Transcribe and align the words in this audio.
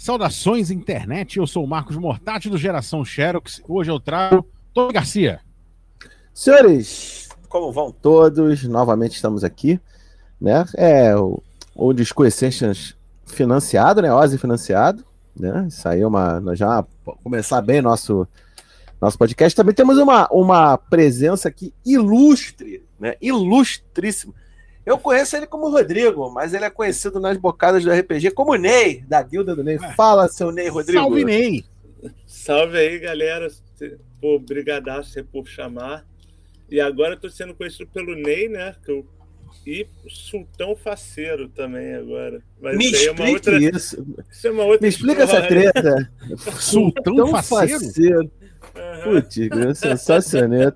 Saudações, 0.00 0.70
internet. 0.70 1.36
Eu 1.36 1.46
sou 1.46 1.62
o 1.62 1.68
Marcos 1.68 1.94
Mortati 1.94 2.48
do 2.48 2.56
Geração 2.56 3.04
Xerox. 3.04 3.60
Hoje 3.68 3.90
eu 3.90 4.00
trago 4.00 4.46
Tony 4.72 4.94
Garcia. 4.94 5.40
Senhores, 6.32 7.28
como 7.50 7.70
vão 7.70 7.92
todos? 7.92 8.64
Novamente 8.64 9.16
estamos 9.16 9.44
aqui, 9.44 9.78
né? 10.40 10.64
É 10.74 11.14
o, 11.14 11.42
o 11.74 11.92
Disco 11.92 12.24
Essentials 12.24 12.96
financiado, 13.26 14.00
né? 14.00 14.10
Ozzy 14.10 14.38
financiado, 14.38 15.04
né? 15.38 15.66
Isso 15.68 15.86
aí 15.86 16.00
é 16.00 16.06
uma. 16.06 16.40
Nós 16.40 16.58
já 16.58 16.82
começar 17.22 17.60
bem 17.60 17.82
nosso 17.82 18.26
nosso 18.98 19.18
podcast. 19.18 19.54
Também 19.54 19.74
temos 19.74 19.98
uma, 19.98 20.26
uma 20.32 20.78
presença 20.78 21.46
aqui 21.46 21.74
ilustre, 21.84 22.82
né? 22.98 23.16
Ilustríssimo. 23.20 24.34
Eu 24.84 24.98
conheço 24.98 25.36
ele 25.36 25.46
como 25.46 25.70
Rodrigo, 25.70 26.30
mas 26.30 26.54
ele 26.54 26.64
é 26.64 26.70
conhecido 26.70 27.20
nas 27.20 27.36
bocadas 27.36 27.84
do 27.84 27.92
RPG 27.92 28.30
como 28.30 28.54
Ney, 28.54 29.04
da 29.06 29.22
guilda 29.22 29.54
do 29.54 29.62
Ney. 29.62 29.76
É. 29.76 29.92
Fala, 29.92 30.28
seu 30.28 30.50
Ney, 30.50 30.68
Rodrigo. 30.68 31.00
Salve, 31.00 31.24
Ney. 31.24 31.64
Salve 32.26 32.78
aí, 32.78 32.98
galera. 32.98 33.48
Obrigado 34.22 34.90
por 35.30 35.46
chamar. 35.46 36.06
E 36.70 36.80
agora 36.80 37.14
eu 37.14 37.20
tô 37.20 37.28
sendo 37.28 37.54
conhecido 37.54 37.86
pelo 37.88 38.14
Ney, 38.14 38.48
né? 38.48 38.74
Que 38.84 38.90
eu... 38.90 39.06
E 39.66 39.86
Sultão 40.08 40.74
Faceiro 40.74 41.48
também 41.48 41.94
agora. 41.94 42.40
Mas 42.62 42.78
Me 42.78 42.86
isso 42.86 43.08
é 43.08 43.12
uma 43.12 43.28
outra... 43.28 43.58
isso. 43.58 44.06
isso 44.30 44.46
é 44.46 44.50
uma 44.50 44.64
outra 44.64 44.80
Me 44.80 44.88
explica 44.88 45.24
essa 45.24 45.42
treta. 45.42 46.10
Sultão 46.58 47.26
Faceiro? 47.42 47.80
faceiro. 47.80 48.30
Putz, 49.04 49.78
sensacional. 49.78 50.72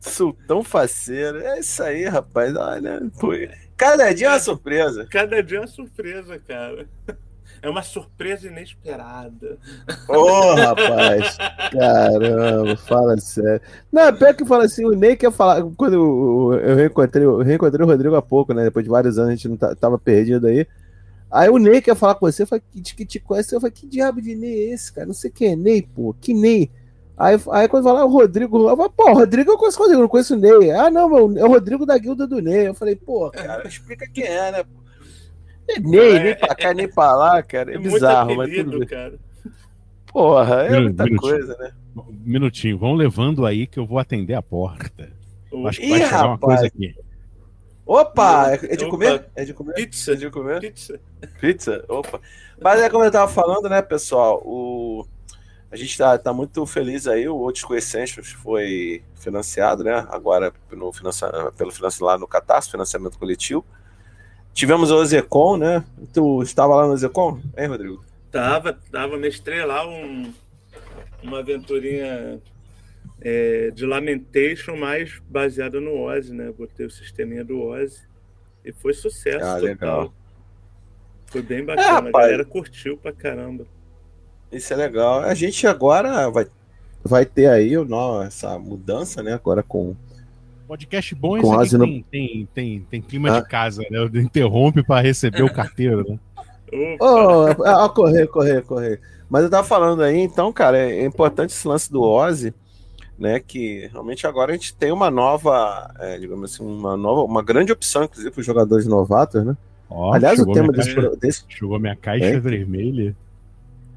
Sultão 0.00 0.62
faceiro. 0.62 1.38
É 1.38 1.60
isso 1.60 1.82
aí, 1.82 2.04
rapaz. 2.04 2.54
Olha, 2.56 3.02
cada 3.76 4.12
dia 4.12 4.28
é 4.28 4.30
uma 4.30 4.40
surpresa. 4.40 5.06
Cada 5.10 5.42
dia 5.42 5.58
é 5.58 5.60
uma 5.60 5.66
surpresa, 5.66 6.38
cara. 6.38 6.86
É 7.60 7.68
uma 7.68 7.82
surpresa 7.82 8.46
inesperada. 8.46 9.58
Ô, 10.08 10.14
oh, 10.14 10.54
rapaz. 10.54 11.36
Caramba, 11.72 12.76
fala 12.76 13.16
sério. 13.18 13.60
Não, 13.90 14.14
pior 14.14 14.34
que 14.34 14.44
fala 14.44 14.64
assim, 14.64 14.84
o 14.84 14.92
Ney 14.92 15.16
quer 15.16 15.32
falar. 15.32 15.64
Quando 15.76 15.94
eu, 15.94 16.76
reencontrei, 16.76 17.24
eu 17.24 17.38
reencontrei 17.38 17.84
o 17.84 17.88
Rodrigo 17.88 18.14
há 18.14 18.22
pouco, 18.22 18.54
né? 18.54 18.64
Depois 18.64 18.84
de 18.84 18.90
vários 18.90 19.18
anos, 19.18 19.30
a 19.30 19.34
gente 19.34 19.48
não 19.48 19.56
tava 19.56 19.98
perdido 19.98 20.46
aí. 20.46 20.66
Aí 21.30 21.48
o 21.48 21.58
Ney 21.58 21.82
quer 21.82 21.94
falar 21.94 22.14
com 22.14 22.26
você, 22.26 22.46
fala 22.46 22.62
que, 22.72 22.80
que 22.94 23.04
te 23.04 23.20
conhece. 23.20 23.54
Eu 23.54 23.60
falei, 23.60 23.72
que 23.72 23.86
diabo 23.86 24.20
de 24.20 24.34
Ney 24.34 24.70
é 24.70 24.74
esse, 24.74 24.92
cara? 24.92 25.06
Não 25.06 25.14
sei 25.14 25.30
quem 25.30 25.52
é 25.52 25.56
Ney, 25.56 25.82
pô. 25.82 26.14
Que 26.20 26.32
Ney? 26.32 26.70
Aí, 27.16 27.36
aí 27.50 27.68
quando 27.68 27.84
falar 27.84 28.04
o 28.04 28.08
Rodrigo, 28.08 28.68
eu 28.68 28.76
falei, 28.76 28.92
pô, 28.96 29.12
Rodrigo 29.12 29.50
eu 29.50 29.58
conheço 29.58 29.78
o 29.78 29.82
Rodrigo, 29.82 30.02
não 30.02 30.08
conheço 30.08 30.34
o 30.34 30.38
Ney. 30.38 30.70
Ah, 30.70 30.90
não, 30.90 31.08
meu, 31.08 31.38
é 31.38 31.44
o 31.44 31.48
Rodrigo 31.48 31.84
da 31.84 31.98
guilda 31.98 32.26
do 32.26 32.40
Ney. 32.40 32.68
Eu 32.68 32.74
falei, 32.74 32.96
pô, 32.96 33.30
cara, 33.30 33.66
explica 33.66 34.08
quem 34.08 34.24
é, 34.24 34.52
né? 34.52 34.64
É 35.68 35.80
Ney, 35.80 36.16
é, 36.16 36.24
nem 36.24 36.36
pra 36.36 36.54
cá, 36.54 36.70
é, 36.70 36.74
nem 36.74 36.88
pra 36.88 37.14
lá, 37.14 37.42
cara. 37.42 37.72
É, 37.72 37.74
é 37.74 37.78
bizarro, 37.78 38.36
mas 38.36 38.54
tudo 38.54 38.78
bem. 38.78 38.88
Cara. 38.88 39.18
Porra, 40.10 40.62
é 40.62 40.80
muita 40.80 41.04
minutinho, 41.04 41.20
coisa, 41.20 41.56
né? 41.58 41.72
Um 41.94 42.04
minutinho, 42.24 42.78
vão 42.78 42.94
levando 42.94 43.44
aí 43.44 43.66
que 43.66 43.78
eu 43.78 43.86
vou 43.86 43.98
atender 43.98 44.34
a 44.34 44.42
porta. 44.42 45.10
Acho 45.66 45.80
que 45.80 45.86
Ih, 45.86 45.90
vai 45.90 46.00
chegar 46.00 46.10
rapaz. 46.10 46.30
uma 46.30 46.38
coisa 46.38 46.66
aqui. 46.66 46.94
Opa, 47.88 48.50
é 48.52 48.76
de 48.76 48.86
comer? 48.86 49.14
Opa. 49.14 49.26
É 49.34 49.44
de 49.46 49.54
comer? 49.54 49.72
Pizza. 49.72 50.12
É 50.12 50.14
de 50.14 50.30
comer? 50.30 50.60
Pizza. 50.60 51.00
Pizza, 51.40 51.82
opa. 51.88 52.20
Mas 52.60 52.80
é 52.82 52.90
como 52.90 53.02
eu 53.02 53.10
tava 53.10 53.32
falando, 53.32 53.66
né, 53.66 53.80
pessoal, 53.80 54.42
o... 54.44 55.06
a 55.70 55.76
gente 55.76 55.96
tá, 55.96 56.18
tá 56.18 56.30
muito 56.30 56.66
feliz 56.66 57.08
aí, 57.08 57.26
o 57.26 57.40
Otisco 57.40 57.74
Essentials 57.74 58.32
foi 58.32 59.02
financiado, 59.14 59.82
né, 59.82 60.06
agora 60.10 60.52
no 60.70 60.92
financia... 60.92 61.30
pelo 61.56 61.72
financiamento 61.72 62.04
lá 62.04 62.18
no 62.18 62.28
Catarse, 62.28 62.70
financiamento 62.70 63.18
coletivo. 63.18 63.64
Tivemos 64.52 64.90
o 64.90 65.02
Zecon, 65.06 65.56
né, 65.56 65.82
tu 66.12 66.42
estava 66.42 66.74
lá 66.74 66.86
no 66.86 66.96
Zecon, 66.96 67.40
hein, 67.56 67.68
Rodrigo? 67.68 68.04
Tava, 68.30 68.78
tava, 68.92 69.16
mestrei 69.16 69.64
lá 69.64 69.88
um, 69.88 70.30
uma 71.22 71.38
aventurinha 71.38 72.38
é, 73.20 73.70
de 73.70 73.84
Lamentation, 73.84 74.76
mais 74.76 75.20
baseada 75.28 75.80
no 75.80 76.00
Ozzy, 76.00 76.32
né? 76.32 76.52
Botei 76.56 76.86
o 76.86 76.90
sisteminha 76.90 77.44
do 77.44 77.60
Ozzy 77.60 78.02
e 78.64 78.72
foi 78.72 78.92
sucesso 78.92 79.44
ah, 79.44 79.54
total. 79.54 79.62
Legal. 79.62 80.14
Foi 81.26 81.42
bem 81.42 81.64
bacana, 81.64 82.08
é, 82.08 82.08
a 82.08 82.12
galera 82.12 82.44
curtiu 82.44 82.96
pra 82.96 83.12
caramba. 83.12 83.66
Isso 84.50 84.72
é 84.72 84.76
legal. 84.76 85.20
A 85.20 85.34
gente 85.34 85.66
agora 85.66 86.30
vai, 86.30 86.46
vai 87.04 87.26
ter 87.26 87.48
aí 87.48 87.76
o 87.76 87.86
essa 88.22 88.58
mudança, 88.58 89.22
né? 89.22 89.34
Agora 89.34 89.62
com. 89.62 89.94
Podcast 90.66 91.14
bom 91.14 91.40
com 91.40 91.62
esse 91.62 91.78
tem, 91.78 92.04
tem, 92.10 92.48
tem, 92.54 92.86
tem, 92.90 93.02
clima 93.02 93.34
ah. 93.34 93.40
de 93.40 93.48
casa, 93.48 93.82
né? 93.90 93.98
Interrompe 94.20 94.82
para 94.82 95.00
receber 95.00 95.42
o 95.42 95.52
carteiro, 95.52 96.06
né? 96.06 96.18
Oh, 97.00 97.46
oh, 97.50 97.88
correr, 97.90 98.26
correr, 98.26 98.62
correr. 98.62 99.00
Mas 99.30 99.44
eu 99.44 99.50
tava 99.50 99.66
falando 99.66 100.02
aí, 100.02 100.18
então, 100.18 100.52
cara, 100.52 100.78
é 100.78 101.04
importante 101.04 101.50
esse 101.50 101.66
lance 101.66 101.90
do 101.90 102.02
Ozzy 102.02 102.54
né? 103.18 103.40
Que 103.40 103.88
realmente 103.92 104.26
agora 104.26 104.52
a 104.52 104.54
gente 104.54 104.74
tem 104.74 104.92
uma 104.92 105.10
nova, 105.10 105.92
é, 105.98 106.18
digamos 106.18 106.54
assim, 106.54 106.64
uma 106.64 106.96
nova, 106.96 107.22
uma 107.22 107.42
grande 107.42 107.72
opção, 107.72 108.04
inclusive, 108.04 108.30
para 108.30 108.40
os 108.40 108.46
jogadores 108.46 108.86
novatos, 108.86 109.44
né? 109.44 109.56
Oh, 109.90 110.12
Aliás, 110.12 110.38
o 110.38 110.52
tema 110.52 110.70
desse, 110.72 110.94
caixa, 110.94 111.16
desse. 111.16 111.44
Chegou 111.48 111.78
minha 111.80 111.96
caixa 111.96 112.26
é? 112.26 112.38
vermelha. 112.38 113.16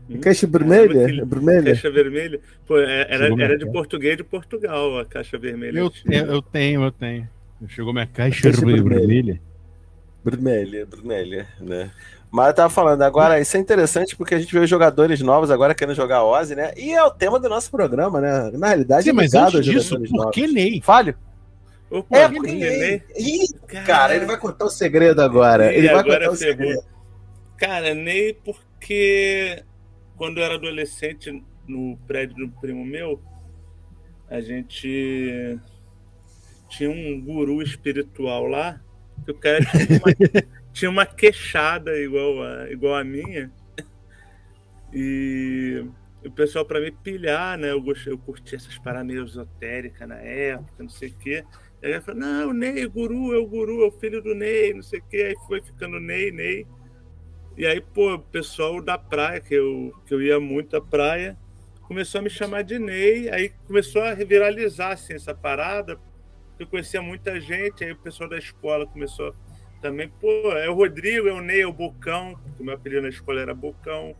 Hum? 0.09 0.19
Caixa 0.19 0.47
vermelha? 0.47 1.25
vermelha? 1.25 1.73
Caixa 1.73 1.91
vermelha? 1.91 2.39
Pô, 2.65 2.77
é, 2.77 3.07
era, 3.09 3.43
era 3.43 3.57
de 3.57 3.65
português 3.69 4.17
de 4.17 4.23
Portugal 4.23 4.99
a 4.99 5.05
caixa 5.05 5.37
vermelha. 5.37 5.79
Eu, 5.79 5.91
eu 6.09 6.41
tenho, 6.41 6.83
eu 6.83 6.91
tenho. 6.91 7.29
Chegou 7.67 7.93
minha 7.93 8.07
caixa, 8.07 8.41
caixa 8.41 8.65
vermelha. 8.65 9.39
Vermelha, 10.23 10.85
vermelha, 10.85 11.47
né? 11.59 11.91
Mas 12.31 12.47
eu 12.47 12.53
tava 12.53 12.69
falando, 12.69 13.01
agora 13.01 13.41
isso 13.41 13.57
é 13.57 13.59
interessante 13.59 14.15
porque 14.15 14.33
a 14.33 14.39
gente 14.39 14.53
vê 14.53 14.65
jogadores 14.65 15.19
novos 15.19 15.51
agora 15.51 15.75
querendo 15.75 15.95
jogar 15.95 16.23
Ozzy, 16.23 16.55
né? 16.55 16.71
E 16.77 16.93
é 16.93 17.03
o 17.03 17.11
tema 17.11 17.37
do 17.37 17.49
nosso 17.49 17.69
programa, 17.69 18.21
né? 18.21 18.51
Na 18.53 18.67
realidade, 18.67 19.03
Sim, 19.03 19.09
é 19.09 19.13
mas 19.13 19.33
antes 19.33 19.65
disso, 19.65 19.99
por 20.09 20.31
que 20.31 20.47
Ney? 20.47 20.81
Falho? 20.81 21.13
Opa, 21.89 22.17
é, 22.17 22.29
porque 22.29 22.53
Ney. 22.53 23.03
Ih, 23.17 23.53
cara, 23.85 24.15
ele 24.15 24.25
vai 24.25 24.37
contar 24.37 24.63
o 24.63 24.69
segredo 24.69 25.21
agora. 25.21 25.73
ele 25.73 25.87
vai 25.87 25.99
agora 25.99 26.19
contar 26.19 26.31
o 26.31 26.35
segredo. 26.37 26.81
Cara, 27.57 27.93
Ney, 27.93 28.33
porque 28.33 29.61
quando 30.15 30.37
eu 30.37 30.45
era 30.45 30.55
adolescente 30.55 31.43
no 31.67 31.97
prédio 32.07 32.47
do 32.47 32.49
primo 32.61 32.85
meu, 32.85 33.21
a 34.29 34.39
gente 34.39 35.59
tinha 36.69 36.89
um 36.89 37.19
guru 37.19 37.61
espiritual 37.61 38.45
lá, 38.45 38.79
que 39.25 39.31
o 39.31 39.35
cara 39.35 39.59
tinha 39.65 39.99
uma 39.99 40.60
tinha 40.73 40.89
uma 40.89 41.05
queixada 41.05 41.97
igual 41.99 42.43
a, 42.43 42.71
igual 42.71 42.95
a 42.95 43.03
minha. 43.03 43.51
E 44.93 45.85
o 46.23 46.31
pessoal, 46.31 46.65
para 46.65 46.79
me 46.79 46.91
pilhar, 46.91 47.57
né? 47.57 47.71
Eu, 47.71 47.81
gostei, 47.81 48.13
eu 48.13 48.17
curti 48.17 48.55
essas 48.55 48.77
paradas 48.77 49.07
meio 49.07 49.23
esotéricas 49.23 50.07
na 50.07 50.17
época, 50.17 50.83
não 50.83 50.89
sei 50.89 51.09
o 51.09 51.17
quê. 51.17 51.43
Aí 51.83 51.91
ela 51.91 52.01
falou: 52.01 52.21
não, 52.21 52.49
o 52.49 52.53
Ney, 52.53 52.85
guru, 52.85 53.33
é 53.33 53.37
o 53.37 53.47
guru, 53.47 53.83
é 53.83 53.87
o 53.87 53.91
filho 53.91 54.21
do 54.21 54.35
Ney, 54.35 54.73
não 54.73 54.83
sei 54.83 54.99
o 54.99 55.03
quê. 55.09 55.23
Aí 55.29 55.35
foi 55.47 55.61
ficando 55.61 55.99
Ney, 55.99 56.31
Ney. 56.31 56.67
E 57.57 57.65
aí, 57.65 57.81
pô, 57.81 58.13
o 58.13 58.19
pessoal 58.19 58.81
da 58.81 58.97
praia, 58.97 59.41
que 59.41 59.53
eu, 59.53 59.91
que 60.05 60.13
eu 60.13 60.21
ia 60.21 60.39
muito 60.39 60.77
à 60.77 60.81
praia, 60.81 61.37
começou 61.81 62.19
a 62.19 62.21
me 62.21 62.29
chamar 62.29 62.63
de 62.63 62.77
Ney. 62.77 63.29
Aí 63.29 63.49
começou 63.65 64.01
a 64.01 64.13
viralizar 64.13 64.91
assim, 64.91 65.13
essa 65.13 65.33
parada. 65.33 65.99
Eu 66.59 66.67
conhecia 66.67 67.01
muita 67.01 67.41
gente, 67.41 67.83
aí 67.83 67.91
o 67.91 67.97
pessoal 67.97 68.29
da 68.29 68.37
escola 68.37 68.85
começou 68.85 69.29
a 69.29 69.50
também, 69.81 70.09
pô, 70.19 70.51
é 70.53 70.69
o 70.69 70.75
Rodrigo, 70.75 71.27
é 71.27 71.33
o 71.33 71.41
Ney, 71.41 71.61
é 71.61 71.67
o 71.67 71.73
Bocão, 71.73 72.37
o 72.59 72.63
meu 72.63 72.75
apelido 72.75 73.01
na 73.01 73.09
escola 73.09 73.41
era 73.41 73.53
Bocão. 73.53 74.15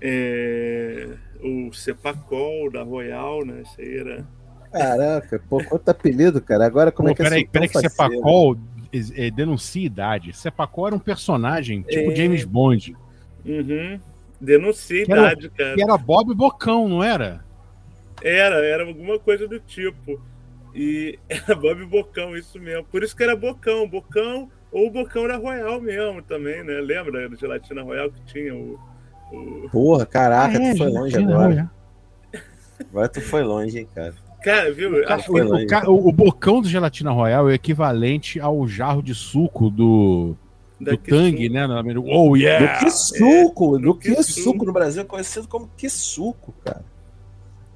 É, 0.00 1.08
o 1.42 1.72
Cepacol 1.72 2.70
da 2.70 2.82
Royal, 2.82 3.44
né? 3.44 3.62
Isso 3.62 3.80
aí 3.80 3.98
era. 3.98 4.26
Caraca, 4.72 5.42
pô, 5.48 5.62
quanto 5.64 5.88
apelido, 5.88 6.40
cara. 6.40 6.64
Agora 6.66 6.92
como 6.92 7.08
pô, 7.08 7.12
é 7.12 7.16
que 7.16 7.22
peraí, 7.22 7.42
é 7.42 7.46
Peraí, 7.46 7.68
que 7.68 7.80
Cepacol 7.80 8.56
é, 9.16 9.30
denuncia 9.30 9.84
idade. 9.84 10.32
Cepacol 10.32 10.86
era 10.86 10.96
um 10.96 11.00
personagem 11.00 11.82
tipo 11.82 12.12
é... 12.12 12.16
James 12.16 12.44
Bond. 12.44 12.96
Uhum. 13.44 13.98
Denuncia 14.40 15.04
que 15.04 15.10
idade, 15.10 15.46
era, 15.46 15.54
cara. 15.56 15.74
Que 15.74 15.82
era 15.82 15.98
Bob 15.98 16.32
Bocão, 16.34 16.88
não 16.88 17.02
era? 17.02 17.44
Era, 18.22 18.64
era 18.64 18.84
alguma 18.84 19.18
coisa 19.18 19.48
do 19.48 19.58
tipo. 19.58 20.20
E 20.74 21.18
era 21.28 21.54
Bob 21.54 21.84
Bocão, 21.86 22.36
isso 22.36 22.58
mesmo. 22.58 22.84
Por 22.84 23.02
isso 23.02 23.16
que 23.16 23.22
era 23.22 23.36
Bocão, 23.36 23.88
Bocão, 23.88 24.50
ou 24.70 24.88
o 24.88 24.90
Bocão 24.90 25.24
era 25.24 25.36
Royal 25.36 25.80
mesmo 25.80 26.22
também, 26.22 26.62
né? 26.62 26.80
Lembra 26.80 27.28
da 27.28 27.36
gelatina 27.36 27.82
Royal 27.82 28.10
que 28.10 28.20
tinha 28.32 28.54
o. 28.54 28.78
o... 29.32 29.68
Porra, 29.70 30.06
caraca, 30.06 30.56
é, 30.56 30.72
tu 30.72 30.78
foi 30.78 30.90
longe 30.90 31.16
agora. 31.16 31.70
Agora 32.80 33.08
tu 33.08 33.20
foi 33.20 33.42
longe, 33.42 33.78
hein, 33.78 33.88
cara. 33.94 34.14
Cara, 34.42 34.72
viu? 34.72 34.90
O, 34.92 35.90
o, 35.90 36.08
o, 36.08 36.12
bocão 36.12 36.60
do 36.60 36.68
gelatina 36.68 37.10
royal 37.10 37.50
é 37.50 37.54
equivalente 37.54 38.38
ao 38.38 38.68
jarro 38.68 39.02
de 39.02 39.12
suco 39.12 39.68
do, 39.68 40.36
do 40.80 40.96
Tang, 40.96 41.48
né? 41.48 41.66
Oh, 42.06 42.36
yeah! 42.36 42.78
Do 42.78 42.84
que 42.84 42.90
suco? 42.90 43.76
É, 43.76 43.80
do, 43.80 43.84
do 43.84 43.94
que, 43.96 44.14
que 44.14 44.22
suco. 44.22 44.42
suco 44.52 44.64
no 44.64 44.72
Brasil 44.72 45.02
é 45.02 45.04
conhecido 45.04 45.48
como 45.48 45.68
que 45.76 45.90
suco, 45.90 46.54
cara. 46.64 46.77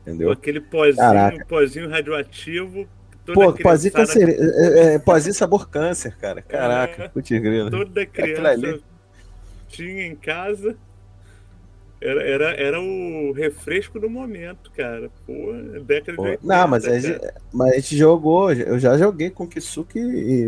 Entendeu? 0.02 0.30
Aquele 0.30 0.60
pozinho, 0.60 0.96
Caraca. 0.96 1.44
pozinho 1.46 1.88
radioativo. 1.88 2.88
Pô, 3.32 3.52
pozinho, 3.52 3.92
é, 3.96 4.90
é, 4.90 4.94
é, 4.94 4.98
pozinho 4.98 5.32
sabor 5.32 5.68
câncer, 5.68 6.16
cara. 6.16 6.42
Caraca, 6.42 7.04
é, 7.04 7.08
putz 7.08 7.30
grilo. 7.30 7.70
Toda 7.70 8.04
criança 8.04 8.80
tinha 9.68 10.06
em 10.06 10.16
casa. 10.16 10.76
Era, 12.00 12.20
era, 12.20 12.50
era 12.60 12.80
o 12.80 13.30
refresco 13.30 14.00
do 14.00 14.10
momento, 14.10 14.72
cara. 14.72 15.08
Pô, 15.24 15.52
década 15.84 16.16
Pô, 16.16 16.24
de 16.24 16.30
80. 16.30 16.40
não, 16.42 16.66
mas 16.66 16.84
a, 16.84 16.98
gente, 16.98 17.20
mas 17.52 17.72
a 17.72 17.74
gente 17.76 17.96
jogou, 17.96 18.52
eu 18.52 18.76
já 18.76 18.98
joguei 18.98 19.30
com 19.30 19.46
Kisuke 19.46 20.00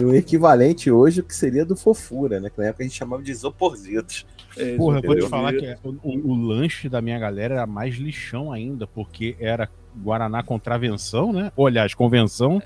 o 0.02 0.12
equivalente 0.12 0.90
hoje 0.90 1.22
que 1.22 1.34
seria 1.34 1.64
do 1.64 1.76
Fofura, 1.76 2.40
né? 2.40 2.50
Que 2.50 2.58
na 2.58 2.66
época 2.66 2.82
a 2.82 2.86
gente 2.88 2.98
chamava 2.98 3.22
de 3.22 3.30
Isoporzitos. 3.30 4.26
É, 4.56 4.76
Porra, 4.76 4.98
eu 4.98 5.02
vou 5.02 5.16
te 5.16 5.28
falar 5.28 5.52
que 5.52 5.76
o, 5.82 5.96
o- 6.02 6.34
lanche 6.34 6.88
da 6.88 7.00
minha 7.00 7.18
galera 7.18 7.54
era 7.54 7.66
mais 7.66 7.96
lixão 7.96 8.52
ainda, 8.52 8.86
porque 8.86 9.36
era 9.40 9.68
Guaraná 9.96 10.42
Contravenção, 10.42 11.32
né? 11.32 11.50
Ou, 11.56 11.66
aliás, 11.66 11.94
Convenção. 11.94 12.62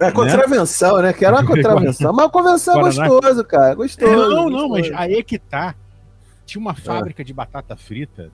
É 0.00 0.10
contravenção, 0.10 1.00
né? 1.00 1.12
Que 1.12 1.24
era 1.24 1.36
uma 1.36 1.46
contravenção. 1.46 2.12
Mas 2.12 2.26
a 2.26 2.28
convenção 2.30 2.78
é 2.80 2.82
gostoso, 2.82 3.44
cara. 3.44 3.74
Gostoso. 3.74 4.12
Não, 4.12 4.50
não, 4.50 4.68
mas 4.68 4.80
gostoso. 4.88 5.00
aí 5.02 5.14
é 5.14 5.22
que 5.22 5.38
tá. 5.38 5.74
Tinha 6.44 6.60
uma 6.60 6.74
fábrica 6.74 7.24
de 7.24 7.32
batata 7.32 7.76
frita 7.76 8.30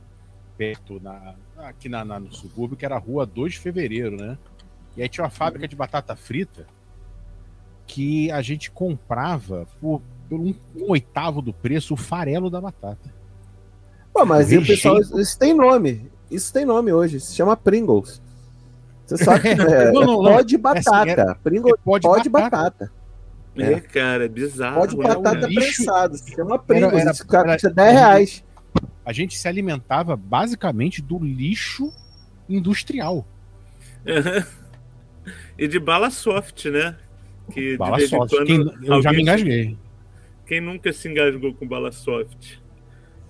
perto, 0.56 1.00
na, 1.03 1.35
aqui 1.59 1.88
na, 1.88 2.05
na- 2.05 2.19
no 2.21 2.32
subúrbio, 2.32 2.76
que 2.76 2.85
era 2.85 2.94
a 2.97 2.99
rua 2.99 3.26
2 3.26 3.55
de 3.55 3.59
fevereiro, 3.59 4.17
né? 4.17 4.38
E 4.97 5.03
aí 5.03 5.09
tinha 5.09 5.25
uma 5.25 5.31
fábrica 5.31 5.67
de 5.69 5.75
batata 5.76 6.15
frita 6.17 6.67
que 7.87 8.31
a 8.31 8.41
gente 8.41 8.71
comprava 8.71 9.67
por, 9.81 10.00
por 10.29 10.38
um, 10.41 10.55
um 10.76 10.91
oitavo 10.91 11.41
do 11.43 11.53
preço 11.53 11.94
o 11.94 11.97
farelo 11.97 12.49
da 12.50 12.61
batata. 12.61 13.12
Pô, 14.12 14.25
mas 14.25 14.53
e 14.53 14.59
o 14.59 14.67
pessoal, 14.67 15.00
isso 15.00 15.38
tem 15.38 15.53
nome. 15.55 16.11
Isso 16.31 16.53
tem 16.53 16.65
nome 16.65 16.93
hoje. 16.93 17.21
Se 17.21 17.35
chama 17.35 17.56
Pringles. 17.56 18.23
Você 19.06 19.17
sabe 19.23 19.41
que 19.41 19.49
é, 19.61 19.93
Não, 19.93 20.00
não, 20.03 20.23
não. 20.23 20.32
pó 20.32 20.41
de 20.43 20.56
batata. 20.56 21.11
era- 21.11 21.35
Pringles, 21.37 21.75
Pode 21.85 22.03
pó 22.03 22.19
de 22.19 22.29
batata. 22.29 22.91
É, 23.56 23.79
cara, 23.81 24.25
é 24.25 24.29
bizarro. 24.29 24.81
Pó 24.81 24.87
de 24.87 24.97
batata 24.97 25.23
cara? 25.23 25.47
lixo. 25.47 25.76
prensado. 25.85 26.17
Se 26.17 26.31
chama 26.35 26.59
Pringles. 26.59 26.93
Era- 26.93 27.00
era- 27.03 27.11
isso 27.12 27.23
custa 27.26 27.38
era- 27.69 27.75
10 27.75 27.93
reais. 27.93 28.44
A 29.05 29.12
gente 29.12 29.37
se 29.38 29.47
alimentava 29.47 30.17
basicamente 30.17 31.03
do 31.03 31.19
lixo 31.19 31.93
industrial. 32.49 33.26
e 35.59 35.69
de 35.69 35.79
bala 35.79 36.11
soft, 36.11 36.67
né? 36.67 36.97
Que 37.53 37.76
Bala 37.76 37.99
soft. 38.00 38.31
quando 38.35 38.47
Quem- 38.47 38.75
eu 38.85 39.03
já 39.03 39.12
me 39.12 39.23
engasguei. 39.23 39.76
Quem 40.46 40.61
nunca 40.61 40.93
se 40.93 41.08
engasgou 41.08 41.55
com 41.55 41.67
bala 41.67 41.91
soft? 41.93 42.58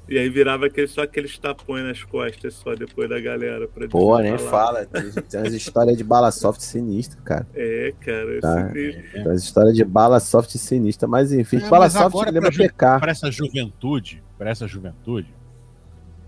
E 0.07 0.19
aí 0.19 0.29
virava 0.29 0.67
aquele, 0.67 0.87
só 0.87 1.03
aqueles 1.03 1.39
tapões 1.39 1.83
nas 1.83 2.03
costas 2.03 2.53
só 2.55 2.75
depois 2.75 3.09
da 3.09 3.19
galera. 3.19 3.67
Pra 3.67 3.89
Pô, 3.89 4.19
nem 4.19 4.37
fala. 4.37 4.85
Tem, 4.85 5.11
tem 5.11 5.41
umas 5.41 5.55
histórias 5.55 5.97
de 5.97 6.05
bala 6.05 6.31
soft 6.31 6.61
sinistro, 6.61 7.23
cara. 7.23 7.47
É, 7.55 7.95
cara, 8.01 8.41
Tá. 8.41 8.69
sinistro. 8.69 9.03
Tem 9.13 9.23
umas 9.27 9.43
histórias 9.43 9.75
de 9.75 9.83
bala 9.85 10.21
soft 10.21 10.51
sinistra. 10.59 11.09
Mas 11.09 11.33
enfim, 11.33 11.57
É, 11.57 11.69
bala 11.71 11.85
mas 11.87 11.93
soft 11.95 12.07
agora 12.07 12.31
lembra 12.31 12.51
PK. 12.53 13.01
Para 13.01 13.13
essa 13.13 13.31
juventude, 13.31 14.23
para 14.37 14.51
essa 14.51 14.69
juventude, 14.69 15.33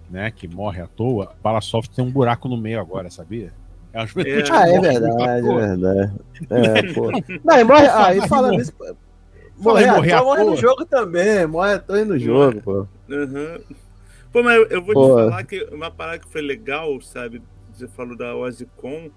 né, 0.09 0.31
que 0.31 0.49
morre 0.49 0.81
à 0.81 0.87
toa, 0.87 1.35
bala 1.43 1.61
soft 1.61 1.91
tem 1.95 2.03
um 2.03 2.11
buraco 2.11 2.49
no 2.49 2.57
meio 2.57 2.81
agora, 2.81 3.11
sabia? 3.11 3.53
É 3.93 3.99
uma 4.01 4.07
juventude 4.07 4.39
É. 4.39 4.43
que 4.43 4.53
Ah, 4.53 4.69
é 4.69 4.81
verdade, 4.81 5.49
é 5.49 5.55
verdade. 5.55 6.13
É, 6.49 6.93
pô. 6.95 7.11
Não, 7.45 7.59
e 7.61 7.65
morre. 7.65 7.87
Ah, 7.89 8.15
e 8.15 8.27
falando 8.27 8.59
isso. 8.61 8.73
Toa, 9.63 10.23
morre 10.25 10.41
no 10.45 10.51
toa. 10.53 10.57
jogo 10.57 10.85
também. 10.85 11.47
Morre 11.47 11.81
e 11.89 12.05
no 12.05 12.19
jogo, 12.19 12.61
pô. 12.63 12.87
Aham. 13.11 13.61
Pô, 14.33 14.43
mas 14.43 14.57
eu- 14.57 14.67
eu 14.67 14.83
vou 14.85 14.95
Pô. 14.95 15.07
te 15.09 15.15
falar 15.15 15.45
que 15.45 15.65
uma 15.73 15.91
parada 15.91 16.19
que 16.19 16.29
foi 16.29 16.43
legal, 16.43 17.01
sabe? 17.01 17.41
Você 17.73 17.89
falou 17.89 18.17
da 18.17 18.35
OzzyCon, 18.37 19.11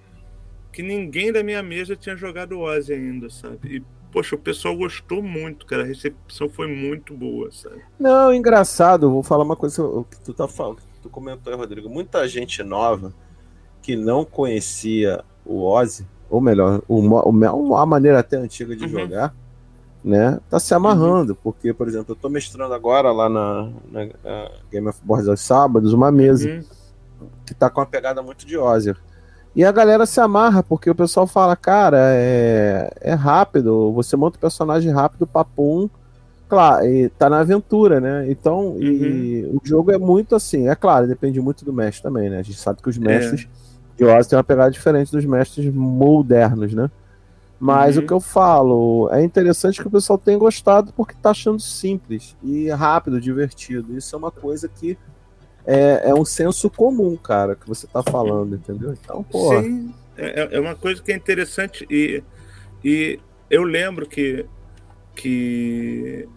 que 0.71 0.81
ninguém 0.83 1.31
da 1.31 1.43
minha 1.43 1.61
mesa 1.63 1.95
tinha 1.95 2.15
jogado 2.15 2.59
Ozzy 2.59 2.93
ainda, 2.93 3.29
sabe? 3.29 3.57
E, 3.77 3.83
poxa, 4.11 4.35
o 4.35 4.39
pessoal 4.39 4.75
gostou 4.77 5.21
muito, 5.21 5.65
cara. 5.65 5.83
A 5.83 5.85
recepção 5.85 6.47
foi 6.49 6.67
muito 6.67 7.13
boa, 7.13 7.49
sabe? 7.51 7.81
Não, 7.99 8.33
engraçado, 8.33 9.09
vou 9.09 9.23
falar 9.23 9.43
uma 9.43 9.55
coisa 9.55 9.83
o 9.83 10.03
que 10.05 10.19
tu 10.21 10.33
tá 10.33 10.47
falando, 10.47 10.77
que 10.77 11.01
tu 11.01 11.09
comentou 11.09 11.51
aí, 11.51 11.57
Rodrigo. 11.59 11.89
Muita 11.89 12.27
gente 12.27 12.61
nova 12.63 13.13
que 13.81 13.95
não 13.95 14.23
conhecia 14.23 15.23
o 15.45 15.63
Ozzy, 15.65 16.05
ou 16.29 16.39
melhor, 16.39 16.81
o, 16.87 17.01
mo- 17.01 17.21
o 17.23 17.31
me- 17.31 17.47
a 17.47 17.85
maneira 17.85 18.19
até 18.19 18.37
antiga 18.37 18.75
de 18.75 18.83
Uhum. 18.83 18.89
jogar, 18.89 19.33
né? 20.03 20.39
Tá 20.49 20.59
se 20.59 20.73
amarrando, 20.73 21.35
porque, 21.35 21.73
por 21.73 21.87
exemplo, 21.87 22.13
eu 22.13 22.15
tô 22.15 22.29
mestrando 22.29 22.73
agora 22.73 23.11
lá 23.11 23.27
na, 23.29 23.69
na, 23.91 24.05
na 24.23 24.51
Game 24.71 24.87
of 24.87 24.99
Boards 25.03 25.27
aos 25.27 25.41
sábados 25.41 25.93
uma 25.93 26.11
mesa 26.11 26.49
Hum, 26.49 26.63
que 27.45 27.53
tá 27.53 27.69
com 27.69 27.81
uma 27.81 27.85
pegada 27.85 28.21
muito 28.21 28.45
de 28.45 28.57
Ozzy. 28.57 28.95
E 29.55 29.65
a 29.65 29.71
galera 29.71 30.05
se 30.05 30.19
amarra, 30.21 30.63
porque 30.63 30.89
o 30.89 30.95
pessoal 30.95 31.27
fala, 31.27 31.55
cara, 31.55 31.97
é, 32.13 32.89
é 33.01 33.13
rápido, 33.13 33.91
você 33.91 34.15
monta 34.15 34.37
o 34.37 34.39
personagem 34.41 34.91
rápido, 34.91 35.27
papum, 35.27 35.89
claro, 36.47 36.85
e 36.85 37.09
tá 37.09 37.29
na 37.29 37.39
aventura, 37.39 37.99
né? 37.99 38.31
Então, 38.31 38.77
e 38.79 39.45
o 39.51 39.59
jogo 39.63 39.91
é 39.91 39.97
muito 39.97 40.35
assim, 40.35 40.69
é 40.69 40.75
claro, 40.75 41.07
depende 41.07 41.41
muito 41.41 41.65
do 41.65 41.73
mestre 41.73 42.03
também, 42.03 42.29
né? 42.29 42.39
A 42.39 42.43
gente 42.43 42.59
sabe 42.59 42.81
que 42.81 42.89
os 42.89 42.97
mestres 42.97 43.47
de 43.97 44.05
Ozzy 44.05 44.29
têm 44.29 44.37
uma 44.37 44.43
pegada 44.43 44.71
diferente 44.71 45.11
dos 45.11 45.25
mestres 45.25 45.73
modernos, 45.73 46.73
né? 46.73 46.89
Mas 47.59 47.97
Uhum. 47.97 48.03
o 48.03 48.07
que 48.07 48.13
eu 48.13 48.21
falo, 48.21 49.09
é 49.11 49.21
interessante 49.21 49.81
que 49.81 49.87
o 49.87 49.91
pessoal 49.91 50.17
tenha 50.17 50.37
gostado 50.37 50.93
porque 50.93 51.13
tá 51.21 51.31
achando 51.31 51.59
simples 51.59 52.35
e 52.41 52.69
rápido, 52.69 53.19
divertido. 53.19 53.97
Isso 53.97 54.15
é 54.15 54.17
uma 54.17 54.31
coisa 54.31 54.69
que 54.69 54.97
é, 55.65 56.09
é 56.09 56.13
um 56.15 56.23
senso 56.23 56.69
comum, 56.69 57.17
cara, 57.17 57.55
que 57.55 57.67
você 57.67 57.85
tá 57.85 58.01
falando, 58.01 58.55
entendeu? 58.55 58.93
Então, 58.93 59.21
pô. 59.23 59.61
Sim, 59.61 59.93
é, 60.17 60.55
é 60.55 60.59
uma 60.59 60.73
coisa 60.73 61.01
que 61.03 61.11
é 61.11 61.15
interessante. 61.15 61.85
E, 61.89 62.23
e 62.83 63.19
eu 63.49 63.63
lembro 63.63 64.07
que, 64.07 64.45
que 65.13 66.27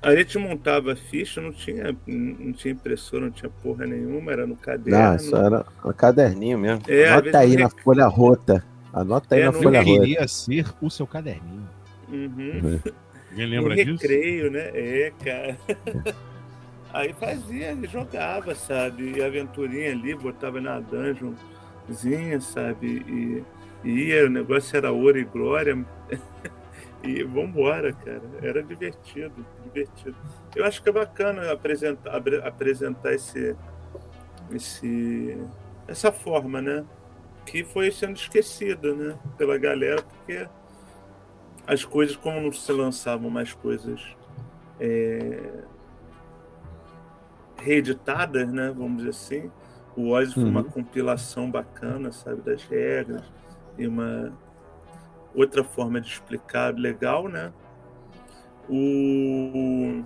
a 0.00 0.16
gente 0.16 0.38
montava 0.38 0.96
ficha, 0.96 1.40
não 1.40 1.52
tinha, 1.52 1.94
não 2.06 2.52
tinha 2.52 2.72
impressora, 2.72 3.26
não 3.26 3.30
tinha 3.30 3.50
porra 3.62 3.86
nenhuma, 3.86 4.32
era 4.32 4.46
no 4.46 4.56
caderno. 4.56 5.16
Isso 5.16 5.36
era 5.36 5.66
um 5.84 5.92
caderninho 5.92 6.58
mesmo. 6.58 6.82
É, 6.88 7.20
vezes 7.20 7.34
aí 7.34 7.56
na 7.56 7.68
folha 7.68 8.06
rota. 8.06 8.64
Anota 8.96 9.34
aí 9.34 9.42
É, 9.42 9.44
na 9.44 9.52
folha 9.52 9.78
Eu 9.78 9.84
rota. 9.84 10.00
queria 10.00 10.26
ser 10.28 10.66
o 10.80 10.88
seu 10.90 11.06
caderninho. 11.06 11.68
Uhum. 12.08 12.80
Alguém 13.30 13.46
No 13.60 13.68
lembra 13.68 13.76
disso? 13.76 14.02
recreio, 14.02 14.50
né? 14.50 14.70
É, 14.72 15.12
cara. 15.22 15.58
Aí 16.94 17.12
fazia, 17.12 17.76
jogava, 17.90 18.54
sabe? 18.54 19.12
E 19.18 19.22
aventurinha 19.22 19.90
ali, 19.92 20.14
botava 20.14 20.60
na 20.62 20.80
dungeonzinha, 20.80 22.40
sabe? 22.40 23.04
E, 23.06 23.44
e 23.86 23.90
ia, 24.08 24.24
o 24.24 24.30
negócio 24.30 24.74
era 24.76 24.90
ouro 24.90 25.18
e 25.18 25.24
glória. 25.24 25.84
e 27.04 27.22
vambora, 27.24 27.92
cara. 27.92 28.22
Era 28.40 28.62
divertido, 28.62 29.44
divertido. 29.64 30.16
Eu 30.54 30.64
acho 30.64 30.82
que 30.82 30.88
é 30.88 30.92
bacana 30.92 31.52
apresentar, 31.52 32.16
apresentar 32.44 33.12
esse, 33.12 33.54
esse, 34.52 35.36
essa 35.86 36.10
forma, 36.10 36.62
né? 36.62 36.82
Que 37.46 37.64
foi 37.64 37.90
sendo 37.90 38.16
esquecida, 38.16 38.94
né? 38.94 39.16
Pela 39.38 39.56
galera, 39.56 40.02
porque 40.02 40.46
as 41.66 41.84
coisas, 41.84 42.14
como 42.16 42.40
não 42.40 42.52
se 42.52 42.70
lançavam 42.72 43.30
mais 43.30 43.52
coisas 43.54 44.00
é, 44.78 45.62
reeditadas, 47.58 48.52
né? 48.52 48.72
Vamos 48.76 48.98
dizer 48.98 49.10
assim. 49.10 49.50
O 49.96 50.10
Ozzy 50.10 50.34
foi 50.34 50.44
uma 50.44 50.60
Uhum. 50.60 50.70
compilação 50.70 51.50
bacana, 51.50 52.12
sabe, 52.12 52.42
das 52.42 52.62
regras 52.64 53.22
e 53.78 53.86
uma 53.86 54.30
outra 55.34 55.64
forma 55.64 56.00
de 56.00 56.08
explicar 56.08 56.74
legal, 56.74 57.28
né? 57.28 57.52
O 58.68 60.02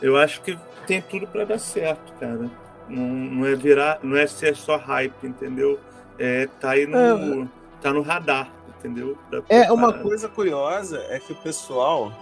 eu 0.00 0.16
acho 0.16 0.40
que 0.42 0.58
tem 0.86 1.02
tudo 1.02 1.26
para 1.26 1.44
dar 1.44 1.58
certo, 1.58 2.12
cara. 2.14 2.50
Não, 2.88 3.06
não 3.06 3.46
é 3.46 3.54
virar, 3.54 4.00
não 4.02 4.16
é 4.16 4.26
ser 4.26 4.56
só 4.56 4.76
hype, 4.78 5.26
entendeu? 5.26 5.78
É 6.22 6.46
tá 6.60 6.72
aí 6.72 6.86
no 6.86 7.48
tá 7.80 7.92
no 7.94 8.02
radar, 8.02 8.50
entendeu? 8.78 9.16
Da 9.30 9.40
É, 9.48 9.72
uma 9.72 9.90
coisa 9.92 10.28
curiosa 10.28 10.98
é 11.08 11.18
que 11.18 11.32
o 11.32 11.36
pessoal, 11.36 12.12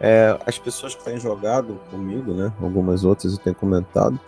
é, 0.00 0.36
as 0.44 0.58
pessoas 0.58 0.94
que 0.96 1.04
têm 1.04 1.20
jogado 1.20 1.80
comigo, 1.90 2.32
né? 2.34 2.52
Algumas 2.60 3.04
outras 3.04 3.32
eu 3.34 3.38
tenho 3.38 3.54
comentado, 3.54 4.18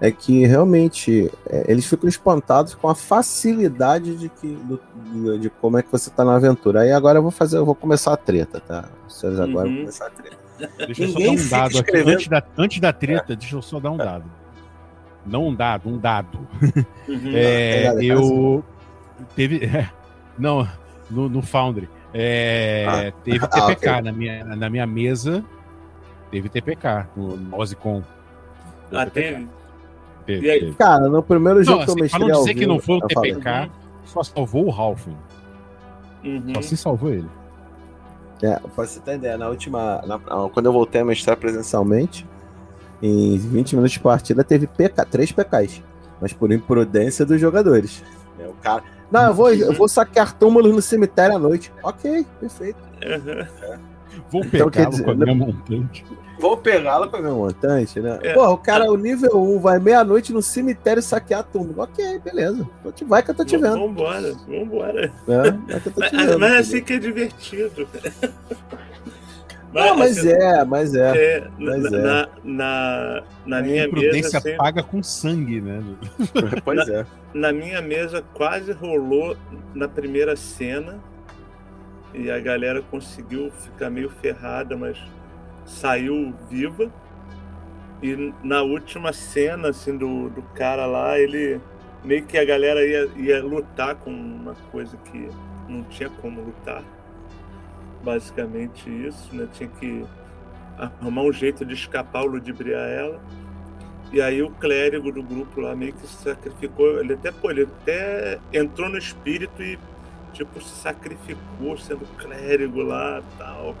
é 0.00 0.10
que 0.12 0.46
realmente 0.46 1.30
é, 1.46 1.64
eles 1.70 1.84
ficam 1.84 2.08
espantados 2.08 2.74
com 2.76 2.88
a 2.88 2.94
facilidade 2.94 4.14
de 4.16 4.28
que 4.28 4.54
do- 4.54 4.80
de, 5.12 5.38
de 5.40 5.50
como 5.50 5.76
é 5.78 5.82
que 5.82 5.90
você 5.90 6.08
tá 6.10 6.24
na 6.24 6.36
aventura. 6.36 6.82
Aí 6.82 6.92
agora 6.92 7.18
eu 7.18 7.22
vou 7.22 7.32
fazer, 7.32 7.58
eu 7.58 7.64
vou 7.66 7.74
começar 7.74 8.12
a 8.12 8.16
treta, 8.16 8.60
tá? 8.60 8.84
Vocês 9.08 9.38
agora 9.40 9.66
Uhum. 9.66 9.72
vou 9.74 9.80
começar 9.82 10.06
a 10.06 10.10
treta. 10.10 10.36
Deixa 10.86 11.02
eu 11.04 11.08
só 11.08 11.18
dar 11.18 11.30
um 11.32 11.48
dado 11.48 11.78
aqui. 11.78 11.96
Antes 11.96 12.28
da, 12.28 12.42
antes 12.56 12.80
da 12.80 12.92
treta, 12.92 13.34
deixa 13.34 13.56
eu 13.56 13.62
só 13.62 13.80
dar 13.80 13.90
um 13.90 13.96
dado. 13.96 14.24
Não 15.26 15.48
um 15.48 15.54
dado, 15.54 15.88
um 15.88 15.98
dado. 15.98 16.38
Uhum. 17.08 17.32
É, 17.34 17.76
Pegada, 17.76 17.94
cara, 17.96 18.04
eu. 18.04 18.64
Teve. 19.36 19.60
não, 20.38 20.66
no, 21.10 21.28
no 21.28 21.42
Foundry. 21.42 21.88
É, 22.14 22.86
Ah. 22.88 23.12
Teve 23.22 23.44
Ah, 23.44 23.48
TPK 23.48 23.88
ok. 23.90 24.00
na, 24.02 24.12
minha, 24.12 24.44
na 24.44 24.70
minha 24.70 24.86
mesa. 24.86 25.44
Teve 26.30 26.48
TPK 26.48 27.06
no 27.16 27.36
no 27.36 27.60
OzzyCon. 27.60 28.02
Deu 28.90 28.98
Ah, 29.00 29.04
TPK. 29.06 29.12
teve? 29.34 29.48
Teve, 30.26 30.46
E 30.46 30.50
aí? 30.50 30.60
teve. 30.60 30.72
Cara, 30.76 31.08
no 31.08 31.22
primeiro 31.22 31.62
jogo 31.62 31.78
Não, 31.80 31.84
que 31.84 31.90
eu 31.90 31.94
assim, 31.94 32.02
mestrei 32.02 32.20
pra 32.20 32.28
não 32.28 32.34
ao 32.36 32.40
dizer 32.42 32.54
que 32.54 32.60
vivo, 32.60 32.72
não 32.72 32.78
foi 32.80 32.94
um 32.96 33.00
eu 33.02 33.08
falei, 33.12 33.34
TPK, 33.34 33.70
só 34.06 34.22
salvou 34.22 34.66
o 34.66 34.70
Halfling. 34.72 35.16
Uhum. 36.24 36.54
Só 36.54 36.62
se 36.62 36.76
salvou 36.78 37.10
ele. 37.10 37.28
É, 38.42 38.58
pra 38.58 38.86
você 38.86 38.98
ter 39.00 39.16
ideia, 39.16 39.36
na 39.38 39.48
última. 39.48 40.02
na- 40.06 40.18
quando 40.48 40.66
eu 40.66 40.72
voltei 40.72 41.02
a 41.02 41.04
mestrar 41.04 41.36
presencialmente, 41.36 42.26
em 43.02 43.36
20 43.38 43.72
minutos 43.76 43.92
de 43.92 44.00
partida 44.00 44.42
teve 44.44 44.66
PK, 44.66 45.04
três 45.06 45.32
PKs. 45.32 45.82
Mas 46.20 46.32
por 46.32 46.50
imprudência 46.52 47.24
dos 47.26 47.40
jogadores. 47.40 48.02
É, 48.38 48.46
o 48.46 48.52
cara. 48.54 48.82
Não, 49.10 49.26
eu 49.26 49.34
vou, 49.34 49.52
eu 49.52 49.72
vou 49.74 49.86
saquear 49.88 50.34
túmulos 50.36 50.72
no 50.72 50.80
cemitério 50.82 51.36
à 51.36 51.38
noite. 51.38 51.72
Ok, 51.82 52.24
perfeito. 52.40 52.78
Vou 54.30 54.42
Então, 54.44 54.50
pegar 54.50 54.70
quer 54.70 54.84
com 54.84 54.90
dizer, 54.90 55.10
a 55.10 55.14
minha 55.14 55.34
montante. 55.34 56.04
Vou 56.38 56.56
pegá-la 56.56 57.06
pra 57.06 57.20
meu 57.20 57.36
montante, 57.36 58.00
né? 58.00 58.18
É. 58.22 58.32
Porra, 58.32 58.50
o 58.50 58.58
cara, 58.58 58.90
o 58.90 58.96
nível 58.96 59.36
1, 59.40 59.60
vai 59.60 59.78
meia-noite 59.78 60.32
no 60.32 60.42
cemitério 60.42 61.02
saquear 61.02 61.44
túmulo. 61.44 61.82
Ok, 61.82 62.20
beleza. 62.24 62.66
Vai 63.06 63.22
que 63.22 63.30
eu 63.30 63.34
tô 63.34 63.44
te 63.44 63.56
vendo. 63.56 63.78
Vambora, 63.78 64.34
vambora. 64.48 65.12
Né? 65.28 65.58
Vai 65.68 65.80
que 65.80 65.88
eu 65.88 65.92
tô 65.92 66.00
Mas, 66.00 66.10
te 66.10 66.16
vendo. 66.16 66.38
mas 66.40 66.52
é 66.52 66.58
assim 66.58 66.82
que 66.82 66.92
é 66.94 66.98
divertido. 66.98 67.88
Não, 69.74 69.96
mas 69.96 70.18
assim, 70.18 70.28
é, 70.30 70.64
mas 70.64 70.94
é. 70.94 71.36
é, 71.36 71.48
mas 71.58 71.82
na, 71.90 71.98
é. 71.98 72.00
na, 72.02 72.28
na, 72.44 73.22
na 73.44 73.58
A 73.58 73.62
minha 73.62 73.84
imprudência 73.86 74.16
mesa, 74.18 74.30
sempre- 74.40 74.56
paga 74.56 74.82
com 74.82 75.02
sangue, 75.02 75.60
né? 75.60 75.82
Pois 76.64 76.88
é. 76.88 77.04
na 77.34 77.52
minha 77.52 77.82
mesa 77.82 78.22
quase 78.34 78.70
rolou 78.72 79.36
na 79.74 79.88
primeira 79.88 80.36
cena 80.36 80.98
e 82.14 82.30
a 82.30 82.38
galera 82.38 82.80
conseguiu 82.82 83.50
ficar 83.50 83.90
meio 83.90 84.08
ferrada, 84.08 84.76
mas 84.76 84.96
saiu 85.66 86.32
viva. 86.48 86.88
E 88.00 88.32
na 88.44 88.62
última 88.62 89.12
cena 89.12 89.70
assim 89.70 89.96
do, 89.96 90.28
do 90.30 90.42
cara 90.54 90.86
lá, 90.86 91.18
ele 91.18 91.60
meio 92.04 92.24
que 92.24 92.38
a 92.38 92.44
galera 92.44 92.84
ia, 92.86 93.08
ia 93.16 93.42
lutar 93.42 93.96
com 93.96 94.10
uma 94.10 94.54
coisa 94.70 94.96
que 94.98 95.28
não 95.68 95.82
tinha 95.84 96.08
como 96.08 96.40
lutar. 96.42 96.82
Basicamente 98.04 98.88
isso, 98.88 99.34
né? 99.34 99.48
Tinha 99.52 99.68
que 99.68 100.04
arrumar 100.78 101.22
um 101.22 101.32
jeito 101.32 101.64
de 101.64 101.74
escapar, 101.74 102.22
ludibriar 102.22 102.88
ela. 102.88 103.20
E 104.12 104.20
aí 104.20 104.42
o 104.42 104.50
clérigo 104.50 105.10
do 105.10 105.22
grupo 105.22 105.60
lá 105.60 105.74
meio 105.74 105.92
que 105.92 106.06
se 106.06 106.22
sacrificou. 106.22 107.00
Ele 107.00 107.14
até, 107.14 107.32
pô, 107.32 107.50
ele 107.50 107.62
até 107.62 108.38
entrou 108.52 108.88
no 108.88 108.98
espírito 108.98 109.62
e 109.62 109.78
tipo 110.32 110.60
se 110.60 110.76
sacrificou 110.76 111.78
sendo 111.78 112.06
clérigo 112.16 112.82
lá 112.82 113.22
tal. 113.38 113.74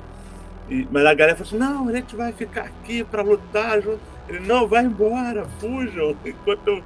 E, 0.68 0.88
mas 0.90 1.04
a 1.04 1.14
galera 1.14 1.36
falou 1.36 1.48
assim, 1.48 1.58
não, 1.58 1.88
a 1.88 1.92
gente 1.92 2.16
vai 2.16 2.32
ficar 2.32 2.62
aqui 2.62 3.04
pra 3.04 3.22
lutar 3.22 3.80
junto. 3.82 4.00
Ele, 4.28 4.40
não, 4.40 4.66
vai 4.66 4.84
embora, 4.84 5.46
fujam, 5.60 6.16
enquanto 6.24 6.68
eu, 6.68 6.82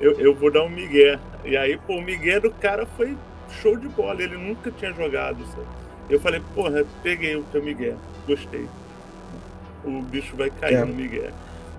eu, 0.00 0.12
eu 0.20 0.34
vou 0.34 0.50
dar 0.50 0.64
um 0.64 0.70
migué. 0.70 1.18
E 1.44 1.56
aí, 1.56 1.76
pô, 1.76 1.96
o 1.96 2.02
migué 2.02 2.40
do 2.40 2.50
cara 2.50 2.86
foi 2.96 3.16
show 3.50 3.76
de 3.76 3.88
bola, 3.88 4.22
ele 4.22 4.36
nunca 4.36 4.70
tinha 4.70 4.92
jogado, 4.92 5.44
sabe? 5.46 5.66
Eu 6.08 6.20
falei, 6.20 6.42
porra, 6.54 6.84
peguei 7.02 7.36
o 7.36 7.42
teu 7.44 7.62
migué, 7.62 7.94
gostei. 8.26 8.66
O 9.84 10.02
bicho 10.02 10.36
vai 10.36 10.50
cair 10.50 10.76
É. 10.76 10.84
no 10.84 10.94
migué, 10.94 11.30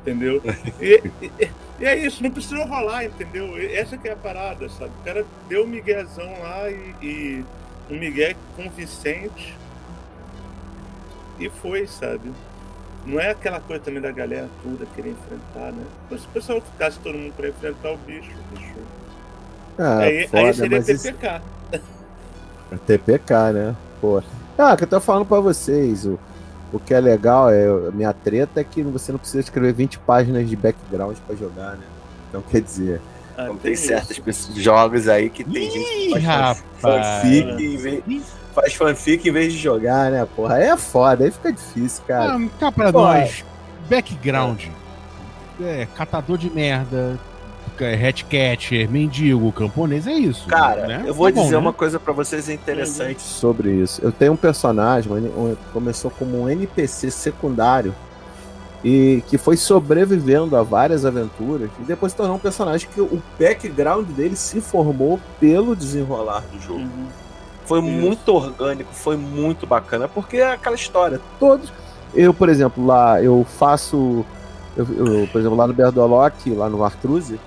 entendeu? 0.01 0.41
E, 0.79 1.01
e- 1.21 1.51
e 1.79 1.86
é 1.86 1.98
isso, 1.98 2.21
não 2.21 2.29
precisou 2.31 2.65
rolar, 2.65 3.05
entendeu? 3.05 3.55
Essa 3.57 3.98
que 3.98 4.07
é 4.07 4.12
a 4.12 4.15
parada, 4.15 4.67
sabe? 4.69 4.91
O 5.01 5.03
cara 5.05 5.25
deu 5.48 5.63
um 5.63 5.67
miguezão 5.67 6.29
lá 6.41 6.69
e, 6.69 6.93
e 7.01 7.45
um 7.89 7.98
migué 7.98 8.36
convincente 8.57 9.55
e 11.39 11.50
foi, 11.50 11.88
sabe? 11.88 12.31
Não 13.05 13.17
é 13.19 13.29
aquela 13.31 13.62
coisa 13.62 13.81
também 13.81 14.01
da 14.01 14.12
galera 14.12 14.50
toda 14.62 14.86
querer 14.93 15.12
enfrentar, 15.12 15.71
né? 15.71 15.86
Mas 16.12 16.21
se 16.21 16.27
o 16.27 16.29
pessoal 16.31 16.62
ficasse 16.62 17.00
todo 17.00 17.17
mundo 17.17 17.33
pra 17.36 17.48
enfrentar 17.48 17.91
o 17.91 17.98
bicho, 17.98 18.29
o 18.29 18.57
bicho. 18.57 18.74
Ah, 19.77 20.00
aí, 20.00 20.27
foda, 20.27 20.48
aí 20.48 20.53
seria 20.53 20.77
mas 20.77 20.89
isso- 20.89 21.03
TPK. 21.03 21.41
É 22.71 22.77
TPK, 22.86 23.51
né? 23.53 23.75
Pô. 24.01 24.21
Ah, 24.57 24.75
que 24.75 24.83
eu 24.83 24.87
tô 24.87 24.99
falando 24.99 25.25
pra 25.25 25.39
vocês. 25.39 26.05
O, 26.05 26.19
o 26.73 26.79
que 26.79 26.93
é 26.93 26.99
legal 26.99 27.49
é. 27.49 27.65
A 27.65 27.91
minha 27.91 28.13
treta 28.13 28.59
é 28.59 28.63
que 28.63 28.81
você 28.83 29.11
não 29.11 29.19
precisa 29.19 29.39
escrever 29.39 29.73
20 29.73 29.99
páginas 29.99 30.47
de 30.49 30.55
background 30.55 31.17
pra 31.25 31.35
jogar, 31.35 31.71
né? 31.77 31.85
Então 32.29 32.41
quer 32.41 32.61
dizer. 32.61 33.01
Ah, 33.37 33.49
tem 33.61 33.75
certos 33.75 34.19
pessoas- 34.19 34.57
jogos 34.57 35.07
aí 35.07 35.29
que 35.29 35.43
tem 35.45 35.71
gente 35.71 35.79
que 35.79 36.07
Ih, 36.07 36.21
faz 36.21 36.63
fanfic 36.81 37.63
em 37.63 37.77
vez, 37.77 38.23
faz 38.53 38.73
fanfic 38.73 39.29
em 39.29 39.31
vez 39.31 39.53
de 39.53 39.59
jogar, 39.59 40.11
né? 40.11 40.27
Porra, 40.35 40.55
aí 40.55 40.63
é 40.65 40.75
foda, 40.75 41.23
aí 41.23 41.31
fica 41.31 41.53
difícil, 41.53 42.03
cara. 42.05 42.35
Ah, 42.35 42.49
cá 42.59 42.69
pra 42.71 42.91
Pô, 42.91 42.99
nós. 42.99 43.45
Background. 43.89 44.65
É, 45.61 45.87
catador 45.95 46.37
de 46.37 46.49
merda. 46.49 47.17
É, 47.83 48.07
Hatcatcher, 48.07 48.89
mendigo, 48.89 49.51
camponês, 49.51 50.07
é 50.07 50.13
isso. 50.13 50.48
Cara, 50.48 50.88
né? 50.88 51.03
eu 51.05 51.13
vou 51.13 51.27
Tá 51.29 51.36
bom, 51.36 51.43
dizer 51.43 51.55
né? 51.55 51.62
uma 51.62 51.74
coisa 51.74 52.00
pra 52.00 52.13
vocês 52.13 52.50
interessante 52.50 53.21
sobre 53.21 53.71
isso. 53.71 54.01
Eu 54.03 54.12
tenho 54.12 54.33
um 54.33 54.38
personagem, 54.38 55.12
começou 55.74 56.12
como 56.12 56.41
um 56.43 56.50
NPC 56.50 57.12
secundário 57.12 57.93
e 58.83 59.24
que 59.27 59.38
foi 59.38 59.57
sobrevivendo 59.57 60.55
a 60.55 60.63
várias 60.63 61.05
aventuras 61.05 61.69
e 61.79 61.83
depois 61.83 62.12
se 62.13 62.17
tornou 62.17 62.38
um 62.38 62.39
personagem 62.39 62.88
que 62.93 63.01
o 63.01 63.21
background 63.38 64.07
dele 64.07 64.36
se 64.36 64.62
formou 64.62 65.19
pelo 65.39 65.75
desenrolar 65.75 66.43
do 66.51 66.59
jogo. 66.62 66.79
Uhum. 66.79 67.07
Foi 67.65 67.79
Isso. 67.79 67.88
muito 67.89 68.33
orgânico, 68.33 68.91
foi 68.93 69.15
muito 69.15 69.67
bacana, 69.67 70.07
porque 70.07 70.38
é 70.38 70.53
aquela 70.53 70.75
história. 70.75 71.19
Todos. 71.39 71.71
Eu, 72.15 72.33
por 72.33 72.50
exemplo, 72.50 72.83
lá 72.86 73.21
eu 73.21 73.45
faço. 73.57 74.25
Eu, 74.75 74.88
eu, 74.98 75.27
por 75.27 75.39
exemplo, 75.39 75.57
lá 75.57 75.67
no 75.67 75.74
Berdolock, 75.74 76.50
lá 76.51 76.67
no 76.69 76.83
Artruze, 76.83 77.39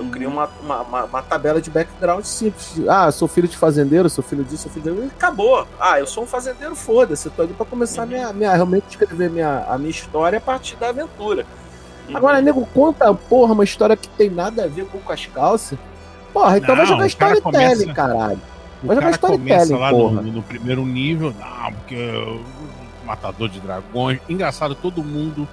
eu 0.00 0.10
criei 0.10 0.26
uma, 0.26 0.48
uma, 0.62 0.80
uma- 0.82 1.04
uma 1.04 1.22
tabela 1.22 1.60
de 1.60 1.70
background 1.70 2.24
simples. 2.24 2.74
Ah, 2.88 3.06
eu 3.06 3.12
sou 3.12 3.28
filho 3.28 3.46
de 3.48 3.56
fazendeiro, 3.56 4.08
sou 4.10 4.22
filho 4.24 4.42
disso, 4.44 4.64
sou 4.64 4.72
filho 4.72 4.94
disso. 4.94 5.06
E 5.06 5.10
acabou. 5.16 5.66
Ah, 5.78 5.98
eu 6.00 6.06
sou 6.06 6.24
um 6.24 6.26
fazendeiro, 6.26 6.74
foda-se. 6.74 7.26
Eu 7.26 7.32
tô 7.32 7.42
ali 7.42 7.52
pra 7.52 7.66
começar 7.66 8.02
a 8.02 8.04
Uhum. 8.04 8.10
minha, 8.10 8.32
minha, 8.32 8.52
realmente 8.54 8.84
escrever 8.90 9.30
minha, 9.30 9.64
a 9.68 9.76
minha 9.78 9.90
história 9.90 10.38
a 10.38 10.40
partir 10.40 10.76
da 10.76 10.88
aventura. 10.88 11.44
Uhum. 12.08 12.16
Agora, 12.16 12.40
nego, 12.40 12.66
conta, 12.74 13.12
porra, 13.14 13.52
uma 13.52 13.64
história 13.64 13.96
que 13.96 14.08
tem 14.08 14.28
nada 14.30 14.64
a 14.64 14.66
ver 14.68 14.86
com, 14.86 15.12
as 15.12 15.26
calças. 15.26 15.78
Porra, 16.32 16.58
então 16.58 16.74
vai 16.74 16.84
Não, 16.84 16.92
jogar 16.92 17.06
o 17.06 17.16
cara 17.16 17.34
storytelling, 17.34 17.74
começa- 17.74 17.92
caralho. 17.94 18.40
Vai 18.82 18.96
jogar 18.96 19.10
storytelling, 19.10 19.48
começa 19.50 19.76
lá 19.76 19.90
porra. 19.90 20.22
no, 20.22 20.32
no 20.32 20.42
primeiro 20.42 20.86
nível, 20.86 21.34
não, 21.38 21.72
porque 21.72 21.96
o 21.96 23.06
matador 23.06 23.48
de 23.48 23.60
dragões. 23.60 24.20
Engraçado, 24.28 24.74
todo 24.74 25.02
mundo 25.04 25.46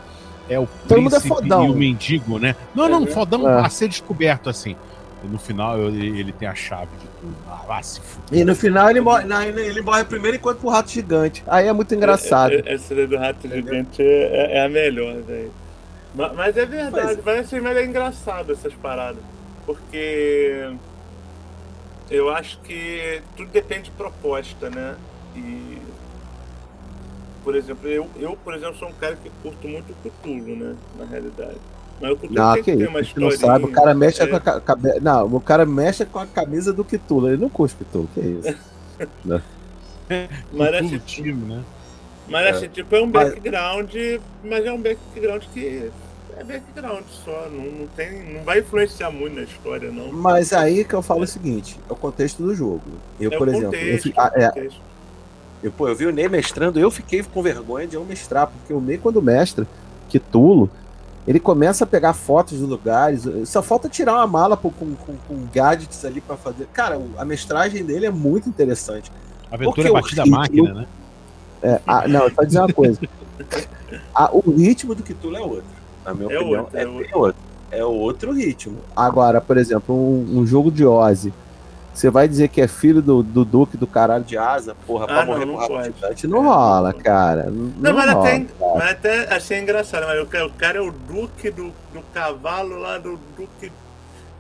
é 0.50 0.60
o 0.60 0.68
Todo 0.88 1.02
mundo 1.02 1.16
é 1.16 1.20
príncipe 1.20 1.42
fodão. 1.42 1.66
e 1.66 1.70
o 1.70 1.74
mendigo, 1.74 2.40
né? 2.40 2.56
Não, 2.74 2.88
não, 2.90 3.02
Uhum. 3.02 3.08
fodão 3.08 3.50
É. 3.50 3.66
a 3.66 3.70
ser 3.70 3.88
descoberto 3.88 4.50
assim. 4.50 4.76
E 5.24 5.28
no 5.28 5.40
final 5.40 5.80
ele, 5.80 6.20
ele 6.20 6.32
tem 6.32 6.48
a 6.48 6.54
chave 6.56 6.92
de 7.00 7.08
tudo. 7.20 7.36
Ah, 7.70 7.82
se 7.82 8.00
fuder. 8.00 8.40
E 8.40 8.46
no 8.46 8.56
final 8.56 8.90
ele 8.90 9.02
morre, 9.02 9.26
não, 9.26 9.42
ele 9.42 9.82
morre 9.82 10.04
primeiro 10.06 10.38
enquanto 10.38 10.60
pro 10.60 10.70
rato 10.70 10.90
gigante. 10.92 11.44
Aí 11.48 11.68
é 11.68 11.74
muito 11.74 11.94
engraçado. 11.96 12.54
É- 12.54 12.62
é- 12.66 12.74
Essa 12.76 12.94
daí 12.96 13.08
do 13.08 13.18
rato 13.18 13.48
gigante 13.48 14.02
é, 14.02 14.06
é- 14.54 14.58
é 14.58 14.66
a 14.66 14.70
melhor, 14.70 15.16
velho. 15.24 15.52
Ma- 16.16 16.34
Mas 16.34 16.56
é 16.56 16.66
verdade, 16.66 17.20
mas, 17.26 17.40
assim, 17.40 17.60
mas 17.60 17.76
é 17.78 17.84
engraçado 17.86 18.52
essas 18.54 18.74
paradas. 18.74 19.22
Porque 19.66 20.70
eu 22.10 22.30
acho 22.30 22.60
que 22.62 23.22
tudo 23.36 23.50
depende 23.52 23.84
de 23.86 23.92
proposta, 23.92 24.70
né? 24.70 24.96
E 25.36 25.78
por 27.48 27.56
exemplo, 27.56 27.88
eu, 27.88 28.10
eu 28.20 28.38
por 28.44 28.54
exemplo, 28.54 28.76
sou 28.76 28.90
um 28.90 28.94
cara 28.94 29.16
que 29.16 29.32
curto 29.42 29.70
muito 29.70 29.94
o 29.94 29.96
Cthulhu, 30.10 30.58
né? 30.58 30.76
Na 31.00 31.06
realidade. 31.06 31.56
Mas 32.02 32.12
o 32.12 32.18
Cthulhu 32.18 32.34
Não, 32.34 32.54
tem 32.56 32.64
que 32.64 32.72
que 32.74 32.78
ter 32.78 32.90
uma 32.90 33.00
A 33.00 33.02
gente 33.02 33.20
não 33.22 33.32
sabe. 33.32 33.64
O 33.64 33.72
cara 33.72 33.94
mexe 33.94 34.22
é. 34.22 34.28
com 34.28 34.36
a 34.36 34.40
ca- 34.42 34.60
cabe... 34.60 35.00
Não, 35.00 35.34
o 35.34 35.40
cara 35.40 35.66
mexe 35.66 36.06
com 36.06 36.20
a 36.20 36.26
camisa 36.28 36.74
do 36.74 36.84
Cthulhu. 36.84 37.30
Ele 37.30 37.38
não 37.38 37.48
curte 37.48 37.78
Cthulhu. 37.78 38.10
Que 38.14 38.20
isso? 38.20 38.58
Mas 40.52 40.72
Todo 40.72 40.76
assim, 40.76 41.00
time, 41.00 41.46
né? 41.56 41.64
Mas 42.28 42.58
assim, 42.58 42.68
tipo, 42.68 42.94
é 42.94 43.02
um 43.02 43.08
Mas- 43.08 43.30
background, 43.30 43.96
mas 44.44 44.66
é 44.66 44.74
um 44.74 44.82
background 44.82 45.44
que 45.54 45.90
é 46.38 46.44
background 46.44 47.06
só, 47.24 47.48
não, 47.50 47.64
não 47.64 47.88
tem, 47.88 48.34
não 48.34 48.44
vai 48.44 48.60
influenciar 48.60 49.10
muito 49.10 49.36
na 49.36 49.44
história, 49.44 49.90
não. 49.90 50.12
Mas 50.12 50.52
aí 50.52 50.84
que 50.84 50.94
eu 50.94 51.02
falo 51.02 51.24
o 51.24 51.28
seguinte: 51.28 51.80
é 51.90 51.94
o 51.94 51.96
contexto 51.96 52.44
do 52.44 52.54
jogo. 52.54 52.84
Eu, 53.18 53.32
é 53.32 53.38
por 53.38 53.48
exemplo, 53.48 53.74
eu, 53.76 53.98
contexto, 53.98 54.14
ah, 54.18 54.32
é. 54.36 54.70
Eu, 55.64 55.72
pô, 55.72 55.88
eu 55.88 55.96
vi 55.96 56.06
o 56.06 56.12
Ney 56.12 56.30
mestrando, 56.30 56.80
eu 56.80 56.90
fiquei 56.92 57.24
com 57.24 57.42
vergonha 57.42 57.88
de 57.88 57.96
eu 57.96 58.06
mestrar, 58.06 58.48
porque 58.48 58.74
o 58.74 58.80
Ney, 58.82 58.98
quando 58.98 59.22
mestra, 59.22 59.68
Cthulhu, 60.10 60.70
ele 61.28 61.40
começa 61.40 61.84
a 61.84 61.88
pegar 61.88 62.14
fotos 62.14 62.60
dos 62.60 62.70
lugares, 62.70 63.24
só 63.46 63.62
falta 63.62 63.90
tirar 63.90 64.14
uma 64.16 64.28
mala 64.28 64.56
pô, 64.56 64.72
com, 64.72 64.94
com, 64.96 65.14
com 65.28 65.48
gadgets 65.54 66.06
ali 66.06 66.22
pra 66.22 66.38
fazer. 66.38 66.68
Cara, 66.72 67.00
a 67.18 67.26
mestragem 67.26 67.84
dele 67.84 68.06
é 68.06 68.12
muito 68.12 68.48
interessante. 68.48 69.12
Aventura 69.52 69.66
Porque 69.76 69.88
é 69.88 69.92
batida 69.92 70.22
a 70.22 70.26
ritmo- 70.26 70.38
máquina, 70.38 70.74
né? 70.74 70.88
É, 71.62 71.82
ah, 71.88 72.08
não, 72.08 72.30
só 72.30 72.44
dizer 72.44 72.60
uma 72.60 72.72
coisa. 72.72 73.00
Ah, 74.14 74.30
o 74.32 74.52
ritmo 74.52 74.94
do 74.96 75.04
Cthulhu 75.04 75.36
é 75.36 75.42
outro. 75.42 75.64
Na 76.06 76.14
minha 76.14 76.32
É 76.32 76.38
opinião, 76.40 76.62
outro, 76.62 76.78
é, 76.78 76.82
é 76.82 76.86
bem 76.86 77.10
outro. 77.14 77.42
É 77.70 77.84
outro 77.84 78.32
ritmo. 78.34 78.78
Agora, 78.96 79.42
por 79.42 79.58
exemplo, 79.58 79.94
um, 79.94 80.40
um 80.40 80.48
jogo 80.48 80.72
de 80.72 80.86
Ozzy. 80.86 81.34
Você 81.98 82.12
vai 82.12 82.28
dizer 82.28 82.50
que 82.50 82.62
é 82.62 82.68
filho 82.68 83.02
do, 83.02 83.24
do 83.24 83.44
Duque 83.44 83.76
do 83.76 83.88
caralho 83.88 84.24
de 84.24 84.38
asa, 84.38 84.76
porra, 84.86 85.08
pra 85.08 85.16
Ah, 85.22 85.26
não, 85.26 85.34
morrer 85.34 85.46
não 85.46 85.54
com 85.56 85.60
rabo? 85.60 85.74
Não 86.28 86.44
rola, 86.44 86.94
cara. 86.94 87.50
Não, 87.50 87.72
Não, 87.76 87.94
mas 87.96 88.14
rola. 88.14 88.30
até, 88.30 88.46
mas 88.76 88.92
até 88.92 89.34
assim 89.36 89.54
é 89.56 89.62
engraçado, 89.62 90.06
mas 90.06 90.22
o 90.22 90.28
cara, 90.28 90.46
o 90.46 90.52
cara 90.54 90.78
é 90.78 90.82
o 90.82 90.92
duque 90.92 91.50
do, 91.50 91.74
do 91.92 92.02
cavalo 92.14 92.78
lá, 92.78 93.00
do 93.00 93.20
duque 93.36 93.72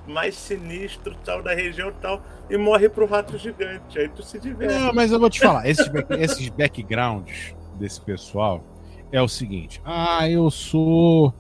mais 0.08 0.36
sinistro 0.36 1.16
tal 1.26 1.42
da 1.42 1.52
região 1.56 1.92
tal, 2.00 2.22
e 2.48 2.56
morre 2.58 2.88
pro 2.90 3.08
rato 3.08 3.36
gigante. 3.40 3.98
Aí 3.98 4.08
tu 4.08 4.22
se 4.22 4.38
diverte. 4.40 4.76
Não, 4.76 4.94
mas 4.94 5.12
eu 5.12 5.20
vou 5.20 5.28
te 5.30 5.40
falar, 5.40 5.68
esses, 5.68 5.88
back- 5.88 6.14
esses 6.22 6.50
backgrounds 6.50 7.56
desse 7.74 8.00
pessoal 8.02 8.64
é 9.12 9.20
o 9.20 9.28
seguinte: 9.28 9.82
ah, 9.84 10.30
eu 10.30 10.52
sou 10.52 11.34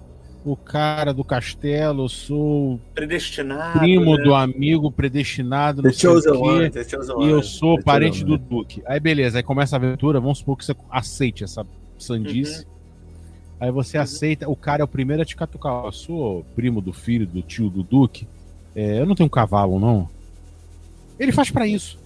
o 0.51 0.55
cara 0.57 1.13
do 1.13 1.23
castelo, 1.23 2.03
eu 2.05 2.09
sou 2.09 2.79
Predestinado. 2.93 3.79
primo 3.79 4.15
né? 4.17 4.23
do 4.23 4.33
amigo 4.35 4.91
predestinado, 4.91 5.81
The 5.81 5.87
não 5.89 5.93
sei 5.93 6.09
o 6.09 6.13
Chosen 6.13 6.31
quê, 6.33 6.37
One, 6.39 6.69
The 6.69 6.83
Chosen 6.83 7.21
e 7.23 7.29
eu 7.29 7.43
sou 7.43 7.77
The 7.77 7.83
parente 7.83 8.23
do. 8.23 8.37
Duque. 8.37 8.81
Aí 8.85 8.99
beleza, 8.99 9.37
aí 9.39 9.43
começa 9.43 9.75
a 9.75 9.77
aventura, 9.77 10.19
vamos 10.19 10.39
supor 10.39 10.57
que 10.57 10.65
você 10.65 10.75
aceite 10.89 11.43
essa 11.43 11.65
sandice. 11.97 12.65
Aí 13.59 13.71
você 13.71 13.97
aceita, 13.97 14.47
o 14.49 14.55
cara 14.55 14.81
é 14.81 14.85
o 14.85 14.87
primeiro 14.87 15.21
a 15.23 15.25
te 15.25 15.35
catucar. 15.35 15.85
Eu 15.85 15.91
sou 15.91 16.45
primo 16.55 16.79
do 16.79 16.93
filho, 16.93 17.25
do 17.25 17.41
tio 17.41 17.69
do 17.69 17.81
Duque. 17.81 18.27
É, 18.75 18.99
eu 18.99 19.05
não 19.05 19.15
tenho 19.15 19.25
um 19.25 19.29
cavalo, 19.31 19.79
não. 19.79 20.07
Ele 21.19 21.31
faz 21.31 21.49
pra 21.49 21.65
isso. 21.65 21.97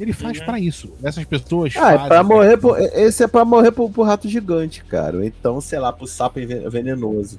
Ele 0.00 0.12
faz 0.14 0.38
Uhum. 0.38 0.44
pra 0.46 0.58
isso. 0.58 0.92
Essas 1.02 1.24
pessoas 1.24 1.74
Ah, 1.76 1.92
é 1.92 1.96
fazem. 1.96 2.08
pra 2.08 2.22
morrer 2.22 2.56
por, 2.56 2.78
esse 2.78 3.22
é 3.22 3.26
pra 3.28 3.44
morrer 3.44 3.72
pro, 3.72 3.88
pro 3.90 4.02
rato 4.02 4.26
gigante, 4.28 4.82
cara. 4.84 5.24
Então, 5.26 5.60
sei 5.60 5.78
lá, 5.78 5.92
pro 5.92 6.06
sapo 6.06 6.38
venenoso. 6.70 7.38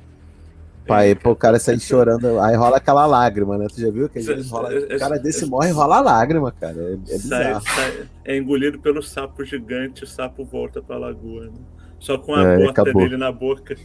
Pra 0.88 0.98
aí, 0.98 1.14
pro 1.16 1.36
cara 1.36 1.60
sair 1.60 1.80
chorando, 1.80 2.40
aí 2.40 2.56
rola 2.56 2.78
aquela 2.78 3.06
lágrima, 3.06 3.58
né? 3.58 3.68
Tu 3.68 3.82
já 3.82 3.92
viu 3.92 4.08
que 4.10 4.20
rola, 4.50 4.70
o 4.70 4.98
cara 5.00 5.20
desse 5.20 5.46
morre 5.46 5.70
e 5.70 5.72
rola 5.72 6.00
lágrima, 6.00 6.52
cara. 6.52 6.76
É, 6.78 6.94
é 6.94 7.18
Sai- 7.20 7.54
bizarro. 7.54 7.62
sai- 7.66 8.08
é 8.26 8.38
engolido 8.38 8.80
pelo 8.80 9.02
sapo 9.04 9.44
gigante, 9.44 10.04
o 10.04 10.08
sapo 10.08 10.44
volta 10.46 10.82
pra 10.82 10.98
lagoa. 10.98 11.46
Né? 11.46 11.52
Só 12.00 12.18
com 12.18 12.34
a 12.36 12.44
É, 12.44 12.58
bota 12.58 12.70
acabou. 12.82 13.02
dele 13.02 13.18
na 13.18 13.32
boca. 13.32 13.76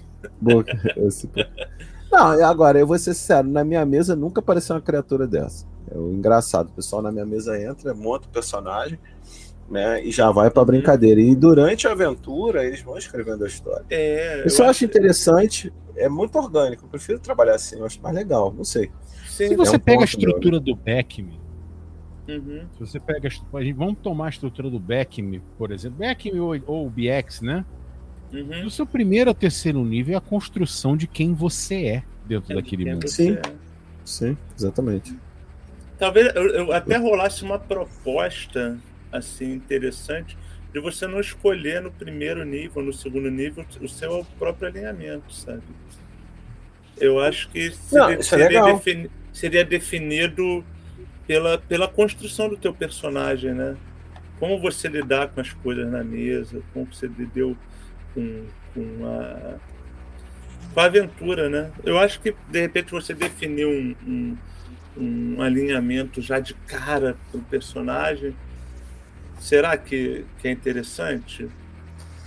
Boca, 0.41 0.73
esse- 1.07 1.29
Não, 2.11 2.45
agora, 2.45 2.79
eu 2.79 2.87
vou 2.87 2.99
ser 2.99 3.15
sincero, 3.15 3.49
na 3.49 3.65
minha 3.65 3.85
mesa 3.87 4.15
nunca 4.15 4.41
apareceu 4.41 4.77
uma 4.77 4.83
criatura 4.83 5.27
dessa. 5.27 5.67
É 5.91 5.99
o 5.99 6.13
engraçado, 6.13 6.69
o 6.69 6.73
pessoal 6.73 7.03
na 7.03 7.11
minha 7.11 7.25
mesa 7.27 7.61
entra, 7.61 7.93
monta 7.95 8.27
o 8.27 8.31
personagem, 8.31 8.99
né, 9.71 10.05
e 10.05 10.11
já 10.11 10.31
vai 10.31 10.51
pra 10.51 10.65
brincadeira. 10.65 11.21
E 11.21 11.35
durante 11.35 11.87
a 11.89 11.93
aventura, 11.93 12.65
eles 12.65 12.83
vão 12.83 12.97
escrevendo 12.99 13.45
a 13.45 13.47
história. 13.49 13.85
É, 13.91 14.47
Isso 14.47 14.63
eu 14.63 14.67
acho 14.69 14.85
interessante, 14.85 15.73
é 15.97 16.09
muito 16.09 16.37
orgânico. 16.39 16.85
Eu 16.85 16.89
prefiro 16.89 17.19
trabalhar 17.19 17.55
assim, 17.55 17.79
eu 17.79 17.87
acho 17.87 18.01
mais 18.03 18.15
legal, 18.15 18.53
não 18.53 18.65
sei. 18.65 18.91
Sim. 19.27 19.49
Se 19.49 19.57
você 19.57 19.77
É 19.77 19.79
um 19.79 19.81
pega 19.81 20.05
a 20.05 20.07
ponto, 20.07 20.19
estrutura 20.19 20.61
do 20.61 20.77
Beckme, 20.77 21.41
Uhum. 22.29 22.65
se 22.75 22.81
você 22.81 23.01
pega. 23.01 23.29
a 23.29 23.59
a 23.59 23.75
Vamos 23.75 23.97
tomar 24.01 24.27
a 24.27 24.29
estrutura 24.29 24.71
do 24.71 24.79
Beckme, 24.79 25.43
por 25.59 25.73
exemplo. 25.73 25.99
Beckme 25.99 26.39
ou, 26.39 26.55
ou 26.67 26.87
o 26.87 26.91
BX, 26.91 27.41
né? 27.41 27.65
Uhum. 28.33 28.63
Do 28.63 28.71
seu 28.71 28.87
primeiro 28.87 29.29
ao 29.29 29.35
terceiro 29.35 29.85
nível 29.85 30.15
é 30.15 30.17
a 30.19 30.21
construção 30.21 30.97
de 30.97 31.07
quem 31.07 31.35
você 31.35 31.85
é 31.87 32.03
dentro 32.25 32.55
daquele 32.55 32.85
Quem 32.85 32.93
mundo. 32.95 33.09
Sim. 33.09 33.33
é. 33.33 33.43
Sim, 34.05 34.37
exatamente. 34.57 35.15
Talvez 35.99 36.35
eu, 36.35 36.47
eu 36.49 36.73
até 36.73 36.97
rolasse 36.97 37.43
uma 37.45 37.59
proposta 37.59 38.79
assim 39.13 39.53
interessante 39.53 40.37
de 40.73 40.81
você 40.81 41.07
não 41.07 41.21
escolher 41.21 41.83
no 41.83 41.93
primeiro 41.93 42.45
nível, 42.45 42.83
no 42.83 42.93
segundo 42.93 43.31
nível, 43.31 43.65
o 43.81 43.89
seu 43.89 44.25
próprio 44.39 44.69
alinhamento, 44.69 45.33
sabe? 45.33 45.63
Eu 46.99 47.21
acho 47.21 47.49
que 47.51 47.71
Não, 47.93 48.09
seria, 48.09 48.21
isso 48.21 48.35
é 48.35 48.39
seria, 48.39 48.49
legal. 48.49 48.75
defini- 48.77 49.11
seria 49.33 49.65
definido 49.65 50.65
pela, 51.27 51.59
pela 51.59 51.89
construção 51.89 52.49
do 52.49 52.57
teu 52.57 52.73
personagem, 52.73 53.53
né? 53.55 53.77
Como 54.39 54.59
você 54.59 54.89
lidar 54.89 55.29
com 55.29 55.41
as 55.41 55.53
coisas 55.53 55.91
na 55.91 56.03
mesa, 56.03 56.63
como 56.73 56.87
você 56.87 57.07
lidou 57.07 57.57
com, 58.15 58.45
com 58.75 59.07
a 59.07 59.59
com 60.75 60.81
a 60.81 60.85
aventura, 60.85 61.51
né? 61.51 61.71
Eu 61.85 61.99
acho 61.99 62.19
que 62.21 62.35
de 62.49 62.61
repente 62.61 62.91
você 62.93 63.13
definir 63.13 63.67
um, 63.67 63.95
um, 64.07 64.37
um 65.37 65.43
alinhamento 65.43 66.23
já 66.23 66.39
de 66.39 66.55
cara 66.55 67.17
para 67.31 67.39
o 67.41 67.45
personagem, 67.45 68.35
será 69.43 69.77
que, 69.77 70.25
que 70.39 70.49
é 70.49 70.51
interessante? 70.51 71.49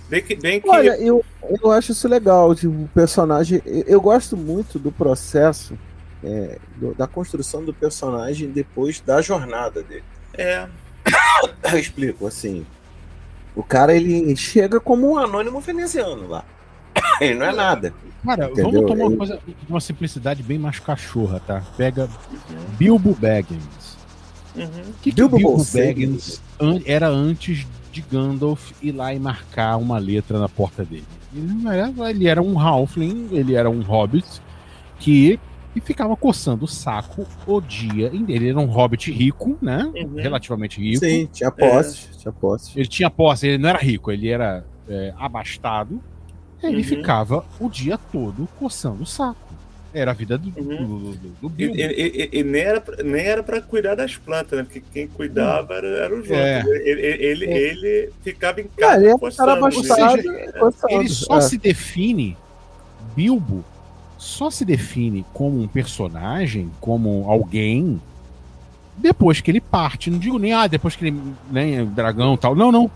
Bem 0.08 0.22
que, 0.22 0.36
bem 0.36 0.60
que 0.60 0.68
Olha, 0.68 0.96
eu, 1.00 1.24
eu 1.62 1.72
acho 1.72 1.92
isso 1.92 2.06
legal. 2.06 2.54
Tipo, 2.54 2.72
o 2.84 2.88
personagem. 2.94 3.60
Eu, 3.66 3.82
eu 3.86 4.00
gosto 4.00 4.36
muito 4.36 4.78
do 4.78 4.92
processo 4.92 5.76
é, 6.22 6.58
do- 6.76 6.94
da 6.94 7.06
construção 7.06 7.64
do 7.64 7.74
personagem 7.74 8.48
depois 8.50 9.00
da 9.00 9.20
jornada 9.20 9.82
dele. 9.82 10.04
é, 10.34 10.68
Eu 11.72 11.78
explico, 11.78 12.26
assim. 12.26 12.64
O 13.54 13.62
cara 13.62 13.94
ele 13.94 14.36
chega 14.36 14.78
como 14.78 15.10
um 15.10 15.16
anônimo 15.18 15.60
veneziano 15.60 16.28
lá. 16.28 16.44
Ele 17.20 17.34
não 17.34 17.46
é 17.46 17.52
nada. 17.52 17.94
Cara, 18.24 18.46
Entendeu? 18.50 18.70
vamos 18.82 18.86
tomar 18.90 19.04
uma 19.06 19.16
coisa, 19.16 19.40
uma 19.68 19.80
simplicidade 19.80 20.42
bem 20.42 20.58
mais 20.58 20.78
cachorra, 20.78 21.40
tá? 21.40 21.62
Pega 21.76 22.08
Bilbo 22.76 23.14
Baggins. 23.14 23.85
Uhum, 24.56 24.64
O 24.90 24.92
que, 25.02 25.10
que 25.10 25.12
Bilbo 25.12 25.36
Bilbo. 25.36 25.64
Baggins 25.72 26.40
an- 26.60 26.80
era 26.84 27.08
antes 27.08 27.66
de 27.92 28.00
Gandalf 28.02 28.72
ir 28.82 28.92
lá 28.92 29.14
e 29.14 29.18
marcar 29.18 29.76
uma 29.76 29.98
letra 29.98 30.38
na 30.38 30.48
porta 30.48 30.84
dele? 30.84 31.04
Ele, 31.34 31.46
não 31.54 31.70
era, 31.72 32.10
ele 32.10 32.26
era 32.26 32.42
um 32.42 32.58
halfling, 32.58 33.28
ele 33.32 33.54
era 33.54 33.68
um 33.70 33.80
hobbit 33.82 34.26
que 34.98 35.38
e 35.74 35.80
ficava 35.80 36.16
coçando 36.16 36.64
o 36.64 36.68
saco 36.68 37.26
o 37.46 37.60
dia 37.60 38.06
inteiro. 38.14 38.44
Ele 38.44 38.48
era 38.50 38.58
um 38.58 38.64
hobbit 38.64 39.12
rico, 39.12 39.58
né? 39.60 39.84
uhum. 39.94 40.14
Relativamente 40.16 40.80
rico. 40.80 41.04
Sim, 41.04 41.28
tinha 41.30 41.50
posse, 41.50 42.08
tinha 42.18 42.32
posse. 42.32 42.72
Ele 42.78 42.88
tinha 42.88 43.10
posse, 43.10 43.46
ele 43.46 43.58
não 43.58 43.68
era 43.68 43.78
rico, 43.78 44.10
ele 44.10 44.28
era 44.28 44.64
é, 44.88 45.12
abastado. 45.18 46.00
Ele 46.62 46.78
Uhum. 46.78 46.82
ficava 46.84 47.44
o 47.60 47.68
dia 47.68 47.98
todo 47.98 48.48
coçando 48.58 49.02
o 49.02 49.06
saco. 49.06 49.45
Era 49.98 50.10
a 50.10 50.14
vida 50.14 50.36
do, 50.36 50.48
Uhum. 50.60 50.76
do, 50.76 50.98
do, 51.14 51.28
do 51.40 51.46
E, 51.46 51.50
Bilbo. 51.68 51.76
e- 51.76 51.82
e- 51.82 52.38
e 52.40 52.44
nem 52.44 52.62
era 52.62 52.80
pra- 52.82 53.02
nem 53.02 53.24
era 53.24 53.42
para 53.42 53.60
cuidar 53.62 53.94
das 53.94 54.14
plantas, 54.16 54.58
né? 54.58 54.64
Porque 54.64 54.82
quem 54.92 55.08
cuidava 55.08 55.72
era, 55.74 55.86
era 55.86 56.12
os 56.14 56.20
outros. 56.20 56.36
É. 56.38 56.62
Ele, 56.84 57.00
ele, 57.00 57.44
É. 57.46 57.58
ele 57.58 58.12
ficava 58.22 58.60
em 58.60 58.64
Ah, 58.64 58.80
casa 58.80 59.02
ele 59.02 59.08
é 59.12 59.18
coçando, 59.18 59.46
cara 59.48 59.60
né? 59.62 59.70
seja. 60.20 60.86
Ele 60.90 61.08
só 61.08 61.38
É. 61.38 61.40
se 61.40 61.56
define, 61.56 62.36
Bilbo 63.14 63.64
só 64.18 64.50
se 64.50 64.64
define 64.66 65.24
como 65.32 65.62
um 65.62 65.66
personagem, 65.68 66.70
como 66.80 67.24
alguém, 67.30 67.98
depois 68.98 69.40
que 69.40 69.50
ele 69.50 69.60
parte. 69.60 70.10
Não 70.10 70.18
digo 70.18 70.38
nem, 70.38 70.52
ah, 70.52 70.66
depois 70.66 70.94
que 70.94 71.06
ele 71.06 71.18
nem 71.50 71.78
é 71.78 71.84
dragão 71.84 72.34
e 72.34 72.38
tal. 72.38 72.54
Não, 72.54 72.70
não. 72.70 72.90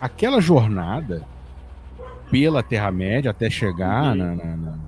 Aquela 0.00 0.40
jornada 0.42 1.22
pela 2.30 2.62
Terra-média 2.62 3.30
até 3.30 3.48
chegar 3.48 4.10
Uhum. 4.12 4.14
na, 4.16 4.34
na- 4.34 4.56
na- 4.56 4.83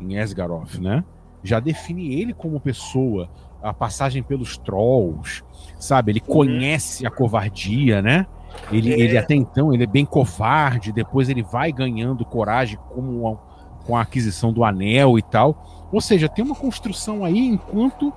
em 0.00 0.16
Esgaroth, 0.16 0.76
né? 0.78 1.04
Já 1.42 1.58
define 1.60 2.14
ele 2.20 2.32
como 2.34 2.60
pessoa. 2.60 3.28
A 3.62 3.74
passagem 3.74 4.22
pelos 4.22 4.56
trolls, 4.56 5.42
sabe? 5.78 6.12
Ele 6.12 6.20
conhece 6.20 7.06
a 7.06 7.10
covardia, 7.10 8.00
né? 8.00 8.26
Ele, 8.72 8.92
É. 8.92 8.98
ele 8.98 9.18
até 9.18 9.34
então 9.34 9.72
ele 9.72 9.84
é 9.84 9.86
bem 9.86 10.04
covarde, 10.06 10.92
depois 10.92 11.28
ele 11.28 11.42
vai 11.42 11.70
ganhando 11.70 12.24
coragem 12.24 12.78
como 12.88 13.28
a- 13.28 13.84
com 13.86 13.94
a 13.96 14.00
aquisição 14.00 14.50
do 14.52 14.64
anel 14.64 15.18
e 15.18 15.22
tal. 15.22 15.88
Ou 15.92 16.00
seja, 16.00 16.26
tem 16.28 16.42
uma 16.44 16.54
construção 16.54 17.22
aí 17.24 17.38
enquanto. 17.38 18.12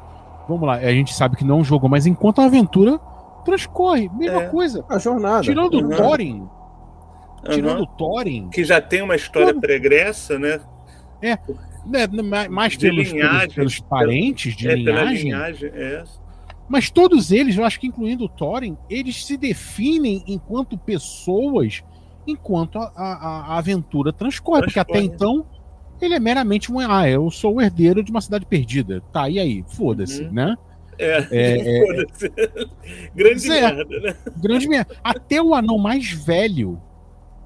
Vamos 0.48 0.66
lá, 0.68 0.76
a 0.76 0.92
gente 0.94 1.14
sabe 1.14 1.36
que 1.36 1.44
não 1.44 1.58
é 1.58 1.60
um 1.60 1.64
jogo, 1.64 1.90
mas 1.90 2.06
enquanto 2.06 2.40
a 2.40 2.46
aventura 2.46 2.98
transcorre. 3.44 4.10
Mesma 4.14 4.44
É. 4.44 4.48
coisa. 4.50 4.86
A 4.90 4.98
jornada. 4.98 5.42
Tirando 5.42 5.74
o 5.74 5.84
Uhum. 5.84 5.90
Thorin. 5.90 6.40
Uhum. 6.40 6.50
Tirando 7.50 7.82
o 7.84 7.88
Thorin. 7.88 8.48
Que 8.50 8.64
já 8.64 8.80
tem 8.80 9.02
uma 9.02 9.16
história 9.16 9.50
Tudo. 9.54 9.60
pregressa, 9.62 10.40
né? 10.40 10.62
Né, 11.86 12.08
ma- 12.08 12.50
mais 12.50 12.76
pelos, 12.76 13.10
linhagem, 13.10 13.50
pelos 13.50 13.80
parentes 13.80 14.56
de 14.56 14.68
é 14.70 14.76
linhagem. 14.76 15.24
linhagem. 15.26 15.70
É. 15.74 16.04
Mas 16.70 16.90
todos 16.90 17.32
eles, 17.32 17.58
eu 17.58 17.66
acho 17.66 17.80
que 17.80 17.88
incluindo 17.88 18.24
o 18.26 18.30
Thorin, 18.30 18.78
eles 18.90 19.26
se 19.26 19.36
definem 19.38 20.24
enquanto 20.28 20.78
pessoas, 20.78 21.84
enquanto 22.26 22.78
a, 22.80 22.92
a- 22.96 23.46
a 23.54 23.58
aventura 23.58 24.14
transcorre. 24.14 24.64
Porque 24.64 24.80
até 24.80 25.00
então, 25.02 25.46
ele 26.02 26.14
é 26.16 26.20
meramente 26.20 26.72
um. 26.72 26.80
Ah, 26.80 27.08
eu 27.10 27.30
sou 27.30 27.56
o 27.56 27.62
herdeiro 27.62 28.02
de 28.04 28.12
uma 28.12 28.22
cidade 28.22 28.46
perdida. 28.46 29.02
Tá, 29.12 29.30
e 29.30 29.40
aí? 29.40 29.64
Foda-se, 29.68 30.24
Uhum. 30.24 30.32
né? 30.32 30.56
É, 30.98 31.18
É, 31.32 31.80
é. 31.80 31.86
foda-se. 31.86 32.32
Grande 33.14 33.48
merda, 33.50 34.00
né? 34.00 34.16
Grande 34.38 34.68
merda. 34.70 34.96
Até 35.04 35.42
o 35.42 35.54
anão 35.54 35.78
mais 35.78 36.12
velho, 36.12 36.82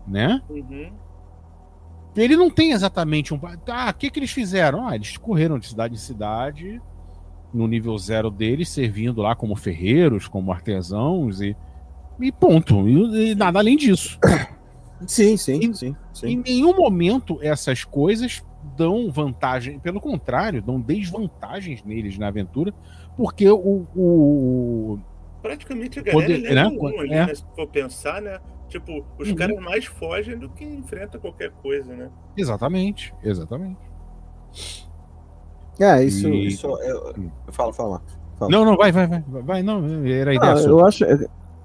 né? 0.08 0.41
Uhum. 0.50 0.91
Ele 2.17 2.36
não 2.36 2.49
tem 2.49 2.71
exatamente 2.71 3.34
um. 3.34 3.39
Ah, 3.67 3.89
o 3.89 3.93
que, 3.93 4.10
que 4.10 4.19
eles 4.19 4.32
fizeram? 4.32 4.88
Ah, 4.88 4.95
eles 4.95 5.15
correram 5.17 5.60
de 5.60 5.67
cidade 5.67 5.93
em 5.93 5.97
cidade, 5.97 6.82
no 7.53 7.67
nível 7.67 7.97
zero 7.97 8.30
deles, 8.32 8.69
servindo 8.69 9.21
lá 9.21 9.36
como 9.36 9.56
ferreiros, 9.56 10.27
como 10.27 10.51
artesãos 10.51 11.41
e. 11.41 11.56
E 12.19 12.32
ponto. 12.32 12.88
E, 12.89 13.32
e 13.32 13.36
nada 13.36 13.60
além 13.60 13.77
disso. 13.77 14.19
Sim, 15.06 15.38
sim, 15.38 15.60
Em- 15.63 15.73
sim, 15.73 15.95
sim. 16.12 16.27
Em 16.27 16.38
nenhum 16.38 16.75
momento 16.75 17.38
essas 17.41 17.84
coisas 17.84 18.43
dão 18.75 19.12
vantagem, 19.12 19.80
pelo 19.80 20.01
contrário, 20.01 20.62
dão 20.62 20.82
desvantagens 20.82 21.84
neles 21.84 22.17
na 22.17 22.27
aventura, 22.27 22.73
porque 23.15 23.47
o, 23.47 23.86
o, 23.95 24.99
Praticamente 25.47 25.99
a 25.99 26.03
galera 26.03 26.27
Poder- 26.27 26.45
é 26.45 26.53
né? 26.55 26.67
um 26.67 26.88
ali, 26.99 27.13
É. 27.13 27.25
né? 27.25 27.36
Se 27.36 27.43
for 27.55 27.67
pensar, 27.67 28.21
né? 28.21 28.39
Tipo, 28.67 29.05
os 29.17 29.29
Uhum. 29.29 29.36
caras 29.36 29.57
mais 29.60 29.86
fogem 29.86 30.38
do 30.38 30.49
que 30.49 30.65
enfrentam 30.65 31.21
qualquer 31.21 31.51
coisa, 31.62 31.95
né? 31.95 32.10
Exatamente, 32.36 33.13
exatamente. 33.23 33.77
É, 35.79 36.03
isso. 36.03 36.27
E- 36.27 36.47
isso 36.47 36.67
eu, 36.67 37.13
eu 37.47 37.53
falo, 37.53 37.71
fala. 37.71 38.01
Fala. 38.38 38.51
Não, 38.51 38.65
não, 38.65 38.75
vai, 38.75 38.91
vai, 38.91 39.07
vai, 39.07 39.23
vai, 39.43 39.63
não, 39.63 39.77
era 40.05 40.31
a 40.31 40.36
ideia 40.36 40.53
Ah, 40.53 40.60
eu 40.62 40.86
acho. 40.86 41.05
É, 41.05 41.17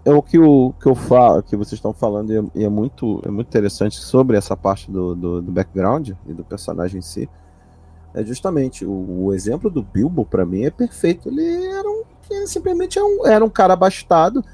é 0.04 0.12
o 0.12 0.22
que, 0.22 0.38
o 0.38 0.72
que 0.80 0.86
eu 0.86 0.94
falo, 0.94 1.42
que 1.42 1.56
vocês 1.56 1.72
estão 1.74 1.92
falando, 1.92 2.32
e 2.32 2.38
é, 2.38 2.42
e 2.54 2.64
é 2.64 2.68
muito, 2.68 3.20
é 3.24 3.30
muito 3.30 3.48
interessante 3.48 3.96
sobre 3.96 4.36
essa 4.36 4.56
parte 4.56 4.90
do, 4.90 5.14
do, 5.14 5.42
do 5.42 5.52
background 5.52 6.10
e 6.26 6.32
do 6.32 6.44
personagem 6.44 6.98
em 6.98 7.02
si. 7.02 7.28
É 8.14 8.22
justamente 8.24 8.84
o, 8.84 9.24
o 9.26 9.32
exemplo 9.32 9.70
do 9.70 9.82
Bilbo, 9.82 10.24
para 10.24 10.44
mim, 10.44 10.64
é 10.64 10.70
perfeito. 10.70 11.28
Ele 11.28 11.66
era 11.66 11.88
um. 11.88 12.02
Ele 12.30 12.46
simplesmente 12.46 12.98
era 12.98 13.06
um, 13.06 13.26
era 13.26 13.44
um 13.44 13.50
cara 13.50 13.72
abastado. 13.74 14.44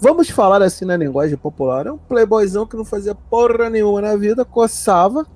Vamos 0.00 0.30
falar 0.30 0.62
assim 0.62 0.84
na 0.84 0.96
linguagem 0.96 1.36
popular: 1.36 1.86
é 1.86 1.92
um 1.92 1.98
playboyzão 1.98 2.66
que 2.66 2.76
não 2.76 2.84
fazia 2.84 3.14
porra 3.14 3.68
nenhuma 3.70 4.00
na 4.00 4.16
vida, 4.16 4.44
coçava. 4.44 5.26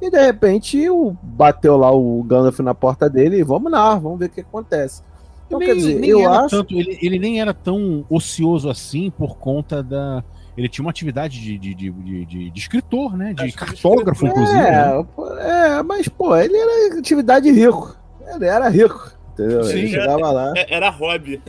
E 0.00 0.10
de 0.10 0.18
repente 0.20 0.90
o, 0.90 1.16
bateu 1.22 1.76
lá 1.76 1.90
o 1.90 2.22
Gandalf 2.24 2.58
na 2.60 2.74
porta 2.74 3.08
dele 3.08 3.38
e 3.38 3.42
vamos 3.42 3.70
lá, 3.72 3.94
vamos 3.94 4.18
ver 4.18 4.26
o 4.26 4.30
que 4.30 4.40
acontece. 4.42 5.02
Então, 5.46 5.58
nem, 5.58 5.68
quer 5.68 5.74
dizer, 5.76 6.04
eu 6.04 6.30
acho. 6.32 6.56
tanto- 6.56 6.74
ele, 6.74 6.98
ele 7.00 7.18
nem 7.18 7.40
era 7.40 7.54
tão 7.54 8.04
ocioso 8.10 8.68
assim 8.68 9.10
por 9.10 9.36
conta 9.38 9.82
da. 9.82 10.22
Ele 10.56 10.68
tinha 10.68 10.84
uma 10.84 10.90
atividade 10.90 11.40
de, 11.40 11.58
de, 11.58 11.74
de, 11.74 11.90
de- 11.90 12.24
de- 12.26 12.50
de 12.50 12.60
escritor, 12.60 13.16
né? 13.16 13.32
De 13.34 13.42
Acho 13.42 13.50
de 13.52 13.56
cartógrafo, 13.58 14.24
escritor. 14.26 14.28
inclusive. 14.44 14.70
né? 14.70 14.98
É, 15.00 15.04
pô, 15.16 15.36
é, 15.36 15.82
mas 15.82 16.08
pô, 16.08 16.36
ele 16.36 16.56
era 16.56 16.98
atividade 16.98 17.50
rico. 17.50 17.96
Ele 18.34 18.44
era 18.46 18.68
rico, 18.68 19.10
entendeu? 19.32 19.60
Ele 19.68 19.86
Sim. 19.86 19.88
chegava 19.88 20.30
lá. 20.30 20.52
É- 20.56 20.74
Era 20.74 20.90
hobby. 20.90 21.42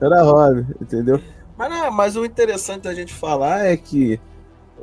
Era 0.00 0.22
hobby, 0.22 0.66
entendeu? 0.80 1.20
Mas, 1.56 1.70
não, 1.70 1.90
mas 1.90 2.16
o 2.16 2.24
interessante 2.24 2.82
da 2.82 2.94
gente 2.94 3.12
falar 3.14 3.66
é 3.66 3.76
que 3.76 4.18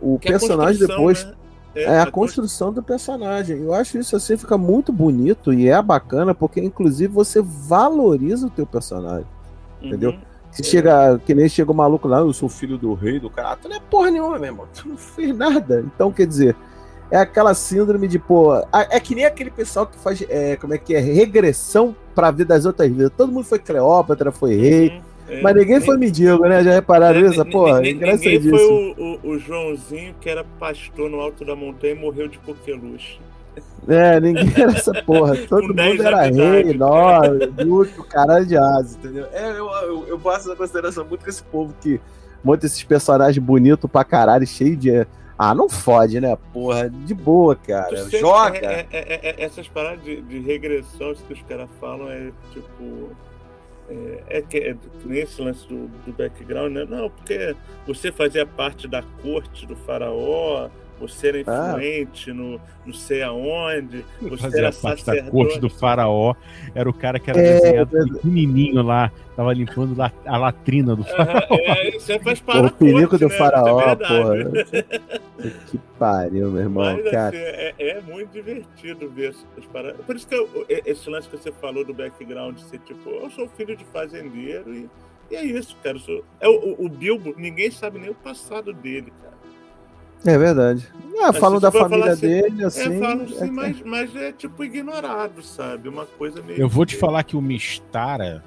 o 0.02 0.18
Que 0.20 0.30
é 0.30 0.32
personagem 0.32 0.86
depois 0.88 1.24
né? 1.26 1.34
é 1.76 2.00
a 2.00 2.10
construção 2.10 2.72
do 2.74 2.82
personagem. 2.84 3.58
Eu 3.58 3.74
acho 3.74 3.98
isso 3.98 4.16
assim 4.16 4.38
fica 4.38 4.58
muito 4.58 4.92
bonito 4.92 5.52
e 5.54 5.68
é 5.70 5.80
bacana 5.82 6.34
porque 6.34 6.60
inclusive 6.60 7.12
você 7.14 7.42
valoriza 7.42 8.48
o 8.48 8.50
teu 8.50 8.66
personagem. 8.66 9.26
entendeu? 9.82 10.16
Se 10.54 10.64
chega, 10.64 11.20
que 11.26 11.34
nem 11.34 11.50
chega 11.50 11.72
o 11.72 11.76
maluco 11.76 12.08
lá, 12.08 12.20
eu 12.20 12.32
sou 12.34 12.48
filho 12.48 12.78
do 12.78 12.94
rei 12.94 13.20
do 13.20 13.30
cara, 13.30 13.56
tu 13.56 13.68
não 13.68 13.76
é 13.76 13.80
porra 13.80 14.12
nenhuma, 14.12 14.38
meu 14.38 14.50
irmão. 14.52 14.68
Tu 14.74 14.88
não 14.88 14.98
fez 14.98 15.36
nada. 15.36 15.84
Então, 15.96 16.12
quer 16.12 16.28
dizer, 16.28 16.56
é 17.10 17.18
aquela 17.18 17.54
síndrome 17.54 18.08
de, 18.08 18.20
pô. 18.20 18.52
a- 18.52 18.88
É 18.92 19.00
que 19.00 19.16
nem 19.16 19.26
aquele 19.26 19.50
pessoal 19.50 19.88
que 19.88 19.98
faz, 19.98 20.24
é, 20.30 20.56
como 20.58 20.74
é 20.74 20.78
que 20.78 20.94
é, 20.96 21.00
regressão 21.00 21.96
pra 22.14 22.30
vida 22.32 22.54
das 22.54 22.66
outras 22.66 22.88
vidas. 22.90 23.12
Todo 23.18 23.32
mundo 23.32 23.46
foi 23.46 23.58
Cleópatra, 23.60 24.32
foi 24.32 24.56
rei, 24.56 24.90
Uhum. 24.90 25.02
É. 25.30 25.42
mas 25.42 25.56
ninguém 25.56 25.80
foi 25.82 25.98
mendigo, 25.98 26.44
né? 26.46 26.64
Já 26.64 26.72
repararam 26.74 27.20
É, 27.20 27.30
isso? 27.30 27.46
Porra, 27.46 27.80
ni- 27.80 27.92
engraçado 27.92 28.26
Ninguém 28.30 28.50
foi 28.50 28.66
o, 28.66 29.20
o- 29.24 29.30
o 29.32 29.40
Joãozinho 29.40 30.14
que 30.20 30.30
era 30.30 30.44
pastor 30.60 31.10
no 31.10 31.20
alto 31.20 31.44
da 31.46 31.56
montanha 31.56 31.94
e 31.94 31.98
morreu 32.00 32.28
de 32.28 32.38
coqueluche. 32.40 33.20
É, 33.88 34.20
ninguém 34.20 34.52
era 34.56 34.72
essa 34.72 34.94
porra. 35.04 35.36
Todo 35.48 35.62
mundo 35.64 35.74
10 35.74 36.00
era 36.00 36.22
rei, 36.22 36.78
duque, 37.66 38.00
o 38.00 38.04
caralho 38.04 38.46
de 38.46 38.56
asa, 38.58 38.98
entendeu? 38.98 39.28
É, 39.32 39.52
eu, 39.52 39.70
eu, 39.70 40.08
eu 40.08 40.20
faço 40.20 40.48
essa 40.48 40.56
consideração 40.56 41.06
muito 41.06 41.24
com 41.24 41.30
esse 41.30 41.44
povo 41.44 41.74
que 41.82 42.00
monta 42.44 42.66
esses 42.66 42.84
personagens 42.84 43.44
bonitos 43.44 43.90
pra 43.90 44.04
caralho, 44.04 44.46
cheio 44.48 44.76
de. 44.76 45.06
Ah, 45.38 45.54
não 45.54 45.68
fode, 45.68 46.22
né? 46.22 46.38
Porra, 46.54 46.90
de 46.90 47.14
boa, 47.14 47.56
cara. 47.56 48.08
Joga. 48.10 48.58
é- 48.58 48.88
é- 48.92 49.14
é- 49.14 49.30
é- 49.30 49.44
essas 49.44 49.68
paradas 49.68 50.04
de, 50.04 50.22
de 50.22 50.40
regressão 50.40 51.14
que 51.16 51.34
os 51.34 51.42
caras 51.44 51.68
falam 51.80 52.10
é 52.10 52.32
tipo. 52.52 53.10
É, 53.90 54.38
é 54.38 54.42
que 54.42 54.58
é 54.58 54.74
que 54.76 55.08
nem 55.08 55.20
esse 55.24 55.42
lance 55.42 55.68
do, 55.68 55.88
do 56.06 56.14
background, 56.14 56.72
né? 56.72 56.86
Não, 56.88 57.10
porque 57.10 57.54
você 57.86 58.12
fazia 58.12 58.46
parte 58.46 58.88
da 58.88 59.04
corte 59.22 59.66
do 59.66 59.76
faraó, 59.76 60.70
você 61.08 61.28
era 61.30 61.44
Ah. 61.48 61.70
influente 61.72 62.32
no 62.34 62.60
não 62.86 62.94
sei 62.94 63.24
aonde, 63.24 64.04
você 64.22 64.38
Fazia 64.44 64.60
era 64.60 64.72
parte 64.74 65.06
da 65.06 65.24
corte 65.24 65.60
do 65.60 65.70
faraó. 65.70 66.34
Era 66.76 66.90
o 66.90 66.94
cara 66.94 67.18
que 67.20 67.30
era 67.30 67.40
É, 67.40 67.54
desenhado 67.54 67.90
pequenininho 68.16 68.82
lá. 68.82 69.12
Tava 69.36 69.52
limpando 69.54 69.96
la- 69.98 70.12
a 70.26 70.38
latrina 70.38 70.96
do 70.96 71.04
faraó. 71.04 71.38
Aham, 71.50 71.58
é, 71.62 71.96
isso 71.96 72.12
aí 72.12 72.20
faz 72.20 72.40
o 72.40 72.72
perigo 72.72 73.10
corte, 73.10 73.22
do 73.26 73.30
né? 73.30 73.36
faraó, 73.38 73.80
É 73.82 73.96
porra. 73.96 74.36
que 75.72 75.78
pariu, 75.98 76.52
meu 76.52 76.62
irmão, 76.62 76.84
Mas 77.02 77.10
cara. 77.12 77.28
assim, 77.30 77.38
é, 77.38 77.74
é 77.80 78.02
muito 78.02 78.32
divertido 78.32 79.10
ver 79.10 79.30
essas 79.30 79.66
paradas. 79.72 80.06
Por 80.06 80.16
isso 80.16 80.28
que 80.28 80.36
eu- 80.36 80.66
esse 80.70 81.10
lance 81.10 81.28
que 81.30 81.38
você 81.38 81.52
falou 81.52 81.84
do 81.86 81.94
background, 81.94 82.58
ser 82.60 82.80
tipo, 82.80 83.10
eu 83.10 83.30
sou 83.32 83.48
filho 83.50 83.76
de 83.76 83.84
fazendeiro 83.86 84.74
e, 84.74 84.90
e 85.32 85.36
é 85.36 85.44
isso, 85.44 85.76
cara. 85.84 85.98
sou- 86.00 86.24
é 86.40 86.48
o, 86.48 86.52
o- 86.54 86.86
o 86.86 86.90
Bilbo, 86.90 87.34
ninguém 87.38 87.72
sabe 87.72 88.00
nem 88.00 88.10
o 88.10 88.16
passado 88.16 88.72
dele, 88.74 89.12
cara. 89.22 89.33
É 90.26 90.38
verdade. 90.38 90.88
Ah, 91.22 91.32
falam 91.32 91.60
da 91.60 91.72
família 91.72 92.12
assim- 92.14 92.28
dele, 92.28 92.64
É, 92.64 92.66
assim. 92.66 93.00
falam 93.00 93.28
sim, 93.28 93.44
é- 93.44 93.52
mas, 93.52 93.82
mas 93.82 94.16
é 94.16 94.32
tipo 94.32 94.64
ignorado, 94.64 95.42
sabe? 95.42 95.88
Uma 95.88 96.06
coisa 96.06 96.42
meio. 96.42 96.60
Eu 96.60 96.68
vou 96.68 96.86
te 96.86 96.96
falar 96.98 97.24
que 97.24 97.38
o 97.38 97.42
Mistara 97.42 98.44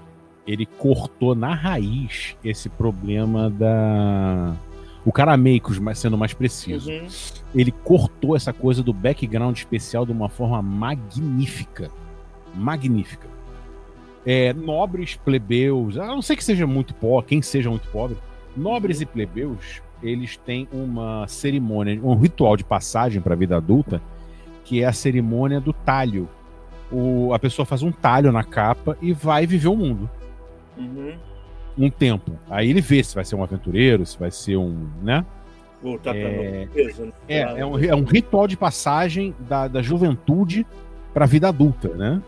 ele 0.46 0.66
cortou 0.66 1.34
na 1.34 1.54
raiz 1.54 2.36
esse 2.44 2.68
problema 2.68 3.48
da. 3.50 4.54
O 5.04 5.12
Carameicos, 5.12 5.78
mas 5.78 5.98
sendo 6.00 6.18
mais 6.18 6.34
preciso. 6.34 6.90
Uhum. 6.90 7.06
Ele 7.54 7.70
cortou 7.70 8.34
essa 8.36 8.52
coisa 8.52 8.82
do 8.82 8.92
background 8.92 9.56
especial 9.56 10.04
de 10.04 10.10
uma 10.12 10.28
forma 10.28 10.60
magnífica. 10.60 11.90
Magnífica. 12.54 13.28
É, 14.24 14.52
nobres, 14.52 15.14
plebeus, 15.14 15.96
a 15.96 16.06
não 16.06 16.20
ser 16.20 16.34
que 16.36 16.42
seja 16.42 16.66
muito 16.66 16.92
pobre, 16.94 17.28
quem 17.28 17.40
seja 17.42 17.70
muito 17.70 17.88
pobre, 17.88 18.16
nobres 18.56 19.00
e 19.00 19.06
plebeus, 19.06 19.80
eles 20.02 20.36
têm 20.36 20.68
uma 20.72 21.26
cerimônia, 21.28 21.98
um 22.02 22.14
ritual 22.14 22.56
de 22.56 22.64
passagem 22.64 23.20
para 23.20 23.34
a 23.34 23.36
vida 23.36 23.56
adulta, 23.56 24.00
que 24.64 24.82
é 24.82 24.86
a 24.86 24.92
cerimônia 24.92 25.60
do 25.60 25.72
talho. 25.72 26.28
O, 26.90 27.32
a 27.32 27.38
pessoa 27.38 27.66
faz 27.66 27.82
um 27.82 27.90
talho 27.90 28.30
na 28.30 28.44
capa 28.44 28.96
e 29.02 29.12
vai 29.12 29.46
viver 29.46 29.68
o 29.68 29.76
mundo 29.76 30.08
Uhum. 30.78 31.14
um 31.78 31.90
tempo. 31.90 32.32
Aí 32.50 32.68
ele 32.70 32.80
vê 32.80 33.02
se 33.02 33.14
vai 33.14 33.24
ser 33.24 33.34
um 33.36 33.42
aventureiro, 33.42 34.04
se 34.06 34.18
vai 34.18 34.30
ser 34.30 34.56
um, 34.56 34.86
né? 35.02 35.24
Voltar 35.82 36.12
pra 36.12 36.20
É- 36.20 36.64
nobreza. 36.66 37.04
né? 37.06 37.12
É, 37.28 37.40
é 37.40 37.66
um, 37.66 37.78
é 37.78 37.94
um 37.94 38.04
ritual 38.04 38.46
de 38.46 38.56
passagem 38.56 39.34
da, 39.48 39.66
da 39.68 39.82
juventude 39.82 40.66
para 41.14 41.24
a 41.24 41.28
vida 41.28 41.48
adulta, 41.48 41.88
né? 41.88 42.22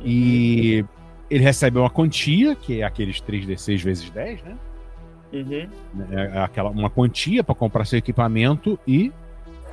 E 0.00 0.84
ele 1.30 1.42
recebe 1.42 1.78
uma 1.78 1.90
quantia, 1.90 2.54
que 2.54 2.80
é 2.80 2.84
aqueles 2.84 3.20
3D6 3.20 3.82
vezes 3.82 4.10
10, 4.10 4.42
né? 4.42 4.56
Uhum. 5.44 5.68
É 6.10 6.38
aquela, 6.40 6.70
uma 6.70 6.88
quantia 6.90 7.42
para 7.44 7.54
comprar 7.54 7.84
seu 7.84 7.98
equipamento 7.98 8.78
e 8.86 9.12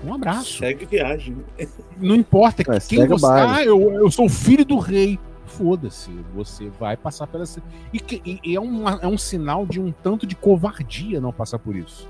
um 0.04 0.13
abraço. 0.13 0.58
Segue 0.60 0.86
viagem. 0.86 1.38
Não 1.97 2.15
importa 2.15 2.62
É, 2.63 2.80
quem 2.80 3.08
você. 3.08 3.26
baile. 3.26 3.52
Ah, 3.52 3.63
eu, 3.63 3.93
eu 3.93 4.12
sou 4.12 4.26
o 4.26 4.30
filho 4.30 4.65
do 4.65 4.78
rei. 4.78 5.19
Foda-se, 5.45 6.10
você 6.34 6.67
vai 6.80 6.97
passar 6.97 7.28
pela. 7.28 7.43
E, 7.91 7.99
que- 7.99 8.21
e- 8.26 8.39
e 8.43 8.56
é, 8.56 8.60
uma- 8.60 8.99
é 9.04 9.08
um 9.08 9.17
sinal 9.17 9.65
de 9.67 9.80
um 9.80 9.91
tanto 9.91 10.26
de 10.26 10.36
covardia 10.36 11.21
não 11.21 11.32
passar 11.32 11.60
por 11.60 11.76
isso. 11.76 12.10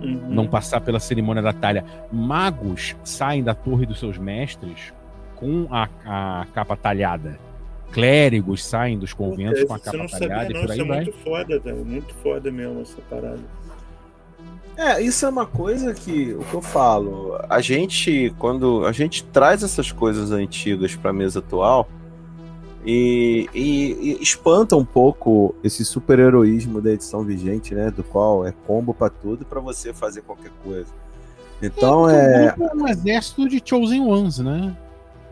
Uhum. 0.00 0.28
não 0.28 0.46
passar 0.46 0.80
pela 0.80 1.00
cerimônia 1.00 1.42
da 1.42 1.52
talha. 1.52 1.84
Magos 2.12 2.94
saem 3.02 3.42
da 3.42 3.52
torre 3.52 3.84
dos 3.84 3.98
seus 3.98 4.16
mestres 4.16 4.92
com 5.34 5.66
a, 5.72 5.88
a 6.06 6.46
capa 6.54 6.76
talhada. 6.76 7.36
Clérigos 7.92 8.64
saem 8.64 8.98
dos 8.98 9.12
conventos 9.12 9.64
com 9.64 9.74
a 9.74 9.78
capa 9.78 10.06
talhada 10.08 10.50
não. 10.50 10.60
e 10.62 10.66
por 10.66 10.70
Isso 10.70 10.72
aí 10.72 10.80
é 10.80 10.84
vai. 10.84 10.96
muito 11.04 11.18
foda, 11.24 11.58
velho. 11.60 11.84
Muito 11.84 12.14
foda 12.22 12.50
mesmo 12.52 12.80
essa 12.82 13.00
parada. 13.08 13.40
É, 14.76 15.02
isso 15.02 15.26
é 15.26 15.28
uma 15.28 15.46
coisa 15.46 15.92
que 15.92 16.32
o 16.34 16.44
que 16.44 16.54
eu 16.54 16.62
falo. 16.62 17.36
A 17.48 17.60
gente, 17.60 18.32
quando 18.38 18.84
a 18.86 18.92
gente 18.92 19.24
traz 19.24 19.62
essas 19.64 19.90
coisas 19.90 20.30
antigas 20.30 20.94
para 20.94 21.10
a 21.10 21.12
mesa 21.12 21.40
atual 21.40 21.88
e, 22.86 23.48
e- 23.52 24.16
e 24.18 24.22
espanta 24.22 24.76
um 24.76 24.84
pouco 24.84 25.54
esse 25.64 25.84
super-heroísmo 25.84 26.80
da 26.80 26.92
edição 26.92 27.24
vigente, 27.24 27.74
né? 27.74 27.90
Do 27.90 28.04
qual 28.04 28.46
é 28.46 28.52
combo 28.66 28.94
para 28.94 29.10
tudo 29.10 29.44
para 29.44 29.58
você 29.60 29.92
fazer 29.92 30.22
qualquer 30.22 30.52
coisa. 30.62 30.92
Então 31.60 32.08
é. 32.08 32.54
É 32.56 32.74
um 32.76 32.86
exército 32.86 33.48
de 33.48 33.60
Chosen 33.64 34.02
Ones, 34.02 34.38
né? 34.38 34.76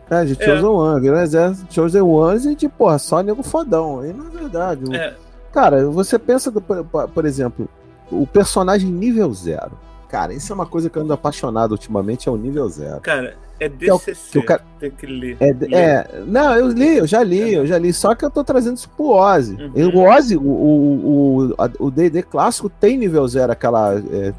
É, 0.09 0.23
de 0.23 0.35
Chosen 0.35 0.65
One, 0.69 1.01
virou 1.01 1.17
um 1.17 1.21
exército 1.21 1.67
de 1.67 1.73
Chosen 1.75 2.01
Ones 2.01 2.45
e 2.45 2.55
de, 2.55 2.69
porra, 2.69 2.97
só 2.97 3.21
nego 3.21 3.43
fodão. 3.43 4.05
E 4.05 4.13
não 4.13 4.27
é 4.27 4.29
verdade. 4.29 4.83
o- 4.89 4.95
É, 4.95 5.13
Cara, 5.51 5.85
você 5.89 6.17
pensa, 6.19 6.51
por, 6.51 6.83
por 7.09 7.25
exemplo, 7.25 7.67
o 8.11 8.25
personagem 8.27 8.89
nível 8.89 9.33
zero. 9.33 9.71
Cara, 10.09 10.33
isso 10.33 10.51
é 10.51 10.55
uma 10.55 10.65
coisa 10.65 10.89
que 10.89 10.97
eu 10.97 11.01
ando 11.03 11.13
apaixonado 11.13 11.71
ultimamente, 11.71 12.29
é 12.29 12.31
o 12.31 12.37
nível 12.37 12.67
zero. 12.69 13.01
cara, 13.01 13.35
é 13.59 13.65
é 13.65 13.67
o- 13.93 13.97
DCC. 13.97 14.31
que 14.31 14.39
o 14.39 14.43
cara- 14.45 14.61
Tem 14.79 14.91
que 14.91 15.05
ler. 15.07 15.35
É, 15.39 15.51
Ler. 15.51 15.73
é, 15.73 16.23
não, 16.27 16.53
eu 16.55 16.67
li, 16.69 16.97
eu 16.97 17.07
já 17.07 17.23
li, 17.23 17.55
eu 17.55 17.65
já 17.65 17.77
li, 17.77 17.91
só 17.91 18.13
que 18.15 18.23
eu 18.23 18.29
tô 18.29 18.43
trazendo 18.43 18.77
isso 18.77 18.87
pro 18.91 19.07
Ozzy. 19.09 19.55
Uhum. 19.75 19.95
O 19.95 20.09
Ozzy, 20.09 20.37
o- 20.37 20.41
o 20.41 21.55
o- 21.79 21.91
D&D 21.91 22.21
clássico 22.23 22.69
tem 22.69 22.97
nível 22.97 23.27
zero, 23.27 23.51
aquela 23.51 23.95
é, 23.95 24.31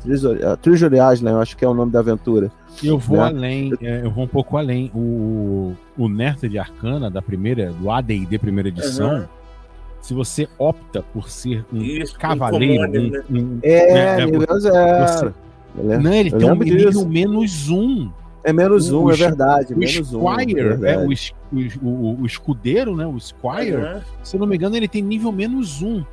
Treasure 0.63 0.95
Island, 0.97 1.35
eu 1.35 1.41
acho 1.41 1.57
que 1.57 1.65
é 1.65 1.69
o 1.69 1.75
nome 1.75 1.91
da 1.93 1.99
aventura. 1.99 2.51
Eu 2.83 2.97
vou 2.99 3.17
Né? 3.19 3.25
além, 3.25 3.73
é, 3.83 4.03
eu 4.05 4.11
vou 4.11 4.25
um 4.25 4.29
pouco 4.29 4.57
além. 4.57 4.91
O, 4.95 5.75
o 5.97 6.09
Nerd 6.09 6.49
de 6.49 6.59
Arcana, 6.59 7.11
da 7.11 7.21
primeira, 7.21 7.73
do 7.73 7.91
AD&D 7.91 8.39
primeira 8.39 8.69
edição, 8.69 9.11
Aham. 9.11 9.29
se 10.01 10.15
você 10.15 10.49
opta 10.57 11.03
por 11.13 11.29
ser 11.29 11.65
um 11.73 11.79
Isso, 11.83 12.15
um 12.15 12.19
cavaleiro, 12.21 12.75
commander, 12.87 13.03
um- 13.03 13.11
né? 13.11 13.23
um- 13.43 13.59
É, 13.65 13.93
né, 13.95 14.23
é, 14.23 14.27
nível 14.27 14.61
zero. 14.61 15.09
você- 15.09 15.35
lembro. 15.83 16.03
Não, 16.05 16.13
ele 16.15 16.31
tem 16.31 16.51
um 16.51 16.59
disso. 16.59 17.09
menos 17.09 17.69
um. 17.71 18.11
É 18.45 18.53
menos 18.53 18.91
o 18.91 19.05
um, 19.05 19.11
é 19.11 19.15
es- 19.15 19.19
verdade. 19.19 19.75
O 19.75 19.79
menos 19.79 20.15
um. 20.15 20.21
Squire, 20.21 20.59
é 20.59 20.61
é, 20.61 20.65
verdade. 20.69 21.07
o, 21.07 21.13
es- 21.13 21.33
o, 21.53 21.87
o- 21.89 22.21
o 22.23 22.27
escudeiro, 22.27 22.97
né? 22.97 23.07
O 23.07 23.19
Squire, 23.21 23.75
Aham. 23.75 24.03
se 24.23 24.37
eu 24.37 24.41
não 24.41 24.47
me 24.47 24.57
engano, 24.57 24.77
ele 24.77 24.89
tem 24.89 25.03
nível 25.03 25.31
menos 25.33 25.83
um. 25.83 26.05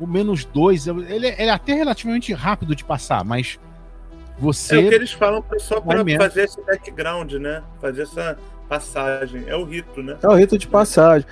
O 0.00 0.06
menos 0.06 0.44
dois. 0.44 0.86
Ele, 0.86 1.04
ele 1.12 1.26
é 1.26 1.50
até 1.50 1.74
relativamente 1.74 2.32
rápido 2.32 2.74
de 2.74 2.84
passar, 2.84 3.24
mas 3.24 3.58
É 3.60 4.32
o 4.32 4.34
que 4.36 4.42
você. 4.42 4.76
eles 4.78 5.12
falam 5.12 5.44
só 5.58 5.80
mesmo. 6.04 6.22
fazer 6.22 6.44
esse 6.44 6.60
background, 6.62 7.34
né? 7.34 7.62
Fazer 7.80 8.02
essa 8.02 8.38
passagem, 8.68 9.44
é 9.46 9.54
o 9.54 9.64
rito, 9.64 10.02
né? 10.02 10.16
É 10.22 10.26
o 10.28 10.34
rito 10.34 10.56
de 10.56 10.66
passagem. 10.66 11.26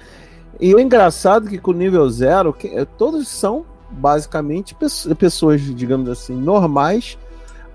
E 0.61 0.75
é 0.75 0.81
engraçado 0.81 1.49
que 1.49 1.57
com 1.59 1.71
o 1.71 1.75
nível 1.75 2.09
zero, 2.11 2.53
que, 2.53 2.69
eh, 2.69 2.85
todos 2.85 3.27
são 3.29 3.65
basicamente 3.91 4.77
pessoas, 5.19 5.63
digamos 5.75 6.09
assim, 6.09 6.35
normais. 6.35 7.17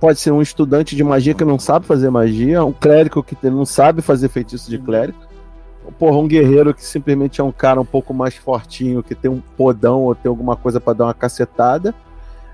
Pode 0.06 0.20
ser 0.20 0.30
um 0.30 0.39
estudante 0.39 0.96
de 0.96 1.04
magia 1.04 1.34
que 1.34 1.44
não 1.44 1.58
sabe 1.58 1.88
fazer 1.88 2.12
magia, 2.12 2.63
um 2.63 2.72
clérigo 2.72 3.24
que 3.24 3.36
não 3.50 3.65
sabe 3.65 4.04
fazer 4.04 4.30
feitiço 4.30 4.70
de 4.70 4.78
clérigo, 4.78 5.18
porra, 5.98 6.18
um 6.18 6.28
guerreiro 6.28 6.76
que 6.76 6.86
simplesmente 6.86 7.41
é 7.41 7.44
um 7.44 7.52
cara 7.52 7.82
um 7.82 7.86
pouco 7.86 8.13
mais 8.13 8.36
fortinho, 8.36 9.02
que 9.02 9.15
tem 9.15 9.32
um 9.32 9.41
podão 9.58 10.04
ou 10.04 10.13
tem 10.13 10.30
alguma 10.30 10.56
coisa 10.56 10.80
para 10.80 10.94
dar 10.94 11.06
uma 11.06 11.13
cacetada. 11.15 11.91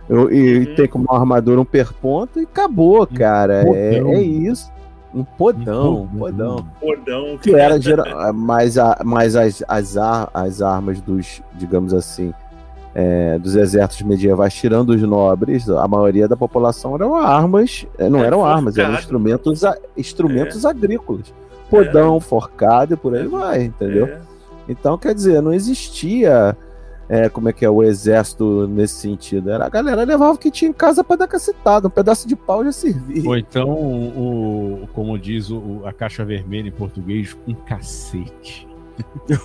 E 0.10 0.14
uhum. 0.14 0.76
tem 0.76 0.88
como 0.88 1.04
uma 1.10 1.20
armadura 1.20 1.60
um 1.60 1.66
perponto 1.66 2.40
e 2.40 2.44
acabou, 2.44 3.06
cara. 3.06 3.66
Um 3.68 3.76
é, 3.76 3.98
é, 3.98 4.22
isso. 4.22 4.72
Um 5.14 5.26
podão, 5.26 6.04
um 6.04 6.20
podão. 6.20 6.66
podão. 6.80 7.38
Que 7.38 7.54
era 7.54 7.82
geral, 7.82 8.32
mais, 8.32 8.78
a, 8.78 8.98
mais 9.04 9.36
as, 9.36 9.62
as, 9.68 9.98
ar, 9.98 10.30
as 10.34 10.62
armas 10.62 11.02
dos, 11.02 11.42
digamos 11.56 11.94
assim, 11.94 12.34
é, 12.94 13.40
dos 13.40 13.56
exércitos 13.56 14.06
medievais, 14.06 14.54
tirando 14.54 14.90
os 14.90 15.02
nobres, 15.02 15.70
a 15.70 15.88
maioria 15.88 16.28
da 16.28 16.36
população 16.36 16.96
eram 16.96 17.16
armas, 17.16 17.86
é, 17.98 18.10
não 18.10 18.24
é, 18.24 18.28
eram 18.28 18.46
armas, 18.46 18.78
eram 18.78 18.94
instrumentos, 18.96 19.62
instrumentos 19.98 20.66
é. 20.66 20.68
agrícolas 20.70 21.34
podão, 21.72 22.18
é. 22.18 22.20
forcado 22.20 22.94
e 22.94 22.98
por 22.98 23.16
aí 23.16 23.26
vai, 23.26 23.64
entendeu? 23.64 24.08
É. 24.08 24.20
Então, 24.68 24.98
quer 24.98 25.16
dizer, 25.16 25.42
não 25.42 25.54
existia 25.54 26.56
é, 27.08 27.30
como 27.30 27.50
é 27.50 27.54
que 27.54 27.66
é 27.66 27.70
o 27.70 27.82
exército 27.82 28.68
nesse 28.68 28.96
sentido. 28.96 29.50
Era 29.50 29.66
a 29.66 29.70
galera 29.70 30.04
levava 30.04 30.34
o 30.34 30.38
que 30.38 30.52
tinha 30.52 30.70
em 30.70 30.74
casa 30.74 31.04
para 31.04 31.16
dar 31.16 31.28
cacetada, 31.28 31.88
um 31.88 31.92
pedaço 31.92 32.28
de 32.28 32.36
pau 32.36 32.64
já 32.64 32.72
servia. 32.72 33.28
Ou 33.28 33.38
então, 33.38 33.70
o, 33.70 34.88
como 34.94 35.18
diz 35.18 35.50
o, 35.50 35.82
a 35.86 35.94
caixa 35.94 36.26
vermelha 36.26 36.68
em 36.68 36.72
português, 36.72 37.36
um 37.48 37.54
cacete. 37.54 38.68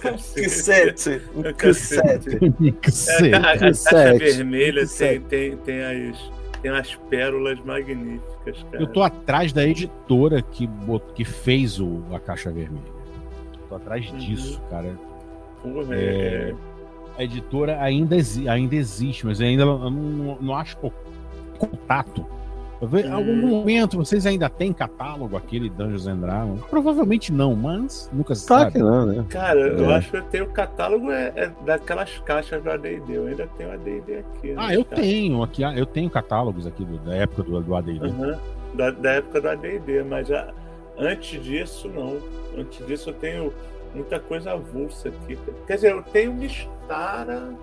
Cassete. 0.00 1.22
Um 1.34 1.42
cassete. 1.52 2.38
Cassete. 2.80 3.34
A, 3.34 3.38
a, 3.38 3.52
a 3.52 3.56
caixa 3.56 4.18
vermelha 4.18 4.86
tem, 4.86 5.20
tem, 5.20 5.56
tem 5.58 5.82
as 5.82 6.36
tem 6.62 6.70
umas 6.70 6.94
pérolas 7.08 7.60
magníficas, 7.60 8.62
cara. 8.70 8.82
Eu 8.82 8.86
tô 8.88 9.02
atrás 9.02 9.52
da 9.52 9.64
editora 9.64 10.42
que, 10.42 10.68
que 11.14 11.24
fez 11.24 11.78
o, 11.78 12.02
a 12.12 12.18
Caixa 12.18 12.50
Vermelha. 12.50 12.82
Tô 13.68 13.76
atrás 13.76 14.10
uhum. 14.10 14.18
disso, 14.18 14.60
cara. 14.70 14.98
Porra, 15.62 15.94
é... 15.94 16.50
é... 16.50 16.54
A 17.18 17.24
editora 17.24 17.80
ainda, 17.80 18.16
ainda 18.50 18.74
existe, 18.74 19.24
mas 19.24 19.40
ainda 19.40 19.64
não, 19.64 20.38
não 20.40 20.54
acho 20.54 20.76
contato 21.58 22.26
em 22.82 23.10
algum 23.10 23.32
hum. 23.32 23.46
momento 23.46 23.96
vocês 23.96 24.26
ainda 24.26 24.48
têm 24.48 24.72
catálogo 24.72 25.36
aquele 25.36 25.70
Dungeons 25.70 26.06
and 26.06 26.18
Dragons? 26.18 26.60
Provavelmente 26.68 27.32
não, 27.32 27.54
mas 27.54 28.10
nunca 28.12 28.34
se 28.34 28.46
claro 28.46 28.64
sabe. 28.64 28.72
que 28.74 28.78
não, 28.78 29.06
né? 29.06 29.24
Cara, 29.30 29.60
é. 29.60 29.80
eu 29.80 29.90
acho 29.90 30.10
que 30.10 30.16
eu 30.18 30.22
tenho 30.24 30.44
o 30.44 30.50
catálogo 30.50 31.10
é, 31.10 31.32
é 31.34 31.50
daquelas 31.64 32.18
caixas 32.18 32.62
do 32.62 32.70
AD&D. 32.70 33.16
Eu 33.16 33.26
ainda 33.26 33.48
tenho 33.56 33.72
AD&D 33.72 34.18
aqui. 34.18 34.54
Ah, 34.56 34.74
eu 34.74 34.84
caixas. 34.84 35.06
tenho 35.06 35.42
aqui, 35.42 35.62
eu 35.62 35.86
tenho 35.86 36.10
catálogos 36.10 36.66
aqui 36.66 36.84
do, 36.84 36.98
da 36.98 37.14
época 37.14 37.42
do, 37.42 37.60
do 37.60 37.74
AD&D. 37.74 38.06
Uhum, 38.06 38.36
da, 38.74 38.90
da, 38.90 39.10
época 39.12 39.40
do 39.40 39.48
AD&D, 39.48 40.04
mas 40.04 40.28
já, 40.28 40.52
antes 40.98 41.42
disso 41.42 41.88
não. 41.88 42.18
Antes 42.58 42.86
disso 42.86 43.10
eu 43.10 43.14
tenho 43.14 43.52
muita 43.94 44.20
coisa 44.20 44.52
avulsa 44.52 45.08
aqui. 45.08 45.38
Quer 45.66 45.76
dizer, 45.76 45.92
eu 45.92 46.02
tenho 46.02 46.34
Mistara 46.34 47.54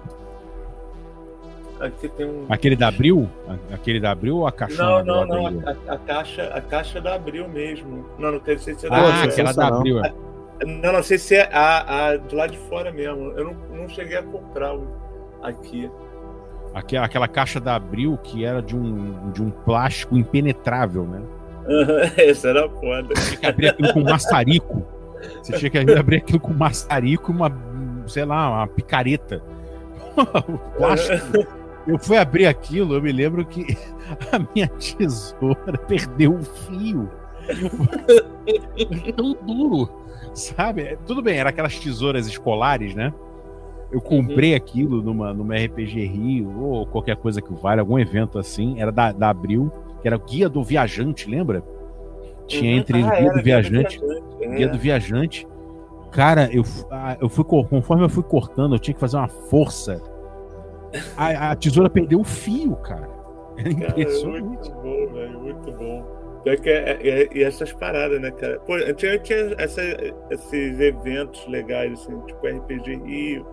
Aqui 1.80 2.08
tem 2.10 2.26
um. 2.26 2.46
Aquele 2.50 2.76
da 2.76 2.88
Abril? 2.88 3.30
Aquele 3.72 4.00
da 4.00 4.12
Abril 4.12 4.38
ou 4.38 4.48
a 4.48 4.52
caixa? 4.52 4.82
Não, 4.82 5.04
não, 5.04 5.26
não. 5.26 5.64
A, 5.68 5.94
a, 5.94 5.98
caixa, 5.98 6.44
a 6.54 6.62
caixa 6.62 7.02
da 7.02 7.16
Abril 7.16 7.48
mesmo. 7.48 8.06
Não, 8.18 8.32
não 8.32 8.42
sei 8.42 8.58
se 8.58 8.86
é 8.86 8.90
da 8.90 8.96
Ah, 8.96 9.24
aquela 9.24 9.54
da 9.54 9.68
Abril. 9.68 10.04
É. 10.04 10.14
Não, 10.66 10.94
não 10.94 11.04
sei 11.04 11.18
se 11.18 11.36
é 11.36 11.50
a, 11.52 12.08
a 12.08 12.18
de 12.18 12.36
lá 12.36 12.48
de 12.48 12.58
fora 12.58 12.92
mesmo. 12.92 13.32
Eu 13.32 13.46
não, 13.46 13.54
não 13.78 13.90
cheguei 13.90 14.18
a 14.18 14.24
comprar 14.24 14.76
aqui. 15.42 15.90
Aquela, 16.74 17.06
aquela 17.06 17.28
caixa 17.28 17.60
da 17.60 17.76
Abril 17.76 18.18
que 18.24 18.46
era 18.46 18.62
de 18.62 18.76
um, 18.76 19.32
de 19.32 19.42
um 19.42 19.50
plástico 19.50 20.18
impenetrável, 20.18 21.06
né? 21.06 21.22
Essa 22.18 22.50
era 22.50 22.70
foda. 22.70 23.16
Você 23.16 23.38
tinha 23.38 23.40
que 23.40 23.46
abrir 23.46 23.68
aquilo 23.70 23.94
com 23.94 24.04
maçarico. 24.04 24.86
Você 25.42 25.54
tinha 25.54 25.70
que 25.70 25.78
abrir 25.94 26.18
aquilo 26.18 26.40
com 26.40 26.54
maçarico 26.54 27.32
e 27.32 27.36
uma, 27.36 27.52
sei 28.08 28.26
lá, 28.26 28.50
uma 28.50 28.68
picareta. 28.68 29.42
o 30.16 30.58
plástico 30.78 31.48
eu 31.88 32.00
fui 32.00 32.18
abrir 32.18 32.46
aquilo, 32.46 32.96
eu 32.96 33.02
me 33.02 33.12
lembro 33.12 33.46
que 33.46 33.78
a 34.32 34.40
minha 34.54 34.68
tesoura 34.68 35.78
perdeu 35.88 36.36
o 36.36 36.44
fio. 36.44 37.10
Tão 39.16 39.34
duro, 39.46 39.90
sabe? 40.34 40.98
Tudo 41.06 41.22
bem, 41.22 41.38
era 41.38 41.50
aquelas 41.50 41.78
tesouras 41.78 42.28
escolares, 42.28 42.96
né? 42.96 43.14
Eu 43.92 44.02
comprei 44.02 44.52
uhum. 44.52 44.58
aquilo 44.58 45.02
numa, 45.04 45.34
numa 45.34 45.56
RPG 45.56 46.06
Rio 46.08 46.60
ou 46.60 46.86
qualquer 46.88 47.16
coisa 47.18 47.42
que 47.42 47.54
vale, 47.54 47.80
algum 47.80 48.00
evento 48.00 48.40
assim. 48.40 48.80
Era 48.80 48.92
da, 48.92 49.12
da 49.12 49.30
Abril, 49.30 49.72
que 50.02 50.08
era 50.08 50.16
o 50.16 50.20
Guia 50.20 50.50
do 50.50 50.64
Viajante, 50.64 51.30
lembra? 51.30 51.64
Tinha 52.48 52.72
uhum. 52.72 52.80
entre 52.80 53.04
ah, 53.04 53.20
Guia 53.20 53.34
do 53.34 53.44
Viajante. 53.44 54.00
Guia 54.00 54.10
do 54.10 54.38
Viajante, 54.38 54.42
é. 54.42 54.56
Guia 54.56 54.68
do 54.70 54.78
Viajante. 54.80 55.48
Cara, 56.12 56.50
eu, 56.52 56.64
ah, 56.90 57.18
eu 57.20 57.30
fui 57.30 57.44
conforme 57.44 58.04
eu 58.04 58.10
fui 58.10 58.24
cortando, 58.24 58.76
eu 58.76 58.80
tinha 58.80 58.94
que 58.94 59.00
fazer 59.00 59.18
uma 59.18 59.28
força 59.28 60.02
a, 61.18 61.52
a 61.52 61.56
tesoura 61.56 61.90
perdeu 61.90 62.20
o 62.20 62.24
fio, 62.24 62.76
cara. 62.78 63.10
É 63.58 63.70
impressionante. 63.70 64.24
Cara, 64.24 64.46
muito 64.46 64.72
bom, 64.72 65.14
velho, 65.14 65.40
muito 65.40 65.72
bom. 65.72 66.24
É 66.46 66.58
que 66.58 66.70
é, 66.70 67.00
é, 67.02 67.30
e 67.34 67.44
essas 67.44 67.72
paradas, 67.72 68.20
né, 68.20 68.30
cara? 68.32 68.60
Pô, 68.60 68.74
tinha, 68.96 69.18
tinha 69.20 69.56
essa, 69.58 69.82
esses 70.30 70.80
eventos 70.80 71.48
legais, 71.48 71.94
assim, 71.94 72.20
tipo 72.26 72.46
RPG 72.46 72.96
Rio, 73.06 73.46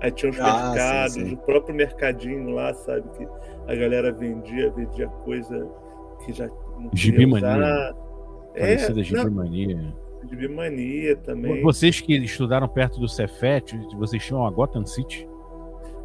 aí 0.00 0.10
tinha 0.10 0.30
os 0.30 0.40
ah, 0.40 0.70
mercados, 0.70 1.12
sim, 1.14 1.26
sim. 1.26 1.34
o 1.34 1.36
próprio 1.38 1.74
mercadinho 1.74 2.48
lá, 2.50 2.72
sabe? 2.72 3.02
Que 3.18 3.28
a 3.66 3.74
galera 3.74 4.10
vendia, 4.12 4.70
vendia 4.70 5.08
coisa 5.24 5.68
que 6.24 6.32
já 6.32 6.46
não 6.46 6.90
Gibimania. 6.94 7.94
É, 8.54 8.78
Gibimania. 9.02 9.94
Gibimania 10.28 11.16
também. 11.16 11.62
Vocês 11.62 12.00
que 12.00 12.16
estudaram 12.16 12.66
perto 12.66 12.98
do 12.98 13.08
Cefet, 13.08 13.78
vocês 13.98 14.24
tinham 14.24 14.46
a 14.46 14.50
Gotham 14.50 14.86
City? 14.86 15.28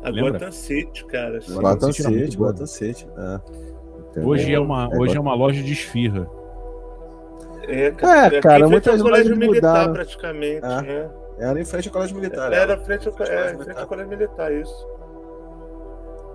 A 0.03 0.09
Lembra? 0.09 0.31
Gotham 0.33 0.51
City, 0.51 1.05
cara. 1.05 1.39
Gotham 1.47 1.91
City, 1.93 2.37
Gotham 2.37 2.65
City. 2.65 3.07
É. 3.17 4.19
Hoje, 4.19 4.53
é 4.53 4.59
uma, 4.59 4.89
é, 4.91 4.97
hoje 4.97 5.17
é 5.17 5.19
uma 5.19 5.33
loja 5.33 5.63
de 5.63 5.71
esfirra. 5.71 6.29
É, 7.67 7.91
cara, 7.91 8.35
é, 8.35 8.41
cara 8.41 8.67
muitas 8.67 9.01
lojas 9.01 9.37
militar 9.37 9.91
praticamente, 9.91 10.65
é. 10.65 10.81
né? 10.81 11.09
Era 11.39 11.59
em 11.59 11.65
frente 11.65 11.87
ao 11.87 11.93
colégio 11.93 12.15
militar. 12.15 12.53
Era 12.53 12.77
frente 12.77 13.07
ao, 13.07 13.13
é, 13.21 13.55
frente 13.55 13.79
ao 13.79 13.87
colégio 13.87 14.09
militar, 14.09 14.53
isso. 14.53 14.87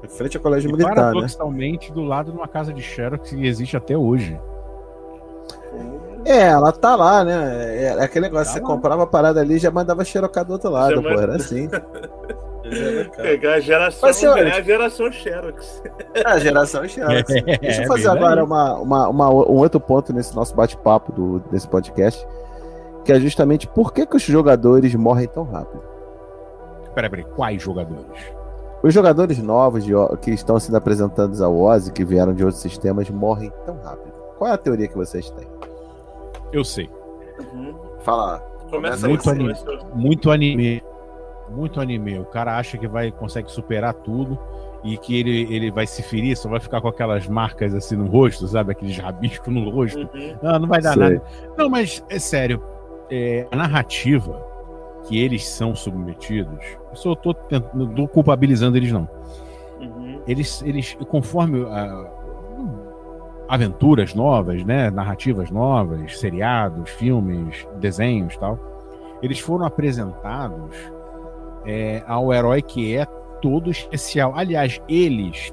Em 0.03 0.09
frente 0.09 0.37
ao 0.37 0.43
colégio 0.43 0.69
e 0.69 0.73
militar, 0.73 0.95
paradoxalmente, 0.95 1.91
né? 1.91 1.95
do 1.95 2.03
lado 2.03 2.33
de 2.33 2.39
uma 2.39 2.49
casa 2.49 2.73
de 2.73 2.81
Xerox 2.81 3.31
que 3.31 3.47
existe 3.47 3.77
até 3.77 3.97
hoje. 3.97 4.41
É, 6.25 6.49
ela 6.49 6.73
tá 6.73 6.97
lá, 6.97 7.25
né? 7.25 7.77
É, 7.77 7.85
é 7.85 8.03
aquele 8.03 8.27
negócio, 8.27 8.47
tá 8.47 8.53
você 8.55 8.61
lá. 8.61 8.67
comprava 8.67 9.03
a 9.05 9.07
parada 9.07 9.41
ali 9.41 9.55
e 9.55 9.59
já 9.59 9.71
mandava 9.71 10.05
xerocar 10.05 10.45
do 10.45 10.53
outro 10.53 10.71
lado, 10.71 10.97
já 10.97 11.03
pô, 11.03 11.09
era 11.09 11.37
assim. 11.37 11.69
Pegar 13.17 13.55
a 13.55 13.61
geração, 13.61 14.13
ser, 14.13 14.29
a 14.29 14.61
geração 14.61 15.13
Xerox. 15.13 15.83
A 16.25 16.39
geração 16.39 16.87
Xerox. 16.89 17.31
É, 17.31 17.59
Deixa 17.59 17.83
eu 17.83 17.89
fazer 17.89 18.09
é 18.09 18.11
agora 18.11 18.45
uma, 18.45 18.75
uma, 18.79 19.09
uma, 19.09 19.31
um 19.31 19.57
outro 19.57 19.81
ponto 19.81 20.13
nesse 20.13 20.35
nosso 20.35 20.55
bate-papo 20.55 21.41
desse 21.51 21.69
podcast, 21.69 22.27
que 23.05 23.13
é 23.13 23.21
justamente 23.21 23.67
por 23.67 23.93
que, 23.93 24.07
que 24.07 24.17
os 24.17 24.23
jogadores 24.23 24.95
morrem 24.95 25.29
tão 25.29 25.45
rápido. 25.45 25.83
Peraí, 26.95 27.11
peraí, 27.11 27.25
quais 27.25 27.63
jogadores? 27.63 28.39
Os 28.83 28.95
jogadores 28.95 29.39
novos 29.39 29.85
de, 29.85 29.93
que 30.21 30.31
estão 30.31 30.59
sendo 30.61 30.77
apresentados 30.77 31.41
ao 31.41 31.57
Ozzy, 31.57 31.93
que 31.93 32.05
vieram 32.05 32.33
de 32.33 32.45
outros 32.45 32.63
sistemas, 32.63 33.11
morrem 33.11 33.53
tão 33.67 33.77
rápido. 33.79 34.13
Qual 34.39 34.51
é 34.51 34.55
a 34.55 34.59
teoria 34.59 34.87
que 34.87 34.97
vocês 34.97 35.31
têm? 35.31 35.49
Eu 36.53 36.65
sei. 36.65 36.89
Uhum. 37.53 37.75
Fala. 38.01 38.39
Começa 38.71 39.09
muito, 39.09 39.31
anime, 39.31 39.55
muito 39.95 40.31
anime 40.31 40.83
muito 41.51 41.81
anime. 41.81 42.19
O 42.19 42.25
cara 42.25 42.57
acha 42.57 42.77
que 42.79 42.87
vai 42.87 43.11
consegue 43.11 43.51
superar 43.51 43.95
tudo 43.95 44.39
e 44.85 44.97
que 44.97 45.19
ele, 45.19 45.53
ele 45.55 45.71
vai 45.71 45.87
se 45.87 46.03
ferir, 46.03 46.37
só 46.37 46.49
vai 46.49 46.61
ficar 46.61 46.81
com 46.81 46.89
aquelas 46.89 47.27
marcas 47.27 47.75
assim 47.75 47.97
no 47.97 48.07
rosto, 48.07 48.47
sabe? 48.47 48.73
Aqueles 48.73 48.97
rabiscos 48.99 49.53
no 49.53 49.69
rosto. 49.71 50.01
Uhum. 50.01 50.37
Não, 50.43 50.59
não 50.61 50.69
vai 50.69 50.81
dar 50.81 50.95
Sei. 50.95 51.03
nada. 51.03 51.23
Não, 51.57 51.69
mas 51.69 52.05
é 52.09 52.19
sério. 52.19 52.63
É, 53.11 53.47
a 53.51 53.57
narrativa 53.57 54.45
que 55.07 55.19
eles 55.19 55.47
são 55.47 55.75
submetidos, 55.75 56.65
eu 56.91 56.97
só 56.97 57.15
tô, 57.15 57.33
tentando, 57.33 57.89
tô 57.95 58.07
culpabilizando 58.07 58.77
eles, 58.77 58.93
não. 58.93 59.09
Uhum. 59.81 60.21
Eles, 60.27 60.63
eles, 60.63 60.97
conforme 61.09 61.65
a, 61.65 62.11
aventuras 63.49 64.15
novas, 64.15 64.63
né, 64.65 64.91
narrativas 64.91 65.51
novas, 65.51 66.19
seriados, 66.19 66.91
filmes, 66.91 67.67
desenhos, 67.81 68.37
tal, 68.37 68.59
eles 69.23 69.41
foram 69.41 69.65
apresentados 69.65 70.77
é, 71.69 72.03
ao 72.09 72.33
herói 72.33 72.63
que 72.63 72.97
é 72.97 73.05
todo 73.43 73.71
especial. 73.71 74.33
Aliás, 74.35 74.81
eles 74.89 75.53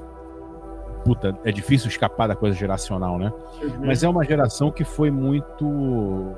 puta, 1.04 1.38
é 1.44 1.52
difícil 1.52 1.88
escapar 1.88 2.26
da 2.26 2.34
coisa 2.34 2.56
geracional, 2.56 3.16
né? 3.16 3.32
Uhum. 3.62 3.86
Mas 3.86 4.02
é 4.02 4.08
uma 4.08 4.24
geração 4.24 4.72
que 4.72 4.82
foi 4.82 5.08
muito. 5.08 5.64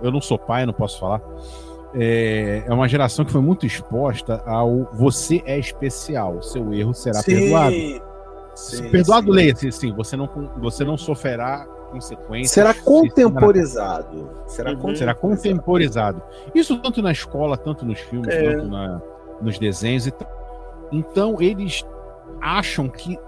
Eu 0.03 0.11
não 0.12 0.21
sou 0.21 0.38
pai, 0.38 0.67
não 0.67 0.75
posso 0.75 1.01
falar. 1.01 1.23
É, 1.95 2.64
é 2.67 2.73
uma 2.75 2.87
geração 2.87 3.25
que 3.25 3.33
foi 3.33 3.41
muito 3.41 3.64
exposta 3.64 4.43
ao 4.45 4.85
você 4.93 5.43
é 5.47 5.59
especial, 5.59 6.43
seu 6.43 6.75
erro 6.75 6.93
será 6.93 7.23
perdoado. 7.23 7.75
Sim, 8.55 8.91
perdoado, 8.91 9.27
sim. 9.29 9.33
leia-se, 9.33 9.73
sim, 9.73 9.93
você 9.95 10.17
não, 10.19 10.29
você 10.59 10.85
não 10.85 10.99
sofrerá 10.99 11.64
consequências. 11.91 12.51
Será 12.51 12.75
se- 12.75 12.83
contemporizado. 12.83 14.29
Será, 14.47 14.73
Uhum. 14.73 14.95
Será 14.95 15.14
contemporizado. 15.14 15.19
contemporizado. 15.21 16.23
Isso 16.55 16.77
tanto 16.83 17.01
na 17.01 17.11
escola, 17.12 17.57
tanto 17.57 17.87
nos 17.87 17.99
filmes, 18.01 18.29
É. 18.35 18.53
tanto 18.53 18.69
na- 18.69 19.01
nos 19.40 19.59
desenhos 19.59 20.07
e 20.07 20.11
tal. 20.11 20.29
Então, 20.92 21.37
eles 21.40 21.85
acham 22.40 22.88
que 22.88 23.18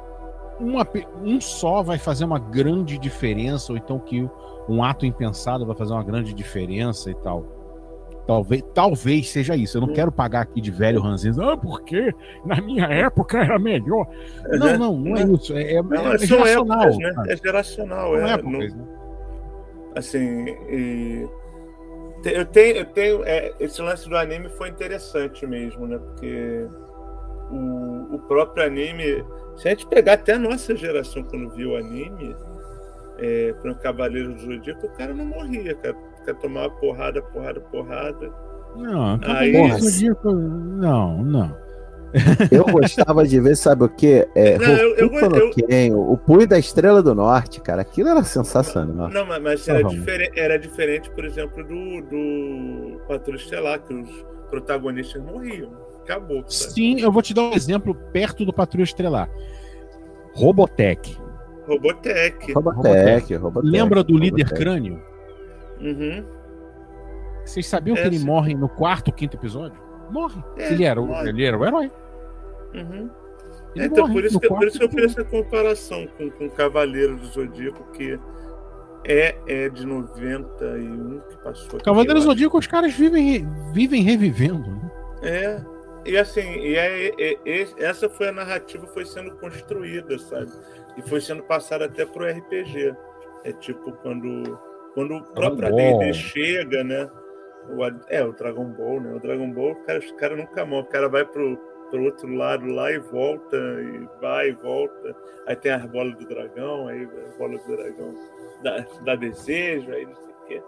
uma 0.58 0.86
um 1.24 1.40
só 1.40 1.82
vai 1.82 1.98
fazer 1.98 2.24
uma 2.24 2.38
grande 2.38 2.98
diferença, 2.98 3.72
ou 3.72 3.78
então 3.78 3.98
que 3.98 4.28
um 4.68 4.82
ato 4.84 5.06
impensado 5.06 5.64
vai 5.66 5.74
fazer 5.74 5.92
uma 5.92 6.04
grande 6.04 6.32
diferença 6.34 7.10
e 7.10 7.14
tal. 7.14 7.44
Talvez, 8.26 8.62
talvez 8.74 9.30
seja 9.30 9.56
isso. 9.56 9.76
Eu 9.78 9.80
não 9.82 9.88
Hum. 9.88 9.94
quero 9.94 10.12
pagar 10.12 10.42
aqui 10.42 10.60
de 10.60 10.70
velho 10.70 11.00
ranzinho. 11.00 11.40
Ah, 11.42 11.56
porque 11.56 12.14
na 12.44 12.60
minha 12.60 12.84
época 12.86 13.38
era 13.38 13.58
melhor. 13.58 14.06
Não, 14.50 14.78
não, 14.78 14.96
não 14.98 15.16
é 15.16 15.22
isso. 15.24 15.52
É, 15.56 15.72
é, 15.74 15.82
Não, 15.82 16.12
é 16.12 16.18
geracional. 16.18 16.82
épocas, 16.82 16.98
né? 16.98 17.12
É 17.28 17.36
geracional. 17.36 18.06
São 18.14 18.26
é, 18.26 18.32
épocas, 18.34 18.74
não- 18.74 18.82
né? 18.84 18.88
assim, 19.96 20.44
e- 20.70 21.28
eu 22.24 22.44
tenho, 22.46 22.76
eu 22.76 22.85
tenho 22.87 23.24
é, 23.24 23.52
esse 23.61 23.80
lance 23.80 24.09
do 24.09 24.16
anime 24.16 24.48
foi 24.50 24.68
interessante 24.68 25.46
mesmo, 25.46 25.87
né? 25.87 25.98
Porque 25.98 26.66
o, 27.50 28.14
o 28.14 28.18
próprio 28.28 28.64
anime, 28.64 29.24
se 29.56 29.68
a 29.68 29.70
gente 29.70 29.87
pegar 29.87 30.14
até 30.14 30.35
a 30.35 30.38
nossa 30.38 30.74
geração 30.76 31.22
quando 31.22 31.50
viu 31.50 31.70
o 31.72 31.76
anime, 31.76 32.37
é, 33.18 33.52
para 33.61 33.72
o 33.72 33.74
Cavaleiro 33.76 34.35
do 34.35 34.40
Zodíaco, 34.40 34.87
o 34.87 34.90
cara 34.90 35.12
não 35.12 35.26
morria, 35.26 35.74
cara. 35.76 35.94
O 35.94 36.24
cara 36.24 36.38
tomava 36.38 36.70
porrada, 36.70 37.22
porrada, 37.22 37.61
porrada. 37.61 38.33
Não, 38.76 39.18
Aí- 39.24 39.52
do 39.52 39.78
Zodíaco, 39.78 40.33
não, 40.33 41.22
não. 41.22 41.56
Eu 42.50 42.64
gostava 42.64 43.26
de 43.26 43.40
ver, 43.40 43.56
sabe 43.56 43.84
o 43.84 43.88
quê? 43.88 44.28
É, 44.34 44.58
Não, 44.58 44.66
eu- 44.68 44.94
eu- 44.96 45.10
no 45.30 45.50
Ken, 45.50 45.94
o 45.94 46.16
Punho 46.16 46.46
da 46.46 46.58
Estrela 46.58 47.02
do 47.02 47.14
Norte, 47.14 47.60
cara. 47.60 47.82
Aquilo 47.82 48.08
era 48.08 48.22
sensacional. 48.24 49.08
Não, 49.10 49.24
mas, 49.26 49.42
mas 49.42 49.68
era, 49.68 49.82
diferente, 49.84 50.38
era 50.38 50.58
diferente, 50.58 51.10
por 51.10 51.24
exemplo, 51.24 51.62
do, 51.62 52.00
do 52.02 53.00
Patrulha 53.06 53.36
Estelar, 53.36 53.80
que 53.82 53.94
os 53.94 54.26
protagonistas 54.50 55.22
morriam. 55.22 55.70
Acabou. 56.02 56.42
sabe? 56.48 56.72
Sim, 56.74 57.00
eu 57.00 57.12
vou 57.12 57.22
te 57.22 57.32
dar 57.32 57.42
um 57.42 57.52
exemplo 57.54 57.94
perto 57.94 58.44
do 58.44 58.52
Patrulha 58.52 58.82
Estelar. 58.84 59.28
Robotech. 60.34 61.16
Robotech. 61.66 62.52
Robotech, 62.52 63.34
Robotech. 63.36 63.70
Lembra 63.70 64.02
do 64.02 64.16
líder 64.16 64.42
Robotech. 64.44 64.60
crânio? 64.60 65.02
Uhum. 65.80 66.24
Vocês 67.44 67.66
sabiam 67.66 67.96
É, 67.96 68.00
que 68.02 68.06
ele 68.08 68.18
sim. 68.18 68.24
morre 68.24 68.54
no 68.54 68.68
quarto, 68.68 69.12
quinto 69.12 69.36
episódio? 69.36 69.80
Morre. 70.10 70.42
É, 70.58 70.72
ele, 70.72 70.84
era, 70.84 71.00
o- 71.00 71.06
morre. 71.06 71.28
ele 71.28 71.44
era 71.44 71.58
o 71.58 71.64
herói. 71.66 71.90
Uhum. 72.74 73.10
Então, 73.76 74.02
morre 74.08 74.12
por 74.14 74.24
isso, 74.24 74.40
que, 74.40 74.48
por 74.48 74.56
quarto 74.58 74.68
isso 74.68 74.78
que 74.78 74.84
eu 74.84 74.90
fiz 74.90 75.02
essa 75.12 75.24
comparação 75.24 76.06
com, 76.18 76.30
com 76.30 76.50
Cavaleiro 76.50 77.16
do 77.16 77.26
Zodíaco, 77.26 77.84
que 77.92 78.18
é, 79.04 79.36
é 79.46 79.68
de 79.68 79.86
91 79.86 81.20
que 81.28 81.36
passou. 81.38 81.76
aqui, 81.76 81.84
Cavaleiro 81.84 82.18
acho. 82.18 82.26
Zodíaco, 82.26 82.58
os 82.58 82.66
caras 82.66 82.92
vivem, 82.94 83.48
vivem 83.72 84.02
revivendo. 84.02 84.70
né? 84.70 84.90
É. 85.22 85.64
E 86.04 86.16
assim, 86.16 86.40
e 86.40 86.76
é, 86.76 87.08
é- 87.08 87.38
é- 87.44 87.68
essa 87.78 88.08
foi 88.08 88.28
a 88.28 88.32
narrativa 88.32 88.86
foi 88.86 89.04
sendo 89.04 89.32
construída, 89.36 90.18
sabe? 90.18 90.50
E 90.96 91.02
foi 91.02 91.20
sendo 91.20 91.42
passada 91.42 91.84
até 91.84 92.04
pro 92.06 92.24
RPG. 92.26 92.94
É 93.44 93.52
tipo 93.52 93.92
quando 94.02 94.58
quando 94.94 95.14
o 95.16 95.22
próprio. 95.22 95.68
AD&D 95.68 96.12
chega, 96.14 96.82
né? 96.82 97.08
O, 97.76 97.85
é, 98.09 98.24
o 98.24 98.33
Dragon 98.33 98.64
Ball, 98.64 99.00
né? 99.00 99.14
O 99.14 99.20
Dragon 99.20 99.50
Ball, 99.52 99.72
o 99.72 99.85
cara, 99.85 99.98
os 99.98 100.12
caras 100.12 100.38
nunca 100.38 100.64
morrem. 100.64 100.85
O 100.85 100.88
cara 100.88 101.09
vai 101.09 101.24
pro, 101.24 101.56
pro 101.90 102.04
outro 102.04 102.33
lado 102.35 102.66
lá 102.66 102.90
e 102.92 102.98
volta, 102.98 103.56
e 103.56 104.09
vai 104.20 104.48
e 104.48 104.52
volta. 104.52 105.16
Aí 105.46 105.56
tem 105.56 105.72
as 105.72 105.85
bolas 105.87 106.16
do 106.16 106.26
dragão, 106.26 106.88
aí 106.88 107.04
a 107.04 107.38
bola 107.38 107.59
do 107.59 107.76
dragão 107.76 108.14
dá, 108.62 108.87
dá 109.04 109.14
desejo, 109.16 109.90
aí 109.92 110.06
não 110.06 110.14
sei 110.16 110.30
o 110.30 110.46
quê. 110.46 110.62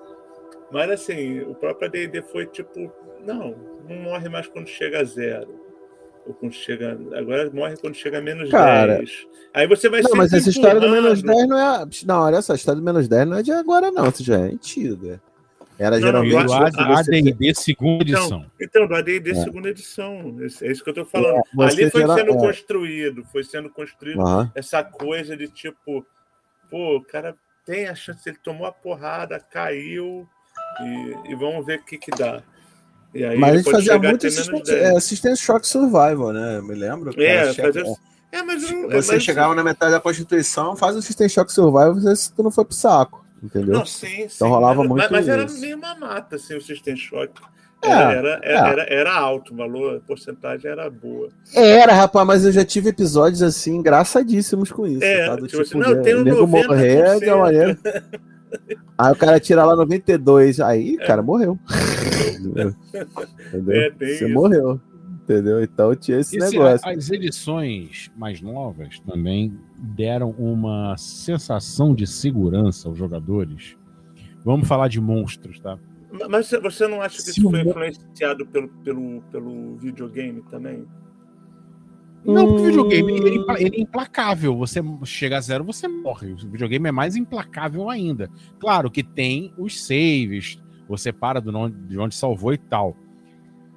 Mas 0.70 0.90
assim, 0.90 1.40
o 1.40 1.54
próprio 1.54 1.88
AD&D 1.88 2.22
foi 2.22 2.46
tipo, 2.46 2.90
não, 3.24 3.54
não 3.88 3.96
morre 3.96 4.28
mais 4.28 4.46
quando 4.46 4.66
chega 4.66 5.00
a 5.00 5.04
zero. 5.04 5.60
Ou 6.26 6.34
quando 6.34 6.52
chega. 6.52 6.98
Agora 7.16 7.50
morre 7.52 7.76
quando 7.76 7.94
chega 7.94 8.18
a 8.18 8.20
menos 8.20 8.48
Cara, 8.50 8.98
10. 8.98 9.26
Aí 9.52 9.66
você 9.66 9.88
vai 9.88 10.02
Não, 10.02 10.14
mas 10.14 10.32
essa 10.32 10.50
história 10.50 10.80
do 10.80 10.88
menos 10.88 11.20
10 11.22 11.48
não 11.48 11.58
é. 11.58 11.84
Não, 12.06 12.20
olha 12.20 12.40
só, 12.40 12.52
a 12.52 12.56
história 12.56 12.80
do 12.80 12.84
menos 12.84 13.08
10 13.08 13.28
não 13.28 13.36
é 13.38 13.42
de 13.42 13.50
agora, 13.50 13.90
não. 13.90 14.08
Isso 14.08 14.22
já 14.22 14.38
é 14.38 14.44
antiga. 14.44 15.20
Era 15.82 15.98
Não, 15.98 16.06
geralmente. 16.06 16.32
não, 16.34 16.90
o 16.90 16.96
AD&D 16.96 17.54
segunda 17.54 18.02
edição. 18.02 18.46
Então, 18.60 18.86
do 18.86 18.94
AD&D 18.94 19.30
É. 19.30 19.34
segunda 19.34 19.68
edição. 19.68 20.36
É 20.62 20.70
isso 20.70 20.84
que 20.84 20.90
eu 20.90 20.94
tô 20.94 21.04
falando. 21.04 21.38
É, 21.38 21.64
Ali 21.64 21.90
foi 21.90 22.02
gera- 22.02 22.14
sendo 22.14 22.30
é. 22.32 22.36
construído, 22.36 23.24
foi 23.32 23.42
sendo 23.44 23.68
construído 23.70 24.20
Aham. 24.20 24.50
essa 24.54 24.84
coisa 24.84 25.36
de 25.36 25.48
tipo, 25.48 26.06
pô, 26.70 26.96
o 26.96 27.04
cara 27.04 27.34
tem 27.66 27.88
a 27.88 27.94
chance, 27.94 28.28
ele 28.28 28.38
tomou 28.42 28.66
a 28.66 28.72
porrada, 28.72 29.38
caiu, 29.40 30.28
e, 30.80 31.32
e 31.32 31.34
vamos 31.34 31.64
ver 31.66 31.80
o 31.80 31.84
que 31.84 31.98
que 31.98 32.10
dá. 32.10 32.42
E 33.14 33.24
aí 33.24 33.36
Mas 33.36 33.50
a 33.50 33.52
ele 33.54 33.62
gente 33.62 33.72
fazia 33.72 33.98
muito 33.98 34.26
assistência, 34.26 34.74
10. 34.74 34.84
é, 34.92 34.96
assistência 34.96 35.44
Shock 35.44 35.66
Survival, 35.68 36.32
né? 36.32 36.56
Eu 36.58 36.62
me 36.62 36.74
lembro. 36.74 37.10
É, 37.20 37.52
chefe- 37.52 37.62
fazer- 37.80 37.94
É, 38.32 38.42
mas 38.42 38.70
eu- 38.70 38.88
Você 38.90 39.12
mas- 39.14 39.22
chegava 39.22 39.54
na 39.54 39.62
metade 39.62 39.92
da 39.92 40.00
Constituição, 40.00 40.74
faz 40.74 40.94
Faz 40.94 40.96
o 40.96 41.02
System 41.02 41.28
Shock 41.28 41.52
Survival 41.52 42.00
se 42.16 42.32
tu 42.32 42.42
não 42.42 42.50
foi 42.50 42.64
pro 42.64 42.74
saco. 42.74 43.21
Entendeu? 43.42 43.74
Não, 43.74 43.84
sim, 43.86 44.06
sim. 44.06 44.28
Então 44.36 44.48
rolava 44.48 44.80
mas, 44.80 44.88
muito 44.88 45.10
mas 45.12 45.28
era 45.28 45.44
isso. 45.44 45.60
meio 45.60 45.76
uma 45.76 45.94
mata, 45.96 46.36
assim, 46.36 46.56
o 46.56 46.60
System 46.60 46.96
Shock. 46.96 47.32
É, 47.84 47.88
Era, 47.90 48.12
era, 48.12 48.40
é. 48.44 48.54
era, 48.54 48.82
era 48.94 49.12
alto 49.12 49.52
o 49.52 49.56
valor, 49.56 49.96
a 49.96 50.00
porcentagem 50.00 50.70
era 50.70 50.88
boa. 50.88 51.28
Era, 51.52 51.92
rapaz, 51.92 52.24
mas 52.24 52.44
eu 52.44 52.52
já 52.52 52.64
tive 52.64 52.90
episódios 52.90 53.42
assim 53.42 53.74
engraçadíssimos 53.74 54.70
com 54.70 54.86
isso. 54.86 55.02
É, 55.02 55.26
tá? 55.26 55.34
Do 55.34 55.48
tipo 55.48 55.64
tipo, 55.64 55.80
assim, 55.80 55.90
não, 55.90 55.96
eu 55.98 56.02
tenho 56.02 56.22
nego 56.22 56.46
morrer 56.46 57.18
de 57.18 57.28
uma 57.30 57.36
90%. 57.38 57.40
maneira. 57.40 57.78
Aí 58.96 59.12
o 59.12 59.16
cara 59.16 59.40
tira 59.40 59.64
lá 59.64 59.74
92, 59.74 60.60
aí, 60.60 60.96
É. 61.00 61.06
cara, 61.06 61.22
morreu. 61.22 61.58
Entendeu? 62.38 62.74
É, 63.74 63.90
tem 63.90 64.08
Você 64.16 64.24
isso. 64.26 64.28
morreu. 64.28 64.80
Entendeu? 65.24 65.62
Então 65.62 65.94
tinha 65.96 66.18
esse, 66.20 66.36
Esse- 66.36 66.50
negócio. 66.56 66.88
as 66.88 67.10
edições 67.10 68.10
mais 68.16 68.40
novas 68.40 69.00
também 69.00 69.58
deram 69.82 70.30
uma 70.38 70.96
sensação 70.96 71.94
de 71.94 72.06
segurança 72.06 72.88
aos 72.88 72.96
jogadores. 72.96 73.76
Vamos 74.44 74.68
falar 74.68 74.88
de 74.88 75.00
monstros, 75.00 75.58
tá? 75.60 75.78
Mas 76.30 76.48
você- 76.48 76.86
não 76.86 77.00
acha 77.00 77.16
que 77.16 77.22
Se 77.22 77.30
isso 77.40 77.50
foi 77.50 77.60
influenciado 77.62 78.46
pelo, 78.46 78.68
pelo, 78.84 79.22
pelo 79.30 79.76
videogame 79.78 80.42
também? 80.50 80.84
Não, 82.24 82.46
porque 82.46 82.60
o 82.60 82.64
Hum. 82.64 82.66
videogame 82.68 83.12
ele, 83.12 83.44
é 83.48 83.62
ele 83.62 83.76
é 83.76 83.80
implacável. 83.80 84.56
Você 84.56 84.80
chega 85.04 85.38
a 85.38 85.40
zero, 85.40 85.64
você 85.64 85.88
morre. 85.88 86.32
O 86.32 86.36
videogame 86.36 86.88
é 86.88 86.92
mais 86.92 87.16
implacável 87.16 87.90
ainda. 87.90 88.30
Claro 88.60 88.90
que 88.90 89.02
tem 89.02 89.52
os 89.58 89.84
saves, 89.84 90.60
você 90.88 91.12
para 91.12 91.40
do 91.40 91.50
non- 91.50 91.70
de 91.70 91.98
onde 91.98 92.14
salvou 92.14 92.52
e 92.52 92.58
tal. 92.58 92.96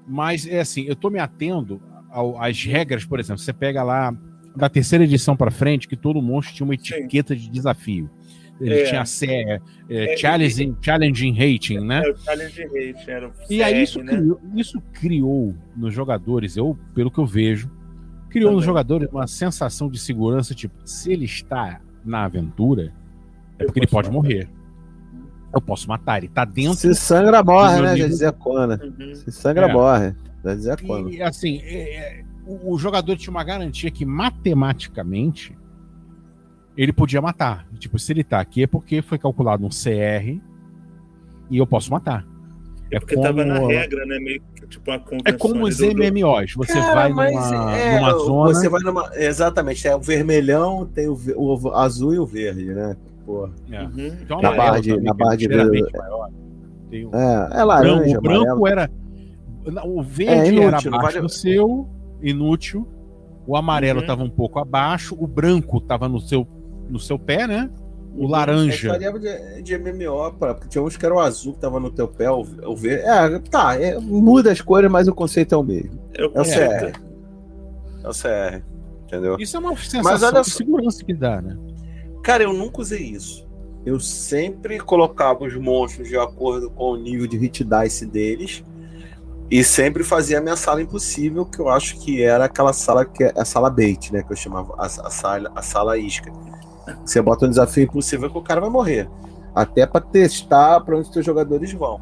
Mas 0.08 0.46
é 0.46 0.60
assim, 0.60 0.84
eu 0.84 0.96
tô 0.96 1.10
me 1.10 1.18
atendo 1.20 1.82
ao- 2.12 2.40
às 2.40 2.64
regras, 2.64 3.04
por 3.06 3.20
exemplo, 3.20 3.42
você 3.42 3.52
pega 3.54 3.82
lá 3.82 4.16
da 4.56 4.70
terceira 4.70 5.04
edição 5.04 5.36
pra 5.36 5.52
frente, 5.52 5.88
que 5.88 5.96
todo 5.96 6.22
monstro 6.22 6.56
tinha 6.56 6.66
uma 6.66 6.74
etiqueta 6.76 7.36
de 7.36 7.50
desafio. 7.50 8.10
Ele 8.62 8.74
É. 8.74 8.84
tinha 8.86 9.04
C, 9.06 9.26
é, 9.28 9.60
É, 9.90 10.18
challenging, 10.18 10.76
challenging 10.82 11.34
rating, 11.34 11.80
né? 11.80 12.02
É 12.06 12.10
o 12.12 12.18
Challenge 12.18 12.64
Rate, 12.64 13.12
era 13.12 13.28
o 13.28 13.32
E 13.50 13.62
aí 13.62 13.74
CR, 13.74 13.84
isso, 13.84 14.02
né? 14.04 14.14
criou, 14.14 14.42
isso 14.56 14.82
criou 14.94 15.56
nos 15.76 15.94
jogadores, 15.94 16.56
eu, 16.58 16.78
pelo 16.94 17.12
que 17.12 17.20
eu 17.20 17.26
vejo, 17.26 17.70
criou 18.30 18.52
nos 18.54 18.62
Também. 18.62 18.66
jogadores 18.68 19.10
uma 19.12 19.28
sensação 19.28 19.90
de 19.90 20.00
segurança, 20.00 20.56
tipo, 20.56 20.74
se 20.86 21.12
ele 21.12 21.26
está 21.26 21.82
na 22.04 22.24
aventura, 22.24 22.94
é 23.60 23.66
porque 23.66 23.80
ele 23.80 23.88
pode 23.88 24.08
matar. 24.08 24.14
morrer. 24.22 24.50
Eu 25.54 25.62
posso 25.62 25.88
matar, 25.88 26.18
ele 26.18 26.28
tá 26.30 26.44
dentro. 26.46 26.76
Se 26.76 26.96
sangra, 26.96 27.44
morre, 27.44 27.82
né? 27.82 27.96
Já 27.98 28.08
dizia 28.08 28.32
Conan. 28.32 28.80
Uhum. 29.00 29.16
Se 29.16 29.32
sangra, 29.32 29.68
É. 29.70 29.74
morre. 29.74 30.16
Já 30.44 30.56
dizia 30.56 30.78
Conan. 30.78 31.10
E 31.12 31.22
assim, 31.22 31.60
é, 31.62 31.96
é, 31.98 32.26
o, 32.48 32.74
o 32.74 32.78
jogador 32.78 33.16
tinha 33.18 33.32
uma 33.32 33.44
garantia 33.44 33.90
que 33.92 34.06
matematicamente 34.06 35.58
ele 36.78 36.92
podia 36.94 37.22
matar. 37.22 37.66
Tipo, 37.80 37.98
se 37.98 38.12
ele 38.12 38.24
tá 38.24 38.40
aqui 38.40 38.64
é 38.64 38.68
porque 38.68 39.02
foi 39.02 39.18
calculado 39.18 39.66
um 39.66 39.70
CR 39.70 40.40
e 41.50 41.58
eu 41.58 41.66
posso 41.68 41.92
matar. 41.92 42.26
É 42.92 43.00
porque 43.00 43.20
tava 43.20 43.44
na 43.44 43.60
regra, 43.60 44.06
né? 44.06 44.20
Meio 44.20 44.42
que 44.54 44.68
tipo 44.68 44.92
uma. 44.92 45.02
É 45.26 45.32
como 45.34 45.66
os 45.66 45.80
MMOs. 45.80 46.54
Você 46.54 46.74
Cara, 46.74 46.94
vai 46.94 47.10
numa, 47.10 47.76
é, 47.76 47.96
numa 48.00 48.12
zona. 48.20 48.54
Você 48.54 48.70
vai 48.70 48.82
numa. 48.84 49.10
Exatamente, 49.16 49.88
é 49.88 49.96
o 49.96 50.00
vermelhão, 50.00 50.86
tem 50.86 51.08
o, 51.08 51.18
o 51.36 51.70
azul 51.76 52.14
e 52.14 52.20
o 52.20 52.26
verde, 52.26 52.66
né? 52.66 52.96
Porra. 53.26 53.52
É. 53.72 53.82
Uhum. 53.84 53.90
Um 54.30 54.42
Na 54.42 54.50
amarelo 54.50 54.58
barra 54.58 54.80
de- 54.82 54.98
na 55.02 55.12
é 55.12 55.14
barra 55.16 55.36
de 55.36 55.48
ligeiramente 55.48 55.98
maior. 55.98 56.30
Tem 56.92 57.06
um- 57.08 57.16
É, 57.16 57.50
é 57.60 57.64
laranja, 57.64 58.20
o 58.20 58.22
branco 58.22 58.52
amarelo. 58.52 58.68
era. 58.68 58.92
O 59.84 60.04
verde 60.04 60.32
É, 60.32 60.48
inútil, 60.54 60.68
era 60.68 60.78
abaixo 60.78 61.02
vale- 61.02 61.22
do 61.22 61.30
seu, 61.30 61.90
inútil. 62.30 62.88
O 63.48 63.56
amarelo 63.56 64.00
Uhum. 64.00 64.04
estava 64.04 64.24
um 64.24 64.30
pouco 64.30 64.58
abaixo, 64.60 65.16
o 65.20 65.28
branco 65.28 65.78
estava 65.78 66.10
no 66.10 66.20
seu 66.20 66.48
no 66.90 67.00
seu 67.00 67.18
pé, 67.18 67.48
né? 67.48 67.70
O 68.16 68.24
Eu 68.24 68.30
laranja. 68.30 68.90
faria 68.92 69.12
de, 69.12 69.62
de 69.64 69.78
MMO, 69.78 70.32
pra- 70.40 70.54
porque 70.54 70.70
tinha 70.70 70.82
uns 70.84 70.96
que 70.96 71.06
era 71.06 71.14
o 71.14 71.20
azul 71.20 71.54
que 71.54 71.60
tava 71.60 71.80
no 71.80 71.90
teu 71.92 72.08
pé, 72.08 72.30
o, 72.32 72.42
o 72.42 72.76
verde. 72.76 73.04
É, 73.06 73.40
tá, 73.40 73.76
é, 73.80 74.00
muda 74.00 74.52
as 74.52 74.62
cores, 74.62 74.90
mas 74.90 75.08
o 75.08 75.14
conceito 75.14 75.54
é 75.54 75.58
o 75.58 75.64
mesmo. 75.64 76.00
Eu 76.14 76.32
É 76.34 76.42
o. 76.42 76.44
CR. 76.44 77.00
É 78.04 78.08
o 78.08 78.12
CR. 78.12 78.64
Entendeu? 79.06 79.36
Isso 79.40 79.58
é 79.58 79.60
uma 79.60 79.72
Mas 79.72 79.80
sensação 79.90 80.30
olha 80.30 80.42
de 80.42 80.50
segurança 80.52 81.04
que 81.04 81.14
dá, 81.14 81.42
né? 81.42 81.58
Cara, 82.24 82.44
eu 82.44 82.54
nunca 82.54 82.82
usei 82.82 83.02
isso. 83.04 83.46
Eu 83.86 84.00
sempre 84.00 84.80
colocava 84.80 85.44
os 85.44 85.56
monstros 85.56 86.08
de 86.08 86.18
acordo 86.18 86.70
com 86.72 86.92
o 86.92 86.96
nível 86.96 87.28
de 87.28 87.38
hit 87.38 87.64
dice 87.64 88.06
deles. 88.06 88.64
E 89.50 89.64
sempre 89.64 90.04
fazia 90.04 90.40
a 90.40 90.42
minha 90.42 90.56
sala 90.56 90.82
impossível, 90.82 91.46
que 91.46 91.60
eu 91.60 91.70
acho 91.70 92.00
que 92.00 92.22
era 92.24 92.46
aquela 92.46 92.74
sala 92.74 93.06
que 93.06 93.24
é 93.24 93.34
a 93.38 93.46
sala 93.46 93.70
bait, 93.70 94.12
né? 94.12 94.24
Que 94.24 94.34
eu 94.34 94.38
chamava 94.38 94.74
a, 94.78 94.86
a 94.86 94.90
sala, 95.10 95.52
a 95.56 95.62
sala 95.62 95.98
isca. 95.98 96.32
Você 97.06 97.22
bota 97.22 97.46
um 97.46 97.50
desafio 97.50 97.84
impossível 97.84 98.30
que 98.30 98.38
o 98.38 98.42
cara 98.42 98.60
vai 98.62 98.70
morrer. 98.70 99.08
Até 99.54 99.86
pra 99.86 100.02
testar 100.02 100.82
pra 100.82 100.96
onde 100.98 101.08
os 101.08 101.14
teus 101.14 101.26
jogadores 101.26 101.72
vão. 101.74 102.02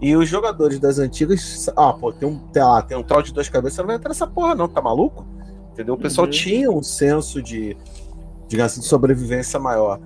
E 0.00 0.16
os 0.16 0.28
jogadores 0.28 0.78
das 0.78 0.98
antigas, 0.98 1.68
ah, 1.76 1.92
pô, 1.92 2.12
tem 2.12 2.28
um, 2.28 2.38
tem 2.38 2.62
lá, 2.62 2.80
tem 2.82 2.96
um 2.96 3.02
tal 3.02 3.20
de 3.20 3.32
duas 3.32 3.48
cabeças, 3.48 3.74
você 3.76 3.82
não 3.82 3.86
vai 3.88 3.96
entrar 3.96 4.08
nessa 4.08 4.26
porra, 4.26 4.54
não, 4.54 4.68
tá 4.68 4.80
maluco? 4.80 5.26
Entendeu? 5.72 5.94
O 5.94 5.98
pessoal 5.98 6.24
Uhum. 6.26 6.30
tinha 6.30 6.70
um 6.70 6.82
senso 6.82 7.42
de, 7.42 7.76
digamos 8.48 8.72
assim, 8.72 8.80
de 8.80 8.86
sobrevivência 8.86 9.58
maior. 9.60 10.00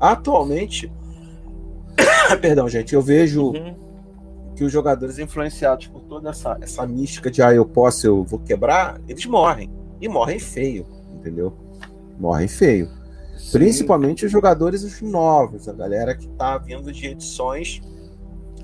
Atualmente, 0.00 0.92
perdão, 2.40 2.68
gente, 2.68 2.94
eu 2.94 3.00
vejo 3.02 3.48
Uhum. 3.52 3.74
Que 4.60 4.64
os 4.64 4.70
jogadores 4.70 5.18
influenciados 5.18 5.86
por 5.86 6.02
toda 6.02 6.28
essa, 6.28 6.54
essa 6.60 6.86
mística 6.86 7.30
de 7.30 7.40
ah, 7.40 7.50
eu 7.54 7.64
posso, 7.64 8.06
eu 8.06 8.22
vou 8.22 8.38
quebrar, 8.40 9.00
eles 9.08 9.24
morrem. 9.24 9.70
E 10.02 10.06
morrem 10.06 10.38
feio, 10.38 10.84
entendeu? 11.14 11.54
Morrem 12.18 12.46
feio. 12.46 12.90
Principalmente 13.50 14.26
os 14.26 14.30
jogadores 14.30 14.82
os 14.84 15.00
novos, 15.00 15.66
a 15.66 15.72
galera 15.72 16.14
que 16.14 16.28
tá 16.28 16.58
vindo 16.58 16.92
de 16.92 17.06
edições 17.06 17.80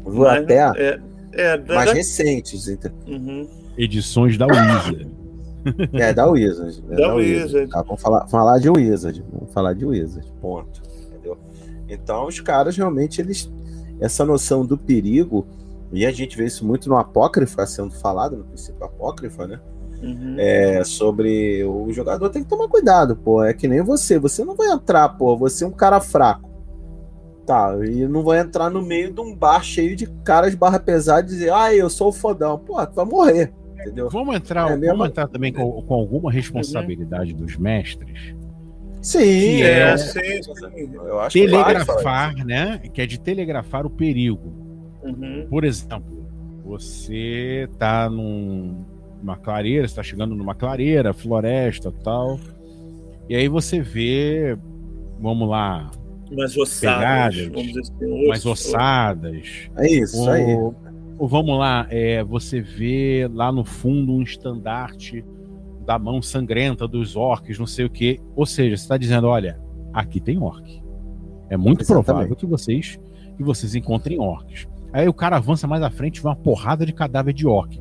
Mas, 0.04 0.42
até 0.42 0.58
É, 0.76 1.00
é, 1.32 1.56
da, 1.56 1.74
mais 1.76 1.88
da- 1.88 1.94
recentes, 1.96 2.68
ente- 2.68 2.92
Uhum. 3.08 3.48
Edições 3.78 4.36
da 4.36 4.46
Wizard. 4.46 5.10
É, 5.94 6.12
da 6.12 6.28
Wizard. 6.30 6.84
É 6.90 6.94
Da 6.94 7.14
Wizard. 7.14 7.70
Tá, 7.72 7.80
vamos 7.82 8.02
falar, 8.02 8.26
falar 8.28 8.58
de 8.58 8.68
Wizard. 8.68 9.24
Vamos 9.32 9.50
falar 9.52 9.72
de 9.72 9.84
Wizard. 9.86 10.30
Ponto. 10.42 10.82
Entendeu? 11.08 11.38
Então, 11.88 12.26
os 12.26 12.38
caras 12.38 12.76
realmente, 12.76 13.18
eles. 13.20 13.50
Essa 13.98 14.26
noção 14.26 14.64
do 14.64 14.76
perigo, 14.76 15.44
e 15.92 16.04
a 16.04 16.10
gente 16.10 16.36
vê 16.36 16.44
isso 16.46 16.66
muito 16.66 16.88
no 16.88 16.96
Apócrifa 16.96 17.66
sendo 17.66 17.92
falado, 17.92 18.36
no 18.36 18.44
princípio 18.44 18.84
Apócrifa, 18.84 19.46
né? 19.46 19.60
Uhum. 20.02 20.36
É 20.38 20.84
sobre 20.84 21.64
o 21.64 21.90
jogador 21.92 22.28
tem 22.28 22.42
que 22.42 22.48
tomar 22.48 22.68
cuidado, 22.68 23.16
pô. 23.16 23.42
É 23.42 23.54
que 23.54 23.66
nem 23.66 23.80
você. 23.82 24.18
Você 24.18 24.44
não 24.44 24.54
vai 24.54 24.68
entrar, 24.70 25.08
pô. 25.10 25.36
Você 25.38 25.64
é 25.64 25.66
um 25.66 25.72
cara 25.72 26.00
fraco. 26.00 26.50
Tá, 27.46 27.72
e 27.86 28.06
não 28.08 28.24
vai 28.24 28.40
entrar 28.40 28.68
no 28.68 28.82
meio 28.82 29.12
de 29.12 29.20
um 29.20 29.34
bar 29.34 29.62
cheio 29.62 29.94
de 29.94 30.06
caras 30.24 30.54
barra 30.56 30.80
pesada 30.80 31.20
e 31.22 31.30
dizer, 31.30 31.52
ah, 31.52 31.72
eu 31.72 31.88
sou 31.88 32.08
o 32.08 32.12
fodão. 32.12 32.58
Pô, 32.58 32.84
tu 32.84 32.94
vai 32.94 33.04
morrer. 33.04 33.52
Entendeu? 33.80 34.10
Vamos 34.10 34.34
entrar, 34.34 34.72
É 34.72 34.76
mesmo- 34.76 34.96
vamos 34.96 35.10
entrar 35.10 35.28
também 35.28 35.52
com, 35.52 35.80
com 35.82 35.94
alguma 35.94 36.30
responsabilidade 36.32 37.32
dos 37.32 37.56
mestres. 37.56 38.34
Sim, 39.00 39.20
Que 39.20 39.62
É, 39.62 39.78
é- 39.92 39.96
sim, 39.96 40.42
sim. 40.42 40.90
Eu 40.92 41.20
acho 41.20 41.32
que 41.38 41.46
Telegrafar, 41.46 42.34
né? 42.44 42.78
Que 42.92 43.00
é 43.02 43.06
de 43.06 43.20
telegrafar 43.20 43.86
o 43.86 43.90
perigo. 43.90 44.65
Uhum. 45.06 45.46
Por 45.48 45.64
exemplo, 45.64 46.26
você 46.64 47.68
tá 47.78 48.08
num- 48.10 48.84
numa 49.22 49.36
clareira, 49.36 49.84
está 49.86 50.02
chegando 50.02 50.34
numa 50.34 50.54
clareira, 50.54 51.12
floresta 51.12 51.92
tal. 52.04 52.38
E 53.28 53.34
aí 53.34 53.48
você 53.48 53.80
vê, 53.80 54.56
vamos 55.20 55.48
lá, 55.48 55.90
Umas 56.30 56.56
ossadas. 56.56 57.36
Pegadas, 57.36 57.46
Vamos 57.48 57.72
dizer 57.72 58.06
umas 58.26 58.44
osso- 58.46 58.50
ossadas. 58.70 59.70
É 59.76 59.88
isso, 59.88 60.28
aí. 60.28 60.54
Ou, 60.56 60.74
ou 61.18 61.28
vamos 61.28 61.56
lá, 61.56 61.86
é, 61.88 62.24
você 62.24 62.60
vê 62.60 63.30
lá 63.32 63.52
no 63.52 63.64
fundo 63.64 64.12
um 64.12 64.22
estandarte 64.22 65.24
da 65.84 66.00
mão 66.00 66.20
sangrenta 66.20 66.88
dos 66.88 67.14
orcs, 67.14 67.60
não 67.60 67.66
sei 67.66 67.84
o 67.84 67.90
quê. 67.90 68.18
Ou 68.34 68.44
seja, 68.44 68.76
você 68.76 68.82
está 68.82 68.96
dizendo, 68.96 69.28
olha, 69.28 69.60
aqui 69.92 70.20
tem 70.20 70.36
orc. 70.36 70.82
É 71.48 71.56
muito 71.56 71.82
Exatamente. 71.82 72.04
provável 72.06 72.34
que 72.36 72.44
vocês 72.46 72.98
que 73.36 73.44
vocês 73.44 73.74
encontrem 73.76 74.18
orcs. 74.18 74.66
Aí 74.96 75.06
o 75.06 75.12
cara 75.12 75.36
avança 75.36 75.66
mais 75.66 75.82
à 75.82 75.90
frente, 75.90 76.22
vê 76.22 76.26
uma 76.26 76.34
porrada 76.34 76.86
de 76.86 76.92
cadáver 76.94 77.34
de 77.34 77.46
orc. 77.46 77.78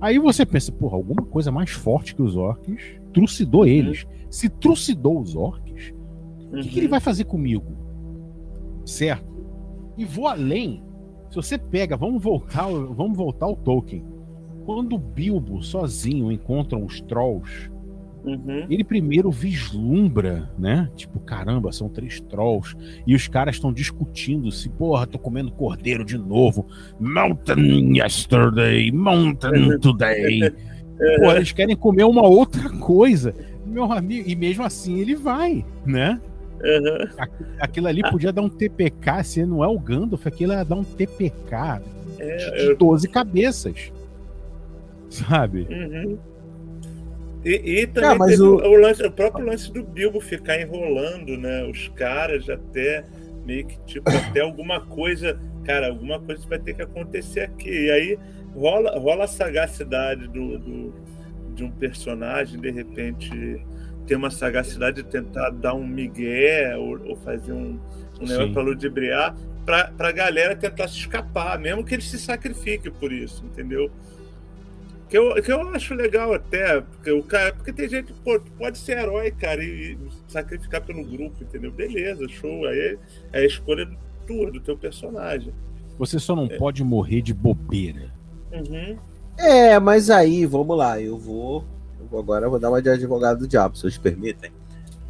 Aí 0.00 0.16
você 0.16 0.46
pensa, 0.46 0.70
porra, 0.70 0.94
alguma 0.94 1.22
coisa 1.26 1.50
mais 1.50 1.70
forte 1.70 2.14
que 2.14 2.22
os 2.22 2.36
orcs 2.36 3.00
trucidou 3.12 3.66
eles. 3.66 4.06
Se 4.30 4.48
trucidou 4.48 5.20
os 5.20 5.34
orcs, 5.34 5.92
o 6.52 6.60
que, 6.60 6.68
que 6.68 6.78
ele 6.78 6.86
vai 6.86 7.00
fazer 7.00 7.24
comigo? 7.24 7.66
Certo? 8.84 9.44
E 9.98 10.04
vou 10.04 10.28
além. 10.28 10.84
Se 11.30 11.34
você 11.34 11.58
pega, 11.58 11.96
vamos 11.96 12.22
voltar, 12.22 12.68
vamos 12.68 13.16
voltar 13.16 13.46
ao 13.46 13.56
Tolkien. 13.56 14.04
Quando 14.64 14.94
o 14.94 14.98
Bilbo 15.00 15.64
sozinho 15.64 16.30
encontra 16.30 16.78
os 16.78 17.00
trolls, 17.00 17.71
Uhum. 18.24 18.66
ele 18.70 18.84
primeiro 18.84 19.30
vislumbra, 19.30 20.48
né? 20.56 20.88
Tipo, 20.94 21.18
caramba, 21.18 21.72
são 21.72 21.88
três 21.88 22.20
trolls. 22.20 22.76
E 23.06 23.14
os 23.14 23.26
caras 23.26 23.56
estão 23.56 23.72
discutindo 23.72 24.50
se, 24.52 24.68
porra, 24.68 25.06
tô 25.06 25.18
comendo 25.18 25.50
cordeiro 25.50 26.04
de 26.04 26.16
novo. 26.16 26.66
Mountain 27.00 27.96
yesterday, 27.96 28.92
mountain 28.92 29.78
today. 29.80 30.52
Porra, 31.18 31.36
eles 31.36 31.52
querem 31.52 31.76
comer 31.76 32.04
uma 32.04 32.22
outra 32.22 32.68
coisa. 32.68 33.34
Meu 33.66 33.90
amigo, 33.90 34.28
e 34.28 34.36
mesmo 34.36 34.62
assim 34.62 35.00
ele 35.00 35.16
vai, 35.16 35.64
né? 35.84 36.20
Uhum. 36.62 37.26
Aquilo 37.58 37.88
ali 37.88 38.02
podia 38.08 38.32
dar 38.32 38.42
um 38.42 38.48
TPK, 38.48 39.24
se 39.24 39.44
não 39.44 39.64
é 39.64 39.66
o 39.66 39.78
Gandalf, 39.78 40.24
aquilo 40.26 40.52
ia 40.52 40.64
dar 40.64 40.76
um 40.76 40.84
TPK 40.84 41.82
É, 42.20 42.66
de 42.68 42.74
12 42.76 43.08
cabeças. 43.08 43.92
Sabe? 45.08 45.66
Uhum. 45.68 46.18
E, 47.44 47.80
e 47.80 47.86
também 47.86 48.10
Ah, 48.10 48.14
mas 48.14 48.30
teve 48.32 48.42
o- 48.42 48.54
o... 48.56 48.76
lance- 48.76 49.02
o 49.04 49.10
próprio 49.10 49.44
lance 49.44 49.72
do 49.72 49.82
Bilbo 49.82 50.20
ficar 50.20 50.60
enrolando, 50.60 51.36
né? 51.36 51.64
Os 51.64 51.88
caras 51.88 52.48
até 52.48 53.04
meio 53.44 53.66
que 53.66 53.78
tipo 53.84 54.08
até 54.10 54.40
alguma 54.40 54.80
coisa, 54.80 55.38
cara, 55.64 55.88
alguma 55.88 56.20
coisa 56.20 56.46
vai 56.48 56.58
ter 56.58 56.74
que 56.74 56.82
acontecer 56.82 57.40
aqui. 57.40 57.68
E 57.86 57.90
aí 57.90 58.18
rola, 58.54 58.98
rola 58.98 59.24
a 59.24 59.28
sagacidade 59.28 60.28
do, 60.28 60.58
do- 60.58 60.94
de 61.54 61.64
um 61.64 61.70
personagem 61.70 62.60
de 62.60 62.70
repente 62.70 63.30
ter 64.06 64.16
uma 64.16 64.30
sagacidade 64.30 65.02
de 65.02 65.08
tentar 65.08 65.50
dar 65.50 65.74
um 65.74 65.86
migué 65.86 66.76
ou, 66.76 66.98
ou 67.08 67.16
fazer 67.16 67.52
um, 67.52 67.78
um 68.20 68.26
negócio 68.26 68.52
para 68.52 68.62
ludibriar 68.62 69.36
pra, 69.66 69.84
pra 69.96 70.10
galera 70.12 70.56
tentar 70.56 70.88
se 70.88 70.96
escapar, 70.98 71.58
mesmo 71.58 71.84
que 71.84 71.94
ele 71.94 72.02
se 72.02 72.18
sacrifique 72.18 72.90
por 72.90 73.12
isso, 73.12 73.44
entendeu? 73.44 73.90
Que 75.12 75.18
eu, 75.18 75.34
que 75.42 75.52
eu 75.52 75.60
acho 75.68 75.92
legal 75.92 76.32
até, 76.32 76.80
porque, 76.80 77.10
o 77.12 77.22
cara, 77.22 77.52
porque 77.52 77.70
tem 77.70 77.86
gente 77.86 78.14
que 78.14 78.18
pô, 78.20 78.40
pode 78.56 78.78
ser 78.78 78.96
herói, 78.96 79.30
cara, 79.30 79.62
e, 79.62 79.92
e 79.92 79.98
sacrificar 80.26 80.80
pelo 80.80 81.04
grupo, 81.04 81.34
entendeu? 81.42 81.70
Beleza, 81.70 82.26
show. 82.30 82.64
Aí 82.64 82.96
é 83.30 83.40
a 83.40 83.44
escolha 83.44 83.86
tua, 84.26 84.50
do 84.50 84.58
teu 84.58 84.74
personagem. 84.74 85.52
Você 85.98 86.18
só 86.18 86.34
não 86.34 86.48
pode 86.48 86.82
morrer 86.82 87.20
de 87.20 87.34
bobeira. 87.34 88.10
Uhum. 88.50 88.96
É, 89.36 89.78
mas 89.78 90.08
aí, 90.08 90.46
vamos 90.46 90.78
lá, 90.78 90.98
eu 90.98 91.18
vou. 91.18 91.62
eu 92.00 92.06
vou- 92.06 92.18
agora 92.20 92.46
eu 92.46 92.50
vou 92.50 92.58
dar 92.58 92.70
uma 92.70 92.80
de 92.80 92.88
advogado 92.88 93.40
do 93.40 93.46
diabo, 93.46 93.76
se 93.76 93.82
vocês 93.82 93.98
permitem. 93.98 94.50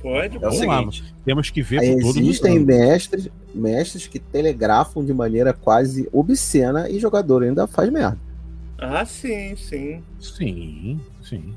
Pode, 0.01 0.35
É 0.35 0.39
o 0.39 0.41
Vamos 0.41 0.67
lá, 0.67 0.79
seguinte: 0.79 1.15
Temos 1.25 1.49
que 1.49 1.63
ver 1.63 1.79
por 1.79 2.01
todos 2.01 2.17
os 2.17 2.17
existem 2.17 2.59
mestres, 2.59 3.29
mestres 3.55 4.09
que 4.09 4.19
telegrafam 4.19 5.05
de 5.05 5.15
maneira 5.15 5.53
quase 5.53 6.09
obscena 6.13 6.91
e 6.91 6.99
jogador 6.99 7.45
ainda 7.45 7.69
faz 7.69 7.89
merda. 7.89 8.19
Ah, 8.83 9.05
sim, 9.05 9.55
sim. 9.57 10.03
Sim, 10.21 11.01
sim. 11.23 11.55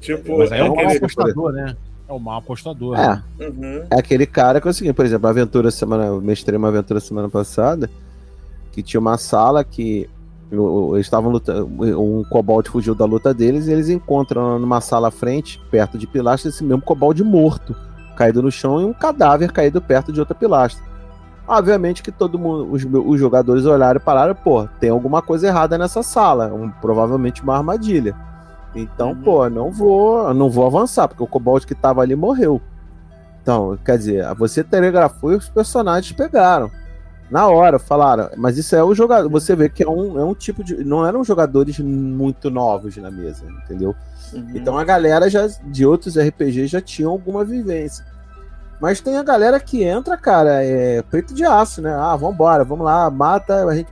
Tipo, 0.00 0.38
Mas 0.38 0.50
aí 0.52 0.60
é 0.60 0.64
o 0.64 0.72
aquele- 0.72 0.86
mau 0.86 0.96
apostador, 0.96 1.52
né? 1.52 1.76
É 2.08 2.12
o 2.12 2.18
mau 2.18 2.38
apostador. 2.38 2.96
né? 2.96 3.22
É, 3.38 3.48
Uhum. 3.48 3.84
é 3.90 3.98
aquele 3.98 4.26
cara 4.26 4.60
que 4.60 4.66
é 4.66 4.70
o 4.70 4.74
seguinte, 4.74 4.94
por 4.94 5.04
exemplo, 5.04 5.26
a 5.26 5.30
aventura 5.30 5.70
semana. 5.70 6.06
Eu 6.06 6.20
mestrei 6.20 6.56
uma 6.56 6.68
aventura 6.68 6.98
semana 7.00 7.28
passada 7.28 7.88
que 8.72 8.82
tinha 8.82 9.00
uma 9.00 9.16
sala 9.18 9.62
que. 9.62 10.08
Eles 10.52 11.06
estavam 11.06 11.30
lutando. 11.30 11.68
Um 12.00 12.24
kobold 12.24 12.68
fugiu 12.70 12.92
da 12.92 13.04
luta 13.04 13.32
deles 13.32 13.68
e 13.68 13.72
eles 13.72 13.88
encontram 13.88 14.58
numa 14.58 14.80
sala 14.80 15.06
à 15.06 15.10
frente, 15.12 15.60
perto 15.70 15.96
de 15.96 16.08
pilastra, 16.08 16.48
esse 16.48 16.64
mesmo 16.64 16.82
kobold 16.82 17.22
morto, 17.22 17.76
caído 18.16 18.42
no 18.42 18.50
chão 18.50 18.80
e 18.80 18.84
um 18.84 18.92
cadáver 18.92 19.52
caído 19.52 19.80
perto 19.80 20.12
de 20.12 20.18
outra 20.18 20.34
pilastra. 20.34 20.84
Obviamente 21.52 22.00
que 22.02 22.12
todo 22.12 22.38
mundo, 22.38 22.70
os, 22.72 22.84
os 22.84 23.18
jogadores 23.18 23.64
olharam 23.66 24.00
e 24.00 24.02
pararam, 24.04 24.34
pô, 24.36 24.68
tem 24.78 24.88
alguma 24.90 25.20
coisa 25.20 25.48
errada 25.48 25.76
nessa 25.76 26.00
sala, 26.02 26.46
um- 26.46 26.70
provavelmente 26.70 27.42
uma 27.42 27.56
armadilha. 27.56 28.14
Então, 28.74 29.08
Uhum. 29.10 29.22
pô, 29.22 29.50
não 29.50 29.70
vou, 29.72 30.32
não 30.32 30.48
vou 30.48 30.64
avançar, 30.64 31.08
porque 31.08 31.22
o 31.24 31.26
kobold 31.26 31.66
que 31.66 31.74
tava 31.74 32.02
ali 32.02 32.14
morreu. 32.14 32.60
Então, 33.42 33.76
quer 33.84 33.98
dizer, 33.98 34.32
você 34.36 34.62
telegrafou 34.62 35.32
e 35.32 35.36
os 35.36 35.48
personagens 35.48 36.12
pegaram. 36.12 36.70
Na 37.28 37.48
hora, 37.48 37.78
falaram, 37.78 38.28
mas 38.36 38.56
isso 38.58 38.74
é 38.76 38.82
o 38.84 38.94
jogador. 38.94 39.28
Você 39.30 39.56
vê 39.56 39.68
que 39.68 39.82
é 39.84 39.88
um, 39.88 40.18
é 40.20 40.24
um 40.24 40.34
tipo 40.34 40.62
de. 40.64 40.84
Não 40.84 41.06
eram 41.06 41.22
jogadores 41.24 41.78
muito 41.78 42.50
novos 42.50 42.96
na 42.96 43.10
mesa, 43.10 43.44
entendeu? 43.64 43.94
Uhum. 44.32 44.50
Então 44.54 44.76
a 44.76 44.82
galera 44.84 45.30
já 45.30 45.46
de 45.64 45.86
outros 45.86 46.16
RPGs 46.16 46.66
já 46.66 46.80
tinha 46.80 47.06
alguma 47.08 47.44
vivência. 47.44 48.04
Mas 48.80 49.00
tem 49.00 49.18
a 49.18 49.22
galera 49.22 49.60
que 49.60 49.84
entra, 49.84 50.16
cara, 50.16 50.64
é 50.64 51.02
peito 51.02 51.34
de 51.34 51.44
aço, 51.44 51.82
né? 51.82 51.94
Ah, 51.94 52.16
vambora, 52.16 52.64
vamos 52.64 52.86
lá, 52.86 53.10
mata, 53.10 53.66
a 53.66 53.74
gente 53.74 53.90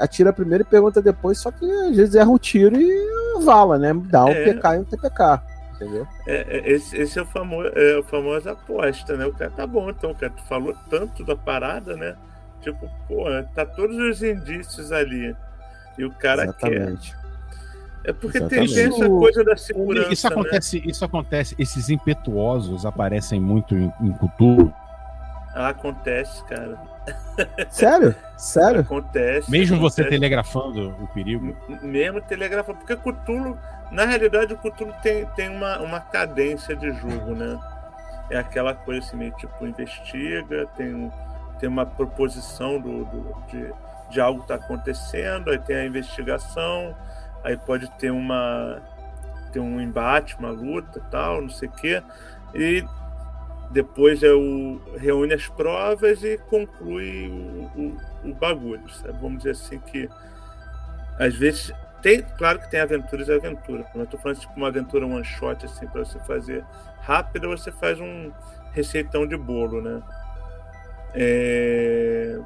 atira 0.00 0.32
primeiro 0.32 0.62
e 0.62 0.66
pergunta 0.66 1.02
depois, 1.02 1.38
só 1.38 1.50
que 1.50 1.68
às 1.68 1.96
vezes 1.96 2.14
erra 2.14 2.30
o 2.30 2.38
tiro 2.38 2.80
e 2.80 3.42
vala, 3.42 3.76
né? 3.76 3.92
Dá 4.04 4.24
um 4.24 4.30
É. 4.30 4.52
PK 4.52 4.74
e 4.74 4.78
um 4.78 4.84
TPK. 4.84 5.42
Entendeu? 5.74 6.06
É, 6.26 6.58
é, 6.58 6.72
esse, 6.72 6.96
esse 6.96 7.18
é 7.18 7.22
o 7.22 7.26
famoso, 7.26 7.68
é 7.74 7.98
o 7.98 8.04
famoso 8.04 8.48
aposta, 8.48 9.16
né? 9.16 9.26
O 9.26 9.32
cara 9.32 9.50
tá 9.50 9.66
bom, 9.66 9.90
então, 9.90 10.14
cara, 10.14 10.32
tu 10.36 10.42
falou 10.44 10.76
tanto 10.88 11.24
da 11.24 11.34
parada, 11.34 11.96
né? 11.96 12.14
Tipo, 12.60 12.88
pô, 13.08 13.24
tá 13.54 13.64
todos 13.64 13.96
os 13.96 14.22
indícios 14.22 14.92
ali. 14.92 15.34
E 15.98 16.04
o 16.04 16.10
cara 16.10 16.52
quer. 16.52 16.92
É 18.04 18.12
porque 18.12 18.38
tem, 18.40 18.64
Exatamente. 18.64 18.74
tem 18.74 18.84
essa 18.86 18.98
Isso- 19.04 19.18
coisa 19.18 19.44
da 19.44 19.56
segurança. 19.56 20.12
Isso 20.12 20.26
né? 20.28 20.32
acontece, 20.34 20.82
isso 20.86 21.04
acontece, 21.04 21.54
esses 21.58 21.88
impetuosos 21.90 22.86
aparecem 22.86 23.38
muito 23.40 23.74
em, 23.76 23.92
em 24.00 24.12
Cthulhu. 24.12 24.72
Ah, 25.54 25.68
acontece, 25.68 26.42
cara. 26.44 26.78
Sério? 27.70 28.14
Sério? 28.36 28.80
Acontece. 28.80 29.50
Mesmo 29.50 29.78
você 29.78 30.00
acontece. 30.02 30.18
telegrafando 30.20 30.90
o 31.02 31.06
perigo. 31.08 31.54
Mesmo 31.82 32.20
telegrafando. 32.22 32.78
Porque 32.78 32.96
Cthulhu, 32.96 33.58
na 33.90 34.04
realidade, 34.06 34.54
o 34.54 34.56
Cthulhu 34.56 34.94
tem, 35.02 35.26
tem 35.36 35.48
uma, 35.48 35.78
uma 35.80 36.00
cadência 36.00 36.74
de 36.76 36.90
jogo, 36.92 37.34
né? 37.34 37.58
É 38.30 38.38
aquela 38.38 38.72
coisa 38.74 39.00
assim, 39.04 39.16
meio 39.16 39.32
tipo, 39.32 39.66
investiga, 39.66 40.66
tem, 40.76 40.94
um- 40.94 41.10
tem 41.58 41.68
uma 41.68 41.84
proposição 41.84 42.80
do, 42.80 43.04
do- 43.04 43.36
de, 43.48 43.72
de 44.08 44.20
algo 44.20 44.42
que 44.42 44.48
tá 44.48 44.54
acontecendo, 44.54 45.50
aí 45.50 45.58
tem 45.58 45.76
a 45.76 45.84
investigação, 45.84 46.94
aí 47.44 47.56
pode 47.56 47.90
ter 47.92 48.10
uma 48.10 48.82
ter 49.52 49.60
um 49.60 49.80
embate, 49.80 50.36
uma 50.38 50.50
luta 50.50 51.00
tal, 51.10 51.42
não 51.42 51.50
sei 51.50 51.68
o 51.68 51.72
quê. 51.72 52.02
E 52.54 52.84
depois 53.70 54.22
é 54.22 54.32
o, 54.32 54.80
reúne 54.96 55.34
as 55.34 55.48
provas 55.48 56.22
e 56.22 56.38
conclui 56.48 57.28
o, 57.28 57.96
o, 58.24 58.30
o 58.30 58.34
bagulho. 58.34 58.88
sabe? 58.90 59.18
Vamos 59.20 59.38
dizer 59.38 59.50
assim 59.50 59.78
que 59.78 60.08
às 61.18 61.34
vezes 61.34 61.72
tem, 62.02 62.22
claro 62.38 62.58
que 62.58 62.70
tem 62.70 62.80
aventuras 62.80 63.28
e 63.28 63.32
aventuras. 63.32 63.86
Mas 63.94 64.04
eu 64.04 64.06
tô 64.06 64.18
falando 64.18 64.38
tipo 64.38 64.54
uma 64.56 64.68
aventura 64.68 65.06
one 65.06 65.24
shot 65.24 65.64
assim 65.64 65.86
para 65.86 66.04
você 66.04 66.18
fazer 66.20 66.64
rápido, 67.00 67.48
você 67.48 67.70
faz 67.72 68.00
um 68.00 68.32
receitão 68.72 69.26
de 69.26 69.36
bolo, 69.36 69.80
né? 69.82 70.02
É, 71.14 72.38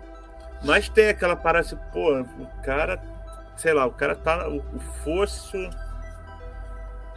Mas 0.62 0.88
tem 0.88 1.08
aquela 1.08 1.36
parada 1.36 1.66
assim, 1.66 1.78
pô, 1.92 2.18
o 2.20 2.46
cara, 2.62 3.00
sei 3.56 3.72
lá, 3.72 3.86
o 3.86 3.92
cara 3.92 4.14
tá 4.16 4.48
o, 4.48 4.58
o 4.58 4.80
fosso 5.02 5.56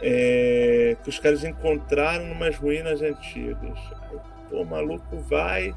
é, 0.00 0.96
que 1.02 1.08
os 1.08 1.18
caras 1.18 1.44
encontraram 1.44 2.26
numas 2.26 2.56
ruínas 2.56 3.02
antigas. 3.02 3.78
Aí, 4.10 4.18
pô, 4.48 4.62
o 4.62 4.66
maluco 4.66 5.18
vai. 5.20 5.74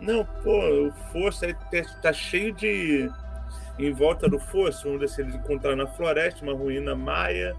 Não, 0.00 0.24
pô, 0.24 0.58
o 0.88 0.92
fosso 1.12 1.44
aí 1.44 1.54
tá- 1.54 2.00
tá 2.02 2.12
cheio 2.12 2.52
de. 2.52 3.10
Em 3.78 3.90
volta 3.90 4.28
do 4.28 4.38
fosso, 4.38 4.84
vamos 4.84 5.00
ver 5.00 5.08
se 5.08 5.22
eles 5.22 5.34
encontraram 5.34 5.76
na 5.76 5.86
floresta 5.86 6.42
uma 6.44 6.52
ruína 6.52 6.94
maia. 6.94 7.54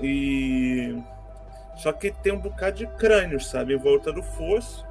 E. 0.00 0.98
Só 1.76 1.92
que 1.92 2.10
tem 2.10 2.32
um 2.32 2.38
bocado 2.38 2.76
de 2.76 2.86
crânios, 2.86 3.48
sabe, 3.48 3.74
em 3.74 3.78
volta 3.78 4.12
do 4.12 4.22
fosso. 4.22 4.86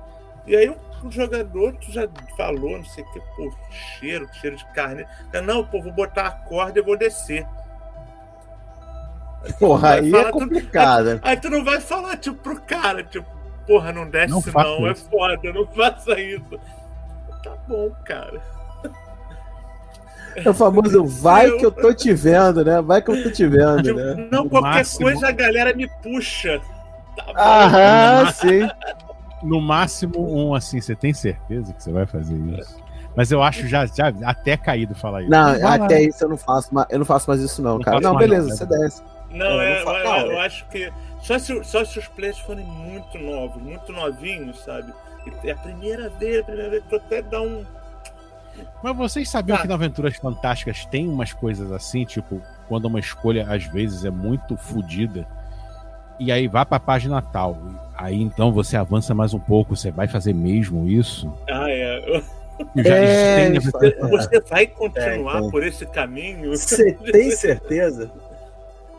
E 0.45 0.55
aí 0.55 0.69
o, 0.69 0.75
o 1.07 1.11
jogador, 1.11 1.73
tu 1.77 1.91
já 1.91 2.07
falou, 2.37 2.77
não 2.77 2.85
sei 2.85 3.03
o 3.03 3.11
que, 3.11 3.19
pô, 3.35 3.51
cheiro, 3.99 4.27
cheiro 4.33 4.55
de 4.57 4.65
carne. 4.73 5.05
Não, 5.43 5.63
pô, 5.65 5.81
vou 5.81 5.91
botar 5.91 6.27
a 6.27 6.31
corda 6.31 6.79
e 6.79 6.83
vou 6.83 6.97
descer. 6.97 7.45
Porra, 9.59 9.93
aí 9.93 10.11
falar 10.11 10.29
é 10.29 10.31
complicado. 10.31 11.19
Aí 11.23 11.35
tu 11.37 11.49
não 11.49 11.63
vai 11.63 11.81
falar, 11.81 12.15
tipo, 12.17 12.37
pro 12.37 12.61
cara, 12.61 13.03
tipo, 13.03 13.25
porra, 13.65 13.91
não 13.91 14.07
desce 14.07 14.29
Não 14.29 14.41
não, 14.53 14.87
é 14.87 14.93
foda, 14.93 15.51
não 15.51 15.65
faça 15.67 16.19
isso. 16.19 16.59
Tá 17.43 17.55
bom, 17.67 17.89
cara. 18.05 18.39
É 20.35 20.47
o 20.47 20.53
famoso 20.53 21.03
vai 21.21 21.49
que 21.57 21.65
eu 21.65 21.71
tô 21.71 21.91
te 21.91 22.13
vendo, 22.13 22.63
né? 22.63 22.81
Vai 22.81 23.01
que 23.01 23.09
eu 23.09 23.23
tô 23.23 23.31
te 23.31 23.47
vendo, 23.47 23.81
Tipo, 23.81 23.99
né? 23.99 24.27
não, 24.31 24.43
No 24.43 24.49
qualquer 24.49 24.69
máximo- 24.75 25.05
coisa 25.07 25.27
a 25.29 25.31
galera 25.31 25.73
me 25.73 25.87
puxa. 26.03 26.61
Tá 27.17 27.23
bom. 27.25 27.33
Aham, 27.35 28.31
sim. 28.33 28.69
No 29.43 29.59
máximo, 29.61 30.13
um 30.19 30.53
assim, 30.53 30.79
você 30.79 30.95
tem 30.95 31.13
certeza 31.13 31.73
que 31.73 31.81
você 31.83 31.91
vai 31.91 32.05
fazer 32.05 32.35
isso? 32.35 32.77
Mas 33.15 33.31
eu 33.31 33.41
acho 33.43 33.67
já, 33.67 33.85
já 33.85 34.07
até 34.23 34.55
caído 34.55 34.95
falar 34.95 35.21
isso. 35.21 35.31
Não, 35.31 35.59
Vai 35.59 35.77
lá. 35.79 35.85
até 35.85 36.01
isso 36.03 36.23
eu 36.23 36.29
não 36.29 36.37
faço, 36.37 36.69
eu 36.89 36.99
não 36.99 37.05
faço 37.05 37.29
mais 37.29 37.41
isso 37.41 37.61
não, 37.61 37.73
Não 37.73 37.81
cara. 37.81 37.99
Não, 37.99 38.15
beleza, 38.15 38.47
não, 38.47 38.55
você 38.55 38.65
né? 38.65 38.77
desce. 38.77 39.03
Não, 39.31 39.45
É, 39.61 39.83
não 39.83 39.97
eu, 39.97 40.03
não, 40.03 40.17
eu 40.27 40.31
é. 40.33 40.45
acho 40.45 40.65
que 40.69 40.91
só 41.21 41.37
se, 41.37 41.63
só 41.63 41.83
se 41.83 41.99
os 41.99 42.07
players 42.07 42.39
forem 42.39 42.65
muito 42.65 43.17
novos, 43.17 43.61
muito 43.61 43.91
novinhos, 43.91 44.63
sabe? 44.63 44.93
É 45.43 45.51
a 45.51 45.55
primeira 45.57 46.09
vez, 46.09 46.39
a 46.39 46.43
primeira 46.43 46.69
vez, 46.69 46.83
tu 46.89 46.95
até 46.95 47.21
dá 47.21 47.41
um. 47.41 47.65
Mas 48.83 48.95
vocês 48.95 49.29
sabiam 49.29 49.55
Tá. 49.57 49.61
que 49.63 49.67
na 49.67 49.75
Aventuras 49.75 50.15
Fantásticas 50.15 50.85
tem 50.85 51.07
umas 51.07 51.33
coisas 51.33 51.71
assim, 51.71 52.05
tipo, 52.05 52.41
quando 52.67 52.85
uma 52.85 52.99
escolha 52.99 53.45
às 53.51 53.65
vezes 53.65 54.05
é 54.05 54.09
muito 54.09 54.55
fodida, 54.57 55.27
e 56.19 56.31
aí 56.31 56.47
vai 56.47 56.65
pra 56.65 56.79
página 56.79 57.21
tal. 57.21 57.57
Aí 58.01 58.19
então 58.19 58.51
você 58.51 58.75
avança 58.75 59.13
mais 59.13 59.31
um 59.33 59.39
pouco, 59.39 59.75
você 59.75 59.91
vai 59.91 60.07
fazer 60.07 60.33
mesmo 60.33 60.87
isso? 60.87 61.31
Ah, 61.47 61.69
é. 61.69 62.17
Eu 62.75 62.83
já 62.83 62.95
É, 62.95 63.59
Você 63.59 64.39
vai 64.49 64.65
continuar 64.67 65.33
Tem, 65.33 65.41
tem. 65.41 65.51
por 65.51 65.63
esse 65.63 65.85
caminho? 65.85 66.49
Você 66.51 66.93
tem 67.11 67.29
certeza? 67.31 68.09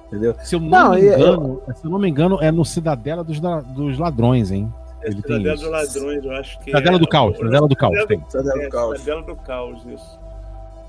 Entendeu? 0.07 0.37
Se 0.45 0.55
eu 0.55 0.61
não, 0.61 0.69
Não, 0.69 0.91
me 0.93 1.01
e- 1.01 1.07
engano, 1.07 1.63
se 1.75 1.85
eu 1.85 1.91
não 1.91 1.99
me 1.99 2.09
engano, 2.09 2.39
é 2.41 2.53
no 2.53 2.65
Cidadela 2.65 3.25
dos, 3.25 3.41
dos 3.41 3.99
Ladrões, 3.99 4.53
hein? 4.53 4.73
Ele 5.03 5.21
tem 5.21 5.39
Cidadela 5.39 5.57
dos 5.57 5.69
Ladrões, 5.97 6.25
eu 6.25 6.33
acho 6.33 6.59
que. 6.61 6.65
Cidadela 6.67 6.97
é, 6.97 6.99
do 7.01 7.09
Caos, 7.09 7.37
Cidadela 7.37 7.69
do 7.69 7.77
Caos, 7.77 7.93
Cidadela 8.01 8.09
tem. 8.21 8.31
Cidadela 8.31 8.63
É, 8.63 8.65
do 8.67 8.71
Caos. 8.71 9.01
Cidadela 9.01 9.23
do 9.27 9.37
Caos, 9.37 9.85
isso. 9.87 10.21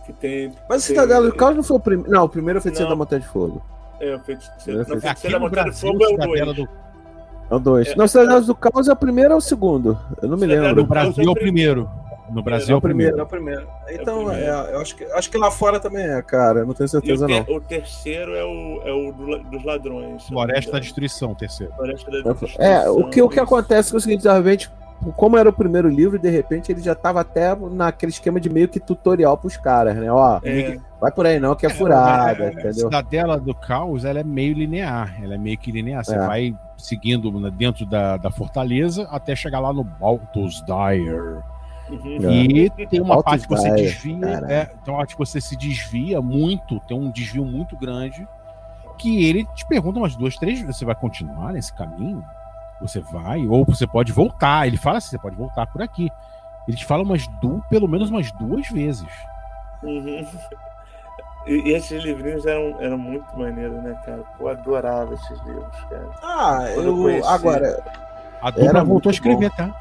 Que 0.06 0.14
tem. 0.14 0.48
Mas 0.70 0.84
o 0.84 0.88
tem- 0.88 0.96
Cidadela 0.96 1.26
do 1.26 1.36
Caos 1.36 1.56
não 1.56 1.64
foi 1.64 1.78
o 1.78 1.80
primeiro. 1.80 2.12
Não, 2.12 2.24
o 2.26 2.30
primeiro 2.30 2.62
foi 2.62 2.70
o 2.72 2.76
Feiticeiro 2.76 2.90
Não. 2.92 2.96
da 2.98 3.04
Montanha 3.04 3.22
de 3.22 3.28
Fogo. 3.28 3.64
É, 4.00 4.16
o 4.16 4.20
feiticeiro, 4.20 4.82
É, 4.82 4.86
não, 4.88 5.00
feiticeiro 5.02 5.34
da 5.36 5.40
Montanha 5.40 5.66
de 5.72 5.80
Fogo 5.80 6.04
é 6.04 6.08
o 6.08 6.10
Cidadela 6.10 6.54
2. 6.54 6.70
É 7.54 7.56
o 7.56 7.60
dois. 7.60 7.88
É. 7.90 7.96
Não, 7.96 8.06
o 8.06 8.08
Cidadela 8.08 8.42
do 8.42 8.56
Caos 8.56 8.88
é 8.88 8.94
o 8.94 8.96
primeiro 8.96 9.32
ou 9.32 9.38
o 9.38 9.42
segundo? 9.42 9.98
Eu 10.22 10.28
não 10.30 10.36
me 10.36 10.42
Cidadela 10.44 10.68
lembro. 10.68 10.82
no 10.84 10.88
Brasil 10.88 11.24
é 11.26 11.30
o 11.30 11.34
primeiro. 11.34 11.90
No 12.32 12.42
Brasil 12.42 12.70
é 12.70 12.74
É 12.74 12.78
o 12.78 12.82
primeiro, 12.82 13.20
é 13.20 13.22
o 13.24 13.26
primeiro. 13.28 13.68
Então, 13.92 14.26
primeiro. 14.26 14.44
é, 14.44 14.74
eu 14.74 14.80
acho 14.80 14.96
que, 14.96 15.04
acho 15.04 15.30
que 15.30 15.38
lá 15.38 15.52
fora 15.52 15.80
também 15.80 16.04
é, 16.06 16.20
cara. 16.22 16.60
Eu 16.62 16.66
não 16.66 16.74
tenho 16.74 16.86
E 16.86 16.88
o, 16.88 16.90
certeza, 16.90 17.28
não. 17.28 17.44
ter- 17.44 17.52
o 17.56 17.60
terceiro 17.62 18.34
é 18.34 18.44
o, 18.44 18.82
é 18.86 18.92
o 18.92 19.12
do 19.12 19.38
dos 19.52 19.64
ladrões. 19.64 20.26
Floresta 20.28 20.72
da. 20.72 20.80
Destruição, 20.80 21.36
terceiro. 21.36 21.72
Floresta 21.76 22.10
da 22.10 22.18
É, 22.18 22.22
Destruição, 22.34 22.98
o 22.98 23.10
que, 23.10 23.22
o 23.22 23.30
que 23.30 23.40
acontece 23.40 23.94
é 23.94 23.98
o 23.98 24.00
seguinte, 24.00 24.22
de 24.24 24.32
repente, 24.32 24.72
como 25.18 25.38
era 25.38 25.50
o 25.50 25.54
primeiro 25.54 25.88
livro, 25.90 26.18
de 26.18 26.30
repente 26.30 26.72
ele 26.72 26.82
já 26.82 26.96
tava 26.96 27.20
até 27.22 27.54
naquele 27.56 28.12
esquema 28.12 28.40
de 28.40 28.50
meio 28.50 28.68
que 28.70 28.80
tutorial 28.80 29.38
pros 29.38 29.58
caras, 29.58 29.96
né? 29.96 30.12
Ó, 30.12 30.40
É, 30.44 30.80
vai 31.04 31.12
por 31.12 31.26
aí 31.28 31.38
não, 31.40 31.54
que 31.54 31.66
é 31.66 31.70
furada, 31.70 32.46
A 32.46 32.52
entendeu? 32.52 32.74
Cidadela 32.74 33.38
do 33.40 33.54
Caos, 33.54 34.06
ela 34.06 34.20
é 34.20 34.24
meio 34.24 34.54
linear. 34.54 35.16
Ela 35.22 35.36
é 35.36 35.38
meio 35.38 35.58
que 35.58 35.72
linear. 35.72 36.04
Você 36.04 36.16
É. 36.16 36.26
vai 36.26 36.56
seguindo 36.78 37.30
na- 37.40 37.50
dentro 37.50 37.86
da, 37.86 38.16
da 38.18 38.32
fortaleza 38.32 39.08
até 39.12 39.36
chegar 39.36 39.60
lá 39.60 39.74
no 39.74 39.84
Baltus 39.84 40.64
Dire. 40.66 41.10
uhum. 41.90 42.32
E 42.32 42.70
tem 42.88 43.02
uma 43.02 43.16
Altos 43.16 43.32
parte 43.32 43.48
que 43.48 43.54
você 43.54 43.70
Dire, 43.70 43.82
desvia. 43.84 44.28
É, 44.48 44.66
tem 44.66 44.94
uma 44.94 44.98
parte 44.98 45.14
que 45.16 45.20
você 45.20 45.42
se 45.42 45.56
desvia 45.58 46.22
muito, 46.22 46.80
tem 46.88 46.98
um 46.98 47.12
desvio 47.12 47.46
muito 47.46 47.76
grande. 47.78 48.26
Que 48.98 49.26
ele 49.26 49.44
te 49.56 49.66
pergunta 49.68 50.00
umas 50.00 50.16
duas, 50.16 50.36
três 50.38 50.60
vezes: 50.62 50.78
você 50.78 50.86
vai 50.86 50.96
continuar 50.96 51.52
nesse 51.52 51.74
caminho? 51.74 52.24
Você 52.82 53.00
vai? 53.02 53.46
Ou 53.46 53.66
você 53.66 53.86
pode 53.86 54.12
voltar. 54.12 54.66
Ele 54.68 54.78
fala 54.78 54.98
assim: 55.00 55.10
você 55.10 55.20
pode 55.20 55.36
voltar 55.36 55.68
por 55.68 55.82
aqui. 55.82 56.10
Ele 56.68 56.78
te 56.78 56.86
fala 56.86 57.04
umas 57.04 57.28
duas, 57.42 57.62
pelo 57.68 57.88
menos 57.90 58.10
umas 58.10 58.32
duas 58.34 58.70
vezes. 58.70 59.08
Uhum. 59.84 60.26
E, 61.46 61.70
e 61.70 61.74
esses 61.74 62.04
livrinhos 62.04 62.46
eram, 62.46 62.78
eram 62.82 62.98
muito 62.98 63.26
maneiros, 63.38 63.82
né, 63.84 64.00
cara? 64.06 64.24
Eu 64.40 64.48
adorava 64.48 65.14
esses 65.14 65.42
livros, 65.46 65.66
cara. 65.90 66.10
Ah, 66.22 66.66
Quando 66.74 66.88
eu 66.88 66.98
eu. 66.98 67.04
conheci- 67.04 67.28
Agora, 67.28 67.84
A 68.42 68.52
dupla 68.52 68.84
voltou 68.84 69.10
a 69.10 69.14
escrever, 69.14 69.52
tá? 69.52 69.76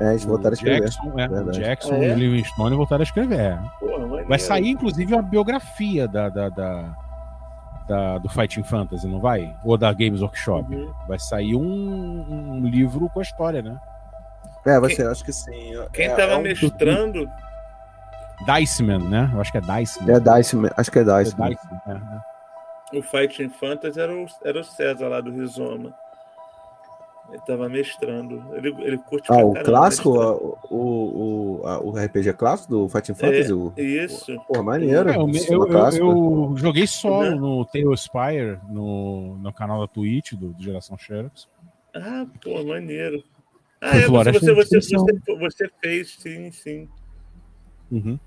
é, 0.00 0.10
eles 0.10 0.24
voltaram 0.24 0.50
a 0.50 0.54
escrever. 0.54 0.80
Jackson, 0.82 1.12
é, 1.18 1.28
Verdade. 1.28 1.58
Jackson 1.60 1.94
Ah, 1.94 1.98
é? 2.04 2.08
e 2.08 2.12
o 2.12 2.14
Livingstone 2.14 2.76
voltaram 2.76 3.02
a 3.02 3.04
escrever. 3.04 3.38
é. 3.40 3.58
Porra, 3.80 3.98
maneiro. 4.06 4.28
Vai 4.28 4.38
sair, 4.38 4.68
inclusive, 4.70 5.12
uma 5.14 5.22
biografia 5.22 6.06
da, 6.08 6.28
da, 6.28 6.48
da- 6.48 6.96
da- 7.88 8.18
do 8.18 8.28
Fighting 8.28 8.62
Fantasy, 8.62 9.06
não 9.06 9.20
vai? 9.20 9.54
Ou 9.64 9.76
da 9.76 9.92
Games 9.92 10.22
Workshop. 10.22 10.74
Uhum. 10.74 10.92
Vai 11.08 11.18
sair 11.18 11.54
um, 11.54 12.52
um 12.54 12.66
livro 12.66 13.08
com 13.10 13.18
a 13.18 13.22
história, 13.22 13.60
né? 13.62 13.76
É, 14.66 14.80
você 14.80 15.02
acho 15.02 15.22
que 15.24 15.32
sim. 15.32 15.72
Quem 15.92 16.06
é, 16.06 16.14
tava 16.14 16.32
é 16.32 16.36
um- 16.38 16.42
mestrando, 16.42 17.28
Diceman, 18.46 18.98
né? 18.98 19.30
Eu 19.32 19.40
acho 19.40 19.50
que 19.52 19.58
é 19.58 19.60
Diceman. 19.60 20.16
É 20.16 20.20
Dice, 20.20 20.56
acho 20.76 20.90
que 20.90 20.98
é 20.98 21.02
É 21.02 21.04
Dice. 21.22 21.34
Diceman, 21.36 21.56
é, 21.86 22.96
é. 22.96 22.98
o 22.98 23.02
Fighting 23.02 23.48
Fantasy 23.50 24.00
era 24.00 24.12
o, 24.14 24.26
era 24.44 24.60
o 24.60 24.64
César 24.64 25.08
lá 25.08 25.20
do 25.20 25.30
Rizoma. 25.30 25.94
Ele 27.30 27.40
tava 27.46 27.68
mestrando. 27.70 28.54
Ele, 28.54 28.68
ele 28.80 28.98
curte 28.98 29.32
Ah, 29.32 29.42
o 29.44 29.54
clássico, 29.54 30.10
mestrar. 30.12 30.34
o, 30.34 30.58
o, 30.70 31.60
o, 31.62 31.66
a- 31.66 31.80
o 31.80 31.96
RPG 31.98 32.34
clássico 32.34 32.70
do 32.70 32.88
Fighting 32.88 33.14
Fantasy? 33.14 33.52
o, 33.52 33.72
Isso. 33.76 34.38
Pô, 34.46 34.62
maneiro. 34.62 35.08
É, 35.10 35.16
eu, 35.16 35.26
eu- 35.26 35.66
eu- 35.66 36.50
eu 36.50 36.56
joguei 36.56 36.86
solo 36.86 37.30
Uhum. 37.30 37.58
no 37.58 37.64
Tailspire, 37.64 38.58
no, 38.68 39.38
no 39.38 39.52
canal 39.54 39.80
da 39.80 39.88
Twitch, 39.88 40.34
do, 40.34 40.48
do 40.52 40.62
Geração 40.62 40.98
Xerox. 40.98 41.48
Ah, 41.96 42.26
pô, 42.42 42.62
maneiro. 42.62 43.24
Ah, 43.80 43.96
é, 43.96 44.06
você, 44.06 44.32
você, 44.32 44.54
você, 44.54 44.80
você, 44.80 45.12
você 45.38 45.70
fez, 45.80 46.16
sim, 46.20 46.50
sim. 46.52 46.88
Uhum. 47.94 48.18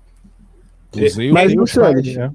Usei 0.96 1.30
mas 1.30 1.54
né? 1.54 2.32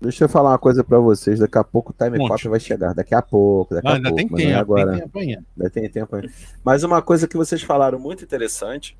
Deixa 0.00 0.24
eu 0.24 0.28
falar 0.30 0.50
uma 0.52 0.58
coisa 0.58 0.82
pra 0.82 0.98
vocês. 0.98 1.38
Daqui 1.38 1.58
a 1.58 1.64
pouco 1.64 1.92
o 1.92 1.94
Time 2.04 2.16
Conte. 2.16 2.30
Cop 2.30 2.48
vai 2.48 2.58
chegar. 2.58 2.94
Daqui 2.94 3.14
a 3.14 3.20
pouco, 3.20 3.74
daqui 3.74 3.86
Ah, 3.86 3.90
a 3.90 3.94
ainda 3.96 4.08
pouco. 4.08 4.34
tem 4.34 4.46
é 4.46 4.48
tempo, 4.48 4.60
agora. 4.60 4.90
tem 4.92 5.00
tempo 5.00 5.18
ainda. 5.18 5.44
Ainda 5.58 5.70
tem 5.70 5.90
tempo 5.90 6.16
aí. 6.16 6.30
Mas 6.64 6.82
uma 6.82 7.02
coisa 7.02 7.28
que 7.28 7.36
vocês 7.36 7.60
falaram 7.62 7.98
muito 7.98 8.24
interessante 8.24 8.96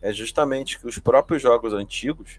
é 0.00 0.12
justamente 0.12 0.78
que 0.78 0.86
os 0.86 0.98
próprios 1.00 1.42
jogos 1.42 1.72
antigos, 1.72 2.38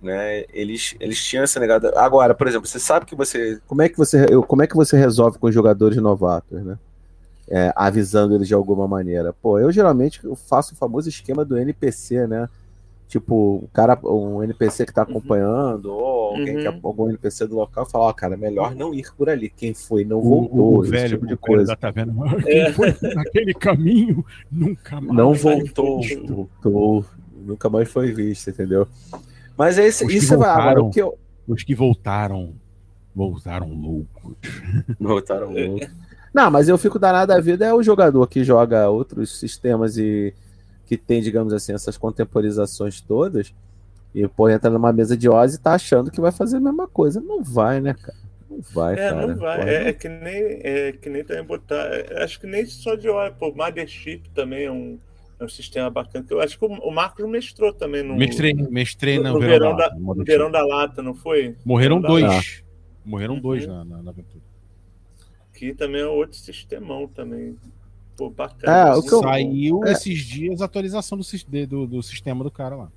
né, 0.00 0.44
eles, 0.52 0.94
eles 1.00 1.22
tinham 1.24 1.42
essa 1.42 1.58
negada. 1.58 1.92
Agora, 1.96 2.34
por 2.36 2.46
exemplo, 2.46 2.68
você 2.68 2.78
sabe 2.78 3.04
que 3.04 3.16
você. 3.16 3.58
Como 3.66 3.82
é 3.82 3.88
que 3.88 3.98
você, 3.98 4.26
eu- 4.30 4.44
como 4.44 4.62
é 4.62 4.66
que 4.68 4.76
você 4.76 4.96
resolve 4.96 5.36
com 5.38 5.48
os 5.48 5.54
jogadores 5.54 5.98
novatos, 5.98 6.62
né? 6.62 6.78
É, 7.48 7.72
avisando 7.74 8.34
eles 8.36 8.46
de 8.46 8.54
alguma 8.54 8.86
maneira. 8.86 9.32
Pô, 9.32 9.58
eu 9.58 9.72
geralmente 9.72 10.24
eu 10.24 10.36
faço 10.36 10.72
o 10.72 10.76
famoso 10.76 11.08
esquema 11.08 11.44
do 11.44 11.58
NPC, 11.58 12.26
né? 12.28 12.48
Tipo, 13.06 13.56
o 13.62 13.68
cara, 13.72 13.96
um 14.02 14.42
NPC 14.42 14.84
que 14.86 14.92
tá 14.92 15.02
acompanhando, 15.02 15.86
ou 15.92 16.30
alguém 16.36 16.56
que 16.56 16.66
é 16.66 16.70
Uhum. 16.70 16.80
algum 16.82 17.08
NPC 17.08 17.46
do 17.46 17.54
local 17.56 17.86
fala, 17.86 18.06
ó, 18.06 18.12
cara, 18.12 18.36
melhor 18.36 18.74
não 18.74 18.92
ir 18.92 19.06
por 19.16 19.28
ali. 19.28 19.48
Quem 19.50 19.72
foi 19.72 20.04
não 20.04 20.18
O, 20.18 20.22
voltou, 20.22 20.78
o 20.78 20.82
esse 20.82 20.90
velho, 20.90 21.08
tipo 21.10 21.26
de 21.26 21.34
o 21.34 21.38
coisa. 21.38 21.66
da 21.66 21.76
taverna. 21.76 22.12
Quem 22.42 22.72
foi 22.72 22.94
naquele 23.14 23.54
caminho 23.54 24.24
nunca 24.50 25.00
mais. 25.00 25.16
Não 25.16 25.32
voltou, 25.34 26.00
voltou, 26.26 27.04
nunca 27.46 27.68
mais 27.68 27.88
foi 27.90 28.10
visto, 28.12 28.50
entendeu? 28.50 28.88
Mas 29.56 29.78
é 29.78 29.86
isso, 29.86 30.04
Os 30.04 30.10
que 30.10 30.18
isso 30.18 30.36
vai 30.36 30.48
agora. 30.48 30.80
voltaram. 30.80 30.86
O 30.88 30.90
que 30.90 31.00
eu... 31.02 31.18
Os 31.46 31.62
que 31.62 31.74
voltaram, 31.74 32.54
voltaram 33.14 33.68
loucos. 33.72 34.34
Voltaram 34.98 35.52
louco. 35.52 35.86
Não, 36.32 36.50
mas 36.50 36.68
eu 36.68 36.76
fico 36.76 36.98
danado 36.98 37.32
da 37.32 37.40
vida 37.40 37.64
é 37.64 37.72
o 37.72 37.82
jogador 37.82 38.26
que 38.26 38.42
joga 38.42 38.88
outros 38.90 39.38
sistemas 39.38 39.96
e 39.98 40.34
que 40.86 40.96
tem, 40.96 41.20
digamos 41.22 41.52
assim, 41.52 41.72
essas 41.72 41.96
contemporizações 41.96 43.00
todas 43.00 43.54
e 44.14 44.26
pô, 44.28 44.48
entra 44.48 44.70
numa 44.70 44.92
mesa 44.92 45.16
de 45.16 45.28
Oz 45.28 45.54
e 45.54 45.60
tá 45.60 45.74
achando 45.74 46.10
que 46.10 46.20
vai 46.20 46.30
fazer 46.30 46.58
a 46.58 46.60
mesma 46.60 46.86
coisa. 46.86 47.20
Não 47.20 47.42
vai, 47.42 47.80
né, 47.80 47.94
cara? 47.94 48.18
Não 48.48 48.60
vai, 48.72 48.94
É, 48.94 48.96
cara. 49.10 49.26
não 49.26 49.36
vai. 49.36 49.58
Porra, 49.58 49.70
É, 49.70 49.88
é 49.88 49.92
que 49.92 50.08
nem, 50.08 50.42
é 50.62 50.92
que 50.92 51.08
nem 51.08 51.24
também 51.24 51.44
botar. 51.44 51.86
é, 51.92 52.22
Acho 52.22 52.38
que 52.40 52.46
nem 52.46 52.64
só 52.66 52.94
de 52.94 53.08
hora. 53.08 53.32
Pô, 53.32 53.52
Mothership 53.52 54.22
também 54.34 54.66
é 54.66 54.70
um, 54.70 54.98
é 55.40 55.44
um 55.44 55.48
sistema 55.48 55.90
bacana. 55.90 56.24
Eu 56.30 56.40
acho 56.40 56.56
que 56.58 56.64
o, 56.64 56.68
o 56.68 56.90
Marcos 56.92 57.28
mestrou 57.28 57.72
também 57.72 58.04
no, 58.04 58.14
Mestrei, 58.16 58.54
mestrei 58.54 59.16
no, 59.18 59.24
no, 59.24 59.32
no 59.32 59.40
verão, 59.40 59.74
verão, 59.74 59.76
da, 59.76 59.88
da, 59.88 60.24
verão 60.24 60.50
da 60.50 60.64
Lata, 60.64 61.02
não 61.02 61.14
foi? 61.14 61.56
Morreram 61.64 62.00
da 62.00 62.06
dois. 62.08 62.62
Morreram 63.04 63.34
Uhum. 63.34 63.40
dois 63.40 63.66
na, 63.66 63.84
na, 63.84 64.00
na 64.02 64.10
aventura. 64.12 64.42
Que 65.52 65.74
também 65.74 66.00
é 66.02 66.06
outro 66.06 66.38
sistemão 66.38 67.06
também. 67.08 67.56
Pô, 68.16 68.26
É, 68.26 68.30
bacana. 68.30 68.96
o 68.96 69.02
que 69.02 69.12
eu- 69.12 69.20
Saiu 69.20 69.84
é. 69.84 69.92
esses 69.92 70.18
dias 70.20 70.60
a 70.60 70.66
atualização 70.66 71.18
do, 71.18 71.66
do, 71.66 71.86
do 71.86 72.02
sistema 72.02 72.44
do 72.44 72.50
cara 72.50 72.76
lá. 72.76 72.88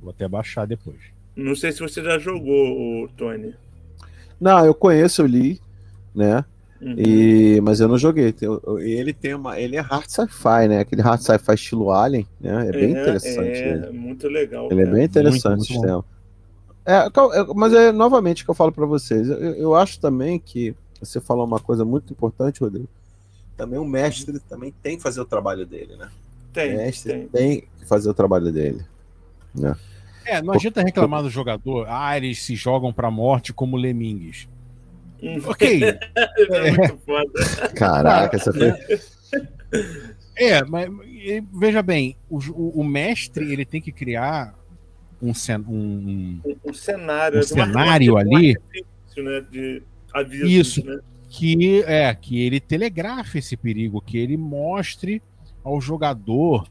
Vou 0.00 0.10
até 0.10 0.26
baixar 0.28 0.66
depois. 0.66 0.96
Não 1.36 1.54
sei 1.54 1.72
se 1.72 1.80
você 1.80 2.02
já 2.02 2.18
jogou, 2.18 3.04
o 3.04 3.08
Tony. 3.16 3.54
Não, 4.40 4.64
eu 4.64 4.74
conheço, 4.74 5.22
eu 5.22 5.26
li, 5.26 5.60
né? 6.14 6.44
Uhum. 6.80 6.96
E, 6.98 7.60
mas 7.62 7.80
eu 7.80 7.88
não 7.88 7.96
joguei. 7.96 8.34
Ele 8.80 9.12
tem 9.12 9.34
uma. 9.34 9.58
Ele 9.58 9.76
é 9.76 9.80
hard 9.80 10.06
sci-fi, 10.06 10.68
né? 10.68 10.80
Aquele 10.80 11.00
hard 11.00 11.20
sci-fi 11.20 11.54
estilo 11.54 11.90
Alien, 11.90 12.26
né? 12.40 12.68
É 12.68 12.72
bem 12.72 12.90
interessante. 12.90 13.38
É, 13.38 13.72
ele. 13.72 13.90
muito 13.90 14.28
legal. 14.28 14.68
Ele 14.70 14.82
é 14.82 14.84
cara. 14.84 14.96
bem 14.96 15.04
interessante 15.04 15.56
muito 15.56 15.62
o 15.62 15.72
sistema. 15.72 16.04
É, 16.84 16.96
é, 16.96 17.54
mas 17.54 17.72
é 17.72 17.90
novamente 17.90 18.42
o 18.42 18.44
que 18.44 18.50
eu 18.50 18.54
falo 18.54 18.70
pra 18.70 18.84
vocês. 18.84 19.28
Eu, 19.28 19.38
eu 19.38 19.74
acho 19.74 19.98
também 19.98 20.38
que 20.38 20.74
você 21.00 21.20
falou 21.20 21.46
uma 21.46 21.58
coisa 21.58 21.84
muito 21.84 22.12
importante, 22.12 22.60
Rodrigo. 22.60 22.88
Também 23.56 23.78
o 23.78 23.84
mestre 23.84 24.38
também 24.40 24.72
tem 24.82 24.96
que 24.96 25.02
fazer 25.02 25.20
o 25.20 25.24
trabalho 25.24 25.64
dele, 25.64 25.96
né? 25.96 26.08
Tem, 26.52 26.74
o 26.74 26.76
mestre 26.78 27.12
tem. 27.12 27.28
tem 27.28 27.60
que 27.78 27.86
fazer 27.86 28.08
o 28.10 28.14
trabalho 28.14 28.52
dele. 28.52 28.84
É, 30.24 30.40
não 30.42 30.54
adianta 30.54 30.82
reclamar 30.82 31.22
do 31.22 31.30
jogador. 31.30 31.86
Ah, 31.88 32.16
eles 32.16 32.42
se 32.42 32.56
jogam 32.56 32.92
pra 32.92 33.10
morte 33.10 33.52
como 33.52 33.76
lemingues. 33.76 34.48
Hum, 35.22 35.40
Ok. 35.46 35.82
é 35.84 36.70
muito 36.72 36.98
foda. 37.04 37.70
Caraca, 37.74 38.36
essa 38.36 38.52
foi. 38.52 38.72
É, 40.36 40.64
mas 40.64 40.88
veja 41.52 41.82
bem, 41.82 42.16
o, 42.28 42.38
o- 42.80 42.84
mestre 42.84 43.52
ele 43.52 43.64
tem 43.64 43.80
que 43.80 43.92
criar 43.92 44.54
um, 45.22 45.32
cen- 45.32 45.64
um- 45.68 46.40
Um, 46.44 46.56
um 46.70 46.74
cenário. 46.74 47.38
Um 47.38 47.42
cenário 47.42 48.16
ali. 48.16 48.56
né, 49.16 49.40
de 49.50 49.82
avisos, 50.12 50.50
Isso. 50.50 50.84
né? 50.84 50.98
Que 51.36 51.82
é 51.82 52.14
que 52.14 52.40
ele 52.40 52.60
telegrafe 52.60 53.38
esse 53.38 53.56
perigo, 53.56 54.00
que 54.00 54.16
ele 54.16 54.36
mostre 54.36 55.20
ao 55.64 55.80
jogador, 55.80 56.68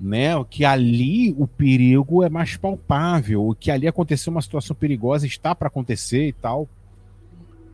né, 0.00 0.32
que 0.50 0.64
ali 0.64 1.32
o 1.38 1.46
perigo 1.46 2.24
é 2.24 2.28
mais 2.28 2.56
palpável, 2.56 3.56
que 3.58 3.70
ali 3.70 3.86
aconteceu 3.86 4.32
uma 4.32 4.42
situação 4.42 4.74
perigosa, 4.74 5.28
está 5.28 5.54
para 5.54 5.68
acontecer 5.68 6.26
e 6.26 6.32
tal. 6.32 6.68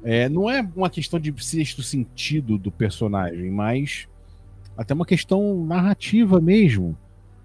É, 0.05 0.29
não 0.29 0.51
é 0.51 0.61
uma 0.77 0.91
questão 0.91 1.19
de 1.19 1.33
sexto 1.43 1.83
sentido 1.83 2.59
do 2.59 2.71
personagem, 2.71 3.51
mas 3.51 4.07
até 4.77 4.93
uma 4.93 5.07
questão 5.07 5.65
narrativa 5.65 6.39
mesmo, 6.39 6.99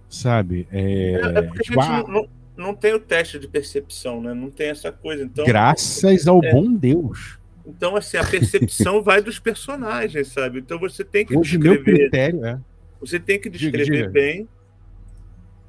sabe? 0.09 0.67
É, 0.69 1.13
É, 1.13 1.41
porque 1.43 1.63
tipo, 1.63 1.79
a 1.79 1.83
gente 1.83 1.93
ah, 1.93 2.03
não, 2.03 2.13
não, 2.13 2.29
não 2.57 2.75
tem 2.75 2.93
o 2.93 2.99
teste 2.99 3.39
de 3.39 3.47
percepção, 3.47 4.21
né? 4.21 4.33
Não 4.33 4.49
tem 4.49 4.67
essa 4.67 4.91
coisa. 4.91 5.23
Então, 5.23 5.45
graças 5.45 6.27
ao 6.27 6.43
é. 6.43 6.51
bom 6.51 6.73
Deus. 6.73 7.39
Então 7.65 7.95
assim, 7.95 8.17
a 8.17 8.23
percepção 8.23 9.01
vai 9.01 9.21
dos 9.21 9.39
personagens, 9.39 10.27
sabe? 10.29 10.59
Então 10.59 10.79
você 10.79 11.03
tem 11.03 11.25
que 11.25 11.35
Hoje 11.35 11.57
meu 11.57 11.73
descrever, 11.75 11.99
critério 12.09 12.45
é 12.45 12.59
você 12.99 13.19
tem 13.19 13.39
que 13.39 13.49
Diga, 13.49 13.77
descrever 13.77 13.97
diga. 13.97 14.09
bem, 14.09 14.47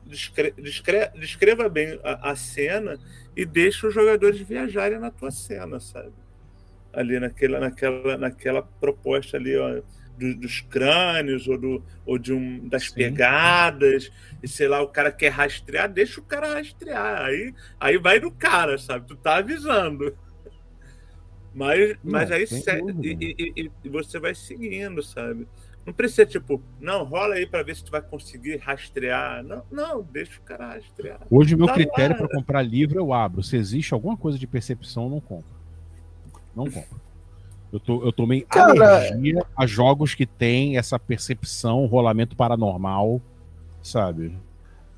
descre- 0.06 0.54
descre- 0.56 1.10
descreva 1.16 1.68
bem 1.68 1.98
a, 2.02 2.30
a 2.30 2.36
cena 2.36 2.98
e 3.36 3.44
deixa 3.44 3.86
os 3.88 3.94
jogadores 3.94 4.40
viajarem 4.40 4.98
na 4.98 5.10
tua 5.10 5.30
cena, 5.30 5.78
sabe? 5.80 6.12
Ali 6.92 7.20
naquela, 7.20 7.60
naquela, 7.60 8.16
naquela 8.16 8.62
proposta 8.62 9.36
ali, 9.36 9.56
ó, 9.56 9.82
do- 10.16 10.34
dos 10.36 10.60
crânios 10.62 11.46
ou, 11.46 11.58
do, 11.58 11.84
ou 12.06 12.16
de 12.18 12.32
um, 12.32 12.66
das 12.68 12.84
Sim. 12.86 12.94
pegadas, 12.94 14.10
e 14.42 14.48
sei 14.48 14.66
lá, 14.68 14.80
o 14.80 14.88
cara 14.88 15.12
quer 15.12 15.28
rastrear, 15.28 15.92
deixa 15.92 16.20
o 16.20 16.24
cara 16.24 16.54
rastrear. 16.54 17.26
Aí, 17.26 17.52
aí 17.78 17.98
vai 17.98 18.18
no 18.18 18.30
cara, 18.30 18.78
sabe? 18.78 19.06
Tu 19.06 19.16
tá 19.16 19.36
avisando. 19.36 20.16
Mas, 21.56 21.96
mas 22.04 22.28
Não, 22.28 22.36
aí 22.36 22.46
e, 23.02 23.52
e- 23.56 23.70
e- 23.84 23.88
você 23.88 24.20
vai 24.20 24.34
seguindo, 24.34 25.02
sabe? 25.02 25.48
Não 25.86 25.92
precisa, 25.94 26.26
tipo, 26.26 26.60
não, 26.78 27.02
rola 27.04 27.36
aí 27.36 27.46
pra 27.46 27.62
ver 27.62 27.74
se 27.74 27.82
tu 27.82 27.90
vai 27.90 28.02
conseguir 28.02 28.56
rastrear. 28.58 29.42
Não, 29.42 29.62
não, 29.70 30.02
deixa 30.02 30.38
o 30.38 30.42
cara 30.42 30.74
rastrear. 30.74 31.20
Hoje, 31.30 31.54
o 31.54 31.58
meu 31.58 31.66
Tá 31.68 31.72
critério 31.74 32.14
para 32.14 32.28
comprar 32.28 32.60
livro 32.60 32.98
eu 32.98 33.10
abro. 33.10 33.42
Se 33.42 33.56
existe 33.56 33.94
alguma 33.94 34.18
coisa 34.18 34.38
de 34.38 34.46
percepção, 34.46 35.04
eu 35.04 35.10
não 35.10 35.20
compro. 35.20 35.56
Não 36.54 36.64
compro. 36.70 37.00
Eu, 37.72 37.80
tô, 37.80 38.04
eu 38.04 38.12
tomei 38.12 38.42
Cara- 38.42 38.72
alergia 38.96 39.42
a 39.56 39.66
jogos 39.66 40.14
que 40.14 40.26
tem 40.26 40.76
essa 40.76 40.98
percepção, 40.98 41.86
rolamento 41.86 42.36
paranormal, 42.36 43.18
sabe? 43.82 44.36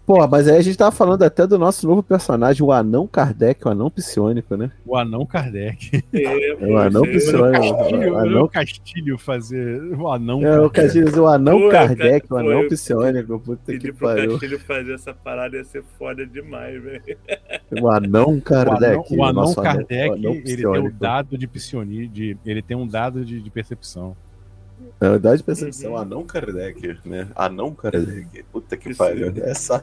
Pô, 0.09 0.27
mas 0.27 0.49
aí 0.49 0.57
a 0.57 0.63
gente 0.63 0.79
tava 0.79 0.91
falando 0.91 1.23
até 1.23 1.47
do 1.47 1.59
nosso 1.59 1.87
novo 1.87 2.03
personagem, 2.03 2.65
o 2.65 2.73
Anão 2.73 3.07
Kardec, 3.07 3.63
o 3.67 3.71
Anão 3.71 3.91
Psionico, 3.91 4.57
né? 4.57 4.71
O 4.87 4.97
anão 4.97 5.27
Kardec. 5.27 6.03
É, 6.15 6.53
É 6.53 6.55
o 6.67 6.79
Anão 6.79 7.03
O 7.03 7.07
Psionico. 7.07 7.53
Castilho, 7.53 8.13
o 8.15 8.17
anão- 8.17 8.45
o 8.45 8.49
Castilho 8.49 9.19
fazer 9.19 9.83
o 9.95 10.09
anão 10.11 10.43
É, 10.43 10.59
o 10.61 10.71
Kardec. 10.71 11.03
Castilho, 11.05 11.23
o 11.25 11.27
Anão 11.29 11.61
Pô, 11.61 11.69
Kardec, 11.69 12.33
o 12.33 12.37
Anão 12.39 12.59
foi- 12.61 12.69
Psionico, 12.71 13.39
puta 13.39 13.77
que 13.79 13.93
pariu. 13.93 14.31
Castilho 14.31 14.59
fazer 14.61 14.95
essa 14.95 15.13
parada 15.13 15.59
ia 15.59 15.65
ser 15.65 15.85
foda 15.99 16.27
demais, 16.27 16.83
velho. 16.83 17.03
O 17.79 17.91
Anão 17.91 18.23
O 18.29 18.31
anão, 18.31 18.41
Kardec. 18.41 19.15
o 19.15 19.23
anão 19.25 19.55
Kardec, 19.55 20.09
o 20.09 20.15
anão 20.15 20.33
ele 20.33 20.43
tem 20.43 20.57
um 20.57 20.73
psionico. 20.73 20.97
dado 20.99 21.37
de 21.37 21.47
psioni, 21.47 22.09
de, 22.09 22.35
ele 22.47 22.63
tem 22.63 22.75
um 22.79 22.87
dado 22.87 23.23
de, 23.27 23.43
de 23.43 23.51
percepção. 23.51 24.17
Na 25.01 25.11
verdade, 25.11 25.43
percepção, 25.43 25.93
Uhum. 25.93 25.99
Anão 25.99 26.25
Kardec, 26.25 26.99
né? 27.05 27.29
Anão 27.35 27.75
Kardec. 27.75 28.43
Puta 28.51 28.77
que 28.77 28.91
Isso 28.91 28.99
pariu. 28.99 29.33
É 29.37 29.55
só, 29.55 29.81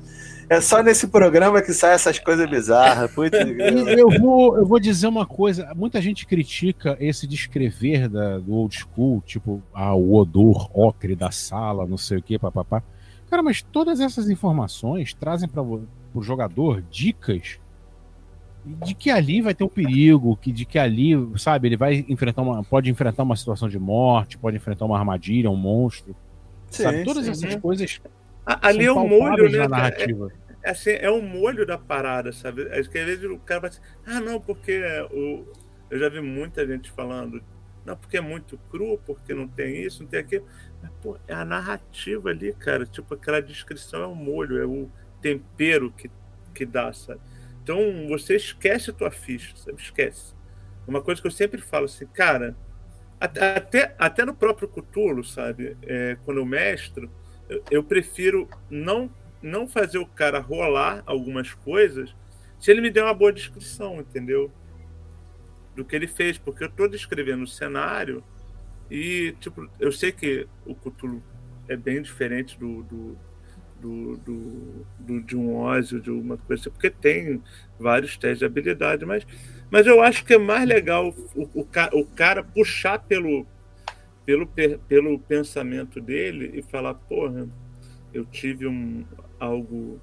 é 0.50 0.60
só 0.60 0.84
nesse 0.84 1.08
programa 1.08 1.62
que 1.62 1.74
sai 1.74 1.94
essas 1.94 2.20
coisas 2.20 2.50
bizarras. 2.50 3.12
Puta 3.12 3.46
que 3.46 3.62
eu 3.98 4.10
vou, 4.20 4.58
eu 4.58 4.66
vou 4.66 4.80
dizer 4.80 5.08
uma 5.08 5.26
coisa: 5.26 5.74
muita 5.74 6.02
gente 6.02 6.26
critica 6.26 6.98
esse 7.00 7.26
descrever 7.26 8.10
da, 8.10 8.38
do 8.40 8.54
old 8.54 8.76
school, 8.76 9.22
tipo, 9.26 9.64
ah, 9.74 9.96
o 9.96 10.16
odor 10.16 10.70
ocre 10.78 11.16
da 11.16 11.32
sala, 11.32 11.88
não 11.88 11.98
sei 11.98 12.18
o 12.18 12.22
que, 12.22 12.38
papapá. 12.38 12.84
Cara, 13.30 13.42
mas 13.42 13.62
todas 13.62 14.00
essas 14.00 14.30
informações 14.30 15.14
trazem 15.14 15.48
para 15.48 15.62
o 15.62 16.22
jogador 16.22 16.84
dicas 16.92 17.60
de 18.66 18.96
que 18.96 19.10
ali 19.10 19.42
vai 19.42 19.54
ter 19.54 19.64
um 19.64 19.70
perigo, 19.70 20.36
que 20.38 20.52
de 20.52 20.66
que 20.66 20.80
ali, 20.80 21.14
sabe, 21.38 21.68
ele 21.68 21.78
vai 21.78 22.06
enfrentar 22.10 22.42
uma, 22.42 22.64
pode 22.64 22.90
enfrentar 22.90 23.24
uma 23.24 23.36
situação 23.36 23.70
de 23.70 23.78
morte, 23.78 24.38
pode 24.38 24.58
enfrentar 24.58 24.86
uma 24.86 24.98
armadilha, 24.98 25.50
um 25.50 25.56
monstro, 25.56 26.16
sabe? 26.70 27.04
Todas 27.04 27.26
sim. 27.26 27.32
essas 27.32 27.62
coisas 27.62 28.02
A- 28.46 28.68
Ali 28.70 28.86
é 28.86 28.92
o 28.92 29.08
molho, 29.08 29.50
né? 29.50 29.60
na 29.60 29.70
cara? 29.70 29.82
narrativa. 29.82 30.32
É, 30.64 30.72
assim, 30.72 30.92
é 30.92 31.10
o 31.10 31.22
molho 31.22 31.66
da 31.66 31.78
parada, 31.78 32.32
sabe? 32.32 32.64
É 32.72 32.82
que 32.82 32.98
às 32.98 33.06
vezes 33.06 33.30
o 33.30 33.38
cara 33.38 33.62
vai 33.62 33.70
assim, 33.70 33.82
ah, 34.06 34.20
não, 34.20 34.42
porque 34.42 34.82
o... 35.12 35.46
eu 35.90 36.00
já 36.00 36.10
vi 36.10 36.22
muita 36.22 36.66
gente 36.66 36.90
falando 36.92 37.42
não, 37.86 37.96
porque 37.96 38.18
é 38.18 38.22
muito 38.22 38.58
cru, 38.72 39.00
porque 39.06 39.34
não 39.34 39.48
tem 39.48 39.84
isso, 39.84 40.02
não 40.02 40.10
tem 40.10 40.20
aquilo. 40.20 40.46
Mas, 40.82 40.92
pô, 41.04 41.18
é 41.28 41.34
a 41.36 41.46
narrativa 41.46 42.30
ali, 42.30 42.52
cara. 42.54 42.86
Tipo, 42.86 43.14
aquela 43.14 43.40
descrição 43.40 44.02
é 44.02 44.08
o 44.08 44.16
molho, 44.16 44.60
é 44.60 44.66
o 44.66 44.90
tempero 45.22 45.92
que, 45.92 46.10
que 46.54 46.66
dá, 46.66 46.92
sabe? 46.92 47.22
Então, 47.66 48.08
você 48.08 48.36
esquece 48.36 48.92
a 48.92 48.94
tua 48.94 49.10
ficha, 49.10 49.58
sabe? 49.58 49.82
Esquece. 49.82 50.36
Uma 50.88 51.02
coisa 51.02 51.20
que 51.20 51.26
eu 51.26 51.32
sempre 51.32 51.60
falo 51.60 51.86
assim, 51.86 52.06
cara, 52.06 52.56
até, 53.20 53.96
até 53.98 54.24
no 54.24 54.36
próprio 54.36 54.68
Cutulo, 54.68 55.24
sabe? 55.24 55.76
É, 55.82 56.16
quando 56.24 56.38
eu 56.38 56.46
mestro, 56.46 57.10
eu, 57.50 57.64
eu 57.72 57.84
prefiro 57.84 58.48
não, 58.70 59.10
não 59.42 59.68
fazer 59.68 59.98
o 59.98 60.06
cara 60.06 60.40
rolar 60.40 61.02
algumas 61.08 61.56
coisas 61.56 62.16
se 62.60 62.70
ele 62.70 62.82
me 62.82 62.92
der 62.92 63.04
uma 63.04 63.16
boa 63.16 63.34
descrição, 63.34 64.00
entendeu? 64.00 64.52
Do 65.76 65.84
que 65.84 65.96
ele 65.96 66.08
fez, 66.08 66.38
porque 66.38 66.66
eu 66.66 66.68
estou 66.68 66.88
descrevendo 66.88 67.46
o 67.46 67.48
cenário 67.48 68.24
e, 68.92 69.36
tipo, 69.40 69.68
eu 69.80 69.92
sei 69.92 70.12
que 70.12 70.48
o 70.68 70.76
Cthulhu 70.76 71.24
é 71.68 71.76
bem 71.76 72.00
diferente 72.00 72.60
do, 72.60 72.84
do, 72.84 73.18
do, 73.86 74.18
do, 74.18 74.86
do 75.00 75.22
de 75.22 75.38
um 75.38 75.56
Ozzy, 75.56 76.00
de 76.00 76.10
uma 76.10 76.38
coisa 76.38 76.62
assim, 76.62 76.72
porque 76.72 76.90
tem 76.90 77.42
vários 77.80 78.18
testes 78.18 78.40
de 78.40 78.46
habilidade, 78.46 79.06
mas, 79.06 79.26
mas 79.70 79.86
eu 79.86 80.02
acho 80.02 80.26
que 80.26 80.34
é 80.34 80.38
mais 80.40 80.68
legal 80.68 81.14
o, 81.36 81.44
o, 81.54 81.68
o 81.94 82.06
cara 82.06 82.44
puxar 82.44 83.00
pelo, 83.00 83.46
pelo, 84.26 84.48
pelo 84.88 85.20
pensamento 85.20 86.02
dele 86.02 86.52
e 86.56 86.62
falar, 86.64 86.96
porra, 86.96 87.48
eu 88.12 88.26
tive 88.26 88.66
um, 88.66 89.06
algo 89.40 90.02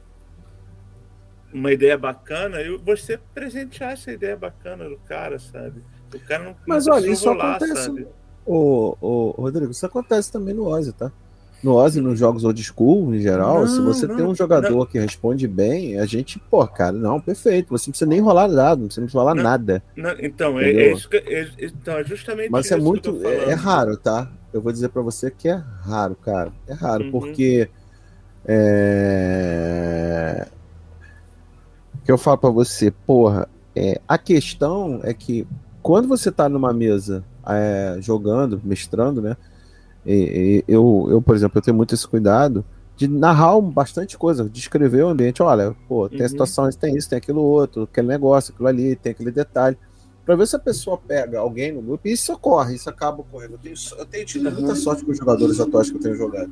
uma 1.53 1.73
ideia 1.73 1.99
bacana 1.99 2.63
e 2.63 2.79
você 2.79 3.19
presentear 3.35 3.93
essa 3.93 4.11
ideia 4.11 4.37
bacana 4.37 4.89
do 4.89 4.97
cara, 4.99 5.39
sabe? 5.39 5.83
O 6.15 6.21
cara 6.21 6.45
não 6.45 6.57
Mas 6.67 6.87
olha, 6.87 7.09
isso 7.09 7.29
rolar, 7.29 7.57
acontece. 7.57 7.85
Sabe? 7.85 8.07
O, 8.47 8.97
o, 9.01 9.31
Rodrigo, 9.33 9.71
isso 9.71 9.85
acontece 9.85 10.33
também 10.33 10.55
no 10.55 10.67
Ozzy, 10.67 10.93
tá? 10.93 11.13
No 11.63 11.75
Ozzy, 11.75 12.01
nos 12.01 12.19
jogos 12.19 12.45
old 12.45 12.61
school, 12.63 13.15
em 13.15 13.21
geral, 13.21 13.61
não, 13.61 13.69
se 13.69 13.81
você 13.81 14.07
não, 14.07 14.17
tem 14.17 14.27
um 14.27 14.35
jogador 14.35 14.79
não. 14.79 14.87
que 14.87 14.99
responde 14.99 15.47
bem, 15.47 15.99
a 15.99 16.07
gente, 16.07 16.39
pô, 16.39 16.67
cara, 16.67 16.93
não, 16.93 17.21
perfeito. 17.21 17.71
Você 17.71 17.89
não 17.89 17.93
precisa 17.93 18.09
nem 18.09 18.21
rolar 18.21 18.49
nada, 18.49 18.81
não 18.81 18.89
precisa 18.89 19.07
rolar 19.13 19.35
nada. 19.35 19.83
então, 20.19 20.59
é, 20.59 20.71
é, 20.71 20.93
isso 20.93 21.09
que, 21.09 21.19
é, 21.19 21.49
então, 21.61 21.99
é 21.99 22.05
justamente 22.05 22.51
Mas 22.51 22.71
é 22.73 22.77
muito. 22.77 23.25
É, 23.25 23.51
é, 23.51 23.55
raro, 23.55 23.97
tá? 23.97 24.31
Eu 24.53 24.61
vou 24.61 24.73
dizer 24.73 24.89
para 24.89 25.03
você 25.03 25.31
que 25.31 25.49
é 25.49 25.63
raro, 25.83 26.17
cara. 26.17 26.53
É 26.67 26.73
raro, 26.73 27.05
uhum. 27.05 27.11
porque. 27.13 27.69
É 28.45 30.49
que 32.05 32.11
eu 32.11 32.19
falo 32.19 32.39
para 32.39 32.51
você, 32.51 32.91
porra, 32.91 33.49
é, 33.75 34.01
a 34.07 34.19
questão 34.19 35.01
é 35.03 35.15
que 35.15 35.47
quando 35.81 36.09
você 36.09 36.31
tá 36.31 36.49
numa 36.49 36.73
mesa 36.73 37.25
é, 37.47 37.97
jogando, 38.01 38.61
mestrando, 38.65 39.23
né? 39.23 39.37
E, 40.05 40.65
e, 40.69 40.73
eu, 40.73 41.07
eu, 41.11 41.23
por 41.23 41.35
exemplo, 41.35 41.59
eu 41.59 41.63
tenho 41.63 41.77
muito 41.77 41.95
esse 41.95 42.07
cuidado 42.07 42.65
de 42.97 43.09
narrar 43.09 43.61
bastante 43.61 44.17
coisa, 44.17 44.49
descrever 44.49 45.03
o 45.03 45.09
ambiente. 45.09 45.43
Olha, 45.43 45.75
pô, 45.89 46.09
tem 46.09 46.23
uhum. 46.23 46.29
situação, 46.29 46.71
tem 46.71 46.97
isso, 46.97 47.09
tem 47.09 47.19
aquilo 47.19 47.41
outro, 47.41 47.85
aquele 47.85 48.09
negócio, 48.09 48.53
aquilo 48.53 48.69
ali, 48.69 48.97
tem 48.97 49.13
aquele 49.13 49.31
detalhe. 49.31 49.77
Pra 50.25 50.37
ver 50.37 50.47
se 50.47 50.55
a 50.55 50.59
pessoa 50.59 50.97
pega 50.97 51.41
alguém 51.41 51.73
no 51.73 51.83
grupo, 51.83 52.07
e 52.07 52.13
isso 52.13 52.33
ocorre, 52.33 52.77
isso 52.77 52.89
acaba 52.89 53.21
ocorrendo. 53.23 53.55
Eu 53.55 53.59
tenho, 53.59 53.75
eu 53.99 54.07
tenho 54.07 54.25
tido 54.27 54.53
muita 54.53 54.75
sorte 54.77 55.05
com 55.05 55.11
os 55.11 55.19
jogadores 55.19 55.59
atuais 55.59 55.91
que 55.91 55.97
eu 55.97 56.01
tenho 56.01 56.15
jogado. 56.15 56.51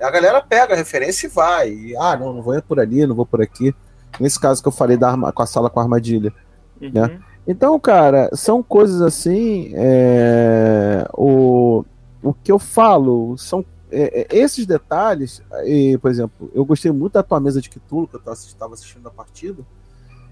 A 0.00 0.10
galera 0.10 0.40
pega 0.40 0.74
a 0.74 0.76
referência 0.76 1.26
e 1.26 1.30
vai. 1.30 1.70
E, 1.70 1.96
ah, 1.96 2.16
não, 2.16 2.32
não 2.32 2.42
vou 2.42 2.54
ir 2.54 2.62
por 2.62 2.78
ali, 2.78 3.06
não 3.06 3.14
vou 3.14 3.26
por 3.26 3.42
aqui. 3.42 3.74
Nesse 4.20 4.38
caso 4.38 4.62
que 4.62 4.68
eu 4.68 4.72
falei 4.72 4.96
da 4.96 5.10
arma, 5.10 5.32
com 5.32 5.42
a 5.42 5.46
sala 5.46 5.70
com 5.70 5.80
a 5.80 5.82
armadilha. 5.82 6.32
Uhum. 6.80 6.90
Né? 6.92 7.20
Então, 7.46 7.78
cara, 7.80 8.30
são 8.34 8.62
coisas 8.62 9.00
assim. 9.00 9.72
É, 9.74 11.08
o, 11.14 11.84
o 12.22 12.32
que 12.32 12.52
eu 12.52 12.58
falo 12.58 13.36
são 13.36 13.64
é, 13.90 14.22
é, 14.22 14.36
esses 14.36 14.64
detalhes. 14.64 15.42
E, 15.64 15.98
por 15.98 16.10
exemplo, 16.10 16.50
eu 16.54 16.64
gostei 16.64 16.90
muito 16.90 17.14
da 17.14 17.22
tua 17.22 17.40
mesa 17.40 17.60
de 17.60 17.68
Cthulhu, 17.68 18.08
que 18.08 18.16
eu 18.16 18.32
estava 18.32 18.74
assistindo 18.74 19.06
a 19.06 19.10
partida. 19.10 19.62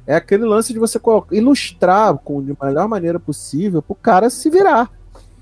É 0.07 0.15
aquele 0.15 0.45
lance 0.45 0.73
de 0.73 0.79
você 0.79 0.99
ilustrar 1.31 2.17
com, 2.19 2.43
de 2.43 2.57
melhor 2.61 2.89
maneira 2.89 3.21
possível 3.21 3.83
para 3.83 3.93
o 3.93 3.97
cara 3.97 4.31
se 4.31 4.49
virar. 4.49 4.91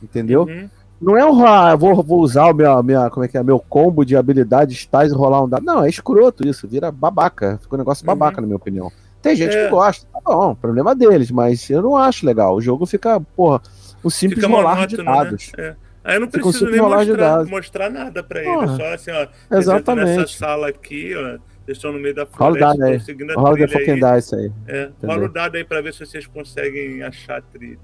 Entendeu? 0.02 0.42
Uhum. 0.42 0.68
Não 1.00 1.16
é 1.16 1.24
um 1.24 1.46
ah, 1.46 1.76
vou, 1.76 2.02
vou 2.02 2.20
usar 2.20 2.50
o 2.50 2.54
meu, 2.54 2.82
minha, 2.82 3.08
como 3.08 3.24
é 3.24 3.28
que 3.28 3.38
é, 3.38 3.42
meu 3.42 3.60
combo 3.60 4.04
de 4.04 4.16
habilidades 4.16 4.84
tais 4.84 5.12
e 5.12 5.14
rolar 5.14 5.44
um 5.44 5.48
dado. 5.48 5.64
Não, 5.64 5.84
é 5.84 5.88
escroto 5.88 6.46
isso, 6.46 6.66
vira 6.66 6.90
babaca. 6.90 7.58
Fica 7.62 7.76
um 7.76 7.78
negócio 7.78 8.04
babaca, 8.04 8.38
uhum. 8.38 8.42
na 8.42 8.46
minha 8.48 8.56
opinião. 8.56 8.90
Tem 9.22 9.36
gente 9.36 9.56
é. 9.56 9.64
que 9.64 9.70
gosta, 9.70 10.06
tá 10.12 10.20
bom, 10.24 10.54
problema 10.54 10.94
deles, 10.94 11.30
mas 11.30 11.68
eu 11.70 11.82
não 11.82 11.96
acho 11.96 12.26
legal. 12.26 12.54
O 12.54 12.60
jogo 12.60 12.84
fica, 12.84 13.20
porra, 13.20 13.60
um 14.04 14.10
simples 14.10 14.44
fica 14.44 14.52
rolar 14.52 14.86
de 14.86 14.96
né? 14.96 15.04
dados. 15.04 15.52
Né? 15.56 15.64
É. 15.68 15.87
Aí 16.08 16.16
eu 16.16 16.20
não 16.20 16.28
preciso 16.28 16.70
nem 16.70 16.80
mostrar, 16.80 17.44
mostrar 17.44 17.90
nada 17.90 18.22
pra 18.22 18.40
ele. 18.40 18.50
Porra. 18.50 18.76
Só 18.76 18.94
assim, 18.94 19.10
ó. 19.10 19.26
Exatamente. 19.54 20.16
Nessa 20.16 20.38
sala 20.38 20.68
aqui, 20.68 21.14
ó. 21.14 21.38
Eles 21.66 21.76
estão 21.76 21.92
no 21.92 21.98
meio 21.98 22.14
da 22.14 22.24
floresta, 22.24 22.72
rola 22.72 22.86
aí. 22.86 23.00
seguindo 23.00 23.30
a 23.30 23.34
rola 23.34 23.54
trilha 23.56 24.06
aí. 24.06 24.16
Dice 24.16 24.34
aí. 24.34 24.52
É, 24.66 24.90
rola 25.04 25.26
o 25.26 25.28
dado 25.28 25.56
aí 25.56 25.64
pra 25.64 25.82
ver 25.82 25.92
se 25.92 26.06
vocês 26.06 26.26
conseguem 26.26 27.02
achar 27.02 27.40
a 27.40 27.42
trilha. 27.42 27.78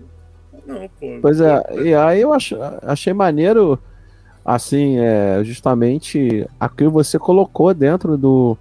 Não, 0.67 0.89
pô. 0.99 1.19
Pois 1.21 1.39
é, 1.39 1.63
e 1.83 1.95
aí 1.95 2.23
eu 2.23 2.33
ach, 2.33 2.53
achei 2.81 3.13
maneiro, 3.13 3.79
assim, 4.43 4.99
é, 4.99 5.45
justamente 5.45 6.49
aquilo 6.59 6.89
que 6.93 6.95
você 6.95 7.19
colocou 7.19 7.75
dentro 7.75 8.17
do. 8.17 8.57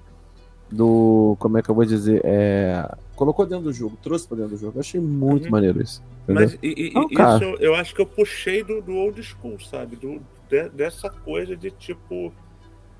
do 0.70 1.38
como 1.39 1.57
é 1.57 1.61
que 1.61 1.70
eu 1.70 1.76
vou 1.76 1.86
dizer? 1.86 2.20
É, 2.26 2.86
colocou 3.16 3.45
dentro 3.45 3.66
do 3.66 3.74
jogo, 3.74 3.97
trouxe 4.01 4.28
pra 4.28 4.38
dentro 4.38 4.51
do 4.51 4.57
jogo. 4.57 4.78
Eu 4.78 4.82
achei 4.82 4.99
muito 4.99 5.45
uhum. 5.45 5.51
maneiro 5.51 5.82
isso. 5.82 6.03
Entendeu? 6.24 6.43
Mas 6.43 6.59
e, 6.61 6.89
e, 6.89 6.93
Não, 6.93 7.07
isso 7.07 7.57
eu 7.59 7.76
acho 7.76 7.93
que 7.93 8.01
eu 8.01 8.05
puxei 8.05 8.64
do, 8.64 8.82
do 8.82 8.95
old 8.95 9.22
school, 9.22 9.59
sabe? 9.59 9.95
Do, 9.95 10.22
de, 10.49 10.70
dessa 10.70 11.09
coisa 11.09 11.55
de 11.55 11.72
tipo. 11.72 12.34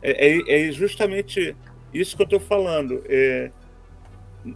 É, 0.01 0.38
é, 0.38 0.68
é, 0.68 0.72
justamente 0.72 1.55
isso 1.93 2.16
que 2.16 2.24
eu 2.24 2.28
tô 2.28 2.39
falando. 2.39 3.01
É, 3.05 3.51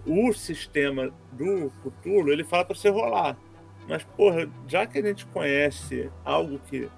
o 0.06 0.34
sistema 0.34 1.12
do 1.32 1.72
futuro 1.82 2.32
ele 2.32 2.44
fala 2.44 2.66
para 2.66 2.76
você 2.76 2.90
rolar. 2.90 3.38
Mas, 3.88 4.04
porra, 4.04 4.50
já 4.68 4.86
que 4.86 4.98
a 4.98 5.02
gente 5.02 5.26
conhece 5.28 6.10
algo 6.26 6.60
que 6.70 6.90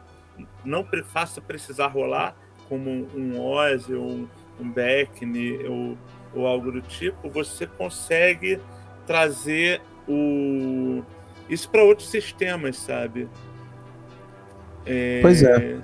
não 0.66 0.84
faça 1.06 1.40
precisar 1.40 1.88
rolar, 1.88 2.36
como 2.68 3.08
um 3.16 3.40
Ozzy 3.40 3.94
ou 3.94 4.10
um, 4.10 4.28
um 4.60 4.72
Beckney 4.72 5.68
ou, 5.68 5.98
ou 6.34 6.46
algo 6.46 6.72
do 6.72 6.82
tipo, 6.82 7.30
você 7.30 7.66
consegue 7.66 8.60
trazer 9.06 9.82
o 10.08 11.04
isso 11.50 11.70
para 11.70 11.84
outros 11.84 12.10
sistemas, 12.10 12.78
sabe? 12.78 13.28
É... 14.86 15.20
Pois 15.22 15.42
é. 15.42 15.80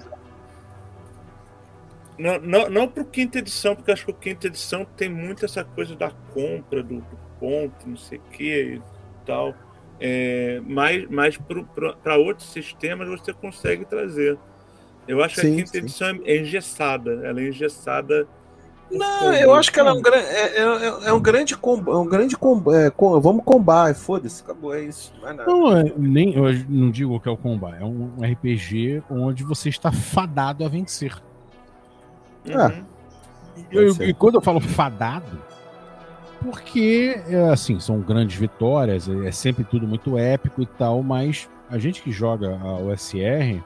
Não, 2.18 2.40
não, 2.40 2.70
não 2.70 2.88
para 2.88 3.04
o 3.04 3.06
quinta 3.06 3.40
edição, 3.40 3.76
porque 3.76 3.92
acho 3.92 4.06
que 4.06 4.12
o 4.12 4.14
quinta 4.14 4.48
edição 4.48 4.86
tem 4.86 5.10
muito 5.10 5.44
essa 5.44 5.66
coisa 5.66 5.96
da 5.96 6.12
compra, 6.34 6.82
do, 6.82 6.96
do 6.96 7.18
ponto, 7.40 7.90
não 7.90 7.98
sei 7.98 8.20
o 8.20 8.22
que 8.32 8.76
e 8.76 8.82
tal. 9.26 9.54
É, 10.00 10.62
mas 10.66 11.08
mas 11.10 11.38
para 11.38 12.18
outros 12.18 12.52
sistemas 12.52 13.08
você 13.08 13.34
consegue 13.34 13.86
trazer. 13.86 14.38
Eu 15.08 15.24
acho 15.24 15.36
sim, 15.36 15.42
que 15.42 15.48
a 15.48 15.56
quinta 15.56 15.72
sim. 15.72 15.78
edição 15.78 16.20
é 16.24 16.38
engessada, 16.38 17.22
ela 17.26 17.42
é 17.42 17.48
engessada. 17.48 18.28
Não, 18.92 19.34
eu 19.34 19.54
acho 19.54 19.72
que 19.72 19.80
ela 19.80 19.92
é 19.92 19.94
um, 19.94 20.02
é, 20.14 20.58
é, 20.58 21.08
é 21.10 21.14
um 21.14 21.20
grande 21.20 21.58
combo, 21.58 21.92
é 21.92 21.98
um 21.98 22.06
grande 22.06 22.38
combo, 22.38 22.74
é, 22.74 22.90
com, 22.90 23.20
vamos 23.20 23.44
combar, 23.44 23.94
foda-se, 23.96 24.44
acabou, 24.44 24.76
é 24.76 24.84
isso. 24.84 25.12
Não, 25.46 25.76
é, 25.76 25.92
nem, 25.98 26.36
eu 26.36 26.44
não 26.70 26.92
digo 26.92 27.20
que 27.20 27.28
é 27.28 27.32
o 27.32 27.38
combar, 27.38 27.82
é 27.82 27.84
um 27.84 28.12
RPG 28.22 29.04
onde 29.10 29.44
você 29.44 29.70
está 29.70 29.92
fadado 29.92 30.64
a 30.64 30.68
vencer. 30.68 31.16
Uhum. 32.48 32.84
Eu, 33.72 33.92
e 34.04 34.14
quando 34.14 34.36
eu 34.36 34.42
falo 34.42 34.60
fadado, 34.60 35.42
porque, 36.42 37.20
é, 37.28 37.50
assim, 37.50 37.80
são 37.80 38.00
grandes 38.00 38.38
vitórias, 38.38 39.10
é 39.10 39.32
sempre 39.32 39.64
tudo 39.64 39.88
muito 39.88 40.18
épico 40.18 40.62
e 40.62 40.66
tal, 40.66 41.02
mas 41.02 41.50
a 41.70 41.80
gente 41.80 42.04
que 42.04 42.12
joga 42.12 42.60
a 42.62 42.76
OSR, 42.76 43.64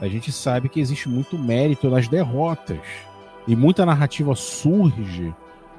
a 0.00 0.08
gente 0.08 0.32
sabe 0.32 0.68
que 0.68 0.80
existe 0.80 1.08
muito 1.08 1.38
mérito 1.38 1.90
nas 1.90 2.08
derrotas. 2.08 2.80
E 3.46 3.56
muita 3.56 3.84
narrativa 3.84 4.34
surge 4.34 5.34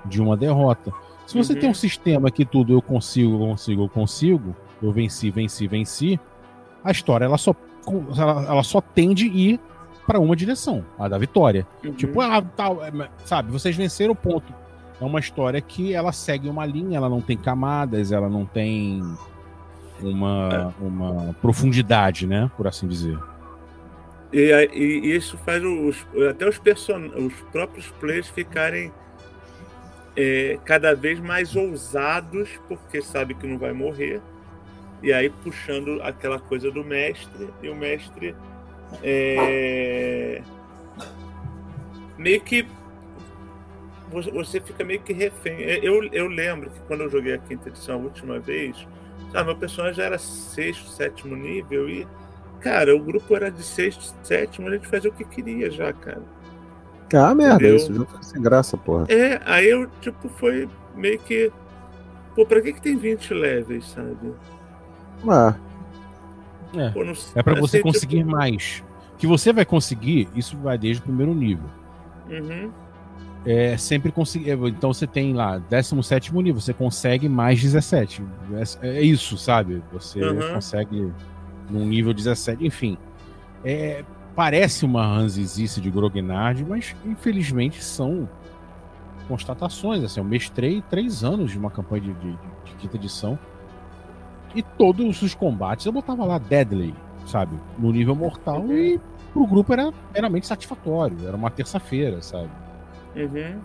de 0.06 0.22
uma 0.22 0.36
derrota. 0.36 0.92
Se 1.26 1.38
você 1.38 1.54
uhum. 1.54 1.60
tem 1.60 1.70
um 1.70 1.74
sistema 1.74 2.30
que 2.30 2.46
tudo 2.46 2.74
eu 2.74 2.82
consigo, 2.82 3.36
eu 3.36 3.48
consigo, 3.48 3.84
eu 3.84 3.90
consigo, 3.90 4.56
eu 4.82 4.92
venci, 4.92 5.32
venci, 5.32 5.68
venci, 5.68 6.20
a 6.84 6.92
história 6.92 7.26
ela 7.26 7.38
só, 7.38 7.56
ela, 8.18 8.46
ela 8.46 8.64
só 8.64 8.82
tende 8.82 9.26
a 9.26 9.34
ir 9.34 9.60
para 10.06 10.20
uma 10.20 10.36
direção, 10.36 10.84
a 11.00 11.08
da 11.08 11.18
vitória. 11.18 11.66
Uhum. 11.84 11.94
Tipo, 11.94 12.20
ah, 12.20 12.42
tal, 12.42 12.84
é, 12.84 12.92
sabe, 13.24 13.52
vocês 13.52 13.76
venceram 13.76 14.12
o 14.12 14.16
ponto 14.16 14.54
é 15.04 15.06
uma 15.06 15.20
história 15.20 15.60
que 15.60 15.94
ela 15.94 16.12
segue 16.12 16.48
uma 16.48 16.66
linha, 16.66 16.98
ela 16.98 17.10
não 17.10 17.22
tem 17.22 17.38
camadas, 17.38 18.12
ela 18.12 18.30
não 18.30 18.46
tem 18.46 19.02
uma, 20.02 20.74
é. 20.80 20.84
uma 20.84 21.34
profundidade, 21.42 22.26
né? 22.26 22.50
Por 22.56 22.68
assim 22.68 22.88
dizer. 22.88 23.18
E, 24.34 24.52
e, 24.74 25.16
isso 25.16 25.38
faz 25.38 25.64
os, 25.64 26.06
até 26.30 26.50
os, 26.50 26.58
person 26.58 27.12
os 27.16 27.34
próprios 27.52 27.88
players 28.00 28.28
ficarem 28.30 28.92
é, 30.18 30.58
cada 30.66 30.96
vez 30.96 31.20
mais 31.20 31.56
ousados, 31.56 32.50
porque 32.68 33.02
sabe 33.02 33.36
que 33.36 33.46
não 33.48 33.58
vai 33.60 33.72
morrer. 33.74 34.20
e 35.04 35.12
aí 35.14 35.30
puxando 35.30 36.02
aquela 36.02 36.40
coisa 36.40 36.72
do 36.72 36.84
mestre, 36.84 37.50
e 37.62 37.70
o 37.70 37.76
mestre 37.76 38.34
é, 39.04 40.42
meio 42.18 42.40
que 42.42 42.66
você- 44.10 44.62
fica 44.62 44.84
meio 44.84 45.02
que 45.02 45.12
refém. 45.14 45.60
Eu, 45.62 46.04
eu 46.06 46.28
lembro 46.28 46.70
que 46.70 46.80
quando 46.82 47.02
eu 47.02 47.10
joguei 47.10 47.34
a 47.34 47.38
quinta 47.38 47.70
edição 47.70 47.96
a 47.96 48.04
última 48.04 48.40
vez, 48.40 48.88
sabe, 49.32 49.46
meu 49.46 49.58
personagem 49.58 49.96
já 49.96 50.04
era 50.04 50.18
sexto, 50.18 50.90
sétimo 50.90 51.36
nível 51.36 51.90
e, 51.90 52.08
cara, 52.64 52.96
o 52.96 53.00
grupo 53.00 53.36
era 53.36 53.52
de 53.52 53.62
sexto, 53.62 54.16
sétimo, 54.24 54.68
a 54.70 54.72
gente 54.72 54.88
fazia 54.88 55.10
o 55.10 55.14
que 55.14 55.26
queria 55.26 55.70
já, 55.70 55.92
cara. 55.92 56.22
Ah, 57.14 57.36
merda, 57.36 57.56
Entendeu? 57.56 57.76
isso. 57.76 57.94
Jogo 57.94 58.10
fica 58.10 58.24
sem 58.24 58.42
graça, 58.42 58.76
porra. 58.78 59.06
É, 59.10 59.40
aí 59.46 59.70
eu, 59.70 59.88
tipo, 60.02 60.30
foi 60.30 60.68
meio 60.96 61.20
que. 61.20 61.52
Pô, 62.36 62.44
pra 62.46 62.60
que, 62.62 62.74
que 62.74 62.82
tem 62.82 62.96
20 62.98 63.34
levels, 63.34 63.88
sabe? 63.92 64.34
Ah, 65.30 65.54
Pô, 66.92 67.04
não- 67.04 67.14
É 67.36 67.44
pra 67.44 67.54
você 67.60 67.78
assim, 67.78 67.84
conseguir 67.84 68.20
tipo, 68.20 68.32
mais. 68.32 68.84
Que 69.18 69.28
você 69.28 69.54
vai 69.54 69.64
conseguir, 69.64 70.28
isso 70.36 70.58
vai 70.58 70.76
desde 70.78 71.02
o 71.02 71.06
primeiro 71.06 71.34
nível. 71.36 71.66
uhum, 72.30 72.72
É 73.46 73.78
sempre 73.78 74.12
conseguir. 74.12 74.52
Então 74.70 74.92
você 74.92 75.06
tem 75.06 75.34
lá 75.34 75.60
17 75.70 76.34
nível, 76.34 76.60
você 76.60 76.74
consegue 76.74 77.30
mais 77.30 77.62
17. 77.62 78.24
É, 78.82 78.88
é 78.98 79.02
isso, 79.04 79.38
sabe? 79.38 79.84
Você 79.92 80.24
Uhum. 80.24 80.54
consegue 80.56 81.12
num 81.70 81.86
nível 81.86 82.14
17, 82.14 82.66
enfim. 82.66 82.98
É, 83.64 84.04
parece 84.36 84.84
uma 84.86 85.06
ranzizice 85.06 85.80
de 85.80 85.90
Grognard, 85.90 86.64
mas 86.66 86.96
infelizmente 87.06 87.84
são 87.84 88.28
constatações. 89.28 90.04
Assim, 90.04 90.20
eu 90.20 90.24
mestrei 90.24 90.82
três 90.90 91.24
anos 91.24 91.52
de 91.52 91.58
uma 91.58 91.72
campanha 91.72 92.02
de, 92.04 92.14
de- 92.14 92.32
de 92.66 92.74
quinta 92.80 92.98
edição. 92.98 93.38
E 94.56 94.62
todos 94.62 95.22
os 95.22 95.34
combates 95.34 95.86
eu 95.86 95.92
botava 95.92 96.24
lá 96.26 96.38
Deadly, 96.38 96.94
sabe? 97.26 97.56
No 97.78 97.92
nível 97.92 98.16
mortal 98.16 98.72
e 98.72 99.00
pro 99.32 99.48
grupo 99.48 99.74
era 99.74 99.92
meramente 100.14 100.46
satisfatório. 100.46 101.18
Era 101.28 101.36
uma 101.36 101.50
terça-feira, 101.50 102.22
sabe? 102.22 102.50
uhum. 103.16 103.60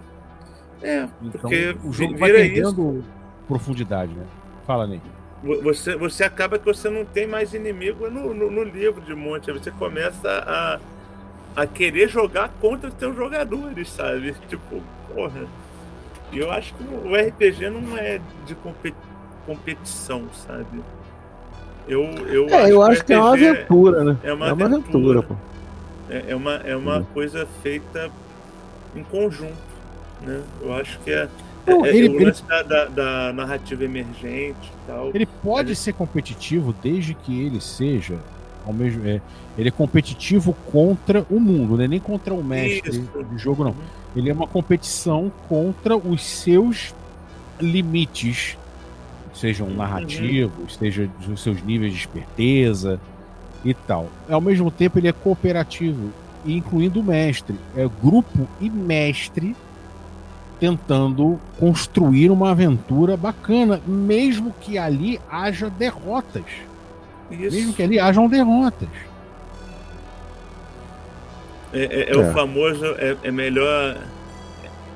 É, 0.80 1.08
Então 1.22 1.40
porque 1.40 1.76
o 1.84 1.92
jogo 1.92 2.16
vai 2.16 2.30
perdendo 2.30 3.04
profundidade, 3.48 4.12
né? 4.14 4.24
Fala, 4.66 4.86
Ney. 4.86 5.00
Vo- 5.42 5.62
Você, 5.62 5.96
você 5.96 6.24
acaba 6.24 6.58
que 6.58 6.64
você 6.66 6.88
não 6.90 7.04
tem 7.04 7.26
mais 7.26 7.54
inimigo 7.54 8.10
no, 8.10 8.34
no, 8.34 8.50
no 8.50 8.62
livro 8.64 9.00
de 9.00 9.14
monte. 9.14 9.50
Aí 9.50 9.58
você 9.58 9.70
começa 9.70 10.28
a, 10.46 10.80
a 11.62 11.66
querer 11.66 12.08
jogar 12.08 12.50
contra 12.60 12.88
os 12.88 12.94
teus 12.94 13.16
jogadores, 13.16 13.90
sabe? 13.90 14.34
Tipo, 14.48 14.82
porra. 15.14 15.46
E 16.32 16.38
eu 16.38 16.50
acho 16.50 16.74
que 16.74 16.82
o 16.84 17.14
RPG 17.16 17.70
não 17.70 17.96
é 17.96 18.20
de 18.46 18.54
compe- 18.56 18.94
competição, 19.46 20.28
sabe? 20.32 20.84
Eu, 21.86 22.02
eu 22.28 22.46
é, 22.48 22.70
eu 22.70 22.82
o 22.82 22.82
acho 22.82 23.04
que 23.04 23.12
é 23.12 23.18
uma 23.18 23.32
aventura, 23.32 24.04
né? 24.04 24.18
É 24.22 24.32
uma 24.32 24.48
é 24.48 24.52
uma 24.52 24.66
aventura. 24.66 24.66
aventura, 24.66 25.22
pô. 25.22 25.36
É, 26.08 26.24
é 26.28 26.36
uma, 26.36 26.54
é 26.56 26.76
uma 26.76 26.98
Uhum. 26.98 27.04
coisa 27.04 27.46
feita 27.62 28.10
em 28.94 29.02
conjunto, 29.04 29.56
né? 30.20 30.42
Eu 30.60 30.72
acho 30.74 30.98
que 31.00 31.10
é, 31.10 31.28
Não, 31.68 31.84
é- 31.86 31.96
ele- 31.96 32.08
o 32.08 32.20
ele- 32.20 32.32
da, 32.48 32.62
da- 32.62 32.84
da 32.86 33.32
narrativa 33.32 33.84
emergente 33.84 34.56
e 34.62 34.86
tal. 34.86 35.10
Ele 35.14 35.26
pode 35.26 35.74
ser 35.76 35.92
competitivo 35.94 36.74
desde 36.82 37.14
que 37.14 37.40
ele 37.40 37.60
seja 37.60 38.18
ao 38.66 38.72
mesmo 38.74 39.06
é, 39.08 39.20
ele 39.56 39.68
é 39.68 39.72
competitivo 39.72 40.54
contra 40.70 41.24
o 41.30 41.40
mundo, 41.40 41.76
né? 41.78 41.88
nem 41.88 41.98
contra 41.98 42.34
o 42.34 42.44
mestre 42.44 42.90
Isso. 42.90 43.00
do 43.24 43.38
jogo 43.38 43.64
não. 43.64 43.74
Ele 44.14 44.28
é 44.28 44.32
uma 44.32 44.46
competição 44.46 45.32
contra 45.48 45.96
os 45.96 46.22
seus 46.22 46.94
limites, 47.60 48.56
sejam 49.34 49.68
narrativos, 49.70 50.76
sejam 50.78 51.08
os 51.32 51.42
seus 51.42 51.62
níveis 51.62 51.92
de 51.92 51.98
esperteza 51.98 53.00
e 53.64 53.72
tal. 53.74 54.08
Ao 54.28 54.40
mesmo 54.40 54.70
tempo 54.70 54.98
ele 54.98 55.08
é 55.08 55.12
cooperativo, 55.12 56.10
incluindo 56.46 57.00
o 57.00 57.02
mestre, 57.02 57.56
é 57.76 57.88
grupo 58.02 58.46
e 58.60 58.68
mestre 58.70 59.56
tentando 60.60 61.38
construir 61.58 62.30
uma 62.30 62.50
aventura 62.50 63.16
bacana, 63.16 63.80
mesmo 63.86 64.52
que 64.60 64.76
ali 64.78 65.20
haja 65.30 65.70
derrotas. 65.70 66.42
Isso. 67.30 67.54
Mesmo 67.56 67.72
que 67.74 67.82
ali 67.82 67.98
hajam 68.00 68.28
derrotas. 68.28 68.88
É, 71.72 71.82
é- 71.82 72.10
é 72.10 72.12
É. 72.12 72.16
o 72.16 72.32
famoso 72.32 72.84
é, 72.98 73.16
é 73.22 73.30
melhor 73.30 73.96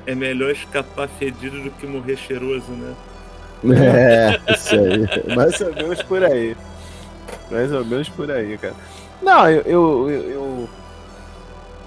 é 0.05 0.13
melhor 0.15 0.51
escapar 0.51 1.07
fedido 1.07 1.61
do 1.61 1.69
que 1.71 1.87
morrer 1.87 2.17
cheiroso, 2.17 2.71
né? 2.71 2.93
É, 4.45 4.53
isso 4.53 4.75
aí. 4.75 5.33
Mais 5.35 5.61
ou 5.61 5.73
menos 5.73 6.01
por 6.03 6.21
aí. 6.23 6.57
Mais 7.49 7.71
ou 7.71 7.85
menos 7.85 8.09
por 8.09 8.29
aí, 8.29 8.57
cara. 8.57 8.73
Não, 9.21 9.49
eu, 9.49 9.61
eu, 9.61 10.09
eu, 10.09 10.29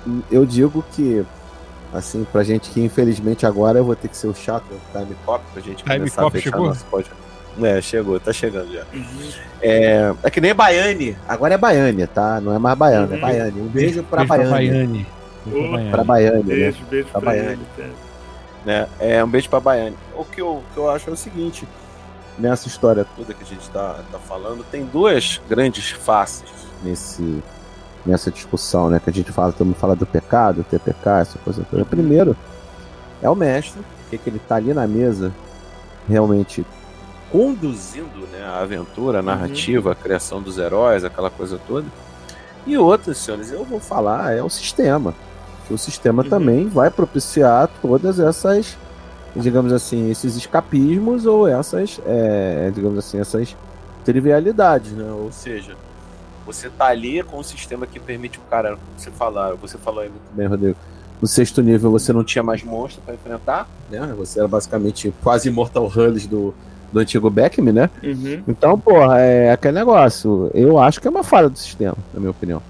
eu, 0.07 0.22
eu 0.31 0.47
digo 0.47 0.83
que, 0.93 1.22
assim, 1.93 2.26
pra 2.30 2.43
gente 2.43 2.70
que 2.70 2.80
infelizmente 2.80 3.47
agora 3.47 3.78
eu 3.78 3.84
vou 3.84 3.97
ter 3.97 4.09
que 4.09 4.16
ser 4.16 4.26
o 4.28 4.34
chato, 4.34 4.64
o 4.70 4.99
time 4.99 5.16
cop, 5.24 5.45
pra 5.53 5.62
gente 5.62 5.82
Time 5.84 5.99
começar 5.99 6.22
cop 6.22 6.28
a 6.37 6.41
fechar 6.41 6.51
chegou? 6.51 6.68
nosso 6.68 6.84
podcast. 6.87 7.26
É, 7.62 7.80
chegou, 7.80 8.20
tá 8.20 8.32
chegando 8.34 8.70
já. 8.72 8.82
Uhum. 8.93 9.30
É, 9.62 10.14
é 10.22 10.30
que 10.30 10.41
nem 10.43 10.55
Baiane. 10.55 11.16
Agora 11.26 11.55
é 11.55 11.59
Baiane, 11.59 12.07
tá? 12.07 12.39
Não 12.41 12.53
é 12.55 12.59
mais 12.59 12.76
Baiano, 12.76 13.11
é 13.12 13.14
Uhum. 13.16 13.20
Baiane. 13.22 13.61
Um 13.62 13.66
beijo 13.68 14.03
pra 14.03 14.18
Beijo 14.24 14.51
Baiane. 14.51 14.51
Baiane. 14.51 15.07
Beijo 15.47 15.61
pra 15.62 15.70
Baiane. 15.72 15.91
Pra 15.91 16.05
Baiane, 16.05 16.37
né? 16.37 16.43
Beijo, 16.55 16.84
beijo 16.91 17.09
pra 17.09 17.20
baiano. 17.20 17.51
ele, 17.53 17.66
cara. 17.76 17.91
né? 18.66 18.89
É 19.01 19.24
um 19.24 19.28
beijo 19.28 19.49
pra 19.49 19.61
Baiane. 19.61 19.97
O 20.14 20.24
que 20.24 20.41
eu, 20.43 20.62
que 20.74 20.78
eu 20.78 20.91
acho 20.91 21.09
é 21.09 21.12
o 21.14 21.16
seguinte: 21.16 21.66
nessa 22.39 22.68
história 22.68 23.07
toda 23.16 23.32
que 23.32 23.43
a 23.43 23.47
gente 23.47 23.70
tá, 23.70 24.01
tá 24.12 24.18
falando, 24.18 24.62
tem 24.70 24.84
duas 24.84 25.41
grandes 25.49 25.91
faces 25.93 26.45
nesse, 26.84 27.43
nessa 28.07 28.31
discussão, 28.31 28.89
né? 28.89 29.01
Que 29.03 29.11
a 29.11 29.13
gente 29.13 29.33
fala, 29.33 29.53
todo 29.53 29.67
mundo 29.67 29.77
fala 29.77 29.97
do 29.97 30.07
pecado, 30.07 30.65
TPK, 30.65 31.21
essa 31.21 31.39
coisa 31.39 31.67
toda. 31.71 31.85
Primeiro, 31.85 32.37
é 33.23 33.29
o 33.29 33.35
mestre, 33.35 33.81
que, 34.11 34.17
que 34.19 34.31
ele 34.31 34.39
tá 34.39 34.57
ali 34.57 34.73
na 34.73 34.87
mesa, 34.87 35.33
realmente 36.09 36.65
conduzindo 37.31 38.27
né, 38.33 38.43
a 38.45 38.61
aventura, 38.61 39.19
a 39.19 39.23
narrativa, 39.23 39.93
a 39.93 39.95
criação 39.95 40.41
dos 40.41 40.59
heróis, 40.59 41.05
aquela 41.05 41.31
coisa 41.31 41.59
toda. 41.67 41.87
E 42.67 42.77
outra, 42.79 43.13
senhores, 43.15 43.51
eu 43.51 43.65
vou 43.65 43.81
falar, 43.81 44.33
é 44.33 44.43
o 44.43 44.49
sistema. 44.49 45.15
Que 45.67 45.75
o 45.75 45.79
sistema 45.79 46.23
Uhum. 46.23 46.29
também 46.29 46.69
vai 46.69 46.91
propiciar 46.91 47.69
todas 47.83 48.21
essas, 48.21 48.77
digamos 49.35 49.73
assim, 49.73 50.11
esses 50.11 50.37
escapismos 50.37 51.27
ou 51.27 51.49
essas, 51.49 52.01
é, 52.07 52.71
digamos 52.73 52.99
assim, 52.99 53.19
essas 53.19 53.57
trivialidades, 54.05 54.93
né? 54.93 55.11
Ou 55.11 55.33
seja, 55.33 55.75
você 56.47 56.70
tá 56.70 56.86
ali 56.86 57.22
com 57.24 57.38
um 57.38 57.42
sistema 57.42 57.86
que 57.86 57.99
permite 58.01 58.38
o 58.38 58.42
cara, 58.49 58.78
você 58.97 59.11
falar, 59.11 59.55
você 59.55 59.76
falou 59.76 60.01
aí 60.01 60.09
muito 60.09 60.22
bem, 60.32 60.47
Rodrigo. 60.47 60.76
No 61.20 61.26
sexto 61.26 61.61
nível 61.62 61.90
você 61.90 62.12
não 62.12 62.22
tinha 62.22 62.42
mais 62.42 62.62
monstro 62.62 63.03
para 63.05 63.14
enfrentar, 63.14 63.68
né? 63.90 64.14
Você 64.18 64.38
era 64.38 64.47
basicamente 64.47 65.12
quase 65.22 65.51
Mortal 65.51 65.86
Hulls 65.86 66.26
do, 66.26 66.55
do 66.92 67.01
antigo 67.01 67.28
Beckman, 67.30 67.72
né? 67.72 67.90
Uhum. 68.03 68.42
Então, 68.47 68.78
porra, 68.78 69.18
é 69.20 69.51
aquele 69.51 69.74
negócio. 69.78 70.51
Eu 70.55 70.78
acho 70.78 71.01
que 71.01 71.09
é 71.09 71.11
uma 71.11 71.24
falha 71.24 71.49
do 71.49 71.59
sistema, 71.59 71.97
na 72.14 72.20
minha 72.20 72.30
opinião. 72.30 72.62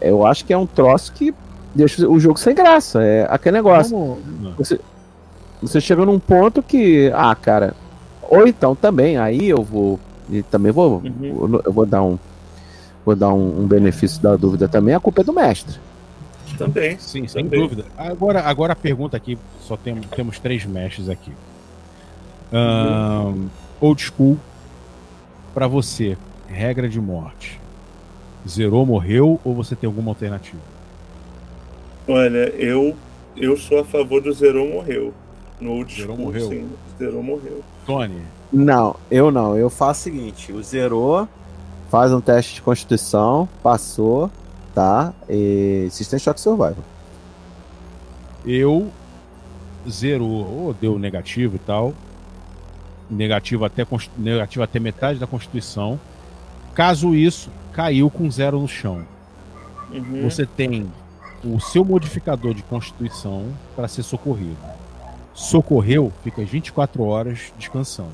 Eu 0.00 0.26
acho 0.26 0.44
que 0.44 0.52
é 0.52 0.58
um 0.58 0.66
troço 0.66 1.12
que 1.12 1.34
deixa 1.74 2.06
o 2.08 2.20
jogo 2.20 2.38
sem 2.38 2.54
graça. 2.54 3.02
É 3.02 3.26
aquele 3.30 3.56
negócio. 3.56 3.96
Vamos- 3.96 4.74
Você 5.62 5.80
chega 5.80 6.04
num 6.04 6.18
ponto 6.18 6.62
que, 6.62 7.10
ah, 7.14 7.34
cara, 7.34 7.74
ou 8.28 8.46
então 8.46 8.74
também, 8.74 9.16
aí 9.16 9.48
eu 9.48 9.62
vou, 9.62 9.98
e 10.28 10.42
também 10.42 10.70
vou, 10.70 11.00
Uhum. 11.02 11.60
eu 11.64 11.72
vou 11.72 11.86
dar 11.86 12.02
um, 12.02 12.18
vou 13.06 13.14
dar 13.14 13.32
um, 13.32 13.60
um 13.62 13.66
benefício 13.66 14.20
da 14.20 14.34
dúvida 14.36 14.66
também. 14.68 14.92
A 14.94 15.00
culpa 15.00 15.20
é 15.20 15.24
do 15.24 15.32
mestre. 15.32 15.78
Também. 16.58 16.98
Sim, 16.98 17.26
sem 17.28 17.44
Também. 17.44 17.60
dúvida. 17.60 17.84
Agora, 17.96 18.40
agora 18.42 18.72
a 18.72 18.76
pergunta 18.76 19.16
aqui, 19.16 19.38
só 19.60 19.76
tem, 19.76 19.94
temos 19.94 20.38
três 20.40 20.64
mestres 20.66 21.08
aqui. 21.08 21.30
Ahn, 22.52 23.46
old 23.80 24.02
school, 24.02 24.36
pra 25.54 25.66
você, 25.68 26.16
regra 26.48 26.88
de 26.88 27.00
morte. 27.00 27.60
Zerou, 28.48 28.84
morreu 28.86 29.40
ou 29.44 29.54
você 29.54 29.74
tem 29.76 29.86
alguma 29.86 30.10
alternativa? 30.12 30.60
Olha, 32.08 32.48
eu, 32.56 32.96
eu 33.36 33.56
sou 33.56 33.80
a 33.80 33.84
favor 33.84 34.20
do 34.22 34.32
Zerou 34.32 34.68
morreu. 34.68 35.12
No 35.60 35.72
old 35.72 35.92
Zerou 35.94 36.14
school, 36.16 36.26
morreu? 36.26 36.48
sim. 36.48 36.68
Zerou 36.98 37.22
morreu. 37.22 37.62
Tony, 37.84 38.22
Não, 38.52 38.96
eu 39.10 39.30
não. 39.30 39.56
Eu 39.56 39.68
faço 39.68 40.00
o 40.00 40.02
seguinte: 40.04 40.52
o 40.52 40.62
zerou, 40.62 41.28
faz 41.90 42.12
um 42.12 42.20
teste 42.20 42.54
de 42.56 42.62
constituição, 42.62 43.48
passou, 43.62 44.30
tá? 44.74 45.12
E 45.28 45.88
System 45.90 46.18
Shock 46.18 46.40
Survival. 46.40 46.76
eu 48.44 48.90
zerou 49.88 50.66
ou 50.66 50.74
deu 50.74 50.98
negativo 50.98 51.56
e 51.56 51.58
tal. 51.60 51.94
Negativo 53.08 53.64
até, 53.64 53.86
negativo 54.18 54.64
até 54.64 54.80
metade 54.80 55.18
da 55.20 55.26
Constituição. 55.28 55.98
Caso 56.74 57.14
isso, 57.14 57.50
caiu 57.72 58.10
com 58.10 58.28
zero 58.30 58.58
no 58.60 58.66
chão. 58.66 59.04
Uhum. 59.92 60.22
Você 60.28 60.44
tem 60.44 60.90
o 61.44 61.60
seu 61.60 61.84
modificador 61.84 62.52
de 62.52 62.64
Constituição 62.64 63.46
para 63.76 63.86
ser 63.86 64.02
socorrido. 64.02 64.56
Socorreu, 65.32 66.12
fica 66.24 66.44
24 66.44 67.02
horas 67.04 67.52
descansando. 67.56 68.10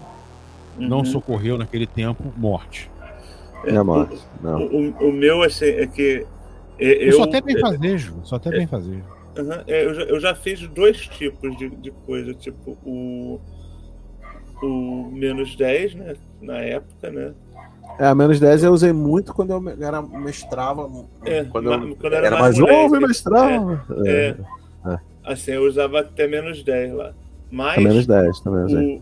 Não 0.77 0.99
Uhum. 0.99 1.05
socorreu 1.07 1.57
naquele 1.57 1.87
tempo, 1.87 2.25
morte. 2.37 2.91
É 3.65 3.83
morte. 3.83 4.19
Não. 4.43 4.61
O, 4.67 4.91
o- 4.91 5.09
o 5.09 5.13
meu, 5.13 5.43
assim, 5.43 5.67
é 5.67 5.87
que. 5.87 6.27
é- 6.79 7.05
Eu, 7.05 7.07
Eu, 7.09 7.13
só 7.13 7.23
até 7.25 7.41
bem 7.41 7.59
fazejo. 7.61 8.15
Só 8.25 8.37
até 8.37 8.51
bem 8.51 8.67
fazejo. 8.67 9.03
É, 9.67 9.87
eu, 9.87 9.95
já, 9.95 10.03
eu 10.03 10.21
já 10.21 10.35
fiz 10.35 10.61
dois 10.69 10.99
tipos 11.09 11.57
de, 11.57 11.71
de 11.71 11.91
coisa, 11.91 12.35
tipo 12.35 12.77
o, 12.85 13.41
o 14.63 15.11
menos 15.13 15.57
10, 15.57 15.95
né? 15.95 16.15
Na 16.41 16.59
época, 16.59 17.11
né? 17.11 17.33
É, 17.99 18.07
a 18.07 18.15
menos 18.15 18.39
10 18.41 18.65
eu 18.65 18.73
usei 18.73 18.93
muito 18.93 19.33
quando 19.33 19.51
eu 19.51 19.63
era 19.85 20.03
mestrava. 20.03 20.89
É, 21.25 21.45
quando 21.45 21.73
eu 21.73 21.97
quando 21.97 22.13
eu 22.13 22.19
era, 22.19 22.27
era 22.29 22.39
mais 22.41 22.59
mais 22.59 22.73
novo 22.73 22.97
e 22.97 23.01
mestrava. 23.01 23.85
É, 24.07 24.37
É. 24.87 24.99
Assim, 25.25 25.53
eu 25.53 25.63
usava 25.65 26.01
até 26.01 26.27
menos 26.27 26.63
10 26.65 26.93
lá. 26.95 27.15
Mas 27.51 27.79
a 27.79 27.81
menos 27.81 28.07
10 28.07 28.41
também 28.41 29.01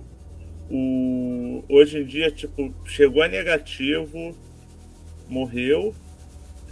o, 0.70 0.74
o, 0.74 1.64
hoje 1.68 1.98
em 2.00 2.04
dia, 2.04 2.30
tipo, 2.30 2.72
chegou 2.84 3.22
a 3.22 3.28
negativo, 3.28 4.34
morreu. 5.30 5.94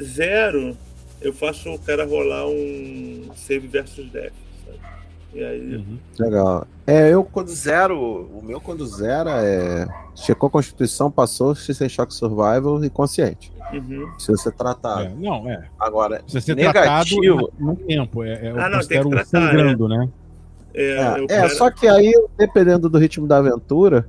Zero, 0.00 0.76
eu 1.20 1.32
faço 1.32 1.70
o 1.70 1.78
cara 1.78 2.04
rolar 2.04 2.46
um 2.46 3.30
save 3.34 3.66
versus 3.66 4.10
death, 4.10 4.32
sabe? 4.64 4.78
E 5.34 5.44
aí. 5.44 5.76
Uhum. 5.76 5.98
Legal. 6.18 6.66
É, 6.86 7.12
eu 7.12 7.24
quando 7.24 7.48
zero, 7.48 7.98
o 8.32 8.42
meu 8.42 8.60
quando 8.60 8.86
zera 8.86 9.44
é. 9.44 9.86
Checou 10.14 10.48
a 10.48 10.50
Constituição, 10.50 11.10
passou, 11.10 11.54
sem 11.54 11.88
choque 11.88 12.12
survival 12.12 12.84
e 12.84 12.90
consciente. 12.90 13.52
Uhum. 13.72 14.10
Se 14.18 14.28
você 14.32 14.50
tratar. 14.50 15.04
É, 15.04 15.12
não, 15.14 15.48
é. 15.48 15.68
Agora, 15.78 16.20
Precisa 16.20 16.40
ser 16.40 16.56
Negativo. 16.56 17.52
no 17.58 17.76
tempo. 17.76 18.24
É, 18.24 18.46
é, 18.46 18.50
eu 18.50 18.60
Ah, 18.60 18.68
não, 18.68 18.80
tem 18.80 19.02
que 19.02 19.10
tratar, 19.10 19.26
sangrando, 19.26 19.88
né? 19.88 20.08
É, 20.74 21.24
É, 21.28 21.34
é, 21.44 21.48
só 21.48 21.70
que 21.70 21.86
aí, 21.86 22.12
dependendo 22.36 22.88
do 22.88 22.98
ritmo 22.98 23.26
da 23.26 23.38
aventura, 23.38 24.08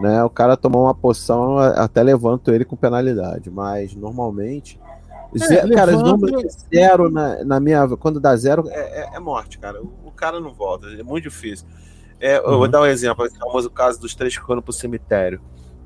né, 0.00 0.24
o 0.24 0.30
cara 0.30 0.56
tomou 0.56 0.84
uma 0.84 0.94
poção, 0.94 1.58
até 1.58 2.02
levanto 2.02 2.50
ele 2.52 2.64
com 2.64 2.76
penalidade. 2.76 3.50
Mas 3.50 3.94
normalmente. 3.94 4.80
ze- 5.36 5.56
cara, 5.68 5.92
levanta- 5.92 6.08
normalmente 6.08 6.48
zero 6.74 7.10
na, 7.10 7.44
na 7.44 7.60
minha. 7.60 7.86
Quando 7.96 8.18
dá 8.18 8.34
zero, 8.36 8.64
é, 8.68 9.02
é- 9.02 9.10
é 9.16 9.20
morte, 9.20 9.58
cara. 9.58 9.80
O, 9.82 9.92
o 10.06 10.10
cara 10.10 10.40
não 10.40 10.52
volta, 10.52 10.86
é 10.88 11.02
muito 11.02 11.24
difícil. 11.24 11.66
É, 12.18 12.38
eu 12.38 12.42
vou 12.50 12.62
Uhum. 12.62 12.68
dar 12.68 12.80
um 12.82 12.86
exemplo, 12.86 13.24
esse 13.24 13.38
famoso 13.38 13.70
caso 13.70 14.00
dos 14.00 14.14
três 14.14 14.36
que 14.36 14.44
foram 14.44 14.60
pro 14.60 14.72
cemitério. 14.72 15.40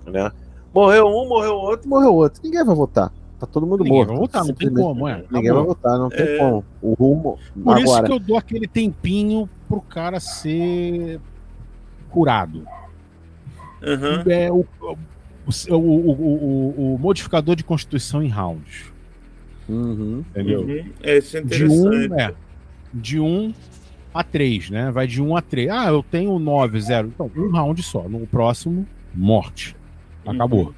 Né? 0.07 0.31
Morreu 0.73 1.07
um, 1.07 1.29
morreu 1.29 1.55
outro, 1.55 1.89
morreu 1.89 2.15
outro. 2.15 2.41
Ninguém 2.43 2.65
vai 2.65 2.75
voltar. 2.75 3.13
Tá 3.39 3.47
todo 3.47 3.67
mundo 3.67 3.85
Ninguém 3.85 3.99
morto. 4.07 4.33
vai 4.33 4.45
não 4.47 4.55
tem 4.55 4.73
como, 4.73 5.09
é. 5.09 5.25
Ninguém 5.31 5.53
vai 5.53 5.63
voltar, 5.63 5.99
não 5.99 6.09
tem 6.09 6.27
É. 6.27 6.39
como. 6.39 6.65
O 6.81 6.95
rumo. 6.95 7.39
Por 7.63 7.79
isso 7.79 7.93
agora, 7.93 8.07
que 8.07 8.13
eu 8.15 8.19
dou 8.19 8.37
aquele 8.37 8.67
tempinho 8.67 9.49
pro 9.69 9.81
cara 9.81 10.19
ser 10.21 11.21
curado. 12.11 12.65
Aham. 13.87 14.23
É 14.27 14.51
o, 14.51 14.65
o, 14.81 14.97
o, 15.71 15.75
o, 15.75 15.75
o- 15.77 16.95
o 16.95 16.99
modificador 16.99 17.55
de 17.57 17.65
constituição 17.65 18.23
em 18.23 18.29
rounds. 18.29 18.93
Uhum. 19.69 20.25
Entendeu? 20.31 20.63
Uhum. 20.63 20.85
É, 21.03 21.19
isso 21.19 21.37
é 21.37 21.41
De 21.41 21.47
interessante. 21.65 22.13
1 22.13 22.19
é, 22.21 22.35
de 22.93 23.21
um 23.21 23.53
a 24.13 24.23
3, 24.23 24.71
né? 24.71 24.91
Vai 24.91 25.07
de 25.07 25.21
1 25.23 25.37
a 25.37 25.43
3. 25.43 25.69
Ah, 25.71 25.87
eu 25.89 26.03
tenho 26.03 26.39
9, 26.39 26.81
0. 26.81 27.09
Então, 27.09 27.31
um 27.37 27.51
round 27.51 27.83
só. 27.83 28.09
No 28.09 28.27
próximo, 28.27 28.87
morte. 29.15 29.75
Acabou. 30.27 30.73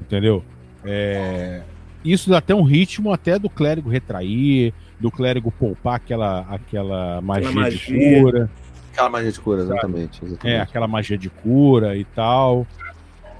Entendeu? 0.00 0.42
É, 0.84 1.62
Isso 2.04 2.28
dá 2.30 2.38
até 2.38 2.54
um 2.54 2.62
ritmo 2.62 3.12
até 3.12 3.38
do 3.38 3.48
clérigo 3.50 3.88
retrair, 3.90 4.72
do 5.00 5.10
clérigo 5.10 5.50
poupar 5.52 5.94
aquela, 5.96 6.40
aquela 6.50 7.20
magia, 7.20 7.48
de 7.50 7.54
magia. 7.54 8.20
cura. 8.22 8.50
Aquela 8.96 9.10
magia 9.10 9.30
de 9.30 9.40
cura, 9.40 9.62
exatamente. 9.62 10.24
É, 10.24 10.26
exatamente. 10.26 10.60
aquela 10.62 10.88
magia 10.88 11.18
de 11.18 11.28
cura 11.28 11.94
e 11.94 12.04
tal. 12.06 12.66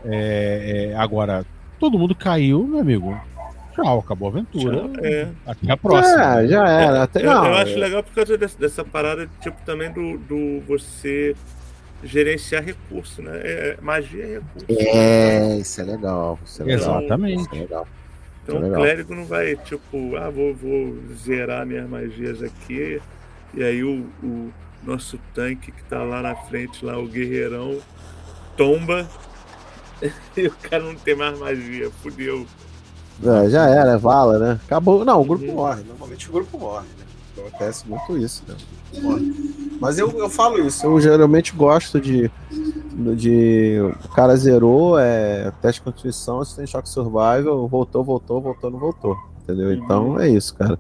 É, 0.05 0.91
é, 0.93 0.97
agora, 0.97 1.47
todo 1.81 1.99
mundo 1.99 2.15
caiu, 2.15 2.65
meu 2.65 2.81
amigo. 2.81 3.19
Tchau, 3.75 4.01
acabou 4.01 4.29
a 4.29 4.31
aventura. 4.33 4.91
É. 5.03 5.29
Até 5.47 5.73
a 5.73 5.77
próxima. 5.79 6.43
É, 6.43 6.47
já 6.47 6.69
era. 6.69 7.03
Até, 7.05 7.21
Eu, 7.21 7.25
não, 7.25 7.47
eu 7.47 7.55
acho 7.55 7.73
é- 7.73 7.79
legal 7.79 8.03
por 8.03 8.15
causa 8.15 8.37
dessa, 8.37 8.59
dessa 8.59 8.85
parada, 8.85 9.31
tipo, 9.41 9.57
também 9.65 9.91
do, 9.91 10.19
do 10.19 10.61
você 10.67 11.35
gerenciar 12.05 12.63
recurso, 12.63 13.23
né? 13.23 13.33
É, 13.43 13.79
magia 13.81 14.25
é 14.25 14.33
recurso. 14.35 14.67
É, 14.69 15.57
isso 15.57 15.81
é 15.81 15.85
legal. 15.85 16.39
Isso 16.45 16.63
é 16.63 16.65
legal. 16.67 17.01
Exatamente. 17.01 17.43
Isso 17.43 17.55
é 17.55 17.59
legal. 17.61 17.89
Então 18.45 18.59
legal. 18.59 18.79
o 18.79 18.83
clérigo 18.83 19.15
não 19.15 19.25
vai, 19.25 19.57
tipo, 19.57 20.17
ah, 20.17 20.29
vou, 20.29 20.55
vou 20.55 20.99
zerar 21.15 21.65
minhas 21.65 21.89
magias 21.89 22.43
aqui. 22.43 23.01
E 23.55 23.63
aí 23.63 23.83
o, 23.83 24.07
o 24.23 24.53
nosso 24.83 25.19
tanque 25.35 25.73
que 25.73 25.85
tá 25.85 26.03
lá 26.03 26.23
na 26.23 26.35
frente, 26.35 26.85
lá, 26.85 26.99
o 26.99 27.07
guerreirão, 27.07 27.79
tomba. 28.57 29.07
E 30.37 30.47
o 30.47 30.53
cara 30.53 30.83
não 30.83 30.95
tem 30.95 31.17
mais 31.17 31.39
magia, 31.39 31.91
fudeu. 32.03 32.47
É, 33.25 33.49
já 33.49 33.67
era, 33.67 33.93
é 33.93 33.97
vala, 33.97 34.39
né? 34.39 34.61
Acabou. 34.67 35.03
Não, 35.07 35.23
o 35.23 35.25
grupo 35.25 35.47
Uhum. 35.47 35.55
morre. 35.55 35.83
Normalmente 35.85 36.29
o 36.29 36.33
grupo 36.35 36.59
morre, 36.59 36.85
né? 36.99 37.05
Acontece 37.47 37.89
muito 37.89 38.19
isso, 38.19 38.43
né? 38.47 38.55
Mas 39.81 39.99
eu, 39.99 40.11
eu 40.19 40.29
falo 40.29 40.59
isso, 40.67 40.87
eu 40.87 41.01
geralmente 41.01 41.55
gosto 41.57 41.99
de. 41.99 42.31
de 43.17 43.79
o 44.05 44.09
cara 44.09 44.37
zerou, 44.37 44.99
é 44.99 45.51
teste 45.63 45.81
de 45.81 45.85
constituição, 45.85 46.45
se 46.45 46.57
tem 46.57 46.67
choque 46.67 46.89
survival, 46.91 47.67
voltou, 47.67 48.05
voltou, 48.05 48.41
voltou, 48.41 48.71
não 48.71 48.79
voltou. 48.79 49.17
Entendeu? 49.43 49.73
Então 49.73 50.19
é 50.21 50.29
isso, 50.29 50.55
cara. 50.55 50.79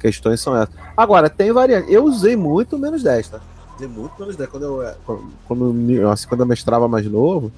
Questões 0.00 0.40
são 0.40 0.56
essas. 0.56 0.74
Agora, 0.96 1.28
tem 1.30 1.52
variante. 1.52 1.92
Eu 1.92 2.04
usei 2.04 2.36
muito 2.36 2.78
menos 2.78 3.02
10, 3.02 3.28
tá? 3.28 3.40
Usei 3.76 3.88
muito 3.88 4.12
menos 4.18 4.36
10. 4.36 4.48
Quando 4.50 4.62
eu, 4.64 4.94
quando, 5.04 5.24
quando, 5.46 5.72
me- 5.74 6.00
assim, 6.02 6.28
quando 6.28 6.40
eu 6.40 6.46
mestrava 6.46 6.86
mais 6.88 7.06
novo, 7.06 7.50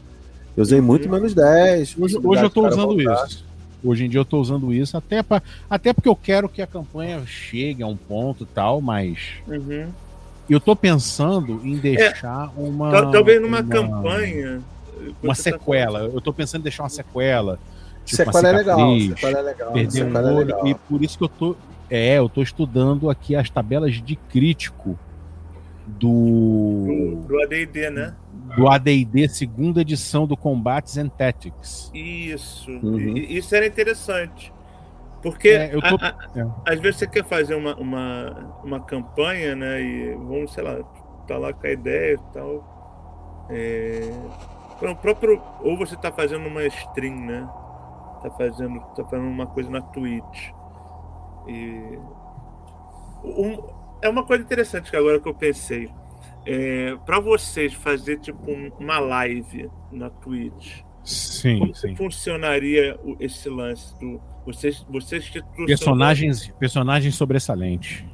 eu 0.56 0.62
usei 0.62 0.80
muito 0.80 1.06
Uhum. 1.06 1.12
menos 1.12 1.34
10. 1.34 1.96
Hoje, 1.98 2.16
hoje 2.22 2.42
eu 2.42 2.50
tô 2.50 2.62
Cara, 2.62 2.74
usando 2.74 2.94
voltar. 2.96 3.26
isso. 3.26 3.44
Hoje 3.84 4.04
em 4.06 4.08
dia 4.08 4.18
eu 4.20 4.24
tô 4.24 4.40
usando 4.40 4.72
isso, 4.74 4.96
até, 4.96 5.22
pra, 5.22 5.40
até 5.70 5.92
porque 5.92 6.08
eu 6.08 6.16
quero 6.16 6.48
que 6.48 6.60
a 6.60 6.66
campanha 6.66 7.22
chegue 7.26 7.80
a 7.82 7.86
um 7.86 7.96
ponto 7.96 8.42
e 8.42 8.46
tal, 8.46 8.80
mas 8.80 9.18
Uhum. 9.46 9.86
eu 10.50 10.58
tô 10.58 10.74
pensando 10.74 11.60
em 11.64 11.76
deixar 11.76 12.50
uma. 12.56 12.90
Tal- 12.90 13.10
Talvez 13.12 13.40
numa 13.40 13.60
uma- 13.60 13.68
campanha. 13.68 14.60
Uma 15.22 15.32
você 15.34 15.52
tá 15.52 15.58
sequela. 15.58 16.00
Eu 16.00 16.20
tô 16.20 16.32
pensando 16.32 16.60
em 16.62 16.64
deixar 16.64 16.82
uma 16.82 16.88
sequela. 16.88 17.56
Tipo, 18.04 18.16
Sequela 18.16 18.48
é 18.48 18.52
uma 18.52 18.58
legal. 18.58 18.78
cicatriz, 18.78 19.08
Sequela 19.20 19.38
é 19.38 19.42
legal. 19.42 19.72
perder 19.72 20.04
um 20.04 20.16
é 20.16 20.20
olho. 20.22 20.36
legal. 20.38 20.66
E 20.66 20.74
por 20.74 21.04
isso 21.04 21.16
que 21.18 21.24
eu 21.24 21.28
tô. 21.28 21.56
É, 21.90 22.18
eu 22.18 22.28
tô 22.28 22.42
estudando 22.42 23.08
aqui 23.10 23.34
as 23.34 23.48
tabelas 23.48 23.94
de 23.94 24.16
crítico 24.16 24.98
do. 25.86 27.16
Do, 27.22 27.28
do 27.28 27.42
ADD, 27.42 27.90
né? 27.90 28.14
Do 28.56 28.68
ADD, 28.68 29.28
segunda 29.28 29.80
edição 29.80 30.26
do 30.26 30.36
Combates 30.36 30.96
and 30.98 31.08
Tactics. 31.08 31.90
Isso. 31.94 32.70
Uhum. 32.70 33.16
Isso 33.16 33.54
era 33.54 33.66
interessante. 33.66 34.52
Porque 35.22 35.48
É, 35.48 35.68
tô- 35.68 35.96
a- 36.00 36.08
a- 36.08 36.38
é. 36.38 36.72
às 36.74 36.80
vezes 36.80 37.00
você 37.00 37.06
quer 37.06 37.24
fazer 37.24 37.54
uma, 37.54 37.74
uma, 37.76 38.60
uma 38.62 38.80
campanha, 38.80 39.56
né? 39.56 39.80
E 39.80 40.14
vamos, 40.14 40.52
sei 40.52 40.62
lá, 40.62 40.78
tá 41.26 41.36
lá 41.36 41.52
com 41.52 41.66
a 41.66 41.70
ideia 41.70 42.14
e 42.14 42.32
tal. 42.32 43.48
É, 43.50 44.10
o 44.82 44.94
próprio, 44.96 45.42
ou 45.62 45.76
você 45.76 45.96
tá 45.96 46.12
fazendo 46.12 46.46
uma 46.46 46.64
stream, 46.66 47.16
né? 47.16 47.48
Tá 48.22 48.30
fazendo, 48.30 48.78
tá 48.94 49.04
fazendo 49.04 49.28
uma 49.28 49.46
coisa 49.46 49.70
na 49.70 49.80
Twitch. 49.80 50.50
E 51.48 51.98
um- 53.24 53.62
é 54.02 54.08
uma 54.08 54.24
coisa 54.24 54.42
interessante 54.44 54.90
que 54.90 54.96
agora 54.96 55.18
que 55.20 55.28
eu 55.28 55.34
pensei. 55.34 55.88
É, 56.46 56.96
para 57.04 57.20
vocês 57.20 57.74
fazer 57.74 58.18
tipo 58.20 58.50
um- 58.50 58.70
uma 58.78 58.98
live 58.98 59.68
na 59.92 60.08
Twitch, 60.08 60.80
Sim, 61.04 61.58
como 61.58 61.74
sim. 61.74 61.88
que 61.88 61.96
funcionaria 61.96 62.98
esse 63.20 63.48
lance 63.50 63.98
do 63.98 64.20
vocês 64.46 64.84
vocês 64.88 65.28
que 65.28 65.42
Personagens, 65.66 66.48
personagens 66.58 67.14
sobressalentes. 67.16 68.04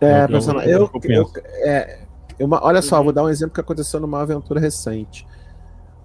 É, 0.00 0.24
Eu- 0.24 0.28
personagem. 0.28 0.70
eu- 0.70 0.90
Eu, 1.04 1.10
eu 1.10 1.30
é, 1.66 2.00
eu- 2.38 2.48
olha 2.50 2.80
só, 2.80 2.98
Uhum. 2.98 3.04
vou 3.04 3.12
dar 3.12 3.24
um 3.24 3.28
exemplo 3.28 3.54
que 3.54 3.60
aconteceu 3.60 4.00
numa 4.00 4.22
aventura 4.22 4.58
recente. 4.60 5.26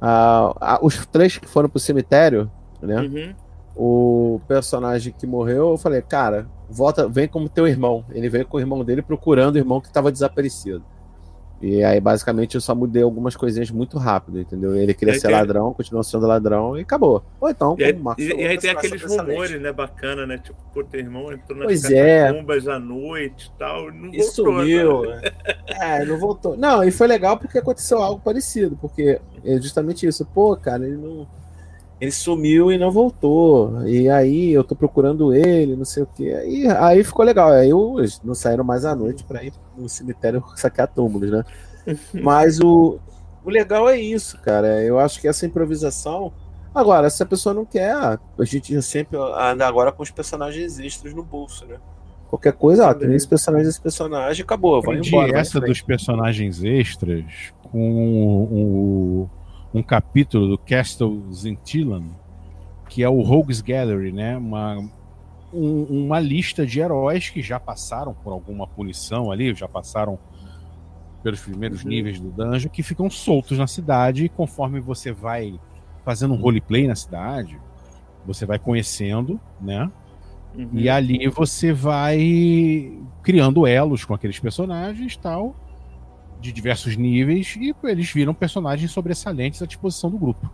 Ah, 0.01 0.79
os 0.81 1.05
três 1.05 1.37
que 1.37 1.47
foram 1.47 1.69
pro 1.69 1.79
cemitério, 1.79 2.51
né? 2.81 3.01
Uhum. 3.01 3.35
O 3.83 4.39
personagem 4.47 5.11
que 5.11 5.25
morreu, 5.25 5.71
eu 5.71 5.77
falei, 5.77 6.03
cara, 6.03 6.45
volta, 6.69 7.07
vem 7.09 7.27
como 7.27 7.49
teu 7.49 7.67
irmão. 7.67 8.05
Ele 8.11 8.29
veio 8.29 8.45
com 8.45 8.57
o 8.57 8.59
irmão 8.59 8.83
dele 8.85 9.01
procurando 9.01 9.55
o 9.55 9.57
irmão 9.57 9.81
que 9.81 9.87
estava 9.87 10.11
desaparecido. 10.11 10.83
E 11.59 11.83
aí, 11.83 11.99
basicamente, 11.99 12.53
eu 12.53 12.61
só 12.61 12.75
mudei 12.75 13.01
algumas 13.01 13.35
coisinhas 13.35 13.71
muito 13.71 13.97
rápido, 13.97 14.39
entendeu? 14.39 14.75
Ele 14.75 14.93
queria 14.93 15.15
ser 15.15 15.27
tem- 15.27 15.35
ladrão, 15.35 15.73
continuou 15.73 16.03
sendo 16.03 16.27
ladrão 16.27 16.77
e 16.77 16.81
acabou. 16.81 17.23
Ou 17.39 17.49
então, 17.49 17.75
E 17.79 17.83
aí, 17.83 17.93
como 17.93 18.03
Marcos 18.05 18.23
e- 18.23 18.29
e 18.35 18.45
aí 18.47 18.57
tem 18.59 18.69
aqueles 18.69 19.01
rumores, 19.03 19.59
né, 19.59 19.71
bacana, 19.71 20.27
né? 20.27 20.37
Tipo, 20.37 20.57
pô, 20.73 20.83
teu 20.83 20.99
irmão 20.99 21.31
entrou 21.33 21.57
nas 21.57 21.65
Pois 21.65 21.83
é. 21.85 22.27
catacumbas 22.27 22.67
à 22.67 22.79
noite 22.79 23.51
e 23.55 23.57
tal, 23.57 23.91
não 23.91 24.13
E 24.13 24.17
voltou, 24.17 24.31
sumiu. 24.33 25.01
né? 25.09 25.21
É, 25.81 26.05
não 26.05 26.19
voltou. 26.19 26.55
Não, 26.55 26.83
e 26.83 26.91
foi 26.91 27.07
legal 27.07 27.35
porque 27.37 27.57
aconteceu 27.57 27.99
algo 27.99 28.21
parecido, 28.23 28.77
porque 28.79 29.19
é 29.43 29.57
justamente 29.59 30.05
isso. 30.05 30.23
Pô, 30.23 30.55
cara, 30.55 30.85
ele 30.85 30.97
não. 30.97 31.27
Ele 32.01 32.11
sumiu 32.11 32.71
e 32.71 32.79
não 32.79 32.89
voltou. 32.89 33.87
E 33.87 34.09
aí 34.09 34.51
eu 34.51 34.63
tô 34.63 34.75
procurando 34.75 35.33
ele, 35.33 35.75
não 35.75 35.85
sei 35.85 36.01
o 36.01 36.07
quê. 36.07 36.35
E 36.47 36.67
aí 36.67 37.03
ficou 37.03 37.23
legal. 37.23 37.51
Aí 37.51 37.69
eu, 37.69 37.99
eles 37.99 38.19
não 38.23 38.33
saíram 38.33 38.63
mais 38.63 38.83
à 38.83 38.95
noite 38.95 39.23
pra 39.23 39.43
ir 39.43 39.53
no 39.77 39.87
cemitério 39.87 40.43
saquear 40.57 40.87
túmulos, 40.87 41.29
né? 41.29 41.43
Mas 42.11 42.59
o, 42.59 42.99
o 43.45 43.49
legal 43.51 43.87
é 43.87 43.97
isso, 43.99 44.37
cara. 44.41 44.81
Eu 44.83 44.99
acho 44.99 45.21
que 45.21 45.27
essa 45.27 45.45
improvisação 45.45 46.33
Agora, 46.73 47.09
se 47.09 47.21
a 47.21 47.25
pessoa 47.25 47.53
não 47.53 47.65
quer, 47.65 47.93
a 47.93 48.19
gente 48.43 48.81
sempre 48.81 49.17
anda 49.17 49.67
agora 49.67 49.91
com 49.91 50.01
os 50.01 50.09
personagens 50.09 50.79
extras 50.79 51.13
no 51.13 51.21
bolso, 51.21 51.65
né? 51.65 51.77
Qualquer 52.29 52.53
coisa, 52.53 52.89
ah, 52.89 52.93
tem 52.93 53.13
esse 53.13 53.27
personagem, 53.27 53.67
esse 53.67 53.81
personagem, 53.81 54.41
acabou, 54.41 54.81
vai 54.81 54.97
embora. 54.97 55.37
essa 55.37 55.59
dos 55.59 55.81
personagens 55.81 56.63
extras 56.63 57.25
com 57.61 58.47
um, 58.49 59.29
um 59.73 59.81
capítulo 59.83 60.47
do 60.47 60.57
Castle 60.57 61.23
Zintillan, 61.33 62.03
que 62.89 63.03
é 63.03 63.09
o 63.09 63.21
Rogues 63.21 63.61
Gallery, 63.61 64.11
né? 64.11 64.35
Uma, 64.37 64.77
um- 65.53 66.05
uma 66.05 66.19
lista 66.19 66.65
de 66.65 66.79
heróis 66.79 67.29
que 67.29 67.41
já 67.41 67.59
passaram 67.59 68.13
por 68.13 68.31
alguma 68.33 68.67
punição 68.67 69.31
ali, 69.31 69.53
já 69.53 69.67
passaram 69.67 70.19
pelos 71.23 71.39
primeiros 71.41 71.83
Uhum. 71.83 71.89
níveis 71.89 72.19
do 72.19 72.29
dungeon, 72.31 72.69
que 72.69 72.81
ficam 72.83 73.09
soltos 73.09 73.57
na 73.57 73.67
cidade 73.67 74.25
e 74.25 74.29
conforme 74.29 74.79
você 74.79 75.11
vai 75.11 75.59
fazendo 76.03 76.33
um 76.33 76.37
roleplay 76.37 76.87
na 76.87 76.95
cidade, 76.95 77.59
você 78.25 78.45
vai 78.45 78.57
conhecendo, 78.57 79.39
né? 79.59 79.89
Uhum. 80.55 80.69
E 80.73 80.89
ali 80.89 81.27
você 81.29 81.71
vai 81.71 82.97
criando 83.23 83.65
elos 83.67 84.03
com 84.03 84.13
aqueles 84.13 84.39
personagens 84.39 85.15
tal, 85.15 85.55
de 86.41 86.51
diversos 86.51 86.97
níveis, 86.97 87.55
e 87.55 87.73
eles 87.83 88.11
viram 88.11 88.33
personagens 88.33 88.91
sobressalentes 88.91 89.61
à 89.61 89.65
disposição 89.65 90.09
do 90.09 90.17
grupo. 90.17 90.49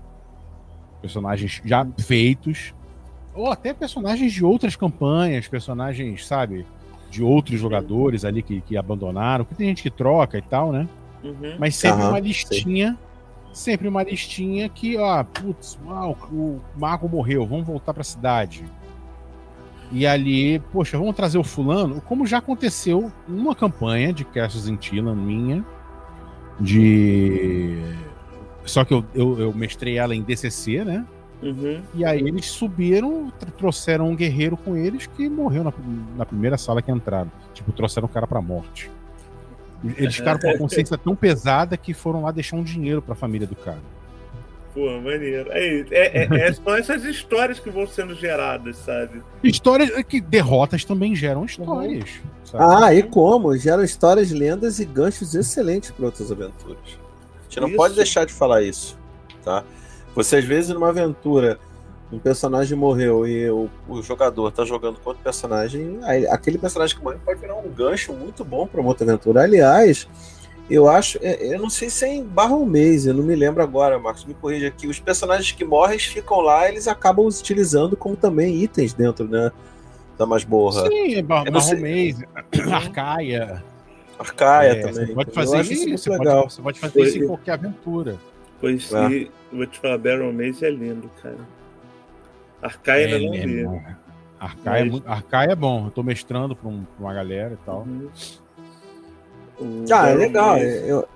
Personagens 1.01 1.61
já 1.63 1.87
feitos, 1.99 2.73
ou 3.33 3.51
até 3.51 3.73
personagens 3.73 4.33
de 4.33 4.43
outras 4.43 4.75
campanhas, 4.75 5.47
personagens, 5.47 6.27
sabe, 6.27 6.65
de 7.09 7.23
outros 7.23 7.59
jogadores 7.59 8.25
ali 8.25 8.43
que, 8.43 8.61
que 8.61 8.75
abandonaram, 8.75 9.45
porque 9.45 9.55
tem 9.55 9.67
gente 9.69 9.83
que 9.83 9.89
troca 9.89 10.37
e 10.37 10.41
tal, 10.41 10.71
né? 10.71 10.87
Uhum. 11.23 11.55
Mas 11.57 11.75
sempre 11.75 12.01
Aham, 12.01 12.09
uma 12.09 12.19
listinha. 12.19 12.97
Sempre 13.53 13.87
uma 13.87 14.03
listinha 14.03 14.69
que, 14.69 14.97
ó, 14.97 15.23
putz, 15.23 15.79
uau, 15.85 16.15
o 16.31 16.59
mago 16.75 17.07
morreu, 17.09 17.45
vamos 17.45 17.65
voltar 17.65 17.93
pra 17.93 18.03
cidade. 18.03 18.63
E 19.91 20.05
ali, 20.05 20.59
poxa, 20.71 20.97
vamos 20.97 21.15
trazer 21.15 21.37
o 21.37 21.43
fulano, 21.43 22.01
como 22.01 22.27
já 22.27 22.39
aconteceu 22.39 23.11
numa 23.27 23.55
campanha 23.55 24.11
de 24.11 24.25
Castles 24.25 24.67
in 24.67 24.75
Tila 24.75 25.15
minha, 25.15 25.65
de. 26.59 27.77
Só 28.65 28.83
que 28.83 28.93
eu, 28.93 29.03
eu, 29.15 29.39
eu 29.39 29.53
mestrei 29.53 29.97
ela 29.97 30.13
em 30.15 30.21
DCC, 30.21 30.83
né? 30.83 31.05
Uhum. 31.41 31.81
E 31.93 32.03
aí 32.03 32.19
eles 32.19 32.45
subiram, 32.47 33.31
tr- 33.39 33.51
trouxeram 33.51 34.09
um 34.09 34.15
guerreiro 34.15 34.57
com 34.57 34.75
eles 34.75 35.05
que 35.07 35.29
morreu 35.29 35.63
na, 35.63 35.71
na 36.17 36.25
primeira 36.25 36.57
sala 36.57 36.81
que 36.81 36.91
entraram. 36.91 37.31
Tipo, 37.53 37.71
trouxeram 37.71 38.07
o 38.07 38.09
cara 38.09 38.25
pra 38.27 38.41
morte. 38.41 38.89
Eles 39.95 40.15
ficaram 40.15 40.39
com 40.39 40.49
a 40.49 40.57
consciência 40.57 40.97
tão 40.97 41.15
pesada 41.15 41.77
que 41.77 41.93
foram 41.93 42.23
lá 42.23 42.31
deixar 42.31 42.55
um 42.57 42.63
dinheiro 42.63 43.01
pra 43.01 43.13
família 43.13 43.45
do 43.47 43.55
cara. 43.55 43.79
Pô, 44.77 44.91
maneiro. 45.01 45.51
É, 45.51 45.79
é, 45.79 45.85
é, 45.89 46.27
é- 46.49 46.53
são 46.53 46.75
essas 46.75 47.03
histórias 47.03 47.57
que 47.57 47.67
vão 47.67 47.87
sendo 47.87 48.13
geradas, 48.13 48.77
sabe? 48.77 49.23
Histórias 49.43 49.89
que 50.03 50.21
derrotas 50.21 50.85
também 50.85 51.15
geram 51.15 51.45
histórias. 51.45 52.07
sabe? 52.43 52.63
Ah, 52.83 52.93
e 52.93 53.01
como? 53.01 53.57
Geram 53.57 53.83
histórias, 53.83 54.29
lendas 54.29 54.79
e 54.79 54.85
ganchos 54.85 55.33
excelentes 55.33 55.89
para 55.89 56.05
outras 56.05 56.31
aventuras. 56.31 56.77
A 56.85 57.43
gente 57.45 57.59
não 57.59 57.67
Isso. 57.69 57.77
pode 57.77 57.95
deixar 57.95 58.23
de 58.27 58.33
falar 58.33 58.61
isso, 58.61 58.95
tá? 59.43 59.63
Você, 60.13 60.35
às 60.35 60.45
vezes, 60.45 60.69
numa 60.69 60.89
aventura, 60.89 61.57
um 62.11 62.19
personagem 62.19 62.77
morreu 62.77 63.27
e 63.27 63.49
o, 63.49 63.67
o 63.89 64.03
jogador 64.03 64.51
tá 64.51 64.63
jogando 64.63 64.99
contra 64.99 65.19
o 65.19 65.23
personagem, 65.23 65.97
aí 66.03 66.27
aquele 66.27 66.59
personagem 66.59 66.95
que 66.95 67.03
morreu 67.03 67.19
pode 67.25 67.39
virar 67.39 67.55
um 67.55 67.67
gancho 67.67 68.13
muito 68.13 68.45
bom 68.45 68.67
para 68.67 68.79
uma 68.79 68.89
outra 68.89 69.05
aventura. 69.05 69.41
Aliás, 69.41 70.07
eu 70.69 70.89
acho, 70.89 71.17
é, 71.21 71.53
eu 71.53 71.59
não 71.59 71.69
sei 71.69 71.89
se 71.89 72.03
é 72.05 72.13
em 72.15 72.23
barra 72.23 72.55
ou 72.55 72.65
mês, 72.65 73.05
eu 73.05 73.13
não 73.13 73.23
me 73.23 73.35
lembro 73.35 73.61
agora, 73.63 73.97
Marcos, 73.97 74.25
me 74.25 74.33
corrija 74.33 74.67
aqui. 74.67 74.87
Os 74.87 74.99
personagens 74.99 75.51
que 75.51 75.63
morrem 75.63 75.97
ficam 75.99 76.41
lá, 76.41 76.67
eles 76.67 76.87
acabam 76.87 77.25
os 77.25 77.39
utilizando 77.39 77.95
como 77.95 78.15
também 78.15 78.61
itens 78.63 78.93
dentro, 78.93 79.27
né? 79.27 79.51
Da 80.17 80.25
masmorra. 80.25 80.87
Sim, 80.89 81.15
é 81.15 81.21
Bar 81.21 81.43
Eu 81.45 81.51
não 81.51 81.61
sei- 81.61 81.75
Barromês, 81.75 82.19
Arcaia. 82.73 83.63
Arcaia 84.19 84.69
é, 84.71 84.75
também. 84.81 85.05
Você 85.05 85.13
pode 85.13 85.31
fazer 85.31 85.61
isso, 85.61 85.87
muito 85.87 86.01
você 86.01 86.09
legal. 86.09 86.41
pode, 86.41 86.53
você 86.53 86.61
pode 86.61 86.79
fazer 86.79 87.01
isso 87.03 87.17
em 87.19 87.27
qualquer 87.27 87.51
aventura. 87.53 88.17
Pois 88.59 88.91
Ah. 88.93 89.11
eu 89.11 89.29
vou 89.53 89.65
te 89.67 89.79
falar, 89.79 89.97
Barrel 89.99 90.33
Maze 90.33 90.65
é 90.65 90.71
lindo, 90.71 91.09
cara. 91.21 91.37
Arcaia 92.61 93.05
ainda 93.05 93.19
não 93.19 93.33
É, 93.35 93.45
vi. 93.45 93.61
é. 93.63 93.95
Arcaia, 94.39 94.81
é 94.81 94.85
muito- 94.85 95.07
Arcaia 95.07 95.51
é 95.51 95.55
bom. 95.55 95.85
Eu 95.85 95.91
tô 95.91 96.01
mestrando 96.03 96.55
pra, 96.55 96.67
um- 96.67 96.83
pra 96.83 97.05
uma 97.05 97.13
galera 97.13 97.53
e 97.53 97.65
tal. 97.65 97.81
Uhum. 97.81 98.09
O 99.59 99.85
Ah, 99.91 100.09
é 100.09 100.13
legal. 100.15 100.53
Maze- 100.57 100.87
Eu, 100.87 101.07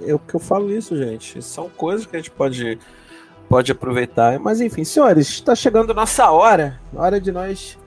eu 0.00 0.18
que 0.18 0.34
eu 0.34 0.40
falo 0.40 0.70
isso, 0.70 0.96
gente. 0.96 1.42
São 1.42 1.68
coisas 1.68 2.06
que 2.06 2.16
a 2.16 2.18
gente 2.18 2.30
pode, 2.30 2.78
pode 3.48 3.70
aproveitar. 3.72 4.38
Mas 4.38 4.60
enfim, 4.60 4.84
senhores, 4.84 5.28
está 5.28 5.54
chegando 5.54 5.92
nossa 5.94 6.30
hora. 6.30 6.80
Hora 6.94 7.20
de 7.20 7.30
nós 7.30 7.78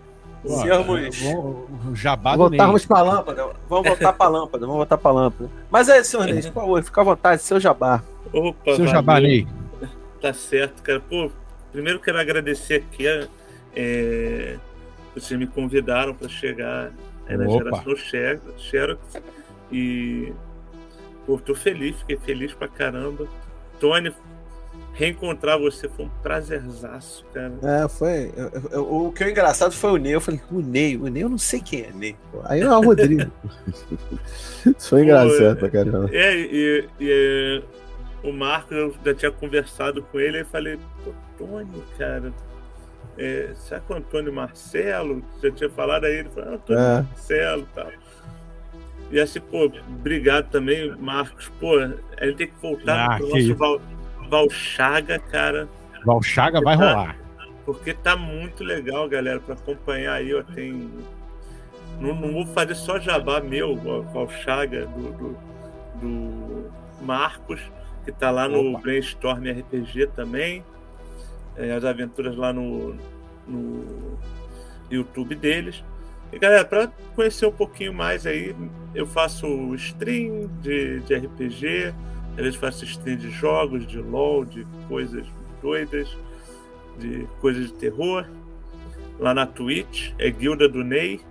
sermos. 0.45 1.19
vamos- 1.19 1.65
o 1.91 1.95
Jabá 1.95 2.35
do 2.35 2.49
Ney. 2.49 2.57
Voltarmos 2.59 2.85
para 2.85 2.99
a 2.99 3.03
lâmpada. 3.03 3.49
Vamos 3.69 3.87
voltar 3.87 4.13
para 4.13 4.25
a 4.25 4.29
lâmpada. 4.29 4.59
Vamos 4.65 4.75
voltar 4.77 4.97
para 4.97 5.11
a 5.11 5.13
lâmpada. 5.13 5.49
Mas 5.71 5.89
é, 5.89 6.03
senhor 6.03 6.25
Ney, 6.27 6.41
por 6.43 6.53
favor, 6.53 6.83
fica 6.83 7.01
à 7.01 7.03
vontade, 7.03 7.41
seu 7.41 7.59
jabá. 7.59 8.03
Opa, 8.31 8.75
Seu 8.75 8.87
Jabá. 8.87 9.19
Ney. 9.19 9.47
Tá 10.21 10.33
certo, 10.33 10.81
cara. 10.83 10.99
Pô, 10.99 11.29
primeiro 11.71 11.99
quero 11.99 12.19
agradecer 12.19 12.75
aqui. 12.75 13.05
É, 13.75 14.57
vocês 15.15 15.37
me 15.39 15.47
convidaram 15.47 16.13
para 16.13 16.27
chegar 16.29 16.91
aí 17.27 17.37
na 17.37 17.45
Opa. 17.45 17.57
geração 17.63 17.95
Xer- 17.95 18.39
Xerox. 18.57 18.99
E 19.73 20.31
pô, 21.25 21.37
tô 21.39 21.55
feliz, 21.55 21.95
fiquei 21.97 22.17
feliz 22.17 22.53
pra 22.53 22.67
caramba. 22.67 23.27
Tony, 23.79 24.13
reencontrar 24.93 25.57
você 25.57 25.89
foi 25.89 26.05
um 26.05 26.09
prazerzaço, 26.21 27.25
cara. 27.33 27.53
É, 27.63 27.87
foi. 27.89 28.31
eu- 28.37 28.51
eu- 28.71 29.05
o 29.07 29.11
que 29.11 29.23
é 29.23 29.31
engraçado 29.31 29.73
foi 29.73 29.91
o 29.91 29.97
Ney. 29.97 30.13
Eu 30.15 30.21
falei, 30.21 30.39
o 30.51 30.61
Ney, 30.61 30.95
o 30.97 31.07
Ney 31.07 31.23
eu 31.23 31.29
não 31.29 31.37
sei 31.37 31.59
quem 31.59 31.81
é 31.81 31.91
Ney. 31.91 32.15
Aí 32.45 32.61
é 32.61 32.69
o 32.69 32.81
Rodrigo. 32.81 33.31
Isso 34.77 34.89
foi 34.89 35.03
engraçado 35.03 35.57
pra 35.57 35.69
caramba. 35.69 36.09
É, 36.11 36.35
e, 36.35 36.87
e, 36.99 37.11
é, 37.11 38.27
o 38.27 38.31
Marcos, 38.31 38.71
eu 38.77 38.93
já 39.03 39.13
tinha 39.13 39.31
conversado 39.31 40.01
com 40.03 40.19
ele, 40.19 40.37
aí 40.39 40.43
falei, 40.45 40.77
pô, 41.03 41.11
Tony, 41.37 41.83
cara, 41.97 42.31
é, 43.17 43.49
será 43.55 43.79
que 43.81 43.91
o 43.91 43.95
Antônio 43.95 44.31
Marcelo? 44.33 45.23
Já 45.41 45.51
tinha 45.51 45.69
falado 45.69 46.05
aí, 46.05 46.19
ele 46.19 46.29
falou, 46.29 46.51
ah, 46.51 46.53
Antônio 46.55 46.81
É. 46.81 47.01
Marcelo 47.01 47.61
e 47.63 47.75
tal. 47.75 47.91
E 49.13 49.19
assim, 49.19 49.39
pô, 49.39 49.71
obrigado 49.87 50.49
também, 50.49 50.89
Marcos. 50.97 51.49
Pô, 51.59 51.77
a 51.77 52.25
gente 52.25 52.35
tem 52.37 52.47
que 52.47 52.59
voltar 52.61 53.11
Ah, 53.13 53.17
pro 53.17 53.29
nosso. 53.29 53.55
Val, 53.55 53.81
Valchaga, 54.29 55.19
cara, 55.19 55.69
Valchaga 56.03 56.59
vai 56.61 56.75
Tá. 56.77 56.83
rolar. 56.93 57.15
porque 57.65 57.93
tá 57.93 58.17
muito 58.17 58.63
legal, 58.63 59.07
galera, 59.07 59.39
para 59.39 59.53
acompanhar 59.53 60.15
aí, 60.15 60.33
ó, 60.33 60.41
tem... 60.43 60.89
Não, 62.01 62.13
não 62.15 62.33
vou 62.33 62.45
fazer 62.47 62.73
só 62.75 62.99
jabá 62.99 63.39
meu, 63.39 63.79
ó, 63.85 64.01
Valchaga, 64.01 64.87
do, 64.87 65.11
do, 65.13 65.37
do 66.01 66.71
Marcos, 67.05 67.61
que 68.03 68.11
tá 68.11 68.31
lá 68.31 68.47
no 68.49 68.71
Opa. 68.71 68.79
Brainstorm 68.81 69.43
RPG 69.47 70.07
também. 70.15 70.63
É, 71.55 71.71
as 71.73 71.85
aventuras 71.85 72.35
lá 72.35 72.51
no, 72.51 72.95
no 73.47 74.17
YouTube 74.89 75.35
deles. 75.35 75.83
E 76.33 76.39
galera, 76.39 76.65
para 76.65 76.91
conhecer 77.15 77.45
um 77.45 77.51
pouquinho 77.51 77.93
mais 77.93 78.25
aí, 78.25 78.55
eu 78.95 79.05
faço 79.05 79.47
stream 79.75 80.49
de, 80.61 80.99
de 81.01 81.15
RPG, 81.15 81.93
às 82.31 82.43
vezes 82.43 82.55
faço 82.55 82.83
stream 82.85 83.17
de 83.17 83.29
jogos, 83.29 83.85
de 83.85 83.99
LOL, 83.99 84.43
de 84.43 84.65
coisas 84.87 85.25
doidas, 85.61 86.17
de 86.97 87.27
coisas 87.39 87.67
de 87.67 87.73
terror. 87.73 88.25
Lá 89.19 89.31
na 89.31 89.45
Twitch, 89.45 90.11
é 90.17 90.31
Guilda 90.31 90.67
do 90.67 90.83
Ney. 90.83 91.21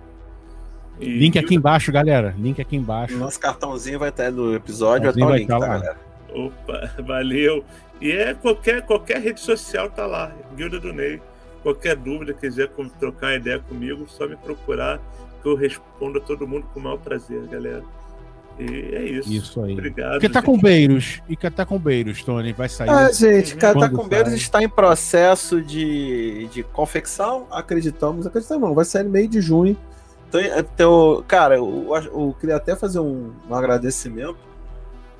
E 1.01 1.19
Link 1.19 1.37
aqui 1.37 1.55
embaixo, 1.55 1.91
galera. 1.91 2.33
Link 2.37 2.61
aqui 2.61 2.77
embaixo. 2.77 3.17
Nosso 3.17 3.39
cartãozinho 3.39 3.99
vai 3.99 4.07
estar 4.07 4.31
no 4.31 4.55
episódio, 4.55 5.11
vai 5.11 5.13
Cartãozinho 5.13 5.25
estar 5.25 5.25
o 5.25 5.29
vai 5.29 5.39
link, 5.39 5.47
tá 5.47 5.59
tá, 5.59 5.67
lá. 5.67 5.67
galera? 5.67 5.99
Opa, 6.33 6.91
valeu. 7.03 7.65
E 7.99 8.11
é 8.11 8.33
qualquer, 8.33 8.83
qualquer 8.83 9.19
rede 9.21 9.41
social 9.41 9.89
tá 9.89 10.05
lá, 10.05 10.31
Guilda 10.55 10.79
do 10.79 10.93
Ney. 10.93 11.21
Qualquer 11.63 11.95
dúvida, 11.95 12.33
quiser 12.33 12.67
com- 12.69 12.87
trocar 12.89 13.27
uma 13.27 13.35
ideia 13.35 13.57
comigo, 13.59 14.05
só 14.07 14.27
me 14.27 14.35
procurar 14.35 14.99
que 15.41 15.47
eu 15.49 15.55
respondo 15.55 16.19
a 16.19 16.21
todo 16.21 16.47
mundo 16.47 16.67
com 16.73 16.79
o 16.79 16.83
maior 16.83 16.97
prazer, 16.97 17.41
galera. 17.47 17.83
E 18.59 18.65
é 18.93 19.03
isso. 19.03 19.31
Isso 19.33 19.61
aí. 19.63 19.73
Obrigado. 19.73 20.19
Que 20.19 20.29
tá 20.29 20.41
com 20.41 20.57
Beiros. 20.59 21.21
E 21.27 21.35
que 21.35 21.49
tá 21.49 21.65
com 21.65 21.79
Beiros, 21.79 22.23
Tony. 22.23 22.53
Vai 22.53 22.69
sair. 22.69 22.89
Ah, 22.89 23.11
gente, 23.11 23.53
Uhum. 23.53 23.59
Catacumbeiros 23.59 24.29
Quando 24.29 24.37
está 24.37 24.61
em 24.61 24.69
processo 24.69 25.59
de, 25.61 26.47
de 26.51 26.61
confecção, 26.63 27.47
acreditamos, 27.49 28.27
acreditamos 28.27 28.67
não, 28.67 28.75
vai 28.75 28.85
sair 28.85 29.03
no 29.03 29.09
meio 29.09 29.27
de 29.27 29.41
junho. 29.41 29.75
Então, 30.29 30.39
então 30.41 31.23
cara, 31.27 31.55
eu, 31.57 31.95
acho- 31.95 32.09
eu 32.09 32.35
queria 32.39 32.57
até 32.57 32.75
fazer 32.75 32.99
um, 32.99 33.31
um 33.49 33.55
agradecimento. 33.55 34.37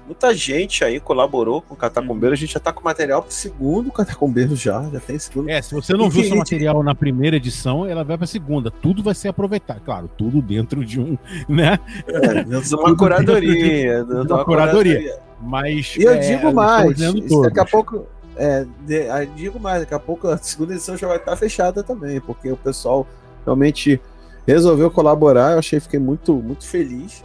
Muita 0.05 0.33
gente 0.35 0.83
aí 0.83 0.99
colaborou 0.99 1.61
com 1.61 1.73
o 1.73 1.77
Catacumbeiros, 1.77 2.37
a 2.37 2.39
gente 2.41 2.53
já 2.53 2.59
tá 2.59 2.73
com 2.73 2.83
material 2.83 3.21
pro 3.23 3.31
segundo 3.31 3.89
Catacumbeiros 3.91 4.59
já, 4.59 4.83
já 4.91 4.99
tem 4.99 5.17
segundo. 5.17 5.49
É, 5.49 5.61
se 5.61 5.73
você 5.73 5.93
não 5.93 6.07
E 6.07 6.09
viu 6.09 6.21
seu 6.23 6.29
gente- 6.31 6.37
material 6.39 6.83
na 6.83 6.93
primeira 6.93 7.37
edição, 7.37 7.85
ela 7.85 8.03
vai 8.03 8.17
pra 8.17 8.27
segunda. 8.27 8.69
Tudo 8.69 9.01
vai 9.01 9.15
ser 9.15 9.29
aproveitado. 9.29 9.79
Claro, 9.81 10.09
tudo 10.17 10.41
dentro 10.41 10.83
de 10.83 10.99
um, 10.99 11.17
né? 11.47 11.79
É, 12.07 12.43
dentro 12.43 12.67
de 12.67 12.75
uma 12.75 12.95
curadoria, 12.97 14.03
dentro 14.03 14.25
de 14.25 14.33
uma 14.33 14.43
curadoria. 14.45 14.95
curadoria. 14.97 15.19
Mas. 15.41 15.95
E 15.97 16.03
eu 16.03 16.11
é, 16.13 16.17
digo 16.17 16.53
mais, 16.53 16.99
isso 16.99 17.41
daqui 17.41 17.59
a 17.59 17.65
pouco, 17.65 18.05
é, 18.35 18.65
de- 18.85 19.07
digo 19.35 19.59
mais, 19.59 19.79
daqui 19.81 19.93
a 19.93 19.99
pouco 19.99 20.27
a 20.27 20.37
segunda 20.37 20.73
edição 20.73 20.97
já 20.97 21.07
vai 21.07 21.17
estar 21.17 21.35
fechada 21.37 21.81
também, 21.81 22.19
porque 22.19 22.51
o 22.51 22.57
pessoal 22.57 23.07
realmente 23.45 24.01
resolveu 24.45 24.91
colaborar. 24.91 25.53
Eu 25.53 25.59
achei, 25.59 25.79
fiquei 25.79 25.99
muito, 25.99 26.33
muito 26.35 26.65
feliz. 26.67 27.23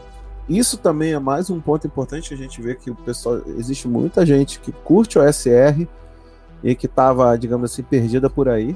Isso 0.48 0.78
também 0.78 1.12
é 1.12 1.18
mais 1.18 1.50
um 1.50 1.60
ponto 1.60 1.86
importante 1.86 2.28
que 2.28 2.34
a 2.34 2.38
gente 2.38 2.60
vê 2.62 2.74
que 2.74 2.90
o 2.90 2.94
pessoal 2.94 3.40
existe 3.58 3.86
muita 3.86 4.24
gente 4.24 4.58
que 4.60 4.72
curte 4.72 5.18
o 5.18 5.22
SR 5.32 5.86
e 6.64 6.74
que 6.74 6.86
estava, 6.86 7.36
digamos 7.36 7.70
assim, 7.70 7.82
perdida 7.82 8.30
por 8.30 8.48
aí, 8.48 8.74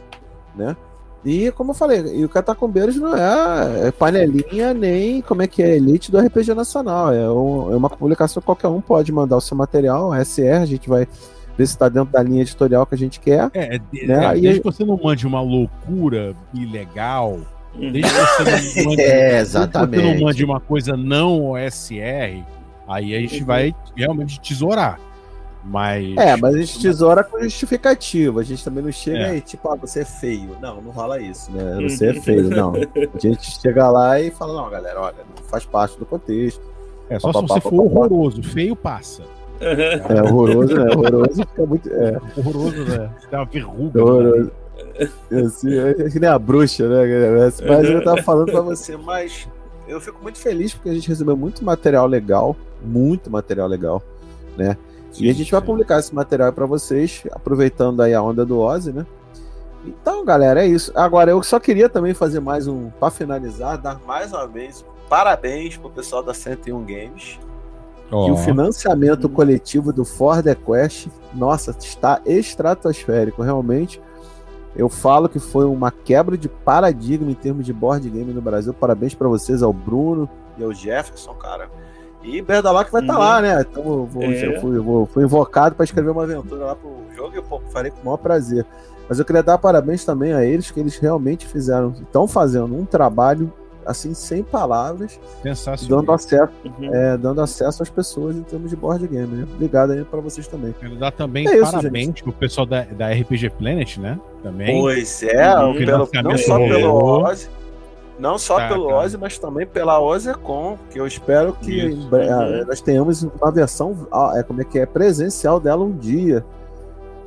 né? 0.54 0.76
E 1.24 1.50
como 1.52 1.70
eu 1.70 1.74
falei, 1.74 2.00
e 2.18 2.24
o 2.24 2.28
Catacombeiros 2.28 2.96
não 2.96 3.16
é, 3.16 3.88
é 3.88 3.90
panelinha 3.92 4.74
nem 4.74 5.22
como 5.22 5.40
é 5.40 5.46
que 5.46 5.62
é 5.62 5.76
elite 5.76 6.10
do 6.10 6.18
RPG 6.18 6.52
Nacional. 6.52 7.12
É, 7.12 7.30
um- 7.30 7.72
é 7.72 7.76
uma 7.76 7.88
publicação 7.88 8.40
que 8.40 8.46
qualquer 8.46 8.66
um 8.68 8.80
pode 8.80 9.12
mandar 9.12 9.36
o 9.36 9.40
seu 9.40 9.56
material, 9.56 10.12
a 10.12 10.18
SR, 10.24 10.62
a 10.62 10.66
gente 10.66 10.88
vai 10.88 11.06
ver 11.56 11.66
se 11.66 11.74
está 11.74 11.88
dentro 11.88 12.12
da 12.12 12.22
linha 12.22 12.42
editorial 12.42 12.84
que 12.84 12.94
a 12.96 12.98
gente 12.98 13.20
quer. 13.20 13.48
É, 13.54 13.78
de- 13.78 14.06
Né? 14.06 14.24
é, 14.26 14.28
E 14.30 14.40
desde 14.40 14.48
aí- 14.48 14.58
que 14.58 14.64
você 14.64 14.84
não 14.84 14.98
mande 15.02 15.24
uma 15.26 15.40
loucura 15.40 16.34
ilegal. 16.52 17.38
Desde 17.74 18.02
que 18.02 18.08
você 18.08 18.82
não 18.84 18.84
mande, 18.90 19.02
É, 19.02 19.30
desde 19.30 19.44
que 19.44 19.50
você 19.50 19.58
não 19.58 19.62
exatamente. 19.64 20.22
mande 20.24 20.44
uma 20.44 20.60
coisa 20.60 20.96
não 20.96 21.50
OSR, 21.50 22.44
aí 22.88 23.14
a 23.14 23.20
gente 23.20 23.40
Uhum. 23.40 23.46
vai 23.46 23.74
realmente 23.96 24.40
tesourar. 24.40 24.98
Mas. 25.64 26.16
É, 26.16 26.36
mas 26.36 26.54
a 26.56 26.58
gente 26.58 26.80
tesoura 26.80 27.22
com 27.22 27.40
justificativa. 27.40 28.40
A 28.40 28.42
gente 28.42 28.64
também 28.64 28.82
não 28.82 28.90
chega 28.90 29.18
É. 29.18 29.30
aí, 29.30 29.40
tipo, 29.40 29.68
ah, 29.70 29.76
você 29.76 30.00
é 30.00 30.04
feio. 30.04 30.56
Não, 30.60 30.82
não 30.82 30.90
rola 30.90 31.20
isso, 31.20 31.52
né? 31.52 31.78
Você 31.88 32.08
é 32.08 32.12
Uhum. 32.12 32.22
feio, 32.22 32.50
não. 32.50 32.72
A 32.74 33.18
gente 33.18 33.60
chega 33.60 33.88
lá 33.88 34.20
e 34.20 34.32
fala, 34.32 34.60
não, 34.60 34.68
galera, 34.68 35.00
olha, 35.00 35.14
não 35.18 35.44
faz 35.44 35.64
parte 35.64 35.96
do 35.98 36.04
contexto. 36.04 36.60
É 37.08 37.16
só 37.20 37.28
se 37.28 37.34
Pá, 37.34 37.40
pá, 37.42 37.46
você 37.46 37.60
pá, 37.60 37.60
for 37.60 37.70
pá, 37.70 37.76
pá. 37.76 37.82
horroroso. 38.00 38.42
Feio 38.42 38.74
passa. 38.74 39.22
Uhum. 39.22 40.16
É 40.16 40.22
horroroso, 40.24 40.74
né? 40.74 40.90
Horroroso 40.96 41.40
fica 41.46 41.66
muito. 41.66 41.88
É, 41.92 42.18
Horroroso, 42.36 42.84
né? 42.84 43.10
Tem 43.30 43.38
uma 43.38 43.44
verruga. 43.46 44.00
é 44.00 44.02
horroroso. 44.02 44.50
É 44.50 44.61
assim, 45.46 45.78
é 45.78 46.10
que 46.10 46.20
nem 46.20 46.28
a 46.28 46.38
bruxa, 46.38 46.88
né? 46.88 47.50
Mas 47.68 47.84
eu 47.88 48.02
tava 48.02 48.22
falando 48.22 48.50
pra 48.50 48.60
você, 48.60 48.96
mas 48.96 49.48
eu 49.88 50.00
fico 50.00 50.22
muito 50.22 50.38
feliz 50.38 50.74
porque 50.74 50.90
a 50.90 50.94
gente 50.94 51.08
recebeu 51.08 51.36
muito 51.36 51.64
material 51.64 52.06
legal, 52.06 52.56
muito 52.82 53.30
material 53.30 53.68
legal, 53.68 54.02
né? 54.56 54.76
e 55.18 55.28
a 55.28 55.34
gente 55.34 55.52
vai 55.52 55.60
publicar 55.60 55.98
esse 55.98 56.14
material 56.14 56.52
para 56.52 56.64
vocês, 56.64 57.22
aproveitando 57.32 58.00
aí 58.00 58.14
a 58.14 58.22
onda 58.22 58.46
do 58.46 58.60
Ozzy, 58.60 58.92
né? 58.92 59.06
Então, 59.84 60.24
galera, 60.24 60.64
é 60.64 60.66
isso. 60.66 60.92
Agora, 60.94 61.30
eu 61.30 61.42
só 61.42 61.58
queria 61.58 61.88
também 61.88 62.14
fazer 62.14 62.40
mais 62.40 62.66
um, 62.68 62.88
para 62.88 63.10
finalizar, 63.10 63.76
dar 63.78 64.00
mais 64.06 64.32
uma 64.32 64.46
vez 64.46 64.84
parabéns 65.08 65.76
pro 65.76 65.90
pessoal 65.90 66.22
da 66.22 66.32
101 66.32 66.84
Games. 66.84 67.38
Ó, 68.10 68.26
Que 68.26 68.30
o 68.30 68.36
financiamento 68.36 69.28
coletivo 69.28 69.92
do 69.92 70.04
For 70.04 70.42
The 70.42 70.54
Quest, 70.54 71.08
nossa, 71.34 71.74
está 71.78 72.20
estratosférico, 72.24 73.42
realmente. 73.42 74.00
Eu 74.74 74.88
falo 74.88 75.28
que 75.28 75.38
foi 75.38 75.64
uma 75.66 75.90
quebra 75.90 76.36
de 76.38 76.48
paradigma 76.48 77.30
em 77.30 77.34
termos 77.34 77.64
de 77.66 77.72
board 77.72 78.08
game 78.08 78.32
no 78.32 78.40
Brasil. 78.40 78.72
Parabéns 78.72 79.14
para 79.14 79.28
vocês, 79.28 79.62
ao 79.62 79.72
Bruno 79.72 80.28
e 80.56 80.64
ao 80.64 80.72
Jefferson, 80.72 81.34
cara. 81.34 81.68
E 82.22 82.40
Berdalac 82.40 82.90
vai 82.90 83.02
estar 83.02 83.14
Uhum. 83.14 83.18
lá, 83.18 83.42
né? 83.42 83.60
Então 83.60 83.82
eu, 83.84 84.06
vou, 84.06 84.22
É. 84.22 84.46
eu 84.56 84.60
fui, 84.60 84.76
eu 84.76 84.82
vou- 84.82 85.06
fui 85.06 85.24
invocado 85.24 85.74
para 85.74 85.84
escrever 85.84 86.10
uma 86.10 86.22
aventura 86.22 86.64
lá 86.66 86.74
pro 86.76 86.90
jogo 87.14 87.34
e 87.34 87.36
eu 87.36 87.42
pô, 87.42 87.60
farei 87.70 87.90
com 87.90 88.00
o 88.00 88.04
maior 88.04 88.16
prazer. 88.16 88.64
Mas 89.08 89.18
eu 89.18 89.24
queria 89.24 89.42
dar 89.42 89.58
parabéns 89.58 90.04
também 90.04 90.32
a 90.32 90.44
eles, 90.44 90.70
que 90.70 90.78
eles 90.80 90.96
realmente 90.96 91.46
fizeram, 91.46 91.90
estão 92.00 92.26
fazendo 92.28 92.74
um 92.74 92.84
trabalho 92.86 93.52
assim, 93.86 94.14
sem 94.14 94.42
palavras, 94.42 95.18
sensacional. 95.42 96.00
dando 96.00 96.12
acesso 96.12 96.52
Uhum. 96.64 96.94
é, 96.94 97.16
dando 97.16 97.40
acesso 97.40 97.82
às 97.82 97.90
pessoas 97.90 98.36
em 98.36 98.42
termos 98.42 98.70
de 98.70 98.76
board 98.76 99.06
game. 99.06 99.26
Né? 99.26 99.46
Obrigado 99.54 99.92
aí 99.92 100.04
pra 100.04 100.20
vocês 100.20 100.46
também. 100.46 100.74
Quero 100.78 100.96
dar 100.96 101.10
também 101.12 101.46
É 101.48 101.56
isso, 101.58 101.72
parabéns 101.72 102.20
pro 102.22 102.32
pessoal 102.32 102.66
da, 102.66 102.82
da 102.82 103.08
RPG 103.12 103.50
Planet, 103.50 103.98
né? 103.98 104.18
Também. 104.42 104.80
Pois 104.80 105.22
é, 105.22 105.54
Uhum. 105.56 105.74
pelo- 105.76 106.08
não 106.22 106.38
só 106.38 106.58
pelo 106.58 106.90
rolou. 106.90 107.24
Ozzy, 107.24 107.48
não 108.18 108.38
só 108.38 108.56
Tá, 108.56 108.68
pelo. 108.68 108.86
Ozzy, 108.92 109.16
mas 109.18 109.38
também 109.38 109.66
pela 109.66 110.00
OZECon, 110.00 110.78
que 110.90 110.98
eu 111.00 111.06
espero 111.06 111.52
que 111.54 111.72
Isso. 111.88 111.96
em 111.96 112.14
Uhum. 112.14 112.62
ah, 112.62 112.64
nós 112.66 112.80
tenhamos 112.80 113.22
uma 113.22 113.50
versão, 113.50 113.96
ah, 114.12 114.32
é 114.36 114.42
como 114.42 114.60
é 114.60 114.64
que 114.64 114.78
é, 114.78 114.86
presencial 114.86 115.58
dela 115.58 115.82
um 115.84 115.92
dia. 115.92 116.44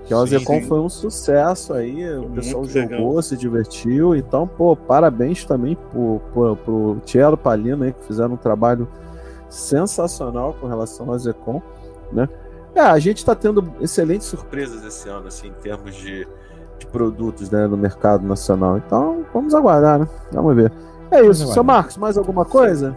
Que 0.06 0.14
a 0.14 0.26
sim. 0.28 0.62
foi 0.62 0.80
um 0.80 0.90
sucesso 0.90 1.74
aí, 1.74 2.08
o 2.12 2.22
Muito 2.22 2.36
pessoal 2.36 2.64
legal. 2.64 3.00
jogou, 3.00 3.22
se 3.24 3.36
divertiu. 3.36 4.16
Então, 4.16 4.48
pô, 4.48 4.76
parabéns 4.76 5.44
também 5.46 5.76
pro, 5.76 6.22
pro, 6.32 6.56
pro 6.58 6.98
Tielo 7.04 7.36
Palino 7.36 7.84
aí, 7.84 7.92
que 7.92 8.06
fizeram 8.06 8.36
um 8.36 8.38
trabalho 8.38 8.88
sensacional 9.50 10.56
com 10.62 10.68
relação 10.68 11.08
ao 11.08 11.16
OZECon, 11.16 11.62
né? 12.12 12.30
É, 12.76 12.82
a 12.82 13.00
gente 13.00 13.18
está 13.18 13.34
tendo 13.34 13.74
excelentes 13.80 14.28
surpresas 14.28 14.84
esse 14.84 15.10
ano, 15.10 15.28
assim, 15.28 15.48
em 15.48 15.54
termos 15.54 15.96
de, 15.96 16.28
de 16.78 16.86
produtos 16.88 17.50
né, 17.50 17.66
no 17.66 17.78
mercado 17.78 18.28
nacional. 18.28 18.78
Então, 18.78 19.26
vamos 19.34 19.56
aguardar, 19.56 20.00
né? 20.00 20.08
Vamos 20.32 20.56
ver. 20.56 20.72
É 21.10 21.22
isso. 21.22 21.44
aguardar. 21.44 21.54
Seu 21.54 21.64
Marcos, 21.64 21.98
mais 21.98 22.18
alguma 22.18 22.46
coisa? 22.46 22.96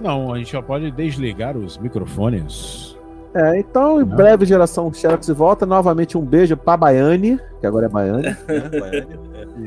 Não, 0.00 0.32
a 0.32 0.38
gente 0.38 0.52
já 0.52 0.62
pode 0.62 0.90
desligar 0.90 1.56
os 1.56 1.78
microfones. 1.78 2.93
É, 3.34 3.58
então, 3.58 4.00
em 4.00 4.04
Não. 4.04 4.16
breve, 4.16 4.46
geração 4.46 4.92
Xerox 4.92 5.28
volta. 5.30 5.66
Novamente, 5.66 6.16
um 6.16 6.22
beijo 6.24 6.56
pra 6.56 6.76
Baiane, 6.76 7.38
que 7.60 7.66
agora 7.66 7.86
é 7.86 7.88
Baiane. 7.88 8.22
né? 8.22 8.36
Baiane. 8.80 9.18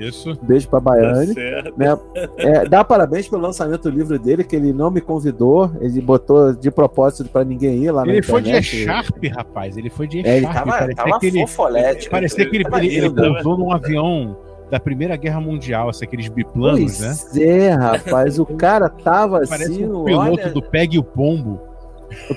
Isso. 0.07 0.31
Um 0.31 0.45
beijo 0.45 0.69
pra 0.69 0.79
Tá 0.79 0.85
Baiane. 0.91 1.33
certo. 1.33 1.73
né? 1.77 1.97
É, 2.37 2.65
dá 2.67 2.83
parabéns 2.83 3.27
pelo 3.27 3.41
lançamento 3.41 3.83
do 3.83 3.89
livro 3.89 4.17
dele, 4.17 4.43
que 4.43 4.55
ele 4.55 4.71
não 4.71 4.89
me 4.89 5.01
convidou. 5.01 5.69
Ele 5.81 5.99
botou 6.01 6.53
de 6.53 6.71
propósito 6.71 7.29
pra 7.29 7.43
ninguém 7.43 7.83
ir 7.83 7.91
lá 7.91 8.05
na 8.05 8.11
Ele 8.13 8.21
foi 8.21 8.41
de. 8.41 8.51
E-Sharp, 8.51 9.09
rapaz. 9.35 9.75
Ele 9.77 9.89
foi 9.89 10.07
de 10.07 10.19
E-Sharp. 10.19 10.33
É, 10.33 10.37
ele 10.37 10.47
tava, 10.47 10.71
parecia 10.71 10.95
tava 10.95 11.19
que 11.19 11.25
ele, 11.27 11.39
fofolete. 11.41 12.09
parecia 12.09 12.49
que 12.49 12.55
ele, 12.55 12.65
ele, 12.73 12.87
ele 12.87 13.07
lindo. 13.09 13.21
pousou 13.33 13.57
num 13.57 13.71
avião 13.73 14.37
da 14.71 14.79
Primeira 14.79 15.15
Guerra 15.15 15.39
Mundial, 15.39 15.89
assim, 15.89 16.05
aqueles 16.05 16.27
biplanos, 16.27 16.99
né? 16.99 17.07
Pois 17.07 17.37
é, 17.37 17.69
rapaz, 17.71 18.37
o 18.39 18.45
cara 18.45 18.89
tava 18.89 19.41
Parece 19.47 19.63
assim, 19.71 19.85
um 19.85 20.03
piloto 20.03 20.41
olha, 20.41 20.49
do 20.51 20.61
Pegue 20.61 20.99
o 20.99 21.03
Pombo. 21.03 21.59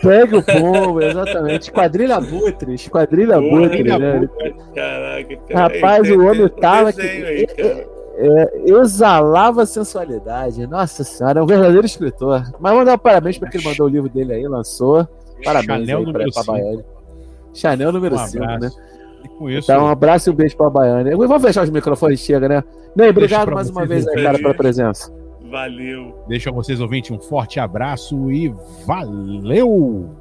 Pega 0.03 0.39
o 0.39 0.43
pombo, 0.43 1.01
exatamente. 1.01 1.63
Esquadrilha 1.63 2.17
Abutre, 2.17 2.75
Esquadrilha 2.75 3.37
Abutre, 3.37 3.83
né? 3.85 4.29
Caraca, 4.75 5.37
cara. 5.49 5.61
Rapaz, 5.61 6.11
o 6.11 6.21
homem 6.21 6.35
tem 6.35 6.45
um 6.45 6.49
tava 6.49 6.93
que- 6.93 7.01
aí, 7.01 7.47
cara. 7.47 7.87
é, 8.17 8.61
exalava 8.71 9.65
sensualidade. 9.65 10.67
Nossa 10.67 11.05
senhora, 11.05 11.41
é 11.41 11.43
um 11.43 11.47
verdadeiro 11.47 11.87
escritor. 11.87 12.43
Mas 12.59 12.73
vamos 12.73 12.87
dar 12.87 12.95
um 12.95 12.99
parabéns 12.99 13.39
porque 13.39 13.57
ele 13.59 13.65
mandou 13.69 13.87
o 13.87 13.91
livro 13.91 14.09
dele 14.09 14.33
aí, 14.35 14.47
lançou. 14.49 15.07
Parabéns 15.45 15.87
Chanel 15.87 15.99
aí 15.99 16.05
pra, 16.05 16.13
número 16.13 16.33
pra 16.33 16.43
5. 16.43 16.53
Baiane. 16.53 16.85
Chanel 17.55 17.93
número 17.93 18.15
Um 18.15 18.19
5, 18.19 18.45
né? 18.45 18.55
abraço. 18.55 18.79
E 19.25 19.29
com 19.29 19.51
isso, 19.51 19.71
Então, 19.71 19.85
um 19.85 19.89
abraço 19.89 20.31
e 20.31 20.33
um 20.33 20.35
beijo 20.37 20.57
pra 20.57 20.69
Baiane. 20.71 21.11
Vamos 21.15 21.43
fechar 21.43 21.63
os 21.65 21.71
microfones, 21.71 22.21
chega, 22.21 22.49
né? 22.49 22.65
Ney, 22.97 23.11
obrigado 23.11 23.53
mais 23.53 23.71
uma 23.71 23.87
vez 23.87 24.07
aí, 24.09 24.23
cara, 24.23 24.39
pela 24.39 24.55
presença. 24.55 25.13
Valeu. 25.51 26.25
deixo 26.29 26.49
a 26.49 26.53
vocês 26.53 26.81
ouvintes 26.81 27.11
um 27.11 27.19
forte 27.19 27.59
abraço 27.59 28.31
e 28.31 28.49
valeu! 28.87 30.20